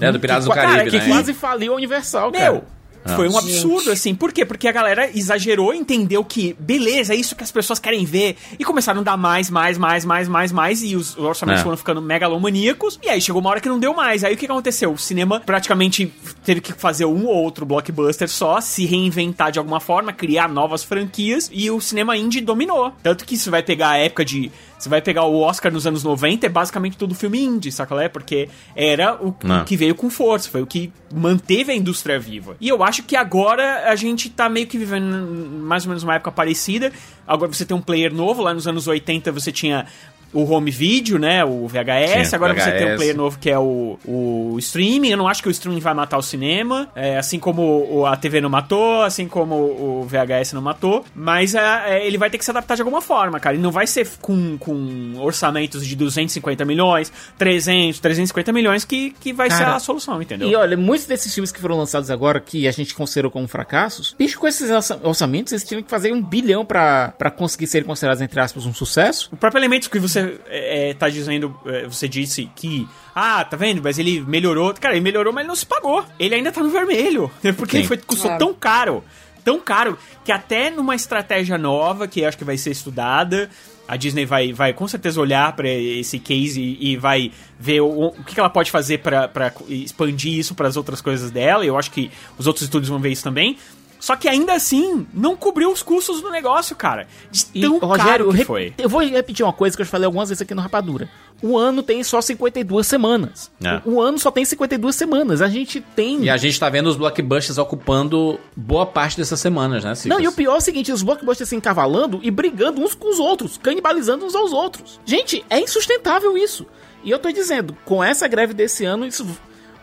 É, 0.00 0.12
do 0.12 0.20
Piratas 0.20 0.44
do 0.44 0.50
Cara, 0.50 0.68
Caribe, 0.68 0.90
que 0.90 0.98
né? 0.98 1.06
quase 1.08 1.32
faliu 1.32 1.72
a 1.72 1.76
Universal, 1.76 2.30
cara. 2.32 2.62
Meu! 3.06 3.16
Foi 3.16 3.28
um 3.28 3.38
absurdo, 3.38 3.90
assim. 3.90 4.14
Por 4.14 4.32
quê? 4.32 4.44
Porque 4.44 4.68
a 4.68 4.72
galera 4.72 5.10
exagerou, 5.14 5.72
entendeu 5.74 6.24
que, 6.24 6.54
beleza, 6.58 7.14
é 7.14 7.16
isso 7.16 7.34
que 7.34 7.42
as 7.44 7.50
pessoas 7.50 7.78
querem 7.78 8.04
ver. 8.04 8.36
E 8.58 8.64
começaram 8.64 9.00
a 9.00 9.04
dar 9.04 9.16
mais, 9.16 9.48
mais, 9.50 9.78
mais, 9.78 10.04
mais, 10.04 10.28
mais, 10.28 10.52
mais. 10.52 10.82
E 10.82 10.94
os 10.96 11.16
orçamentos 11.16 11.60
É. 11.60 11.64
foram 11.64 11.76
ficando 11.76 12.02
megalomaníacos. 12.02 12.98
E 13.02 13.08
aí 13.08 13.20
chegou 13.20 13.40
uma 13.40 13.50
hora 13.50 13.60
que 13.60 13.68
não 13.68 13.78
deu 13.78 13.94
mais. 13.94 14.24
Aí 14.24 14.34
o 14.34 14.36
que 14.36 14.46
aconteceu? 14.46 14.92
O 14.92 14.98
cinema 14.98 15.40
praticamente 15.40 16.12
teve 16.44 16.60
que 16.60 16.72
fazer 16.72 17.04
um 17.06 17.26
ou 17.26 17.36
outro 17.36 17.64
blockbuster 17.66 18.28
só, 18.28 18.60
se 18.60 18.84
reinventar 18.86 19.50
de 19.50 19.58
alguma 19.58 19.80
forma, 19.80 20.12
criar 20.12 20.48
novas 20.48 20.82
franquias. 20.84 21.50
E 21.52 21.70
o 21.70 21.80
cinema 21.80 22.16
indie 22.16 22.40
dominou. 22.40 22.92
Tanto 23.02 23.24
que 23.24 23.36
você 23.36 23.50
vai 23.50 23.62
pegar 23.62 23.90
a 23.90 23.96
época 23.98 24.24
de. 24.24 24.50
Você 24.78 24.88
vai 24.88 25.02
pegar 25.02 25.24
o 25.24 25.40
Oscar 25.40 25.72
nos 25.72 25.86
anos 25.86 26.04
90, 26.04 26.46
é 26.46 26.48
basicamente 26.48 26.96
tudo 26.96 27.14
filme 27.14 27.42
indie, 27.42 27.72
saca? 27.72 27.94
lá? 27.94 28.08
Porque 28.08 28.48
era 28.76 29.16
o 29.16 29.34
Não. 29.42 29.64
que 29.64 29.76
veio 29.76 29.94
com 29.94 30.08
força, 30.08 30.48
foi 30.48 30.62
o 30.62 30.66
que 30.66 30.92
manteve 31.12 31.72
a 31.72 31.74
indústria 31.74 32.18
viva. 32.18 32.56
E 32.60 32.68
eu 32.68 32.82
acho 32.84 33.02
que 33.02 33.16
agora 33.16 33.90
a 33.90 33.96
gente 33.96 34.30
tá 34.30 34.48
meio 34.48 34.66
que 34.66 34.78
vivendo 34.78 35.48
mais 35.60 35.84
ou 35.84 35.88
menos 35.88 36.02
uma 36.04 36.14
época 36.14 36.30
parecida. 36.30 36.92
Agora 37.26 37.52
você 37.52 37.64
tem 37.64 37.76
um 37.76 37.80
player 37.82 38.14
novo, 38.14 38.40
lá 38.42 38.54
nos 38.54 38.68
anos 38.68 38.86
80 38.86 39.32
você 39.32 39.50
tinha 39.50 39.86
o 40.32 40.44
home 40.50 40.70
video, 40.70 41.18
né, 41.18 41.44
o 41.44 41.66
VHS, 41.66 42.28
Sim, 42.28 42.36
agora 42.36 42.54
você 42.54 42.70
tem 42.72 42.82
um 42.84 42.88
VHS. 42.90 42.96
player 42.96 43.16
novo 43.16 43.38
que 43.38 43.50
é 43.50 43.58
o, 43.58 43.98
o 44.04 44.56
streaming. 44.58 45.08
Eu 45.10 45.16
não 45.16 45.28
acho 45.28 45.42
que 45.42 45.48
o 45.48 45.50
streaming 45.50 45.80
vai 45.80 45.94
matar 45.94 46.18
o 46.18 46.22
cinema, 46.22 46.88
é, 46.94 47.16
assim 47.18 47.38
como 47.38 47.62
o- 47.90 48.06
a 48.06 48.16
TV 48.16 48.40
não 48.40 48.50
matou, 48.50 49.02
assim 49.02 49.26
como 49.28 49.54
o 49.54 50.06
VHS 50.08 50.52
não 50.54 50.62
matou, 50.62 51.04
mas 51.14 51.54
é, 51.54 51.98
é, 51.98 52.06
ele 52.06 52.18
vai 52.18 52.28
ter 52.30 52.38
que 52.38 52.44
se 52.44 52.50
adaptar 52.50 52.74
de 52.74 52.82
alguma 52.82 53.00
forma, 53.00 53.40
cara. 53.40 53.56
E 53.56 53.58
não 53.58 53.70
vai 53.70 53.86
ser 53.86 54.06
com, 54.20 54.56
com 54.58 55.14
orçamentos 55.18 55.86
de 55.86 55.96
250 55.96 56.64
milhões, 56.64 57.12
300, 57.38 57.98
350 58.00 58.52
milhões 58.52 58.84
que, 58.84 59.10
que 59.20 59.32
vai 59.32 59.50
ser 59.50 59.58
Cara, 59.64 59.76
a 59.76 59.80
solução, 59.80 60.20
entendeu? 60.20 60.48
E 60.48 60.54
olha, 60.54 60.76
muitos 60.76 61.06
desses 61.06 61.32
filmes 61.32 61.50
que 61.52 61.60
foram 61.60 61.76
lançados 61.78 62.10
agora, 62.10 62.40
que 62.40 62.68
a 62.68 62.70
gente 62.72 62.94
considerou 62.94 63.30
como 63.30 63.46
fracassos, 63.48 64.14
bicho, 64.18 64.38
com 64.38 64.46
esses 64.46 64.70
orça- 64.70 65.00
orçamentos, 65.02 65.52
eles 65.52 65.64
tinham 65.64 65.82
que 65.82 65.88
fazer 65.90 66.12
um 66.12 66.22
bilhão 66.22 66.64
pra, 66.64 67.14
pra 67.16 67.30
conseguir 67.30 67.66
serem 67.66 67.86
considerados, 67.86 68.20
entre 68.22 68.38
aspas, 68.40 68.66
um 68.66 68.74
sucesso. 68.74 69.28
O 69.32 69.36
próprio 69.36 69.58
elemento 69.60 69.88
que 69.90 69.98
você 69.98 70.17
é, 70.18 70.90
é, 70.90 70.94
tá 70.94 71.08
dizendo, 71.08 71.54
é, 71.66 71.86
você 71.86 72.08
disse 72.08 72.50
que, 72.56 72.86
ah, 73.14 73.44
tá 73.44 73.56
vendo, 73.56 73.80
mas 73.82 73.98
ele 73.98 74.20
melhorou. 74.20 74.74
Cara, 74.74 74.94
ele 74.94 75.02
melhorou, 75.02 75.32
mas 75.32 75.42
ele 75.42 75.48
não 75.48 75.56
se 75.56 75.66
pagou. 75.66 76.04
Ele 76.18 76.34
ainda 76.34 76.52
tá 76.52 76.62
no 76.62 76.70
vermelho. 76.70 77.30
Porque 77.56 77.72
Sim. 77.72 77.78
ele 77.78 77.86
foi, 77.88 77.96
custou 77.98 78.28
Claro. 78.30 78.38
tão 78.38 78.54
caro, 78.54 79.04
tão 79.44 79.60
caro, 79.60 79.98
que 80.24 80.32
até 80.32 80.70
numa 80.70 80.94
estratégia 80.94 81.56
nova, 81.56 82.06
que 82.06 82.24
acho 82.24 82.36
que 82.36 82.44
vai 82.44 82.56
ser 82.58 82.70
estudada, 82.70 83.48
a 83.86 83.96
Disney 83.96 84.26
vai, 84.26 84.52
vai 84.52 84.74
com 84.74 84.86
certeza 84.86 85.18
olhar 85.18 85.56
pra 85.56 85.66
esse 85.66 86.18
case 86.18 86.60
e, 86.60 86.92
e 86.92 86.96
vai 86.98 87.32
ver 87.58 87.80
o, 87.80 88.08
o 88.08 88.24
que 88.24 88.38
ela 88.38 88.50
pode 88.50 88.70
fazer 88.70 88.98
pra 88.98 89.26
pra 89.26 89.50
expandir 89.66 90.34
isso 90.38 90.54
para 90.54 90.68
as 90.68 90.76
outras 90.76 91.00
coisas 91.00 91.30
dela. 91.30 91.64
E 91.64 91.68
eu 91.68 91.78
acho 91.78 91.90
que 91.90 92.10
os 92.36 92.46
outros 92.46 92.64
estúdios 92.64 92.90
vão 92.90 92.98
ver 92.98 93.10
isso 93.10 93.24
também. 93.24 93.56
Só 94.00 94.16
que 94.16 94.28
ainda 94.28 94.52
assim, 94.52 95.06
não 95.12 95.36
cobriu 95.36 95.70
os 95.72 95.82
custos 95.82 96.20
do 96.20 96.30
negócio, 96.30 96.76
cara. 96.76 97.06
De 97.30 97.46
E, 97.54 97.60
tão 97.62 97.78
Rogério, 97.78 98.04
caro 98.04 98.24
eu 98.24 98.32
que 98.32 98.44
foi. 98.44 98.74
eu 98.78 98.88
vou 98.88 99.02
repetir 99.02 99.44
uma 99.44 99.52
coisa 99.52 99.76
que 99.76 99.82
eu 99.82 99.86
falei 99.86 100.06
algumas 100.06 100.28
vezes 100.28 100.42
aqui 100.42 100.54
no 100.54 100.62
Rapadura. 100.62 101.08
O 101.42 101.56
ano 101.56 101.82
tem 101.82 102.02
só 102.02 102.20
52 102.20 102.86
semanas. 102.86 103.50
É. 103.62 103.80
O, 103.84 103.94
o 103.94 104.00
ano 104.00 104.18
só 104.18 104.30
tem 104.30 104.44
52 104.44 104.94
semanas. 104.94 105.40
A 105.40 105.48
gente 105.48 105.80
tem. 105.80 106.24
E 106.24 106.30
a 106.30 106.36
gente 106.36 106.58
tá 106.58 106.68
vendo 106.68 106.88
os 106.88 106.96
blockbusters 106.96 107.58
ocupando 107.58 108.38
boa 108.56 108.86
parte 108.86 109.16
dessas 109.16 109.38
semanas, 109.40 109.84
né? 109.84 109.92
Não, 110.06 110.20
e 110.20 110.26
o 110.26 110.32
pior 110.32 110.54
é 110.54 110.58
o 110.58 110.60
seguinte, 110.60 110.92
os 110.92 111.02
blockbusters 111.02 111.48
se 111.48 111.56
encavalando 111.56 112.20
e 112.22 112.30
brigando 112.30 112.80
uns 112.80 112.94
com 112.94 113.08
os 113.10 113.18
outros, 113.18 113.56
canibalizando 113.58 114.24
uns 114.24 114.34
aos 114.34 114.52
outros. 114.52 115.00
Gente, 115.04 115.44
é 115.48 115.60
insustentável 115.60 116.36
isso. 116.36 116.66
E 117.04 117.10
eu 117.10 117.18
tô 117.18 117.30
dizendo, 117.30 117.76
com 117.84 118.02
essa 118.02 118.26
greve 118.26 118.52
desse 118.52 118.84
ano, 118.84 119.06
isso 119.06 119.24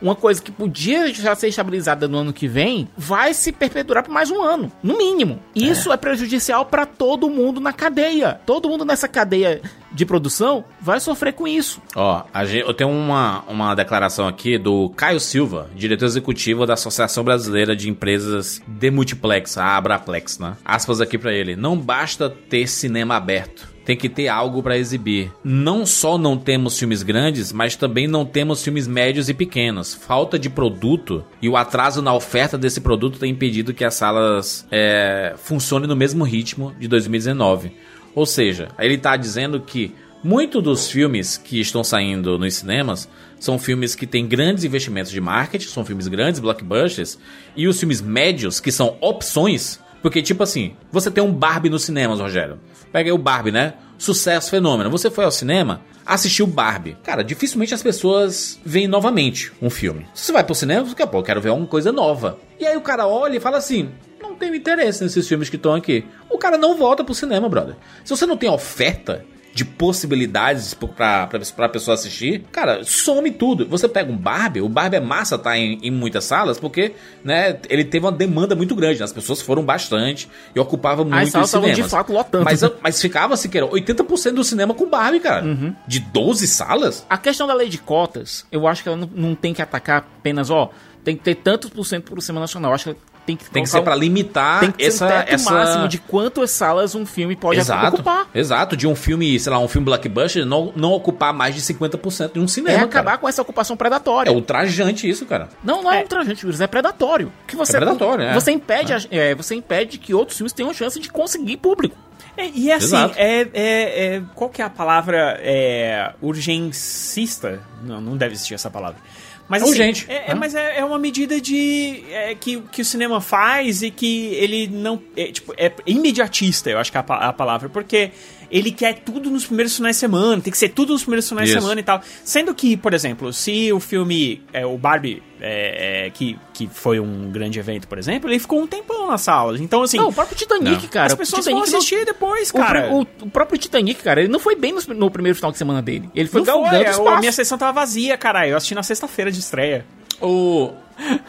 uma 0.02 0.16
coisa 0.16 0.42
que 0.42 0.52
podia 0.52 1.14
já 1.14 1.36
ser 1.36 1.48
estabilizada 1.48 2.08
no 2.08 2.18
ano 2.18 2.34
que 2.34 2.48
vem, 2.48 2.88
vai 2.98 3.34
se 3.34 3.52
perpetuar 3.52 4.04
por 4.04 4.12
mais 4.12 4.30
um 4.30 4.42
ano, 4.42 4.72
no 4.84 4.98
mínimo. 4.98 5.40
Isso 5.56 5.92
é 5.92 5.98
prejudicial 5.98 6.66
pra 6.66 6.86
todo 6.86 7.30
mundo 7.30 7.60
na 7.60 7.74
cadeia. 7.74 8.40
Todo 8.46 8.70
mundo 8.70 8.86
nessa 8.86 9.08
cadeia 9.08 9.62
de 9.92 10.06
produção 10.06 10.66
vai 10.82 11.00
sofrer 11.00 11.34
com 11.34 11.48
isso. 11.48 11.82
Ó, 11.96 12.24
eu 12.54 12.74
tenho 12.74 12.90
uma, 12.90 13.44
uma 13.48 13.74
declaração 13.76 14.28
aqui 14.28 14.58
do 14.58 14.90
Caio 14.90 15.20
Silva, 15.20 15.70
diretor 15.76 16.06
executivo 16.06 16.66
da 16.66 16.74
Associação 16.74 17.24
Brasileira 17.24 17.76
de 17.76 17.90
Empresas 17.90 18.62
de 18.68 18.92
Multiplex, 18.92 19.58
a 19.58 19.78
Abraplex, 19.78 20.38
né? 20.40 20.58
Aspas 20.66 21.00
aqui 21.00 21.18
pra 21.18 21.34
ele. 21.34 21.56
Não 21.56 21.78
basta 21.78 22.30
ter 22.30 22.68
cinema 22.68 23.16
aberto. 23.16 23.75
Tem 23.86 23.96
que 23.96 24.10
ter 24.10 24.28
algo 24.28 24.64
pra 24.64 24.78
exibir. 24.78 25.32
Não 25.44 25.86
só 25.86 26.18
não 26.18 26.38
temos 26.38 26.78
filmes 26.78 27.04
grandes, 27.04 27.54
mas 27.54 27.76
também 27.76 28.08
não 28.08 28.26
temos 28.26 28.64
filmes 28.64 28.88
médios 28.88 29.30
e 29.30 29.34
pequenos. 29.34 29.94
Falta 29.94 30.40
de 30.40 30.50
produto 30.50 31.24
e 31.42 31.48
o 31.48 31.56
atraso 31.56 32.02
na 32.02 32.14
oferta 32.14 32.58
desse 32.58 32.82
produto 32.82 33.20
tem 33.20 33.32
impedido 33.32 33.74
que 33.74 33.86
as 33.86 33.94
salas 33.94 34.68
é, 34.72 35.36
funcionem 35.38 35.88
no 35.88 35.96
mesmo 35.96 36.24
ritmo 36.24 36.74
de 36.80 36.88
2019. 36.88 37.72
Ou 38.16 38.26
seja, 38.26 38.70
ele 38.80 38.98
tá 38.98 39.16
dizendo 39.16 39.60
que 39.60 39.94
Muitos 40.28 40.64
dos 40.64 40.90
filmes 40.90 41.38
que 41.38 41.62
estão 41.62 41.84
saindo 41.84 42.40
nos 42.40 42.56
cinemas 42.56 43.08
são 43.40 43.60
filmes 43.60 43.94
que 43.94 44.08
têm 44.08 44.28
grandes 44.28 44.64
investimentos 44.64 45.12
de 45.12 45.22
marketing, 45.22 45.68
são 45.68 45.86
filmes 45.86 46.08
grandes, 46.08 46.40
blockbusters, 46.40 47.20
e 47.56 47.68
os 47.68 47.78
filmes 47.78 48.02
médios, 48.02 48.60
que 48.60 48.72
são 48.72 48.98
opções, 49.02 49.80
porque 50.02 50.24
tipo 50.24 50.42
assim, 50.42 50.74
você 50.92 51.12
tem 51.12 51.24
um 51.24 51.32
Barbie 51.32 51.70
nos 51.70 51.84
cinemas, 51.84 52.20
Rogério. 52.20 52.60
Pega 52.96 53.10
aí 53.10 53.12
o 53.12 53.18
Barbie, 53.18 53.52
né? 53.52 53.74
Sucesso, 53.98 54.50
fenômeno. 54.50 54.90
Você 54.90 55.12
foi 55.12 55.26
ao 55.26 55.32
cinema, 55.32 55.82
assistiu 56.06 56.48
Barbie. 56.48 56.96
Cara, 57.04 57.26
dificilmente 57.26 57.74
as 57.74 57.84
pessoas 57.84 58.58
veem 58.64 58.88
novamente 58.88 59.52
um 59.62 59.70
filme. 59.70 60.08
Se 60.14 60.24
você 60.24 60.32
vai 60.32 60.46
pro 60.46 60.56
cinema, 60.56 60.86
você 60.86 60.96
quer, 60.96 61.06
pô, 61.06 61.18
eu 61.18 61.24
quero 61.24 61.42
ver 61.42 61.50
alguma 61.50 61.68
coisa 61.68 61.92
nova. 61.92 62.40
E 62.58 62.66
aí 62.66 62.78
o 62.78 62.82
cara 62.82 63.06
olha 63.06 63.36
e 63.36 63.40
fala 63.42 63.58
assim: 63.58 63.90
não 64.22 64.34
tenho 64.34 64.56
interesse 64.56 65.04
nesses 65.04 65.28
filmes 65.28 65.50
que 65.50 65.58
estão 65.58 65.76
aqui. 65.76 66.06
O 66.30 66.38
cara 66.38 66.58
não 66.58 66.78
volta 66.78 67.04
pro 67.04 67.14
cinema, 67.14 67.50
brother. 67.50 67.76
Se 68.06 68.16
você 68.16 68.26
não 68.26 68.38
tem 68.38 68.50
oferta 68.50 69.26
de 69.56 69.64
possibilidades 69.64 70.74
pra, 70.74 71.28
pra, 71.28 71.40
pra 71.56 71.70
pessoa 71.70 71.96
assistir, 71.96 72.44
cara, 72.52 72.84
some 72.84 73.32
tudo. 73.32 73.66
Você 73.70 73.88
pega 73.88 74.12
um 74.12 74.18
Barbie, 74.18 74.60
o 74.60 74.68
Barbie 74.68 74.98
é 74.98 75.00
massa 75.00 75.38
tá 75.38 75.58
em, 75.58 75.80
em 75.82 75.90
muitas 75.90 76.26
salas, 76.26 76.60
porque, 76.60 76.92
né, 77.24 77.58
ele 77.70 77.86
teve 77.86 78.06
uma 78.06 78.12
demanda 78.12 78.54
muito 78.54 78.76
grande, 78.76 79.00
né? 79.00 79.06
as 79.06 79.14
pessoas 79.14 79.42
foram 79.42 79.64
bastante 79.64 80.30
e 80.54 80.60
ocupava 80.60 81.06
muito 81.06 81.16
As 81.16 81.30
salas 81.30 81.48
estavam 81.48 81.72
de 81.72 81.84
fato 81.84 82.12
lotando. 82.12 82.44
Mas, 82.44 82.60
mas 82.84 83.02
ficava, 83.02 83.38
se 83.38 83.48
queira, 83.48 83.66
80% 83.66 84.34
do 84.34 84.44
cinema 84.44 84.74
com 84.74 84.90
Barbie, 84.90 85.22
cara. 85.22 85.46
De 85.88 86.02
12 86.02 86.46
salas? 86.48 87.06
A 87.10 87.18
questão 87.18 87.48
da 87.48 87.54
lei 87.54 87.70
de 87.70 87.78
cotas, 87.78 88.46
eu 88.52 88.68
acho 88.68 88.84
que 88.84 88.90
ela 88.90 88.98
não, 88.98 89.10
não 89.16 89.36
tem 89.36 89.54
que 89.54 89.62
atacar 89.62 90.00
apenas, 90.00 90.50
ó, 90.50 90.70
tem 91.02 91.16
que 91.16 91.24
ter 91.24 91.36
tantos 91.36 91.70
por 91.70 91.86
cento 91.86 92.04
por 92.04 92.22
cinema 92.22 92.42
nacional. 92.42 92.72
Eu 92.72 92.76
acho 92.76 92.94
que 92.94 93.00
tem 93.26 93.36
que, 93.36 93.50
Tem 93.50 93.64
que 93.64 93.70
ser 93.70 93.82
pra 93.82 93.96
um- 93.96 94.00
limitar 94.00 94.60
tem 94.60 94.72
que 94.72 94.84
essa, 94.86 95.06
um 95.06 95.10
teto 95.10 95.34
essa... 95.34 95.52
máximo 95.52 95.88
de 95.88 95.98
quantas 95.98 96.52
salas 96.52 96.94
um 96.96 97.06
filme 97.06 97.36
pode 97.36 97.60
Exato, 97.60 97.96
ocupar. 97.96 98.28
exato, 98.34 98.78
de 98.78 98.88
um 98.88 98.96
filme, 98.96 99.40
sei 99.40 99.52
lá, 99.52 99.60
um 99.60 99.68
filme 99.68 99.86
blockbuster 99.86 100.46
não, 100.46 100.72
não 100.76 100.92
ocupar 100.92 101.34
mais 101.34 101.56
de 101.56 101.62
50% 101.62 102.34
de 102.34 102.40
um 102.40 102.46
É 102.46 102.48
cinema, 102.48 102.84
acabar 102.84 103.12
cara. 103.12 103.18
com 103.18 103.28
essa 103.30 103.42
ocupação 103.42 103.76
predatória. 103.76 104.30
É 104.30 104.34
ultrajante 104.34 105.10
isso, 105.10 105.26
cara. 105.26 105.50
Não, 105.64 105.82
não 105.84 105.92
é, 105.92 106.02
ultrajante, 106.02 106.46
Wilson, 106.46 106.64
é 106.64 106.68
predatório. 106.68 107.32
Que 107.48 107.56
você, 107.56 107.78
É 107.78 107.80
predatório, 107.80 108.24
é. 108.26 108.34
Você 108.34 108.52
impede, 108.52 108.94
a- 108.94 109.00
é, 109.12 109.34
você 109.36 109.56
impede 109.56 109.98
que 109.98 110.14
outros 110.14 110.38
filmes 110.38 110.54
tenham 110.54 110.74
chance 110.74 111.00
de 111.00 111.10
conseguir 111.10 111.58
público. 111.58 111.96
É, 112.38 112.50
e 112.54 112.72
assim, 112.72 112.88
Exato. 112.88 113.14
é, 113.18 113.42
é, 113.54 114.16
é- 114.16 114.22
Qual 114.36 114.50
que 114.50 114.62
é 114.62 114.66
a 114.66 114.70
palavra? 114.70 115.40
É, 115.42 116.12
urgencista? 116.22 117.62
Não, 117.84 118.02
não 118.02 118.18
deve 118.18 118.34
existir 118.34 118.54
essa 118.54 118.70
palavra. 118.70 119.00
Mas, 119.48 119.62
assim, 119.62 119.72
Urgente, 119.72 120.06
É, 120.10 120.32
é- 120.32 120.34
mas 120.36 120.56
é, 120.56 120.80
é 120.80 120.86
uma 120.86 120.98
medida 120.98 121.40
de. 121.40 122.04
é, 122.12 122.34
que, 122.36 122.60
que 122.72 122.82
o 122.82 122.86
cinema 122.86 123.22
faz 123.22 123.84
e 123.84 123.92
que 123.92 124.34
ele 124.36 124.68
não. 124.68 125.02
É, 125.16 125.32
tipo, 125.32 125.54
é 125.58 125.72
imediatista, 125.86 126.70
eu 126.70 126.80
acho 126.80 126.92
que 126.92 126.98
é 126.98 127.04
a, 127.08 127.30
a 127.30 127.34
palavra. 127.34 127.70
Porque 127.70 128.12
ele 128.58 128.72
quer 128.72 129.00
tudo 129.00 129.30
nos 129.30 129.46
primeiros 129.46 129.76
finais 129.76 129.96
de 129.98 130.00
semana, 130.00 130.42
tem 130.42 130.52
que 130.52 130.58
ser 130.58 130.70
tudo 130.70 130.94
nos 130.94 131.02
primeiros 131.04 131.28
finais 131.28 131.50
de 131.50 131.56
Isso. 131.56 131.62
semana 131.62 131.82
e 131.82 131.84
tal. 131.84 132.02
Sendo 132.24 132.54
que, 132.56 132.78
por 132.78 132.94
exemplo, 132.94 133.34
se 133.34 133.72
o 133.74 133.80
filme. 133.80 134.42
É, 134.54 134.66
o 134.66 134.78
Barbie, 134.78 135.22
é, 135.42 136.06
é, 136.06 136.10
que, 136.12 136.40
que 136.54 136.68
foi 136.68 137.00
um 137.00 137.30
grande 137.32 137.60
evento, 137.60 137.88
por 137.88 137.98
exemplo, 137.98 138.30
ele 138.30 138.40
ficou 138.40 138.62
um 138.62 138.66
tempão 138.68 139.08
nas 139.08 139.22
salas. 139.22 139.60
Então, 139.60 139.84
assim. 139.84 139.98
não, 139.98 140.08
o 140.10 140.14
próprio 140.14 140.38
Titanic, 140.38 140.84
Não. 140.84 140.90
cara. 140.90 141.08
as 141.08 141.14
o 141.14 141.18
pessoas 141.18 141.44
Titanic 141.44 141.62
vão 141.64 141.72
não- 141.72 141.78
assistir 141.80 142.06
depois, 142.06 142.50
O, 142.50 142.54
cara. 142.54 142.84
pr- 142.84 142.94
o- 142.94 143.26
o 143.26 143.30
próprio 143.30 143.58
Titanic, 143.58 144.02
cara, 144.02 144.22
ele 144.22 144.30
não 144.32 144.40
foi 144.40 144.56
bem 144.56 144.74
no, 144.74 144.82
no 144.94 145.12
primeiro 145.12 145.36
final 145.36 145.52
de 145.52 145.58
semana 145.58 145.82
dele. 145.82 146.10
Ele 146.16 146.30
foi 146.30 146.40
Não 146.42 146.46
galgando 146.46 146.94
foi, 146.94 147.04
o 147.06 147.10
a 147.10 147.20
minha 147.20 147.32
sessão 147.32 147.58
tava 147.58 147.74
vazia, 147.74 148.18
caralho. 148.18 148.52
Eu 148.52 148.58
assisti 148.58 148.74
na 148.74 148.84
sexta-feira 148.84 149.30
de 149.32 149.40
estreia. 149.40 149.86
O 150.22 150.72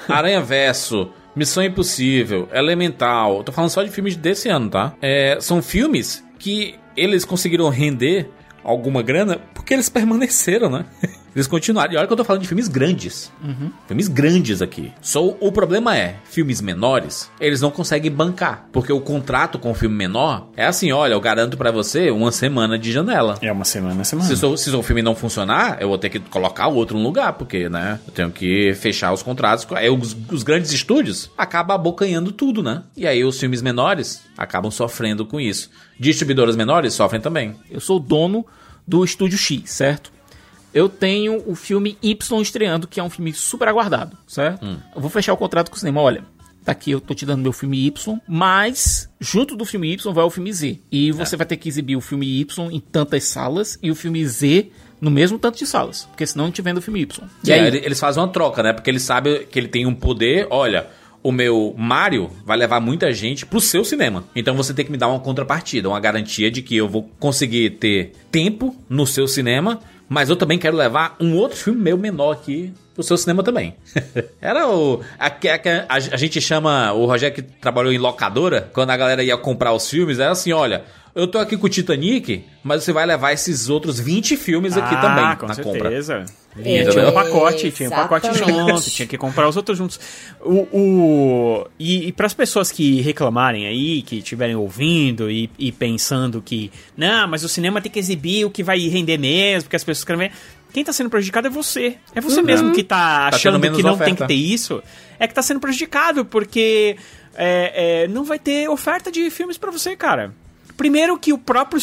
Aranha 0.09 0.41
Verso, 0.41 1.11
Missão 1.35 1.63
Impossível, 1.63 2.49
Elemental, 2.53 3.43
tô 3.43 3.51
falando 3.53 3.71
só 3.71 3.83
de 3.83 3.91
filmes 3.91 4.15
desse 4.17 4.49
ano, 4.49 4.71
tá? 4.71 4.95
É, 5.03 5.39
são 5.41 5.61
filmes 5.61 6.25
que 6.39 6.77
eles 6.97 7.25
conseguiram 7.25 7.69
render 7.69 8.29
alguma 8.63 9.03
grana 9.03 9.39
porque 9.55 9.75
eles 9.75 9.89
permaneceram, 9.89 10.71
né? 10.71 10.87
Eles 11.37 11.47
continuaram. 11.47 11.93
E 11.93 11.97
olha 11.99 12.07
que 12.07 12.13
eu 12.13 12.17
tô 12.17 12.25
falando 12.25 12.43
de 12.43 12.49
filmes 12.49 12.67
grandes. 12.67 13.31
Filmes 13.87 14.09
grandes 14.09 14.63
aqui. 14.63 14.91
Só 15.03 15.25
o, 15.25 15.37
o 15.39 15.53
problema 15.53 15.97
é, 15.97 16.17
filmes 16.25 16.61
menores, 16.63 17.31
eles 17.39 17.61
não 17.61 17.71
conseguem 17.71 18.11
bancar. 18.11 18.67
Porque 18.73 18.91
o 18.93 19.01
contrato 19.01 19.59
com 19.59 19.71
o 19.71 19.75
filme 19.75 19.95
menor 19.95 20.49
é 20.57 20.65
assim, 20.67 20.91
olha, 20.93 21.13
eu 21.13 21.21
garanto 21.21 21.57
pra 21.59 21.71
você 21.71 22.11
uma 22.11 22.33
semana 22.33 22.79
de 22.79 22.91
janela. 22.91 23.37
É 23.43 23.53
uma 23.53 23.67
semana, 23.67 24.03
semana. 24.03 24.27
Se 24.27 24.33
o, 24.33 24.37
seu- 24.39 24.57
se 24.57 24.71
o 24.75 24.83
filme 24.83 25.03
não 25.03 25.15
funcionar, 25.15 25.77
eu 25.81 25.89
vou 25.89 25.99
ter 25.99 26.09
que 26.09 26.19
colocar 26.21 26.69
o 26.69 26.75
outro 26.75 26.97
no 26.97 27.05
lugar, 27.05 27.35
porque, 27.35 27.69
né? 27.69 28.01
Eu 28.07 28.13
tenho 28.15 28.31
que 28.31 28.73
fechar 28.75 29.13
os 29.13 29.23
contratos. 29.23 29.67
Aí 29.73 29.91
os, 29.91 30.17
os 30.33 30.43
grandes 30.43 30.73
estúdios 30.73 31.31
acabam 31.37 31.75
abocanhando 31.75 32.33
tudo, 32.33 32.63
né? 32.63 32.83
E 32.97 33.07
aí 33.07 33.23
os 33.23 33.39
filmes 33.39 33.61
menores 33.61 34.23
acabam 34.39 34.71
sofrendo 34.71 35.27
com 35.27 35.39
isso. 35.39 35.69
Distribuidoras 36.01 36.57
menores 36.57 36.95
sofrem 36.95 37.21
também. 37.21 37.55
Eu 37.71 37.79
sou 37.81 38.01
dono 38.01 38.47
do 38.89 39.05
Estúdio 39.05 39.37
X, 39.37 39.63
certo? 39.71 40.16
Eu 40.77 40.89
tenho 40.89 41.43
o 41.47 41.55
filme 41.55 41.97
Y 42.03 42.41
estreando, 42.43 42.87
que 42.87 43.01
é 43.01 43.03
um 43.03 43.09
filme 43.11 43.33
super 43.33 43.67
aguardado, 43.67 44.17
certo? 44.27 44.65
Eu 44.95 45.01
vou 45.01 45.09
fechar 45.11 45.33
o 45.33 45.37
contrato 45.37 45.71
com 45.71 45.77
o 45.77 45.79
cinema. 45.79 46.01
Olha, 46.03 46.23
tá 46.65 46.73
aqui, 46.73 46.91
eu 46.91 47.01
tô 47.01 47.15
te 47.15 47.25
dando 47.25 47.41
meu 47.43 47.53
filme 47.53 47.87
Y, 47.87 48.19
mas 48.29 49.09
junto 49.19 49.57
do 49.57 49.65
filme 49.65 49.93
Y 49.95 50.13
vai 50.13 50.25
o 50.25 50.31
filme 50.31 50.53
Z. 50.53 50.79
E 50.93 51.11
você 51.13 51.37
vai 51.37 51.47
ter 51.47 51.57
que 51.57 51.69
exibir 51.69 51.97
o 51.97 52.01
filme 52.01 52.27
Y 52.41 52.71
em 52.71 52.79
tantas 52.81 53.25
salas 53.25 53.79
e 53.83 53.91
o 53.91 53.95
filme 53.95 54.27
Z 54.27 54.71
no 55.01 55.11
mesmo 55.11 55.39
tanto 55.39 55.59
de 55.59 55.67
salas. 55.67 56.05
Porque 56.07 56.27
senão 56.27 56.45
não 56.47 56.53
te 56.53 56.61
vendo 56.63 56.79
o 56.79 56.83
filme 56.83 57.01
Y. 57.01 57.25
E 57.45 57.53
aí 57.53 57.67
ele- 57.67 57.79
eles 57.85 57.99
fazem 57.99 58.23
uma 58.23 58.29
troca, 58.29 58.63
né? 58.63 58.73
Porque 58.73 58.91
eles 58.91 59.03
sabem 59.03 59.47
que 59.47 59.59
ele 59.59 59.69
tem 59.69 59.87
um 59.87 59.95
poder. 59.95 60.47
Olha, 60.51 60.89
o 61.23 61.33
meu 61.33 61.75
Mario 61.77 62.31
vai 62.45 62.57
levar 62.57 62.81
muita 62.81 63.13
gente 63.13 63.45
pro 63.47 63.61
seu 63.61 63.85
cinema. 63.85 64.25
Então 64.35 64.55
você 64.55 64.73
tem 64.75 64.85
que 64.85 64.91
me 64.93 64.99
dar 64.99 65.09
uma 65.09 65.21
contrapartida, 65.21 65.89
uma 65.89 66.01
garantia 66.01 66.51
de 66.51 66.63
que 66.63 66.77
eu 66.77 66.89
vou 66.89 67.03
conseguir 67.19 67.71
ter 67.79 68.13
tempo 68.31 68.75
no 68.89 69.07
seu 69.07 69.27
cinema, 69.29 69.81
mas 70.09 70.31
eu 70.31 70.37
também 70.37 70.59
quero 70.59 70.77
levar 70.77 71.17
um 71.21 71.35
outro 71.37 71.57
filme 71.57 71.81
meu 71.81 71.97
menor 71.97 72.33
aqui 72.33 72.73
pro 72.97 73.05
seu 73.05 73.17
cinema 73.17 73.43
também. 73.45 73.75
Era 74.43 74.67
o. 74.69 75.01
A, 75.19 75.27
a- 75.27 75.31
a- 75.89 75.95
a 76.15 76.17
gente 76.17 76.41
chama. 76.41 76.93
O 76.93 77.07
Rogério 77.07 77.35
que 77.37 77.43
trabalhou 77.43 77.93
em 77.93 77.99
locadora, 77.99 78.69
quando 78.73 78.91
a 78.91 78.97
galera 78.97 79.23
ia 79.23 79.37
comprar 79.37 79.73
os 79.73 79.89
filmes, 79.89 80.19
era 80.19 80.33
assim: 80.33 80.53
olha. 80.53 80.83
Eu 81.15 81.27
tô 81.27 81.39
aqui 81.39 81.57
com 81.57 81.65
o 81.65 81.69
Titanic, 81.71 82.45
mas 82.63 82.85
você 82.85 82.93
vai 82.93 83.07
levar 83.07 83.33
esses 83.33 83.71
outros 83.71 83.99
20 83.99 84.37
filmes 84.37 84.77
aqui 84.77 84.95
também 85.01 85.25
Ah, 85.25 85.35
com 85.35 85.47
na 85.47 85.57
compra. 85.57 85.81
certeza. 85.89 86.27
É, 86.63 86.85
tinha 86.91 87.09
um 87.09 87.13
pacote, 87.13 87.71
tinha 87.71 87.89
um 87.89 87.93
pacote 87.93 88.29
junto, 88.37 88.91
tinha 88.91 89.09
que 89.09 89.17
comprar 89.17 89.49
os 89.49 89.57
outros 89.57 89.79
juntos. 89.79 89.99
O, 90.43 90.69
o- 90.71 91.67
e 91.79 92.09
e 92.09 92.13
para 92.13 92.27
as 92.27 92.35
pessoas 92.35 92.71
que 92.71 93.01
reclamarem 93.01 93.67
aí, 93.67 94.03
que 94.03 94.17
estiverem 94.19 94.57
ouvindo 94.57 95.31
e, 95.31 95.49
e 95.59 95.73
pensando 95.73 96.43
que, 96.43 96.71
não, 96.95 97.27
mas 97.27 97.43
o 97.45 97.49
cinema 97.49 97.81
tem 97.81 97.91
que 97.91 97.99
exibir 97.99 98.45
o 98.45 98.51
que 98.51 98.63
vai 98.63 98.79
render 98.87 99.17
mesmo, 99.17 99.63
porque 99.65 99.77
as 99.77 99.85
pessoas 99.85 100.05
querem 100.05 100.29
ver. 100.29 100.33
Quem 100.73 100.85
tá 100.85 100.93
sendo 100.93 101.09
prejudicado 101.09 101.47
é 101.47 101.51
você. 101.51 101.97
É 102.15 102.21
você 102.21 102.43
mesmo 102.43 102.73
que 102.73 102.83
tá 102.83 103.31
Tá 103.31 103.37
achando 103.37 103.61
que 103.61 103.83
não 103.83 103.95
oferta. 103.95 104.05
tem 104.05 104.15
que 104.15 104.27
ter 104.27 104.35
isso. 104.35 104.83
É 105.19 105.27
que 105.27 105.33
tá 105.35 105.43
sendo 105.43 105.61
prejudicado, 105.61 106.25
porque 106.25 106.97
é, 107.35 108.03
é, 108.05 108.09
não 108.09 108.25
vai 108.25 108.39
ter 108.39 108.69
oferta 108.69 109.11
de 109.11 109.31
filmes 109.31 109.57
pra 109.57 109.71
você, 109.71 109.97
cara. 109.97 110.35
Primeiro 110.77 111.19
que 111.19 111.33
o 111.33 111.39
próprio 111.39 111.81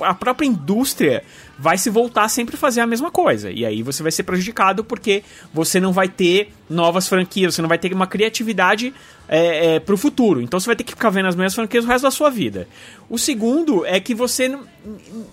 a 0.00 0.14
própria 0.14 0.46
indústria 0.46 1.22
vai 1.58 1.76
se 1.76 1.90
voltar 1.90 2.24
a 2.24 2.28
sempre 2.28 2.56
fazer 2.56 2.80
a 2.80 2.86
mesma 2.86 3.10
coisa. 3.10 3.50
E 3.50 3.66
aí 3.66 3.82
você 3.82 4.02
vai 4.02 4.10
ser 4.10 4.22
prejudicado 4.22 4.82
porque 4.82 5.22
você 5.52 5.78
não 5.78 5.92
vai 5.92 6.08
ter 6.08 6.52
novas 6.68 7.06
franquias, 7.06 7.54
você 7.54 7.60
não 7.60 7.68
vai 7.68 7.76
ter 7.78 7.92
uma 7.92 8.06
criatividade 8.06 8.94
é, 9.28 9.74
é, 9.74 9.80
pro 9.80 9.96
futuro. 9.98 10.40
Então 10.40 10.58
você 10.58 10.66
vai 10.66 10.76
ter 10.76 10.84
que 10.84 10.92
ficar 10.92 11.10
vendo 11.10 11.26
as 11.26 11.36
mesmas 11.36 11.54
franquias 11.54 11.84
o 11.84 11.88
resto 11.88 12.04
da 12.04 12.10
sua 12.10 12.30
vida. 12.30 12.66
O 13.10 13.18
segundo 13.18 13.84
é 13.84 14.00
que 14.00 14.14
você, 14.14 14.56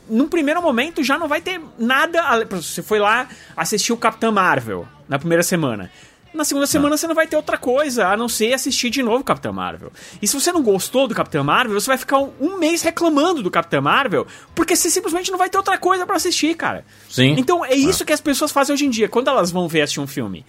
num- 0.10 0.28
primeiro 0.28 0.62
momento, 0.62 1.02
já 1.02 1.18
não 1.18 1.30
vai 1.30 1.40
ter 1.40 1.62
nada. 1.80 2.46
Você 2.52 2.84
foi 2.84 3.00
lá 3.00 3.30
assistir 3.56 3.94
o 3.94 3.98
Capitão 3.98 4.32
Marvel 4.34 4.86
na 5.08 5.18
primeira 5.18 5.44
semana. 5.44 5.90
Na 6.38 6.46
segunda 6.46 6.68
semana 6.68 6.96
você 6.96 7.08
não 7.08 7.16
vai 7.16 7.26
ter 7.26 7.36
outra 7.36 7.58
coisa 7.58 8.08
a 8.08 8.16
não 8.16 8.30
ser 8.30 8.54
assistir 8.54 8.92
de 8.92 9.02
novo 9.02 9.24
Capitão 9.24 9.52
Marvel. 9.52 9.92
E 10.22 10.28
se 10.28 10.40
você 10.40 10.52
não 10.52 10.62
gostou 10.62 11.08
do 11.08 11.16
Capitão 11.16 11.44
Marvel, 11.44 11.74
você 11.74 11.88
vai 11.88 11.98
ficar 11.98 12.20
um, 12.20 12.32
um 12.40 12.60
mês 12.60 12.84
reclamando 12.84 13.42
do 13.42 13.50
Capitão 13.50 13.82
Marvel, 13.82 14.28
porque 14.54 14.76
você 14.76 14.92
simplesmente 14.92 15.32
não 15.32 15.38
vai 15.40 15.50
ter 15.50 15.58
outra 15.58 15.80
coisa 15.80 16.06
pra 16.06 16.16
assistir, 16.16 16.56
cara. 16.56 16.86
Sim. 17.10 17.36
Então 17.40 17.66
é 17.66 17.74
isso 17.74 18.06
que 18.06 18.14
as 18.14 18.22
pessoas 18.22 18.52
fazem 18.52 18.76
hoje 18.76 18.86
em 18.86 18.90
dia. 18.92 19.10
Quando 19.10 19.30
elas 19.30 19.50
vão 19.50 19.68
ver 19.68 19.82
assistir 19.82 20.00
um 20.00 20.06
filme 20.06 20.46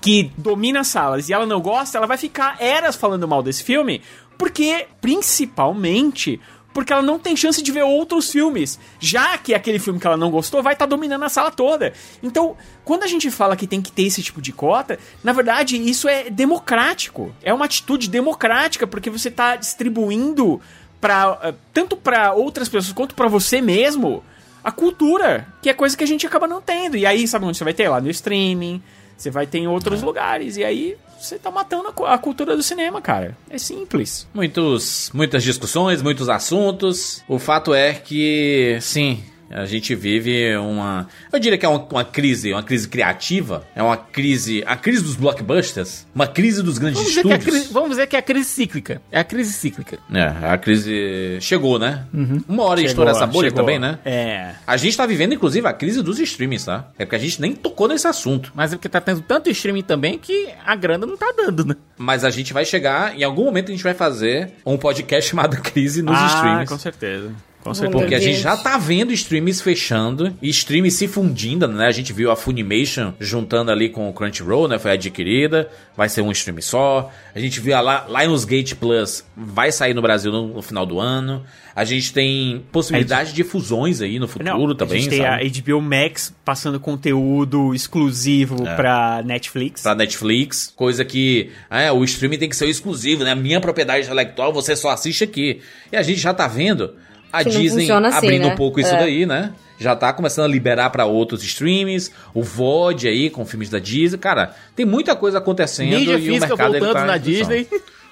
que 0.00 0.30
domina 0.38 0.80
as 0.80 0.86
salas 0.86 1.28
e 1.28 1.32
ela 1.32 1.44
não 1.44 1.60
gosta, 1.60 1.98
ela 1.98 2.06
vai 2.06 2.16
ficar 2.16 2.56
eras 2.60 2.94
falando 2.94 3.26
mal 3.26 3.42
desse 3.42 3.64
filme, 3.64 4.00
porque, 4.38 4.86
principalmente, 5.00 6.40
porque 6.72 6.92
ela 6.92 7.02
não 7.02 7.18
tem 7.18 7.36
chance 7.36 7.62
de 7.62 7.72
ver 7.72 7.82
outros 7.82 8.30
filmes, 8.30 8.78
já 8.98 9.36
que 9.38 9.54
aquele 9.54 9.78
filme 9.78 10.00
que 10.00 10.06
ela 10.06 10.16
não 10.16 10.30
gostou 10.30 10.62
vai 10.62 10.72
estar 10.72 10.86
dominando 10.86 11.22
a 11.22 11.28
sala 11.28 11.50
toda. 11.50 11.92
Então, 12.22 12.56
quando 12.84 13.02
a 13.02 13.06
gente 13.06 13.30
fala 13.30 13.56
que 13.56 13.66
tem 13.66 13.82
que 13.82 13.92
ter 13.92 14.02
esse 14.02 14.22
tipo 14.22 14.40
de 14.40 14.52
cota, 14.52 14.98
na 15.22 15.32
verdade, 15.32 15.76
isso 15.76 16.08
é 16.08 16.30
democrático. 16.30 17.34
É 17.42 17.52
uma 17.52 17.64
atitude 17.64 18.08
democrática, 18.08 18.86
porque 18.86 19.10
você 19.10 19.28
está 19.28 19.56
distribuindo 19.56 20.60
para 21.00 21.54
tanto 21.72 21.96
para 21.96 22.32
outras 22.32 22.68
pessoas 22.68 22.92
quanto 22.92 23.14
para 23.14 23.28
você 23.28 23.60
mesmo 23.60 24.22
a 24.62 24.70
cultura, 24.70 25.48
que 25.60 25.68
é 25.68 25.74
coisa 25.74 25.96
que 25.96 26.04
a 26.04 26.06
gente 26.06 26.26
acaba 26.26 26.46
não 26.46 26.62
tendo. 26.62 26.96
E 26.96 27.04
aí, 27.04 27.26
sabe 27.26 27.44
onde 27.44 27.58
você 27.58 27.64
vai 27.64 27.74
ter? 27.74 27.88
Lá 27.88 28.00
no 28.00 28.08
streaming, 28.08 28.80
você 29.16 29.30
vai 29.30 29.46
ter 29.46 29.58
em 29.58 29.66
outros 29.66 30.02
lugares. 30.02 30.56
E 30.56 30.64
aí, 30.64 30.96
você 31.22 31.38
tá 31.38 31.50
matando 31.50 31.88
a, 31.88 31.92
cu- 31.92 32.04
a 32.06 32.18
cultura 32.18 32.56
do 32.56 32.62
cinema, 32.62 33.00
cara. 33.00 33.36
É 33.48 33.58
simples. 33.58 34.26
Muitos, 34.34 35.10
muitas 35.14 35.42
discussões, 35.42 36.02
muitos 36.02 36.28
assuntos. 36.28 37.22
O 37.28 37.38
fato 37.38 37.74
é 37.74 37.92
que, 37.94 38.78
sim, 38.80 39.22
A 39.52 39.66
gente 39.66 39.94
vive 39.94 40.56
uma. 40.56 41.06
Eu 41.32 41.38
diria 41.38 41.58
que 41.58 41.66
é 41.66 41.68
uma, 41.68 41.86
uma 41.90 42.04
crise, 42.04 42.52
uma 42.52 42.62
crise 42.62 42.88
criativa. 42.88 43.64
É 43.74 43.82
uma 43.82 43.96
crise. 43.96 44.62
A 44.66 44.76
crise 44.76 45.02
dos 45.02 45.16
blockbusters. 45.16 46.06
Uma 46.14 46.26
crise 46.26 46.62
dos 46.62 46.78
grandes 46.78 46.98
Vamos 47.00 47.16
é 47.16 47.20
estúdios. 47.20 47.44
crise, 47.44 47.72
vamos 47.72 47.90
dizer 47.90 48.06
que 48.06 48.16
é 48.16 48.18
a 48.18 48.22
crise 48.22 48.48
cíclica. 48.48 49.02
É 49.10 49.20
a 49.20 49.24
crise 49.24 49.52
cíclica. 49.52 49.98
É, 50.12 50.46
a 50.46 50.58
crise 50.58 51.38
chegou, 51.40 51.78
né? 51.78 52.06
Uma 52.48 52.64
hora 52.64 52.80
estoura 52.82 53.10
essa 53.10 53.26
bolha 53.26 53.48
chegou. 53.48 53.62
também, 53.62 53.78
né? 53.78 53.98
É. 54.04 54.54
A 54.66 54.76
gente 54.76 54.96
tá 54.96 55.06
vivendo, 55.06 55.34
inclusive, 55.34 55.66
a 55.66 55.72
crise 55.72 56.02
dos 56.02 56.18
streamings, 56.18 56.64
tá? 56.64 56.88
É 56.98 57.04
porque 57.04 57.16
a 57.16 57.18
gente 57.18 57.40
nem 57.40 57.54
tocou 57.54 57.88
nesse 57.88 58.06
assunto. 58.06 58.52
Mas 58.54 58.72
é 58.72 58.76
porque 58.76 58.88
tá 58.88 59.00
tendo 59.00 59.20
tanto 59.20 59.50
streaming 59.50 59.82
também 59.82 60.18
que 60.18 60.48
a 60.64 60.74
grana 60.74 61.06
não 61.06 61.16
tá 61.16 61.32
dando, 61.36 61.64
né? 61.64 61.74
Mas 61.96 62.24
a 62.24 62.30
gente 62.30 62.52
vai 62.52 62.64
chegar, 62.64 63.16
em 63.18 63.22
algum 63.22 63.44
momento 63.44 63.68
a 63.68 63.72
gente 63.72 63.84
vai 63.84 63.94
fazer 63.94 64.52
um 64.64 64.76
podcast 64.76 65.30
chamado 65.30 65.56
Crise 65.62 66.02
nos 66.02 66.16
ah, 66.18 66.26
streamings. 66.26 66.68
com 66.68 66.78
certeza. 66.78 67.32
Com 67.62 67.72
certeza. 67.72 67.96
Porque 67.98 68.14
a 68.14 68.18
gente 68.20 68.40
já 68.40 68.56
tá 68.56 68.76
vendo 68.76 69.12
streams 69.12 69.60
fechando 69.62 70.36
e 70.42 70.48
streams 70.50 70.96
se 70.96 71.06
fundindo, 71.06 71.68
né? 71.68 71.86
A 71.86 71.92
gente 71.92 72.12
viu 72.12 72.30
a 72.30 72.36
Funimation 72.36 73.12
juntando 73.20 73.70
ali 73.70 73.88
com 73.88 74.08
o 74.08 74.12
Crunchyroll, 74.12 74.66
né? 74.66 74.78
Foi 74.78 74.90
adquirida, 74.92 75.68
vai 75.96 76.08
ser 76.08 76.22
um 76.22 76.32
stream 76.32 76.60
só. 76.60 77.10
A 77.34 77.38
gente 77.38 77.60
viu 77.60 77.76
a 77.76 77.80
Li- 78.08 78.24
Lionsgate 78.26 78.74
Plus, 78.74 79.24
vai 79.36 79.70
sair 79.70 79.94
no 79.94 80.02
Brasil 80.02 80.32
no, 80.32 80.48
no 80.54 80.62
final 80.62 80.84
do 80.84 80.98
ano. 80.98 81.44
A 81.74 81.84
gente 81.84 82.12
tem 82.12 82.64
possibilidade 82.72 83.32
de 83.32 83.42
fusões 83.44 84.00
aí 84.02 84.18
no 84.18 84.28
futuro 84.28 84.68
Não, 84.68 84.74
também, 84.74 84.98
a 84.98 85.00
gente 85.00 85.10
tem 85.10 85.22
sabe? 85.22 85.46
a 85.46 85.62
HBO 85.74 85.80
Max 85.80 86.34
passando 86.44 86.78
conteúdo 86.78 87.74
exclusivo 87.74 88.66
É. 88.66 88.74
pra 88.74 89.22
Netflix. 89.24 89.82
Pra 89.82 89.94
Netflix, 89.94 90.72
coisa 90.76 91.04
que 91.04 91.50
é, 91.70 91.90
o 91.92 92.02
streaming 92.04 92.38
tem 92.38 92.48
que 92.48 92.56
ser 92.56 92.64
o 92.66 92.68
exclusivo, 92.68 93.24
né? 93.24 93.34
Minha 93.34 93.60
propriedade 93.60 94.04
intelectual 94.04 94.52
você 94.52 94.74
só 94.76 94.90
assiste 94.90 95.24
aqui. 95.24 95.60
E 95.90 95.96
a 95.96 96.02
gente 96.02 96.20
já 96.20 96.34
tá 96.34 96.46
vendo 96.46 96.94
a 97.32 97.42
Disney 97.42 97.90
assim, 97.90 98.16
abrindo 98.18 98.46
né? 98.48 98.52
um 98.52 98.56
pouco 98.56 98.78
isso 98.80 98.94
É. 98.94 98.98
daí, 98.98 99.24
né? 99.26 99.52
Já 99.78 99.96
tá 99.96 100.12
começando 100.12 100.44
a 100.44 100.48
liberar 100.48 100.90
pra 100.90 101.06
outros 101.06 101.42
streams, 101.42 102.12
o 102.32 102.42
VOD 102.42 103.08
aí 103.08 103.30
com 103.30 103.44
filmes 103.44 103.68
da 103.68 103.78
Disney. 103.80 104.18
Cara, 104.18 104.54
tem 104.76 104.86
muita 104.86 105.16
coisa 105.16 105.38
acontecendo 105.38 105.96
Mídia 105.96 106.16
e 106.18 106.30
o 106.30 106.40
mercado 106.40 106.74
ele 106.76 106.84
voltando 106.84 106.92
tá 106.94 107.04
na. 107.06 107.16
Disney. 107.16 107.66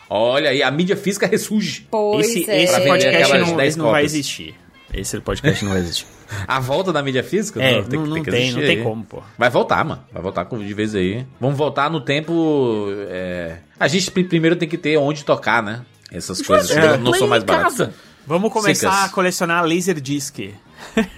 Olha 0.09 0.51
aí, 0.51 0.63
a 0.63 0.71
mídia 0.71 0.97
física 0.97 1.27
ressurge. 1.27 1.87
Pois 1.91 2.27
esse 2.29 2.51
é. 2.51 2.65
esse 2.65 2.73
Pra 2.73 2.81
vender 2.83 2.89
podcast 2.91 3.23
aquelas 3.33 3.49
não, 3.49 3.57
10 3.57 3.77
não 3.77 3.91
vai 3.93 4.05
existir. 4.05 4.55
Esse 4.93 5.21
podcast 5.21 5.65
não 5.65 5.73
vai 5.73 5.81
existir. 5.83 6.07
A 6.49 6.59
volta 6.59 6.93
da 6.93 7.01
mídia 7.03 7.23
física? 7.23 7.63
É, 7.63 7.81
não, 7.83 8.07
não 8.07 8.23
que 8.23 8.31
tem, 8.31 8.53
não 8.53 8.61
tem 8.61 8.83
como, 8.83 9.05
pô. 9.05 9.23
Vai 9.39 9.51
voltar, 9.51 9.85
mano. 9.85 10.03
Vai 10.13 10.23
voltar 10.23 10.45
de 10.45 10.75
vez 10.75 10.95
aí. 10.97 11.25
Vamos 11.41 11.57
voltar 11.57 11.89
no 11.91 12.01
tempo. 12.01 12.87
é, 13.09 13.59
A 13.79 13.87
gente 13.87 14.11
pri- 14.11 14.25
primeiro 14.25 14.57
tem 14.57 14.69
que 14.69 14.77
ter 14.77 14.97
onde 14.97 15.25
tocar, 15.25 15.63
né? 15.63 15.83
Essas 16.13 16.43
coisas 16.43 16.71
É, 16.77 16.97
não 16.97 17.13
são 17.15 17.29
mais 17.29 17.45
baratas. 17.45 17.79
casa. 17.79 17.95
Vamos 18.27 18.53
começar 18.53 19.05
a 19.05 19.09
colecionar 19.09 19.65
Laserdisc. 19.67 20.39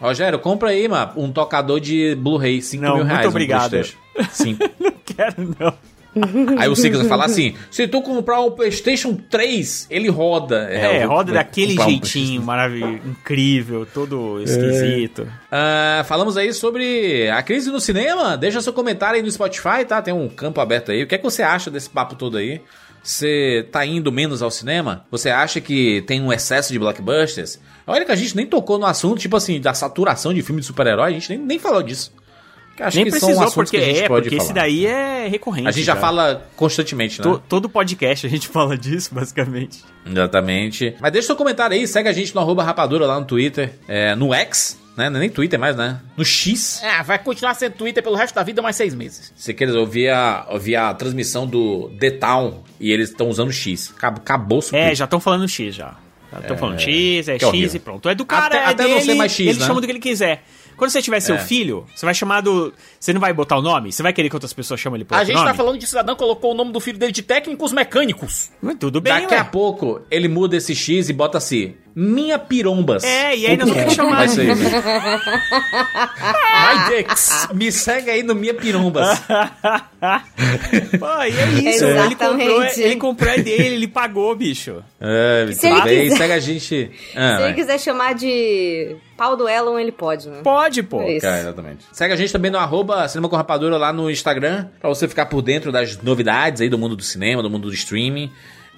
Rogério, 0.00 0.38
compra 0.38 0.70
aí, 0.70 0.86
mano, 0.88 1.12
um 1.16 1.32
tocador 1.32 1.80
de 1.80 2.14
Blu-ray, 2.16 2.60
5 2.62 2.82
Não, 2.82 2.88
mil 2.96 2.98
muito 3.04 3.10
reais. 3.10 3.26
um 3.26 3.30
obrigado. 3.30 3.70
PlayStation. 3.70 3.98
Sim. 4.30 4.58
Não 4.78 4.92
quero, 5.04 5.56
não. 5.58 5.74
aí 6.58 6.66
o 6.68 6.74
Sicas 6.74 7.00
vai 7.00 7.08
falar 7.08 7.26
assim: 7.26 7.54
se 7.70 7.86
tu 7.86 8.00
comprar 8.00 8.40
um 8.40 8.50
PlayStation 8.50 9.14
3, 9.30 9.86
ele 9.90 10.08
roda. 10.08 10.66
É, 10.70 11.06
vou- 11.06 11.16
roda 11.16 11.32
daquele 11.32 11.72
comprar 11.72 11.86
um 11.86 11.90
jeitinho 11.90 12.42
maravilhoso, 12.42 13.00
incrível, 13.06 13.86
todo 13.92 14.40
esquisito. 14.42 15.28
Ah, 15.52 16.02
falamos 16.08 16.36
aí 16.38 16.52
sobre 16.54 17.28
a 17.30 17.42
crise 17.42 17.70
no 17.70 17.78
cinema. 17.80 18.34
Deixa 18.36 18.62
seu 18.62 18.72
comentário 18.72 19.16
aí 19.16 19.22
no 19.22 19.30
Spotify, 19.30 19.84
tá? 19.86 20.00
Tem 20.00 20.14
um 20.14 20.26
campo 20.28 20.58
aberto 20.60 20.90
aí. 20.90 21.02
O 21.02 21.06
que 21.06 21.14
é 21.14 21.18
que 21.18 21.24
você 21.24 21.42
acha 21.42 21.70
desse 21.70 21.90
papo 21.90 22.14
todo 22.16 22.38
aí? 22.38 22.62
Você 23.06 23.68
tá 23.70 23.86
indo 23.86 24.10
menos 24.10 24.42
ao 24.42 24.50
cinema? 24.50 25.06
Você 25.12 25.30
acha 25.30 25.60
que 25.60 26.02
tem 26.08 26.20
um 26.20 26.32
excesso 26.32 26.72
de 26.72 26.78
blockbusters? 26.78 27.60
Olha 27.86 28.04
que 28.04 28.10
a 28.10 28.16
gente 28.16 28.34
nem 28.34 28.44
tocou 28.46 28.78
no 28.78 28.86
assunto, 28.86 29.20
tipo 29.20 29.36
assim, 29.36 29.60
da 29.60 29.72
saturação 29.72 30.34
de 30.34 30.42
filme 30.42 30.60
de 30.60 30.66
super-herói. 30.66 31.10
A 31.10 31.12
gente 31.12 31.28
nem, 31.30 31.38
nem 31.38 31.58
falou 31.58 31.82
disso. 31.84 32.12
Acho 32.80 32.96
Nem 32.96 33.06
que 33.06 33.10
precisou, 33.12 33.36
são 33.44 33.52
porque 33.52 33.78
que 33.78 33.82
a 33.82 33.86
gente 33.86 34.02
é, 34.02 34.08
pode 34.08 34.24
porque 34.24 34.36
falar. 34.36 34.44
esse 34.44 34.52
daí 34.54 34.86
é 34.86 35.28
recorrente. 35.28 35.68
A 35.68 35.70
gente 35.70 35.84
já 35.84 35.94
cara. 35.94 36.06
fala 36.06 36.46
constantemente, 36.56 37.18
né? 37.18 37.22
To- 37.22 37.42
todo 37.48 37.68
podcast 37.70 38.26
a 38.26 38.28
gente 38.28 38.48
fala 38.48 38.76
disso, 38.76 39.14
basicamente. 39.14 39.82
Exatamente. 40.04 40.94
Mas 41.00 41.12
deixa 41.12 41.26
seu 41.28 41.36
comentário 41.36 41.74
aí, 41.76 41.86
segue 41.86 42.08
a 42.08 42.12
gente 42.12 42.34
no 42.34 42.40
arroba 42.40 42.62
rapadura 42.64 43.06
lá 43.06 43.18
no 43.18 43.24
Twitter, 43.24 43.72
é, 43.88 44.14
no 44.14 44.34
X, 44.34 44.78
né? 44.96 45.10
Não 45.10 45.16
é 45.16 45.20
nem 45.20 45.30
Twitter 45.30 45.58
mais, 45.58 45.76
né? 45.76 46.00
No 46.16 46.24
X. 46.24 46.80
É, 46.82 47.02
vai 47.02 47.18
continuar 47.18 47.54
sendo 47.54 47.74
Twitter 47.74 48.02
pelo 48.02 48.16
resto 48.16 48.34
da 48.34 48.42
vida 48.42 48.62
mais 48.62 48.76
seis 48.76 48.94
meses. 48.94 49.32
Se 49.36 49.52
queres 49.54 49.74
ouvir 49.74 50.08
a, 50.10 50.46
ouvir 50.50 50.76
a 50.76 50.92
transmissão 50.94 51.46
do 51.46 51.90
The 52.00 52.10
Town 52.12 52.62
e 52.80 52.90
eles 52.90 53.10
estão 53.10 53.28
usando 53.28 53.52
X. 53.52 53.92
Acabou, 53.96 54.20
acabou 54.22 54.58
o 54.72 54.76
É, 54.76 54.94
já 54.94 55.04
estão 55.04 55.20
falando 55.20 55.48
X 55.48 55.74
já. 55.74 55.94
Estão 56.40 56.58
falando 56.58 56.78
X, 56.80 57.28
é 57.28 57.32
é 57.32 57.38
X 57.38 57.42
horrível. 57.48 57.76
e 57.76 57.78
pronto. 57.78 58.08
É 58.08 58.14
do 58.14 58.26
cara, 58.26 58.46
Até- 58.46 58.56
é 58.58 58.64
até 58.66 58.82
não 58.82 58.90
dele, 58.90 59.04
ser 59.04 59.14
mais 59.14 59.32
X, 59.32 59.40
ele 59.48 59.58
né? 59.60 59.66
chama 59.66 59.80
do 59.80 59.86
que 59.86 59.92
ele 59.92 60.00
quiser. 60.00 60.42
Quando 60.76 60.90
você 60.90 61.00
tiver 61.00 61.20
seu 61.20 61.36
É. 61.36 61.38
filho, 61.38 61.86
você 61.94 62.04
vai 62.04 62.14
chamar 62.14 62.42
do... 62.42 62.74
Você 63.00 63.10
não 63.14 63.20
vai 63.20 63.32
botar 63.32 63.56
o 63.56 63.62
nome? 63.62 63.90
Você 63.90 64.02
vai 64.02 64.12
querer 64.12 64.28
que 64.28 64.36
outras 64.36 64.52
pessoas 64.52 64.78
chamem 64.78 64.98
ele 64.98 65.04
por 65.06 65.14
A 65.16 65.24
gente 65.24 65.36
nome? 65.36 65.48
tá 65.48 65.54
falando 65.54 65.78
de 65.78 65.86
cidadão, 65.86 66.14
colocou 66.14 66.52
o 66.52 66.54
nome 66.54 66.72
do 66.72 66.80
filho 66.80 66.98
dele 66.98 67.12
de 67.12 67.22
técnicos 67.22 67.72
mecânicos. 67.72 68.50
Tudo 68.78 69.00
bem, 69.00 69.14
Daqui 69.14 69.32
ué. 69.32 69.40
a 69.40 69.44
pouco 69.44 70.02
ele 70.10 70.28
muda 70.28 70.54
esse 70.56 70.74
X 70.74 71.08
e 71.08 71.14
bota 71.14 71.38
assim: 71.38 71.74
Minha 71.98 72.38
pirombas. 72.38 73.02
É, 73.04 73.34
e 73.34 73.46
aí 73.46 73.56
nós 73.56 73.70
vamos 73.70 73.82
ter 73.84 73.88
que 73.88 73.94
chamar. 73.94 74.16
Vai 74.16 74.28
ser. 74.28 74.54
My 74.54 74.60
dicks. 76.94 77.48
Me 77.54 77.72
segue 77.72 78.10
aí 78.10 78.22
no 78.22 78.34
Minha 78.34 78.52
Pirombas. 78.52 79.18
Pô, 80.98 81.22
e 81.22 81.38
é 81.38 81.48
isso. 81.72 81.84
Ele 81.84 81.98
Exatamente. 81.98 82.16
comprou, 82.16 82.62
ele 82.64 82.96
comprou 82.96 83.30
é 83.32 83.38
dele, 83.38 83.74
ele 83.76 83.88
pagou, 83.88 84.34
bicho. 84.36 84.82
É, 85.00 85.48
Se 85.52 85.66
ele 85.66 85.74
tudo 85.76 85.84
bem. 85.84 86.02
quiser- 86.02 86.16
Segue 86.18 86.32
a 86.32 86.38
gente. 86.38 86.90
Ah, 87.16 87.36
Se 87.36 87.40
vai. 87.40 87.44
ele 87.44 87.54
quiser 87.54 87.80
chamar 87.80 88.14
de 88.14 88.96
pau 89.16 89.36
do 89.36 89.48
Elon, 89.48 89.78
ele 89.78 89.92
pode, 89.92 90.28
né? 90.28 90.40
Pode, 90.42 90.82
pô. 90.82 91.00
É. 91.02 91.18
Cara, 91.18 91.40
exatamente. 91.40 91.84
Segue 91.92 92.12
a 92.12 92.16
gente 92.16 92.32
também 92.32 92.50
no 92.50 92.58
arroba 92.58 93.08
Cinema 93.08 93.28
com 93.28 93.36
Rapadura 93.36 93.76
lá 93.78 93.92
no 93.92 94.10
Instagram, 94.10 94.66
pra 94.80 94.88
você 94.90 95.08
ficar 95.08 95.26
por 95.26 95.40
dentro 95.40 95.72
das 95.72 95.96
novidades 96.02 96.60
aí 96.60 96.68
do 96.68 96.76
mundo 96.78 96.94
do 96.94 97.02
cinema, 97.02 97.42
do 97.42 97.48
mundo 97.50 97.68
do 97.68 97.74
streaming 97.74 98.30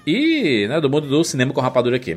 e 0.07 0.67
né, 0.69 0.81
do 0.81 0.89
mundo 0.89 1.09
do 1.09 1.25
cinema 1.25 1.53
com 1.53 1.61
Rapadura 1.61 1.97
aqui. 1.97 2.17